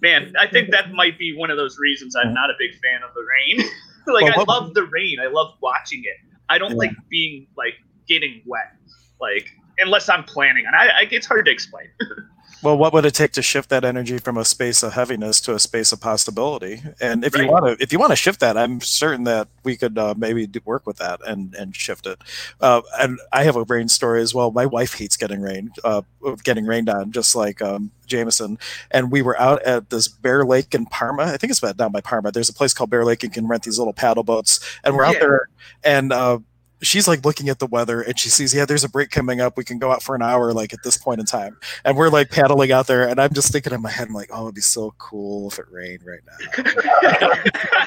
man 0.00 0.34
i 0.38 0.46
think 0.46 0.70
that 0.70 0.92
might 0.92 1.18
be 1.18 1.34
one 1.36 1.50
of 1.50 1.56
those 1.56 1.78
reasons 1.78 2.14
i'm 2.16 2.34
not 2.34 2.50
a 2.50 2.54
big 2.58 2.72
fan 2.72 3.02
of 3.02 3.14
the 3.14 3.22
rain 3.22 3.70
like 4.12 4.36
well, 4.36 4.44
I 4.48 4.52
love 4.52 4.74
the 4.74 4.84
rain. 4.84 5.18
I 5.20 5.26
love 5.26 5.54
watching 5.60 6.02
it. 6.04 6.16
I 6.48 6.58
don't 6.58 6.72
yeah. 6.72 6.78
like 6.78 6.92
being 7.08 7.46
like 7.56 7.74
getting 8.06 8.42
wet. 8.46 8.72
Like 9.20 9.48
unless 9.78 10.08
I'm 10.08 10.24
planning 10.24 10.64
and 10.66 10.76
I, 10.76 11.00
I 11.00 11.08
it's 11.10 11.26
hard 11.26 11.46
to 11.46 11.50
explain. 11.50 11.88
well, 12.64 12.78
what 12.78 12.94
would 12.94 13.04
it 13.04 13.12
take 13.12 13.32
to 13.32 13.42
shift 13.42 13.68
that 13.68 13.84
energy 13.84 14.16
from 14.16 14.38
a 14.38 14.44
space 14.44 14.82
of 14.82 14.94
heaviness 14.94 15.38
to 15.42 15.54
a 15.54 15.58
space 15.58 15.92
of 15.92 16.00
possibility? 16.00 16.82
And 16.98 17.22
if 17.22 17.34
right. 17.34 17.44
you 17.44 17.50
want 17.50 17.66
to, 17.66 17.82
if 17.82 17.92
you 17.92 17.98
want 17.98 18.12
to 18.12 18.16
shift 18.16 18.40
that, 18.40 18.56
I'm 18.56 18.80
certain 18.80 19.24
that 19.24 19.48
we 19.64 19.76
could 19.76 19.98
uh, 19.98 20.14
maybe 20.16 20.46
do, 20.46 20.60
work 20.64 20.86
with 20.86 20.96
that 20.96 21.20
and 21.26 21.54
and 21.54 21.76
shift 21.76 22.06
it. 22.06 22.18
Uh, 22.62 22.80
and 22.98 23.20
I 23.32 23.44
have 23.44 23.56
a 23.56 23.64
rain 23.64 23.88
story 23.88 24.22
as 24.22 24.34
well. 24.34 24.50
My 24.50 24.64
wife 24.64 24.94
hates 24.94 25.18
getting 25.18 25.42
rain, 25.42 25.72
uh, 25.84 26.02
getting 26.42 26.64
rained 26.64 26.88
on, 26.88 27.12
just 27.12 27.36
like 27.36 27.60
um, 27.60 27.90
Jameson, 28.06 28.58
and 28.90 29.12
we 29.12 29.20
were 29.20 29.38
out 29.38 29.62
at 29.64 29.90
this 29.90 30.08
Bear 30.08 30.46
Lake 30.46 30.74
in 30.74 30.86
Parma. 30.86 31.24
I 31.24 31.36
think 31.36 31.50
it's 31.50 31.58
about 31.58 31.76
down 31.76 31.92
by 31.92 32.00
Parma. 32.00 32.32
There's 32.32 32.48
a 32.48 32.54
place 32.54 32.72
called 32.72 32.88
Bear 32.88 33.04
Lake. 33.04 33.22
You 33.22 33.28
can 33.28 33.46
rent 33.46 33.64
these 33.64 33.78
little 33.78 33.92
paddle 33.92 34.24
boats, 34.24 34.58
and 34.82 34.96
we're 34.96 35.04
out 35.04 35.16
yeah. 35.16 35.20
there, 35.20 35.48
and 35.84 36.14
uh, 36.14 36.38
she's 36.84 37.08
like 37.08 37.24
looking 37.24 37.48
at 37.48 37.58
the 37.58 37.66
weather 37.66 38.00
and 38.00 38.18
she 38.18 38.28
sees, 38.28 38.54
yeah, 38.54 38.64
there's 38.64 38.84
a 38.84 38.88
break 38.88 39.10
coming 39.10 39.40
up. 39.40 39.56
We 39.56 39.64
can 39.64 39.78
go 39.78 39.90
out 39.90 40.02
for 40.02 40.14
an 40.14 40.22
hour, 40.22 40.52
like 40.52 40.72
at 40.72 40.82
this 40.82 40.96
point 40.96 41.20
in 41.20 41.26
time. 41.26 41.56
And 41.84 41.96
we're 41.96 42.08
like 42.08 42.30
paddling 42.30 42.72
out 42.72 42.86
there. 42.86 43.08
And 43.08 43.20
I'm 43.20 43.32
just 43.32 43.52
thinking 43.52 43.72
in 43.72 43.82
my 43.82 43.90
head, 43.90 44.08
I'm 44.08 44.14
like, 44.14 44.30
oh, 44.32 44.44
it'd 44.44 44.54
be 44.54 44.60
so 44.60 44.94
cool 44.98 45.48
if 45.50 45.58
it 45.58 45.66
rained 45.70 46.02
right 46.04 46.20
now. 46.26 47.32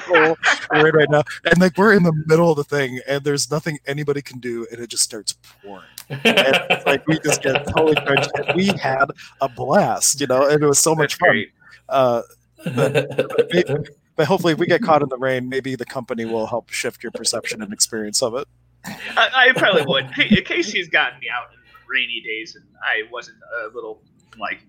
cool. 0.00 0.38
rain 0.70 0.94
right 0.94 1.10
now. 1.10 1.22
And 1.44 1.60
like 1.60 1.76
we're 1.76 1.94
in 1.94 2.02
the 2.02 2.12
middle 2.26 2.50
of 2.50 2.56
the 2.56 2.64
thing 2.64 3.00
and 3.08 3.24
there's 3.24 3.50
nothing 3.50 3.78
anybody 3.86 4.22
can 4.22 4.40
do. 4.40 4.66
And 4.70 4.80
it 4.80 4.90
just 4.90 5.02
starts 5.02 5.34
pouring. 5.62 5.84
And 6.10 6.82
like 6.86 7.06
we 7.06 7.18
just 7.20 7.42
get 7.42 7.66
totally 7.68 7.94
drenched. 8.06 8.30
We 8.54 8.68
had 8.68 9.06
a 9.40 9.48
blast, 9.48 10.20
you 10.20 10.26
know, 10.26 10.48
and 10.48 10.62
it 10.62 10.66
was 10.66 10.78
so 10.78 10.94
much 10.94 11.16
fun. 11.16 11.44
Uh, 11.88 12.22
but, 12.64 13.88
but 14.16 14.26
hopefully 14.26 14.52
if 14.52 14.58
we 14.58 14.66
get 14.66 14.82
caught 14.82 15.00
in 15.00 15.08
the 15.08 15.16
rain 15.16 15.48
maybe 15.48 15.76
the 15.76 15.84
company 15.84 16.24
will 16.24 16.46
help 16.46 16.70
shift 16.70 17.02
your 17.02 17.12
perception 17.12 17.62
and 17.62 17.72
experience 17.72 18.20
of 18.20 18.34
it 18.34 18.48
I, 19.16 19.48
I 19.48 19.52
probably 19.56 19.84
would. 19.86 20.12
Casey's 20.44 20.88
gotten 20.88 21.20
me 21.20 21.28
out 21.28 21.48
in 21.52 21.58
rainy 21.88 22.20
days, 22.20 22.56
and 22.56 22.64
I 22.82 23.10
wasn't 23.10 23.38
a 23.62 23.74
little 23.74 24.02
like 24.38 24.60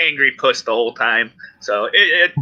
angry 0.00 0.32
puss 0.32 0.62
the 0.62 0.72
whole 0.72 0.94
time. 0.94 1.30
So 1.60 1.86
it, 1.86 1.92
it 1.94 2.32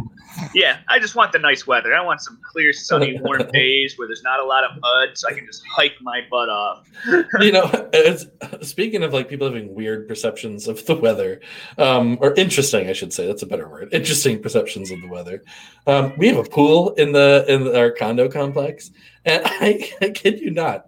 Yeah, 0.53 0.79
I 0.89 0.99
just 0.99 1.15
want 1.15 1.31
the 1.31 1.39
nice 1.39 1.67
weather. 1.67 1.93
I 1.93 2.01
want 2.01 2.21
some 2.21 2.39
clear, 2.51 2.73
sunny, 2.73 3.19
warm 3.21 3.47
days 3.53 3.97
where 3.97 4.07
there's 4.07 4.23
not 4.23 4.39
a 4.39 4.45
lot 4.45 4.63
of 4.63 4.79
mud, 4.79 5.09
so 5.13 5.29
I 5.29 5.33
can 5.33 5.45
just 5.45 5.63
hike 5.67 5.95
my 6.01 6.21
butt 6.29 6.49
off. 6.49 6.87
you 7.39 7.51
know, 7.51 7.69
it's, 7.93 8.25
speaking 8.61 9.03
of 9.03 9.13
like 9.13 9.29
people 9.29 9.47
having 9.47 9.73
weird 9.73 10.07
perceptions 10.07 10.67
of 10.67 10.85
the 10.85 10.95
weather, 10.95 11.41
um, 11.77 12.17
or 12.21 12.33
interesting, 12.35 12.89
I 12.89 12.93
should 12.93 13.13
say, 13.13 13.27
that's 13.27 13.43
a 13.43 13.47
better 13.47 13.67
word. 13.67 13.89
Interesting 13.93 14.41
perceptions 14.41 14.91
of 14.91 15.01
the 15.01 15.07
weather. 15.07 15.43
Um, 15.87 16.13
we 16.17 16.27
have 16.27 16.37
a 16.37 16.49
pool 16.49 16.93
in 16.93 17.11
the 17.11 17.45
in 17.47 17.75
our 17.75 17.91
condo 17.91 18.29
complex, 18.29 18.91
and 19.25 19.43
I, 19.45 19.91
I 20.01 20.09
kid 20.09 20.39
you 20.39 20.51
not, 20.51 20.87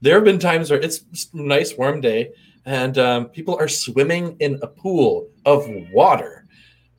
there 0.00 0.16
have 0.16 0.24
been 0.24 0.38
times 0.38 0.70
where 0.70 0.80
it's 0.80 1.00
a 1.32 1.36
nice 1.36 1.76
warm 1.76 2.00
day, 2.00 2.32
and 2.66 2.98
um, 2.98 3.26
people 3.26 3.56
are 3.58 3.68
swimming 3.68 4.36
in 4.40 4.58
a 4.62 4.66
pool 4.66 5.28
of 5.44 5.66
water 5.92 6.43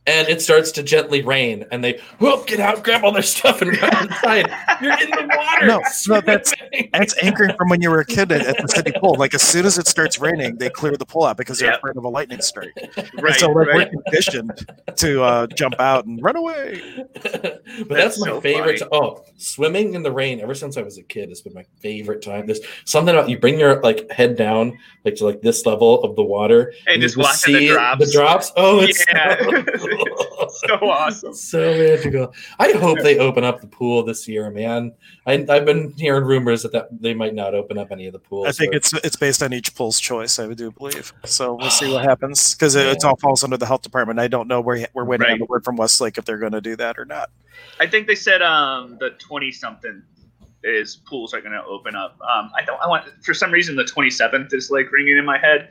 and 0.08 0.28
it 0.30 0.41
starts 0.41 0.72
to 0.74 0.84
gently 0.84 1.22
rain, 1.24 1.66
and 1.72 1.84
they 1.84 1.99
whoop, 2.20 2.45
get 2.45 2.60
out, 2.60 2.84
grab 2.84 3.03
all 3.03 3.12
their 3.12 3.24
stuff, 3.24 3.62
and 3.62 3.80
run 3.82 4.08
inside. 4.08 4.51
You're 4.82 4.93
in 4.93 5.10
the 5.10 5.30
water. 5.36 5.66
No, 5.66 5.82
no, 6.08 6.22
that's 6.22 6.53
that's 6.93 7.24
anchoring 7.24 7.56
from 7.58 7.70
when 7.70 7.82
you 7.82 7.89
were 7.89 8.01
a 8.01 8.06
kid 8.06 8.32
at, 8.32 8.45
at, 8.45 8.58
the 8.58 8.68
city 8.68 8.91
pool. 8.99 9.16
Like 9.18 9.34
as 9.34 9.41
soon 9.41 9.66
as 9.66 9.78
it 9.78 9.88
starts 9.88 10.20
raining, 10.20 10.58
they 10.58 10.70
clear 10.70 10.95
the 10.95 11.06
pool 11.06 11.24
out 11.24 11.38
because 11.38 11.60
they're 11.60 11.72
yep. 11.72 11.80
afraid 11.80 11.97
of 11.97 12.03
a 12.03 12.10
lightning 12.10 12.41
strike. 12.41 12.74
Right. 12.76 13.12
And 13.36 13.36
so 13.36 13.49
like, 13.49 13.68
right. 13.68 13.91
we're 13.91 14.03
conditioned 14.03 14.68
to 14.95 15.24
uh, 15.24 15.47
jump 15.47 15.76
out 15.80 16.06
and 16.06 16.22
run 16.22 16.36
away. 16.36 16.80
but 17.24 17.64
that's, 17.64 17.88
that's 17.89 18.20
my 18.20 18.28
so 18.28 18.41
favorite. 18.41 18.78
T- 18.78 18.86
oh, 18.91 19.26
swimming 19.36 19.95
in 19.95 20.03
the 20.03 20.12
rain. 20.12 20.39
Ever 20.39 20.53
since 20.53 20.78
I 20.78 20.84
was 20.84 20.97
a 20.97 21.03
kid, 21.03 21.32
it's 21.32 21.41
been 21.41 21.53
my 21.53 21.66
favorite 21.80 22.22
time. 22.22 22.45
There's 22.45 22.62
something 22.86 23.14
about 23.14 23.30
you 23.30 23.39
bring 23.39 23.60
your 23.60 23.82
like 23.82 24.10
head 24.12 24.38
down 24.38 24.78
like 25.03 25.16
to 25.16 25.26
like 25.26 25.41
this 25.41 25.66
level 25.66 26.03
of 26.03 26.16
the 26.16 26.24
water 26.24 26.74
and, 26.88 26.93
and 26.95 27.01
just 27.01 27.18
watching 27.18 27.56
the 27.56 27.68
drops. 27.68 28.06
The 28.06 28.12
drops. 28.12 28.51
Oh, 28.56 28.82
it's 28.82 29.03
yeah. 29.10 29.43
So- 29.78 29.95
so 30.50 30.76
awesome. 30.89 31.34
So 31.34 31.60
magical. 31.60 32.34
I 32.60 32.72
hope 32.74 33.00
they 33.02 33.18
open 33.18 33.43
up 33.43 33.62
the 33.62 33.68
pool 33.68 34.04
this 34.04 34.28
year, 34.28 34.50
man. 34.50 34.93
I, 35.26 35.46
have 35.48 35.66
been 35.66 35.93
hearing 35.98 36.24
rumors 36.24 36.64
that, 36.64 36.72
that 36.72 36.89
they 37.02 37.14
might 37.14 37.34
not 37.34 37.54
open 37.54 37.78
up 37.78 37.91
any 37.91 38.08
of 38.08 38.14
the 38.14 38.20
pools. 38.20 38.48
I 38.48 38.52
think 38.52 38.74
it's 38.74 38.93
it's 38.93 39.16
based 39.16 39.41
on 39.43 39.54
each 39.54 39.76
pool's 39.76 40.00
choice. 40.00 40.39
I 40.39 40.52
do 40.54 40.72
believe. 40.72 41.14
So 41.26 41.56
we'll 41.56 41.70
see 41.70 41.91
what 41.91 42.04
happens 42.10 42.54
because 42.54 42.76
it, 42.76 43.04
all 43.04 43.18
falls 43.18 43.43
under 43.43 43.58
the 43.58 43.66
health 43.66 43.82
department. 43.82 44.20
I 44.20 44.28
don't 44.28 44.48
know 44.48 44.62
where 44.62 44.88
we're 44.93 45.06
waiting 45.06 45.26
right. 45.26 45.34
on 45.34 45.39
the 45.39 45.46
word 45.46 45.64
from 45.64 45.76
Westlake 45.76 46.18
if 46.18 46.26
they're 46.26 46.38
going 46.38 46.54
to 46.54 46.62
do 46.62 46.76
that 46.78 46.98
or 46.98 47.06
not. 47.06 47.30
I 47.80 47.88
think 47.88 48.08
they 48.08 48.16
said 48.16 48.41
um 48.41 48.98
the 49.00 49.12
twenty 49.12 49.52
something 49.52 50.04
is 50.64 50.96
pools 50.96 51.34
are 51.34 51.41
going 51.41 51.54
to 51.54 51.64
open 51.64 51.96
up. 51.96 52.18
Um, 52.22 52.52
I 52.56 52.64
don't. 52.66 52.82
I 52.82 52.88
want 52.88 53.06
for 53.24 53.34
some 53.34 53.52
reason 53.52 53.76
the 53.76 53.86
twenty 53.86 54.10
seventh 54.10 54.54
is 54.54 54.72
like 54.72 54.91
ringing 54.91 55.18
in 55.18 55.26
my 55.26 55.38
head. 55.38 55.70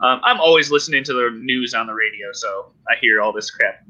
Um, 0.00 0.20
I'm 0.22 0.40
always 0.40 0.70
listening 0.70 1.04
to 1.04 1.12
the 1.12 1.38
news 1.40 1.74
on 1.74 1.86
the 1.86 1.94
radio, 1.94 2.32
so 2.32 2.72
I 2.88 2.96
hear 3.00 3.20
all 3.20 3.32
this 3.32 3.50
crap 3.50 3.84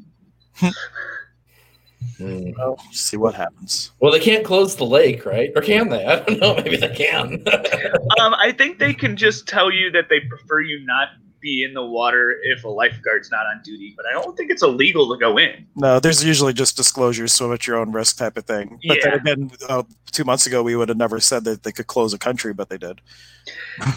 Mm. 2.18 2.56
Well, 2.56 2.78
see 2.92 3.16
what 3.16 3.34
happens. 3.34 3.90
Well, 4.00 4.12
they 4.12 4.20
can't 4.20 4.44
close 4.44 4.76
the 4.76 4.84
lake, 4.84 5.26
right? 5.26 5.50
Or 5.56 5.62
can 5.62 5.88
they? 5.88 6.04
I 6.04 6.20
don't 6.20 6.40
know. 6.40 6.54
Maybe 6.64 6.76
they 6.76 6.94
can. 6.94 7.42
um, 8.20 8.34
I 8.34 8.54
think 8.56 8.78
they 8.78 8.94
can 8.94 9.16
just 9.16 9.48
tell 9.48 9.70
you 9.70 9.90
that 9.90 10.08
they 10.08 10.20
prefer 10.20 10.60
you 10.60 10.84
not 10.86 11.08
be 11.40 11.64
in 11.64 11.74
the 11.74 11.84
water 11.84 12.38
if 12.44 12.64
a 12.64 12.68
lifeguard's 12.68 13.30
not 13.30 13.46
on 13.46 13.60
duty, 13.62 13.92
but 13.96 14.06
I 14.06 14.12
don't 14.12 14.34
think 14.36 14.50
it's 14.50 14.62
illegal 14.62 15.12
to 15.12 15.18
go 15.18 15.38
in. 15.38 15.66
No, 15.76 16.00
there's 16.00 16.24
usually 16.24 16.54
just 16.54 16.76
disclosures, 16.76 17.34
swim 17.34 17.52
at 17.52 17.66
your 17.66 17.76
own 17.76 17.92
risk 17.92 18.16
type 18.16 18.38
of 18.38 18.46
thing. 18.46 18.78
But 18.86 18.98
yeah. 18.98 19.10
then 19.10 19.20
again, 19.20 19.50
uh, 19.68 19.82
two 20.10 20.24
months 20.24 20.46
ago, 20.46 20.62
we 20.62 20.74
would 20.74 20.88
have 20.88 20.96
never 20.96 21.20
said 21.20 21.44
that 21.44 21.62
they 21.62 21.72
could 21.72 21.86
close 21.86 22.14
a 22.14 22.18
country, 22.18 22.54
but 22.54 22.70
they 22.70 22.78
did. 22.78 23.00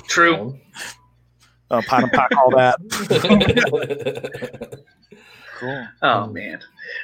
True. 0.07 0.59
Uh, 1.71 1.81
pot 1.87 2.03
and 2.03 2.11
pock, 2.11 2.31
all 2.37 2.51
that. 2.51 2.77
Cool. 5.59 5.87
Oh 6.03 6.27
man, 6.27 6.59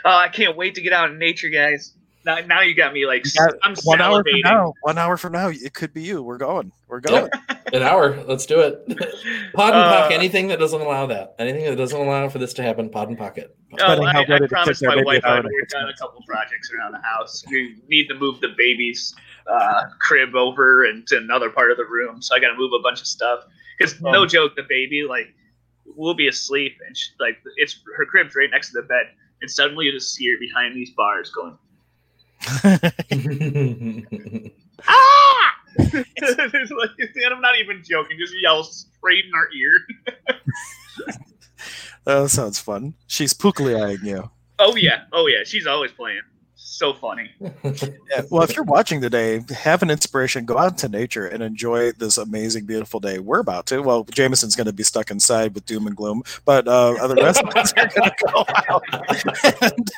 oh 0.05 0.15
I 0.15 0.27
can't 0.27 0.55
wait 0.55 0.75
to 0.75 0.81
get 0.81 0.93
out 0.93 1.09
in 1.09 1.17
nature, 1.17 1.49
guys. 1.49 1.93
Now, 2.25 2.37
now 2.45 2.61
you 2.61 2.73
got 2.73 2.93
me 2.93 3.05
like 3.05 3.25
got 3.35 3.53
I'm 3.63 3.75
one 3.83 3.99
hour 3.99 4.23
from 4.23 4.39
now. 4.43 4.73
One 4.81 4.97
hour 4.97 5.17
from 5.17 5.33
now, 5.33 5.49
it 5.49 5.73
could 5.73 5.93
be 5.93 6.03
you. 6.03 6.21
We're 6.23 6.37
going. 6.37 6.71
We're 6.87 7.01
going. 7.01 7.29
An 7.73 7.81
hour. 7.81 8.23
Let's 8.27 8.45
do 8.45 8.59
it. 8.59 8.87
Pod 9.55 9.73
and 9.73 9.83
uh, 9.83 10.01
pocket. 10.01 10.13
Anything 10.13 10.47
that 10.49 10.59
doesn't 10.59 10.79
allow 10.79 11.07
that. 11.07 11.35
Anything 11.39 11.65
that 11.65 11.75
doesn't 11.75 11.99
allow 11.99 12.29
for 12.29 12.37
this 12.37 12.53
to 12.53 12.63
happen. 12.63 12.89
Pod 12.89 13.09
and 13.09 13.17
pocket. 13.17 13.57
Oh, 13.79 14.03
I, 14.03 14.21
I 14.21 14.47
promised 14.47 14.83
my 14.83 15.01
wife 15.03 15.25
I 15.25 15.37
would 15.37 15.45
work 15.45 15.71
on 15.75 15.89
a 15.89 15.95
couple 15.95 16.21
projects 16.27 16.71
around 16.71 16.91
the 16.91 17.01
house. 17.01 17.43
We 17.49 17.77
need 17.89 18.07
to 18.09 18.15
move 18.15 18.39
the 18.39 18.53
baby's 18.55 19.15
uh, 19.47 19.85
crib 19.99 20.35
over 20.35 20.85
into 20.85 21.17
another 21.17 21.49
part 21.49 21.71
of 21.71 21.77
the 21.77 21.85
room, 21.85 22.21
so 22.21 22.35
I 22.35 22.39
got 22.39 22.49
to 22.49 22.57
move 22.57 22.71
a 22.73 22.79
bunch 22.79 23.01
of 23.01 23.07
stuff. 23.07 23.45
Because 23.77 23.95
oh. 24.03 24.11
no 24.11 24.25
joke, 24.25 24.55
the 24.55 24.63
baby 24.67 25.03
like 25.07 25.33
we'll 25.85 26.13
be 26.13 26.27
asleep 26.27 26.77
and 26.85 26.95
she, 26.97 27.11
like 27.19 27.37
it's 27.57 27.79
her 27.97 28.05
crib's 28.05 28.35
right 28.35 28.49
next 28.49 28.71
to 28.71 28.81
the 28.81 28.87
bed, 28.87 29.07
and 29.41 29.49
suddenly 29.49 29.85
you 29.85 29.91
just 29.91 30.13
see 30.13 30.31
her 30.31 30.37
behind 30.39 30.75
these 30.75 30.91
bars 30.91 31.31
going. 31.31 31.57
ah! 34.87 35.55
and 35.77 36.05
I'm 37.31 37.41
not 37.41 37.57
even 37.59 37.83
joking. 37.83 38.17
Just 38.19 38.33
yells 38.41 38.87
straight 38.97 39.25
in 39.25 39.31
our 39.33 39.47
ear. 39.55 39.79
that 42.05 42.29
sounds 42.29 42.59
fun. 42.59 42.93
She's 43.07 43.33
pookily 43.33 43.81
eyeing 43.81 44.05
you. 44.05 44.29
Oh 44.59 44.75
yeah, 44.75 45.05
oh 45.13 45.27
yeah. 45.27 45.43
She's 45.45 45.65
always 45.65 45.91
playing 45.91 46.21
so 46.73 46.93
funny. 46.93 47.29
yeah, 47.39 48.21
well, 48.31 48.43
if 48.43 48.55
you're 48.55 48.65
watching 48.65 48.99
today, 48.99 49.41
have 49.55 49.83
an 49.83 49.91
inspiration, 49.91 50.45
go 50.45 50.57
out 50.57 50.77
to 50.79 50.89
nature 50.89 51.27
and 51.27 51.43
enjoy 51.43 51.91
this 51.93 52.17
amazing, 52.17 52.65
beautiful 52.65 52.99
day. 52.99 53.19
We're 53.19 53.39
about 53.39 53.67
to. 53.67 53.81
Well, 53.81 54.03
Jameson's 54.05 54.55
going 54.55 54.67
to 54.67 54.73
be 54.73 54.83
stuck 54.83 55.11
inside 55.11 55.53
with 55.53 55.65
doom 55.65 55.87
and 55.87 55.95
gloom, 55.95 56.23
but 56.45 56.67
uh, 56.67 57.07
the 57.07 57.15
rest 57.15 57.43
of 57.43 57.55
us 57.55 57.73
are 57.77 57.87
going 57.87 58.09
to 58.09 58.15
go 58.25 58.45
out 58.69 58.83
and, 58.91 59.91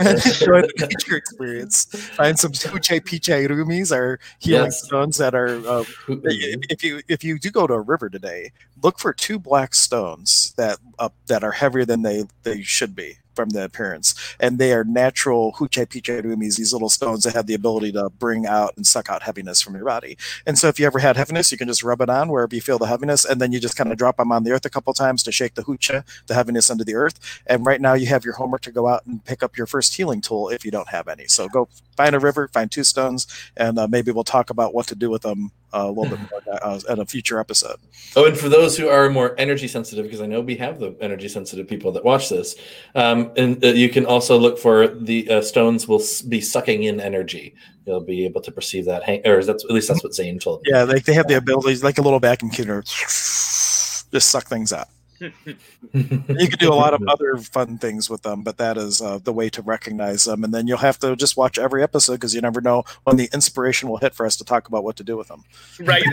and, 0.00 0.26
enjoy 0.26 0.62
the 0.62 0.88
nature 0.90 1.16
experience. 1.16 1.84
Find 1.84 2.38
some 2.38 2.52
Hucha 2.52 3.00
Pichay 3.00 3.46
Rumis, 3.48 3.94
our 3.94 4.18
healing 4.38 4.66
yes. 4.66 4.84
stones 4.84 5.18
that 5.18 5.34
are. 5.34 5.56
Uh, 5.66 5.84
if 6.08 6.82
you 6.82 7.02
if 7.08 7.22
you 7.22 7.38
do 7.38 7.50
go 7.50 7.66
to 7.66 7.74
a 7.74 7.80
river 7.80 8.08
today, 8.08 8.52
look 8.82 8.98
for 8.98 9.12
two 9.12 9.38
black 9.38 9.74
stones 9.74 10.54
that 10.56 10.78
uh, 10.98 11.10
that 11.26 11.44
are 11.44 11.52
heavier 11.52 11.84
than 11.84 12.02
they 12.02 12.24
they 12.42 12.62
should 12.62 12.96
be 12.96 13.18
from 13.34 13.50
the 13.50 13.64
appearance. 13.64 14.14
And 14.40 14.58
they 14.58 14.72
are 14.72 14.84
natural 14.84 15.52
hucha 15.54 15.86
pichay 15.86 16.22
rumis, 16.22 16.56
these 16.56 16.72
little 16.72 16.88
stones 16.88 17.24
that 17.24 17.34
have 17.34 17.46
the 17.46 17.54
ability 17.54 17.92
to 17.92 18.10
bring 18.10 18.46
out 18.46 18.74
and 18.76 18.86
suck 18.86 19.10
out 19.10 19.22
heaviness 19.22 19.60
from 19.60 19.74
your 19.74 19.84
body. 19.84 20.16
And 20.46 20.58
so 20.58 20.68
if 20.68 20.78
you 20.78 20.86
ever 20.86 20.98
had 20.98 21.16
heaviness, 21.16 21.52
you 21.52 21.58
can 21.58 21.68
just 21.68 21.82
rub 21.82 22.00
it 22.00 22.10
on 22.10 22.28
wherever 22.28 22.54
you 22.54 22.60
feel 22.60 22.78
the 22.78 22.86
heaviness, 22.86 23.24
and 23.24 23.40
then 23.40 23.52
you 23.52 23.60
just 23.60 23.76
kind 23.76 23.90
of 23.90 23.98
drop 23.98 24.16
them 24.16 24.32
on 24.32 24.44
the 24.44 24.52
earth 24.52 24.64
a 24.64 24.70
couple 24.70 24.92
times 24.92 25.22
to 25.22 25.32
shake 25.32 25.54
the 25.54 25.62
huche, 25.62 26.04
the 26.26 26.34
heaviness 26.34 26.70
under 26.70 26.84
the 26.84 26.94
earth. 26.94 27.42
And 27.46 27.66
right 27.66 27.80
now 27.80 27.94
you 27.94 28.06
have 28.06 28.24
your 28.24 28.34
homework 28.34 28.62
to 28.62 28.72
go 28.72 28.88
out 28.88 29.06
and 29.06 29.24
pick 29.24 29.42
up 29.42 29.56
your 29.56 29.66
first 29.66 29.94
healing 29.94 30.20
tool 30.20 30.48
if 30.48 30.64
you 30.64 30.70
don't 30.70 30.88
have 30.88 31.08
any. 31.08 31.26
So 31.26 31.48
go 31.48 31.68
find 31.96 32.14
a 32.14 32.20
river, 32.20 32.48
find 32.48 32.70
two 32.70 32.84
stones, 32.84 33.26
and 33.56 33.78
uh, 33.78 33.86
maybe 33.88 34.10
we'll 34.10 34.24
talk 34.24 34.50
about 34.50 34.74
what 34.74 34.86
to 34.88 34.94
do 34.94 35.10
with 35.10 35.22
them 35.22 35.52
a 35.74 35.88
little 35.88 36.16
bit 36.16 36.20
more 36.30 36.40
uh, 36.62 36.80
at 36.88 36.98
a 36.98 37.04
future 37.04 37.38
episode. 37.38 37.76
Oh, 38.16 38.26
and 38.26 38.38
for 38.38 38.48
those 38.48 38.76
who 38.76 38.88
are 38.88 39.10
more 39.10 39.34
energy 39.38 39.68
sensitive, 39.68 40.04
because 40.04 40.20
I 40.20 40.26
know 40.26 40.40
we 40.40 40.56
have 40.56 40.78
the 40.78 40.96
energy 41.00 41.28
sensitive 41.28 41.68
people 41.68 41.92
that 41.92 42.04
watch 42.04 42.28
this, 42.28 42.56
um, 42.94 43.32
and 43.36 43.62
uh, 43.64 43.68
you 43.68 43.88
can 43.88 44.06
also 44.06 44.38
look 44.38 44.58
for 44.58 44.88
the 44.88 45.28
uh, 45.28 45.42
stones 45.42 45.88
will 45.88 46.02
be 46.28 46.40
sucking 46.40 46.84
in 46.84 47.00
energy. 47.00 47.54
You'll 47.86 48.00
be 48.00 48.24
able 48.24 48.40
to 48.42 48.52
perceive 48.52 48.84
that, 48.86 49.02
hang- 49.02 49.26
or 49.26 49.42
that's 49.42 49.64
at 49.64 49.70
least 49.70 49.88
that's 49.88 50.02
what 50.02 50.14
Zane 50.14 50.38
told 50.38 50.62
me. 50.62 50.70
Yeah, 50.72 50.84
like 50.84 51.04
they 51.04 51.14
have 51.14 51.28
the 51.28 51.36
ability, 51.36 51.76
like 51.78 51.98
a 51.98 52.02
little 52.02 52.20
vacuum 52.20 52.50
cleaner, 52.50 52.82
just 52.82 54.30
suck 54.30 54.46
things 54.46 54.72
out 54.72 54.88
you 55.20 56.48
can 56.48 56.58
do 56.58 56.72
a 56.72 56.74
lot 56.74 56.94
of 56.94 57.02
other 57.08 57.36
fun 57.36 57.78
things 57.78 58.10
with 58.10 58.22
them, 58.22 58.42
but 58.42 58.58
that 58.58 58.76
is 58.76 59.00
uh, 59.00 59.18
the 59.18 59.32
way 59.32 59.48
to 59.50 59.62
recognize 59.62 60.24
them. 60.24 60.42
And 60.44 60.52
then 60.52 60.66
you'll 60.66 60.78
have 60.78 60.98
to 61.00 61.14
just 61.16 61.36
watch 61.36 61.58
every 61.58 61.82
episode 61.82 62.14
because 62.14 62.34
you 62.34 62.40
never 62.40 62.60
know 62.60 62.84
when 63.04 63.16
the 63.16 63.28
inspiration 63.32 63.88
will 63.88 63.98
hit 63.98 64.14
for 64.14 64.26
us 64.26 64.36
to 64.36 64.44
talk 64.44 64.68
about 64.68 64.84
what 64.84 64.96
to 64.96 65.04
do 65.04 65.16
with 65.16 65.28
them. 65.28 65.44
Right. 65.80 66.04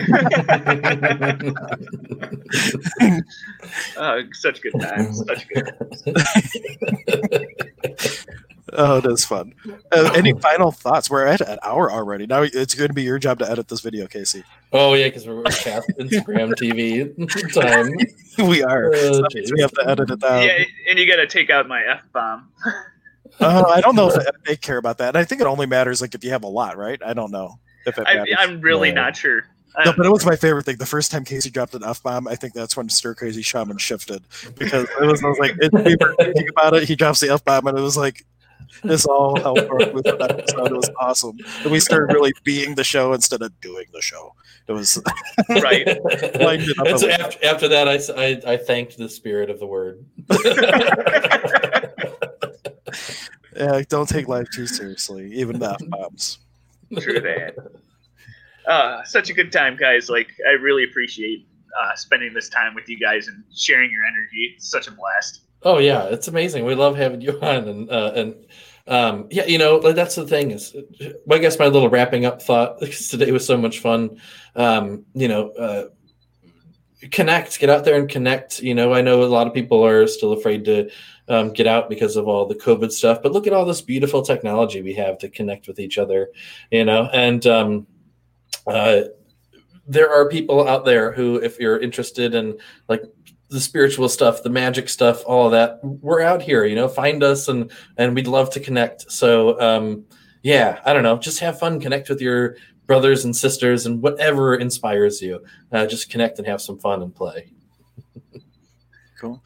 oh, 3.96 4.22
such 4.32 4.62
good 4.62 4.80
times. 4.80 5.22
Such 5.26 5.48
good 5.48 5.72
times. 7.94 8.26
Oh, 8.74 8.98
it 8.98 9.06
is 9.06 9.24
fun. 9.24 9.54
Uh, 9.90 10.12
any 10.14 10.32
final 10.40 10.70
thoughts? 10.70 11.10
We're 11.10 11.26
at 11.26 11.40
an 11.40 11.58
hour 11.62 11.90
already. 11.92 12.26
Now 12.26 12.42
it's 12.42 12.74
going 12.74 12.88
to 12.88 12.94
be 12.94 13.02
your 13.02 13.18
job 13.18 13.38
to 13.40 13.50
edit 13.50 13.68
this 13.68 13.80
video, 13.80 14.06
Casey. 14.06 14.44
Oh 14.72 14.94
yeah, 14.94 15.08
because 15.08 15.26
we're 15.26 15.42
past 15.42 15.90
Instagram 15.98 16.52
TV 16.54 17.12
time. 17.52 17.92
we 18.48 18.62
are. 18.62 18.90
Oh, 18.94 19.02
so 19.02 19.26
we 19.54 19.60
have 19.60 19.72
to 19.72 19.88
edit 19.88 20.10
it 20.10 20.20
down. 20.20 20.42
Yeah, 20.42 20.64
and 20.88 20.98
you 20.98 21.06
got 21.06 21.16
to 21.16 21.26
take 21.26 21.50
out 21.50 21.68
my 21.68 21.82
f 21.82 22.02
bomb. 22.12 22.48
uh, 23.40 23.64
I 23.68 23.80
don't 23.80 23.94
know 23.96 24.08
if 24.08 24.24
they 24.46 24.56
care 24.56 24.78
about 24.78 24.98
that. 24.98 25.16
I 25.16 25.24
think 25.24 25.40
it 25.40 25.46
only 25.46 25.66
matters 25.66 26.00
like 26.00 26.14
if 26.14 26.24
you 26.24 26.30
have 26.30 26.44
a 26.44 26.48
lot, 26.48 26.76
right? 26.76 27.00
I 27.04 27.12
don't 27.12 27.30
know 27.30 27.58
if 27.86 27.98
it. 27.98 28.04
matters. 28.04 28.34
I, 28.38 28.44
am 28.44 28.60
really 28.60 28.88
yeah. 28.88 28.94
not 28.94 29.16
sure. 29.16 29.44
No, 29.84 29.92
but 29.96 30.04
it 30.04 30.10
was 30.12 30.26
my 30.26 30.36
favorite 30.36 30.66
thing. 30.66 30.76
The 30.76 30.86
first 30.86 31.10
time 31.10 31.24
Casey 31.24 31.50
dropped 31.50 31.74
an 31.74 31.82
F 31.82 32.02
bomb, 32.02 32.28
I 32.28 32.34
think 32.34 32.52
that's 32.52 32.76
when 32.76 32.90
Stir 32.90 33.14
Crazy 33.14 33.40
Shaman 33.40 33.78
shifted 33.78 34.22
because 34.58 34.86
it 35.00 35.06
was, 35.06 35.24
I 35.24 35.28
was 35.28 35.38
like, 35.38 35.54
it, 35.60 35.72
we 35.72 35.96
were 35.98 36.14
thinking 36.16 36.48
about 36.50 36.74
it. 36.74 36.86
He 36.86 36.94
drops 36.94 37.20
the 37.20 37.32
F 37.32 37.42
bomb, 37.44 37.66
and 37.66 37.78
it 37.78 37.80
was 37.80 37.96
like, 37.96 38.26
this 38.82 39.06
all 39.06 39.38
helped 39.40 39.92
with 39.92 40.04
that 40.04 40.20
episode. 40.20 40.66
It 40.66 40.76
was 40.76 40.90
awesome. 41.00 41.38
And 41.62 41.72
we 41.72 41.80
started 41.80 42.12
really 42.12 42.32
being 42.44 42.74
the 42.74 42.84
show 42.84 43.12
instead 43.12 43.42
of 43.42 43.58
doing 43.60 43.86
the 43.92 44.02
show. 44.02 44.34
It 44.68 44.72
was 44.72 45.02
right. 45.48 45.86
and 45.88 47.00
so 47.00 47.08
after, 47.10 47.46
after 47.46 47.68
that, 47.68 47.88
I, 47.88 47.98
I, 48.20 48.54
I 48.54 48.56
thanked 48.56 48.96
the 48.96 49.08
spirit 49.08 49.50
of 49.50 49.58
the 49.60 49.66
word. 49.66 50.04
Yeah, 53.56 53.82
don't 53.88 54.08
take 54.08 54.28
life 54.28 54.48
too 54.52 54.66
seriously, 54.66 55.32
even 55.34 55.58
the 55.58 55.72
F 55.72 55.80
bombs. 55.88 56.38
True 56.98 57.20
that. 57.20 57.54
Uh, 58.66 59.04
such 59.04 59.30
a 59.30 59.34
good 59.34 59.52
time, 59.52 59.76
guys. 59.76 60.08
Like, 60.08 60.32
I 60.48 60.52
really 60.52 60.84
appreciate 60.84 61.46
uh, 61.80 61.94
spending 61.94 62.32
this 62.32 62.48
time 62.48 62.74
with 62.74 62.88
you 62.88 62.98
guys 62.98 63.28
and 63.28 63.42
sharing 63.54 63.90
your 63.90 64.04
energy. 64.04 64.54
It's 64.54 64.70
such 64.70 64.88
a 64.88 64.92
blast. 64.92 65.42
Oh 65.64 65.78
yeah, 65.78 66.04
it's 66.04 66.28
amazing. 66.28 66.64
We 66.64 66.74
love 66.74 66.96
having 66.96 67.20
you 67.22 67.38
on, 67.40 67.68
and 67.68 67.90
uh, 67.90 68.12
and 68.14 68.46
um, 68.86 69.28
yeah, 69.30 69.44
you 69.46 69.58
know 69.58 69.80
that's 69.92 70.16
the 70.16 70.26
thing 70.26 70.50
is, 70.50 70.74
I 71.30 71.38
guess 71.38 71.58
my 71.58 71.66
little 71.66 71.88
wrapping 71.88 72.24
up 72.24 72.42
thought 72.42 72.80
because 72.80 73.08
today 73.08 73.30
was 73.32 73.46
so 73.46 73.56
much 73.56 73.78
fun. 73.80 74.20
Um, 74.56 75.04
you 75.14 75.28
know, 75.28 75.50
uh, 75.50 75.88
connect, 77.10 77.58
get 77.58 77.70
out 77.70 77.84
there 77.84 77.98
and 77.98 78.08
connect. 78.08 78.60
You 78.60 78.74
know, 78.74 78.92
I 78.92 79.02
know 79.02 79.22
a 79.22 79.24
lot 79.24 79.46
of 79.46 79.54
people 79.54 79.84
are 79.84 80.06
still 80.06 80.32
afraid 80.32 80.64
to 80.66 80.90
um, 81.28 81.52
get 81.52 81.66
out 81.66 81.88
because 81.88 82.16
of 82.16 82.26
all 82.26 82.46
the 82.46 82.54
COVID 82.54 82.90
stuff, 82.90 83.22
but 83.22 83.32
look 83.32 83.46
at 83.46 83.52
all 83.52 83.64
this 83.64 83.82
beautiful 83.82 84.22
technology 84.22 84.82
we 84.82 84.94
have 84.94 85.18
to 85.18 85.28
connect 85.28 85.68
with 85.68 85.78
each 85.78 85.98
other. 85.98 86.30
You 86.70 86.84
know, 86.84 87.08
and 87.12 87.46
um, 87.46 87.86
uh, 88.66 89.02
there 89.86 90.12
are 90.12 90.28
people 90.28 90.66
out 90.68 90.84
there 90.84 91.12
who, 91.12 91.36
if 91.36 91.58
you're 91.58 91.78
interested 91.78 92.34
in 92.34 92.58
like 92.88 93.02
the 93.52 93.60
spiritual 93.60 94.08
stuff, 94.08 94.42
the 94.42 94.50
magic 94.50 94.88
stuff, 94.88 95.22
all 95.26 95.46
of 95.46 95.52
that, 95.52 95.78
we're 95.84 96.22
out 96.22 96.40
here, 96.40 96.64
you 96.64 96.74
know, 96.74 96.88
find 96.88 97.22
us 97.22 97.48
and, 97.48 97.70
and 97.98 98.14
we'd 98.14 98.26
love 98.26 98.48
to 98.50 98.60
connect. 98.60 99.10
So, 99.12 99.60
um, 99.60 100.04
yeah, 100.42 100.80
I 100.84 100.92
don't 100.92 101.02
know, 101.02 101.18
just 101.18 101.38
have 101.40 101.58
fun, 101.58 101.78
connect 101.78 102.08
with 102.08 102.20
your 102.20 102.56
brothers 102.86 103.24
and 103.24 103.36
sisters 103.36 103.84
and 103.86 104.02
whatever 104.02 104.54
inspires 104.54 105.20
you. 105.20 105.44
Uh, 105.70 105.86
just 105.86 106.10
connect 106.10 106.38
and 106.38 106.48
have 106.48 106.62
some 106.62 106.78
fun 106.78 107.02
and 107.02 107.14
play. 107.14 107.52
cool. 109.20 109.44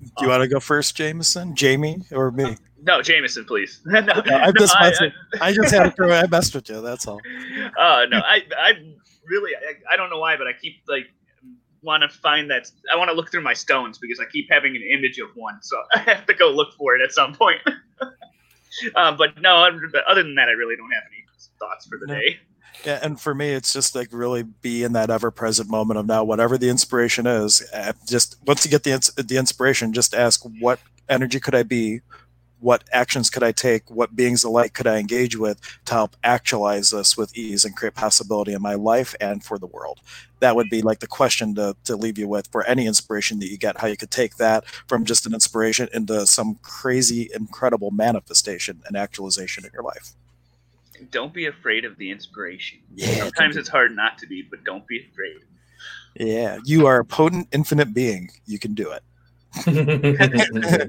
Do 0.00 0.24
you 0.24 0.28
want 0.28 0.42
to 0.42 0.48
go 0.48 0.60
first, 0.60 0.94
Jameson, 0.96 1.56
Jamie, 1.56 2.02
or 2.12 2.30
me? 2.32 2.56
No, 2.82 3.00
Jameson, 3.00 3.44
please. 3.44 3.80
no, 3.86 4.00
no, 4.00 4.22
I 4.26 4.52
just, 4.52 4.76
I, 4.76 4.88
I, 4.88 5.12
I, 5.40 5.52
just 5.52 5.72
had 5.72 5.84
to 5.84 5.90
throw. 5.92 6.12
I 6.12 6.26
messed 6.26 6.54
with 6.54 6.68
you. 6.68 6.80
That's 6.80 7.06
all. 7.06 7.20
Uh, 7.78 8.04
no, 8.10 8.18
I, 8.18 8.42
I 8.58 8.72
really, 9.26 9.52
I, 9.56 9.94
I 9.94 9.96
don't 9.96 10.10
know 10.10 10.18
why, 10.18 10.36
but 10.36 10.46
I 10.46 10.52
keep 10.52 10.82
like 10.88 11.06
want 11.82 12.02
to 12.02 12.08
find 12.18 12.50
that. 12.50 12.70
I 12.92 12.96
want 12.96 13.10
to 13.10 13.14
look 13.14 13.30
through 13.30 13.42
my 13.42 13.54
stones 13.54 13.98
because 13.98 14.20
I 14.20 14.24
keep 14.30 14.50
having 14.50 14.76
an 14.76 14.82
image 14.82 15.18
of 15.18 15.28
one, 15.34 15.58
so 15.62 15.76
I 15.94 15.98
have 15.98 16.26
to 16.26 16.34
go 16.34 16.50
look 16.50 16.74
for 16.74 16.96
it 16.96 17.02
at 17.02 17.12
some 17.12 17.34
point. 17.34 17.60
uh, 18.94 19.12
but 19.12 19.40
no, 19.40 19.56
other 20.08 20.22
than 20.22 20.34
that, 20.36 20.48
I 20.48 20.52
really 20.52 20.76
don't 20.76 20.90
have 20.90 21.04
any 21.12 21.24
thoughts 21.58 21.86
for 21.86 21.98
the 21.98 22.06
no. 22.06 22.14
day. 22.14 22.38
Yeah, 22.84 22.98
and 23.02 23.20
for 23.20 23.34
me, 23.34 23.50
it's 23.50 23.72
just 23.72 23.94
like 23.94 24.08
really 24.12 24.42
be 24.42 24.82
in 24.82 24.94
that 24.94 25.10
ever-present 25.10 25.68
moment 25.68 25.98
of 25.98 26.06
now, 26.06 26.24
whatever 26.24 26.58
the 26.58 26.68
inspiration 26.68 27.26
is. 27.26 27.62
Uh, 27.72 27.92
just 28.08 28.36
once 28.46 28.64
you 28.64 28.70
get 28.70 28.82
the 28.82 29.22
the 29.22 29.36
inspiration, 29.36 29.92
just 29.92 30.14
ask 30.14 30.42
what 30.58 30.80
energy 31.08 31.38
could 31.38 31.54
I 31.54 31.62
be, 31.62 32.00
what 32.62 32.84
actions 32.92 33.28
could 33.28 33.42
I 33.42 33.50
take? 33.50 33.90
What 33.90 34.14
beings 34.14 34.44
alike 34.44 34.72
could 34.72 34.86
I 34.86 34.98
engage 34.98 35.36
with 35.36 35.60
to 35.86 35.94
help 35.94 36.16
actualize 36.22 36.90
this 36.90 37.16
with 37.16 37.36
ease 37.36 37.64
and 37.64 37.76
create 37.76 37.94
possibility 37.94 38.52
in 38.52 38.62
my 38.62 38.74
life 38.74 39.16
and 39.20 39.42
for 39.42 39.58
the 39.58 39.66
world? 39.66 40.00
That 40.38 40.54
would 40.54 40.70
be 40.70 40.80
like 40.80 41.00
the 41.00 41.08
question 41.08 41.56
to, 41.56 41.76
to 41.84 41.96
leave 41.96 42.18
you 42.18 42.28
with 42.28 42.46
for 42.52 42.64
any 42.64 42.86
inspiration 42.86 43.40
that 43.40 43.50
you 43.50 43.58
get, 43.58 43.78
how 43.78 43.88
you 43.88 43.96
could 43.96 44.12
take 44.12 44.36
that 44.36 44.64
from 44.86 45.04
just 45.04 45.26
an 45.26 45.34
inspiration 45.34 45.88
into 45.92 46.24
some 46.26 46.54
crazy, 46.62 47.28
incredible 47.34 47.90
manifestation 47.90 48.82
and 48.86 48.96
actualization 48.96 49.64
in 49.64 49.70
your 49.72 49.82
life. 49.82 50.12
Don't 51.10 51.34
be 51.34 51.46
afraid 51.46 51.84
of 51.84 51.98
the 51.98 52.10
inspiration. 52.10 52.78
Yeah, 52.94 53.24
Sometimes 53.24 53.56
it's 53.56 53.68
hard 53.68 53.96
not 53.96 54.18
to 54.18 54.26
be, 54.28 54.42
but 54.42 54.62
don't 54.62 54.86
be 54.86 55.04
afraid. 55.10 55.38
Yeah, 56.14 56.58
you 56.64 56.86
are 56.86 57.00
a 57.00 57.04
potent, 57.04 57.48
infinite 57.50 57.92
being. 57.92 58.30
You 58.46 58.60
can 58.60 58.74
do 58.74 58.90
it. 58.92 59.02
yeah, 59.66 60.86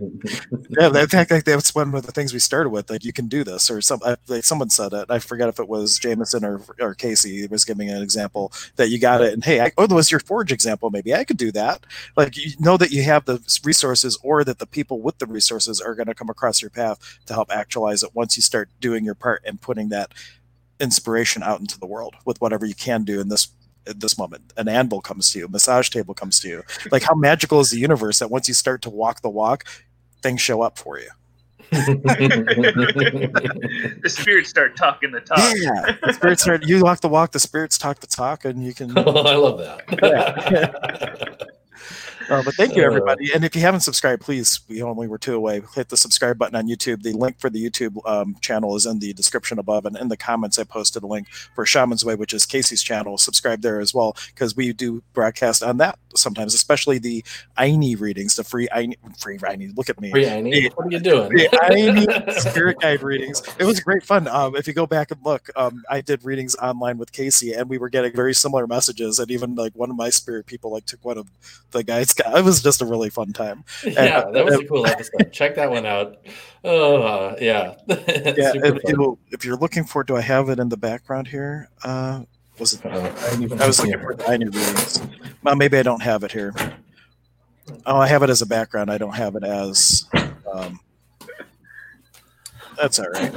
like 0.88 1.10
that's 1.10 1.76
one 1.76 1.94
of 1.94 2.06
the 2.06 2.12
things 2.14 2.32
we 2.32 2.40
started 2.40 2.70
with. 2.70 2.90
Like, 2.90 3.04
you 3.04 3.12
can 3.12 3.28
do 3.28 3.44
this, 3.44 3.70
or 3.70 3.82
some. 3.82 4.00
like 4.28 4.46
someone 4.46 4.70
said 4.70 4.94
it. 4.94 5.08
I 5.10 5.20
forget 5.20 5.50
if 5.50 5.60
it 5.60 5.68
was 5.68 6.00
Jameson 6.00 6.46
or 6.46 6.62
or 6.80 6.94
Casey 6.94 7.46
was 7.48 7.66
giving 7.66 7.90
an 7.90 8.02
example 8.02 8.54
that 8.78 8.88
you 8.90 9.00
got 9.00 9.22
it. 9.22 9.34
And 9.34 9.44
hey, 9.44 9.60
I, 9.60 9.72
oh, 9.78 9.86
that 9.86 9.94
was 9.94 10.12
your 10.12 10.22
Forge 10.22 10.54
example. 10.54 10.90
Maybe 10.90 11.14
I 11.14 11.26
could 11.26 11.38
do 11.38 11.52
that. 11.52 11.86
Like, 12.16 12.38
you 12.38 12.52
know 12.60 12.78
that 12.78 12.92
you 12.92 13.04
have 13.04 13.26
the 13.26 13.42
resources, 13.66 14.18
or 14.24 14.46
that 14.46 14.60
the 14.60 14.68
people 14.68 15.02
with 15.02 15.18
the 15.18 15.28
resources 15.28 15.82
are 15.82 15.96
going 15.96 16.08
to 16.08 16.16
come 16.16 16.30
across 16.30 16.62
your 16.62 16.72
path 16.72 17.20
to 17.26 17.34
help 17.34 17.52
actualize 17.52 18.02
it. 18.02 18.12
Once 18.16 18.38
you 18.38 18.44
start 18.44 18.70
doing 18.80 19.04
your 19.04 19.16
part 19.16 19.42
and 19.46 19.60
putting 19.60 19.90
that 19.90 20.14
inspiration 20.80 21.44
out 21.44 21.60
into 21.60 21.80
the 21.80 21.86
world 21.86 22.16
with 22.26 22.40
whatever 22.40 22.66
you 22.66 22.76
can 22.76 23.04
do 23.04 23.20
in 23.20 23.28
this 23.28 23.50
at 23.88 24.00
this 24.00 24.18
moment. 24.18 24.54
An 24.58 24.68
anvil 24.68 25.02
comes 25.02 25.32
to 25.32 25.40
you, 25.40 25.48
massage 25.48 25.90
table 25.90 26.14
comes 26.14 26.40
to 26.42 26.48
you. 26.48 26.64
Like 26.92 27.04
how 27.04 27.16
magical 27.16 27.60
is 27.60 27.70
the 27.70 27.80
universe 27.80 28.20
that 28.20 28.30
once 28.30 28.48
you 28.48 28.54
start 28.54 28.82
to 28.84 28.90
walk 28.90 29.22
the 29.22 29.30
walk, 29.30 29.66
things 30.22 30.42
show 30.42 30.62
up 30.62 30.78
for 30.78 31.00
you. 31.00 31.10
the 34.04 34.10
spirits 34.10 34.50
start 34.50 34.76
talking 34.78 35.12
the 35.12 35.22
talk. 35.22 35.40
Yeah, 35.56 35.96
the 36.06 36.14
spirits 36.14 36.44
start. 36.44 36.64
You 36.68 36.84
walk 36.84 37.02
the 37.02 37.10
walk, 37.10 37.32
the 37.32 37.40
spirits 37.40 37.80
talk 37.80 38.00
the 38.00 38.08
talk, 38.08 38.46
and 38.46 38.64
you 38.64 38.74
can. 38.74 38.94
Oh, 38.98 39.24
I 39.24 39.36
love 39.36 39.58
that. 39.58 39.82
Yeah. 40.02 41.46
Uh, 42.34 42.42
but 42.42 42.56
thank 42.56 42.76
you, 42.76 42.82
everybody. 42.82 43.32
And 43.32 43.46
if 43.46 43.56
you 43.56 43.62
haven't 43.62 43.82
subscribed, 43.82 44.24
please, 44.24 44.62
we 44.68 44.82
only 44.82 45.08
were 45.08 45.20
two 45.20 45.36
away. 45.36 45.62
Hit 45.76 45.90
the 45.90 45.98
subscribe 45.98 46.40
button 46.40 46.56
on 46.56 46.68
YouTube. 46.68 47.04
The 47.04 47.14
link 47.14 47.40
for 47.40 47.50
the 47.52 47.64
YouTube 47.64 47.98
um, 48.10 48.36
channel 48.42 48.76
is 48.76 48.88
in 48.88 48.98
the 48.98 49.14
description 49.14 49.60
above. 49.60 49.86
And 49.86 49.96
in 49.96 50.08
the 50.08 50.18
comments, 50.18 50.58
I 50.58 50.64
posted 50.64 51.04
a 51.04 51.08
link 51.08 51.28
for 51.54 51.64
Shaman's 51.64 52.04
Way, 52.04 52.16
which 52.16 52.34
is 52.34 52.48
Casey's 52.48 52.82
channel. 52.82 53.20
Subscribe 53.20 53.62
there 53.62 53.80
as 53.80 53.94
well, 53.94 54.18
because 54.34 54.56
we 54.56 54.74
do 54.74 55.04
broadcast 55.14 55.62
on 55.62 55.78
that 55.78 56.00
sometimes, 56.16 56.54
especially 56.54 56.98
the 56.98 57.24
Aini 57.58 58.00
readings, 58.00 58.36
the 58.36 58.44
free 58.44 58.68
Aini, 58.70 58.96
free 59.18 59.38
Aini. 59.38 59.76
Look 59.76 59.90
at 59.90 60.00
me. 60.00 60.12
Free 60.12 60.26
Aini. 60.26 60.72
What 60.76 60.88
are 60.88 60.92
you 60.92 61.00
doing? 61.00 61.30
The 61.30 61.50
Aini 61.50 62.34
spirit 62.50 62.80
guide 62.80 63.04
readings. 63.04 63.42
It 63.60 63.66
was 63.66 63.80
great 63.80 64.04
fun. 64.04 64.28
Um, 64.28 64.56
if 64.56 64.68
you 64.68 64.74
go 64.74 64.86
back 64.86 65.12
and 65.12 65.20
look, 65.24 65.50
um, 65.56 65.84
I 65.90 66.02
did 66.02 66.24
readings 66.24 66.56
online 66.56 66.98
with 66.98 67.12
Casey, 67.12 67.54
and 67.54 67.70
we 67.70 67.78
were 67.78 67.90
getting 67.90 68.14
very 68.14 68.34
similar 68.34 68.68
messages. 68.68 69.20
And 69.20 69.30
even 69.32 69.56
like 69.56 69.74
one 69.76 69.90
of 69.90 69.96
my 69.96 70.10
spirit 70.10 70.46
people 70.46 70.72
like 70.72 70.86
took 70.86 71.04
one 71.04 71.18
of 71.18 71.30
the 71.72 71.84
guys. 71.84 72.14
It 72.34 72.44
was 72.44 72.64
just 72.64 72.82
a 72.82 72.86
really 72.86 73.10
fun 73.10 73.32
time. 73.32 73.64
Yeah, 73.84 74.30
that 74.32 74.46
was 74.46 74.56
a 74.56 74.66
cool 74.66 74.88
episode. 74.88 75.32
Check 75.32 75.56
that 75.56 75.70
one 75.70 75.86
out. 75.86 76.18
Oh 76.66 77.02
uh, 77.02 77.36
yeah. 77.42 77.74
yeah. 77.90 78.54
If, 78.56 79.20
if, 79.32 79.44
you're 79.44 79.58
looking 79.58 79.84
for, 79.84 80.02
do 80.06 80.16
I 80.16 80.22
have 80.22 80.48
it 80.48 80.60
in 80.60 80.70
the 80.70 80.78
background 80.78 81.28
here? 81.28 81.68
Uh, 81.84 82.22
was 82.60 82.74
it? 82.74 82.86
I 82.86 83.68
was 83.68 83.80
looking 83.80 84.00
for 84.00 84.16
the 84.16 84.24
Aini 84.24 84.46
readings. 84.46 85.02
Well, 85.44 85.56
maybe 85.56 85.78
I 85.78 85.84
don't 85.84 86.02
have 86.02 86.24
it 86.24 86.32
here. 86.32 86.54
Oh, 87.86 87.98
I 87.98 88.08
have 88.08 88.24
it 88.24 88.30
as 88.30 88.42
a 88.42 88.46
background. 88.46 88.92
I 88.92 88.98
don't 88.98 89.16
have 89.16 89.36
it 89.36 89.44
as. 89.44 90.06
Um, 90.52 90.80
that's 92.78 93.00
all 93.00 93.10
right. 93.10 93.34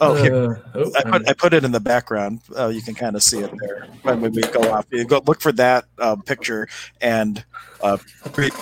Oh, 0.00 0.14
here. 0.14 0.62
Uh, 0.74 0.78
oh, 0.78 0.92
I 0.96 1.10
put 1.10 1.28
I 1.28 1.32
put 1.32 1.52
it 1.54 1.64
in 1.64 1.72
the 1.72 1.80
background. 1.80 2.40
Uh, 2.56 2.68
you 2.68 2.82
can 2.82 2.94
kind 2.94 3.16
of 3.16 3.22
see 3.22 3.38
it 3.38 3.50
there 3.60 3.88
when 4.02 4.20
we 4.32 4.42
go 4.42 4.72
off. 4.72 4.86
You 4.90 5.04
go 5.04 5.22
look 5.26 5.40
for 5.40 5.52
that 5.52 5.84
um, 5.98 6.22
picture 6.22 6.68
and 7.00 7.44
uh, 7.82 7.98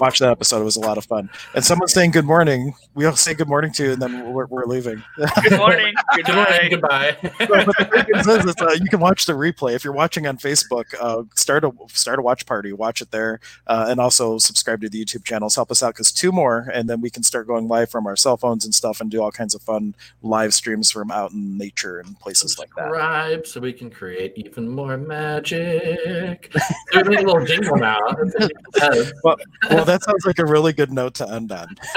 watch 0.01 0.19
that 0.19 0.31
episode. 0.31 0.61
It 0.61 0.65
was 0.65 0.77
a 0.77 0.81
lot 0.81 0.99
of 0.99 1.05
fun. 1.05 1.31
And 1.55 1.65
someone's 1.65 1.93
saying 1.93 2.13
good 2.13 2.25
morning. 2.25 2.75
We 2.95 3.07
all 3.07 3.17
say 3.17 3.35
good 3.35 3.49
morning 3.49 3.73
to 3.73 3.85
you, 3.85 3.93
and 3.93 4.03
then 4.03 4.33
we're, 4.33 4.47
we're 4.47 4.65
leaving. 4.67 5.03
Good 5.43 5.59
morning. 5.59 5.95
Good, 6.15 6.27
good 6.27 6.35
morning. 6.35 6.71
Goodbye. 6.71 7.17
so, 7.39 7.65
but 7.65 7.77
the 7.77 8.45
is, 8.49 8.55
uh, 8.61 8.73
you 8.73 8.89
can 8.91 9.01
watch 9.01 9.27
the 9.27 9.33
replay 9.33 9.75
if 9.75 9.85
you're 9.85 9.93
watching 9.93 10.27
on 10.27 10.39
Facebook. 10.39 10.87
Uh, 11.01 11.23
start 11.37 11.65
a 11.65 11.71
start 11.89 12.19
a 12.19 12.23
watch 12.23 12.47
party. 12.47 12.73
Watch 12.73 13.01
it 13.01 13.11
there, 13.11 13.41
uh, 13.69 13.87
and 13.89 14.01
also 14.01 14.39
subscribe 14.39 14.81
to 14.81 14.89
the 14.89 15.05
YouTube 15.05 15.25
channels. 15.25 15.55
Help 15.55 15.71
us 15.71 15.83
out 15.83 15.95
because 15.95 16.11
two 16.11 16.33
more, 16.33 16.69
and 16.73 16.91
then 16.91 17.01
we 17.01 17.11
can 17.11 17.23
start 17.23 17.47
going 17.47 17.69
live 17.69 17.91
from 17.91 18.07
our 18.07 18.17
cell 18.17 18.37
phones 18.37 18.65
and 18.65 18.75
stuff, 18.75 19.01
and 19.01 19.11
do 19.11 19.23
all 19.23 19.31
kinds 19.31 19.55
of 19.55 19.63
fun 19.63 19.95
live 20.23 20.53
streams 20.53 20.91
from 20.91 21.11
out 21.11 21.31
in 21.31 21.57
nature 21.57 22.01
and 22.01 22.19
places 22.19 22.55
subscribe 22.55 22.69
like 22.69 22.77
that. 22.77 22.91
Subscribe 22.91 23.47
so 23.47 23.61
we 23.61 23.73
can 23.73 23.91
create 23.91 24.33
even 24.37 24.69
more 24.69 24.97
magic. 24.97 26.53
There's 26.93 27.07
a 27.07 27.11
little 27.11 27.45
jingle 27.45 27.77
now. 27.77 28.01
well, 29.23 29.37
well, 29.71 29.85
that 29.85 30.03
sounds 30.03 30.25
like 30.25 30.39
a 30.39 30.47
really 30.47 30.73
good 30.73 30.93
note 30.93 31.15
to 31.15 31.29
end 31.29 31.53
on. 31.53 31.69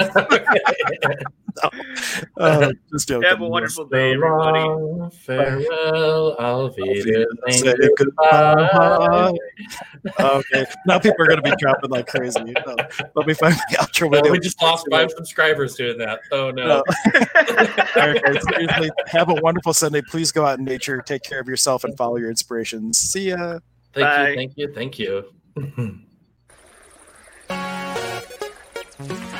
no. 1.62 1.70
uh, 2.38 2.72
just 2.92 3.08
joking. 3.08 3.28
Have 3.28 3.40
a 3.40 3.48
wonderful 3.48 3.86
day, 3.86 4.12
everybody. 4.12 5.10
Farewell, 5.16 6.36
I'll 6.38 6.70
be 6.70 7.02
Say 7.50 7.74
goodbye. 7.96 9.32
okay, 10.20 10.66
now 10.86 10.98
people 10.98 11.24
are 11.24 11.28
going 11.28 11.42
to 11.42 11.50
be 11.50 11.54
dropping 11.58 11.90
like 11.90 12.06
crazy. 12.06 12.40
No, 12.42 12.76
let 13.14 13.26
me 13.26 13.34
find 13.34 13.54
the 13.54 13.76
outro 13.78 14.10
video. 14.10 14.32
we 14.32 14.40
just 14.40 14.60
lost 14.62 14.86
five 14.90 15.10
subscribers 15.10 15.74
doing 15.74 15.98
that. 15.98 16.20
Oh 16.32 16.50
no. 16.50 16.66
no. 16.66 16.82
okay, 17.96 18.40
seriously, 18.50 18.90
have 19.06 19.28
a 19.28 19.34
wonderful 19.34 19.72
Sunday. 19.72 20.02
Please 20.02 20.32
go 20.32 20.44
out 20.44 20.58
in 20.58 20.64
nature, 20.64 21.02
take 21.02 21.22
care 21.22 21.40
of 21.40 21.48
yourself, 21.48 21.84
and 21.84 21.96
follow 21.96 22.16
your 22.16 22.30
inspirations. 22.30 22.98
See 22.98 23.28
ya. 23.30 23.58
Thank 23.92 24.06
Bye. 24.06 24.28
you. 24.28 24.34
Thank 24.34 24.52
you. 24.56 24.72
Thank 24.74 24.98
you. 24.98 26.04
Thank 29.06 29.32
you. 29.32 29.33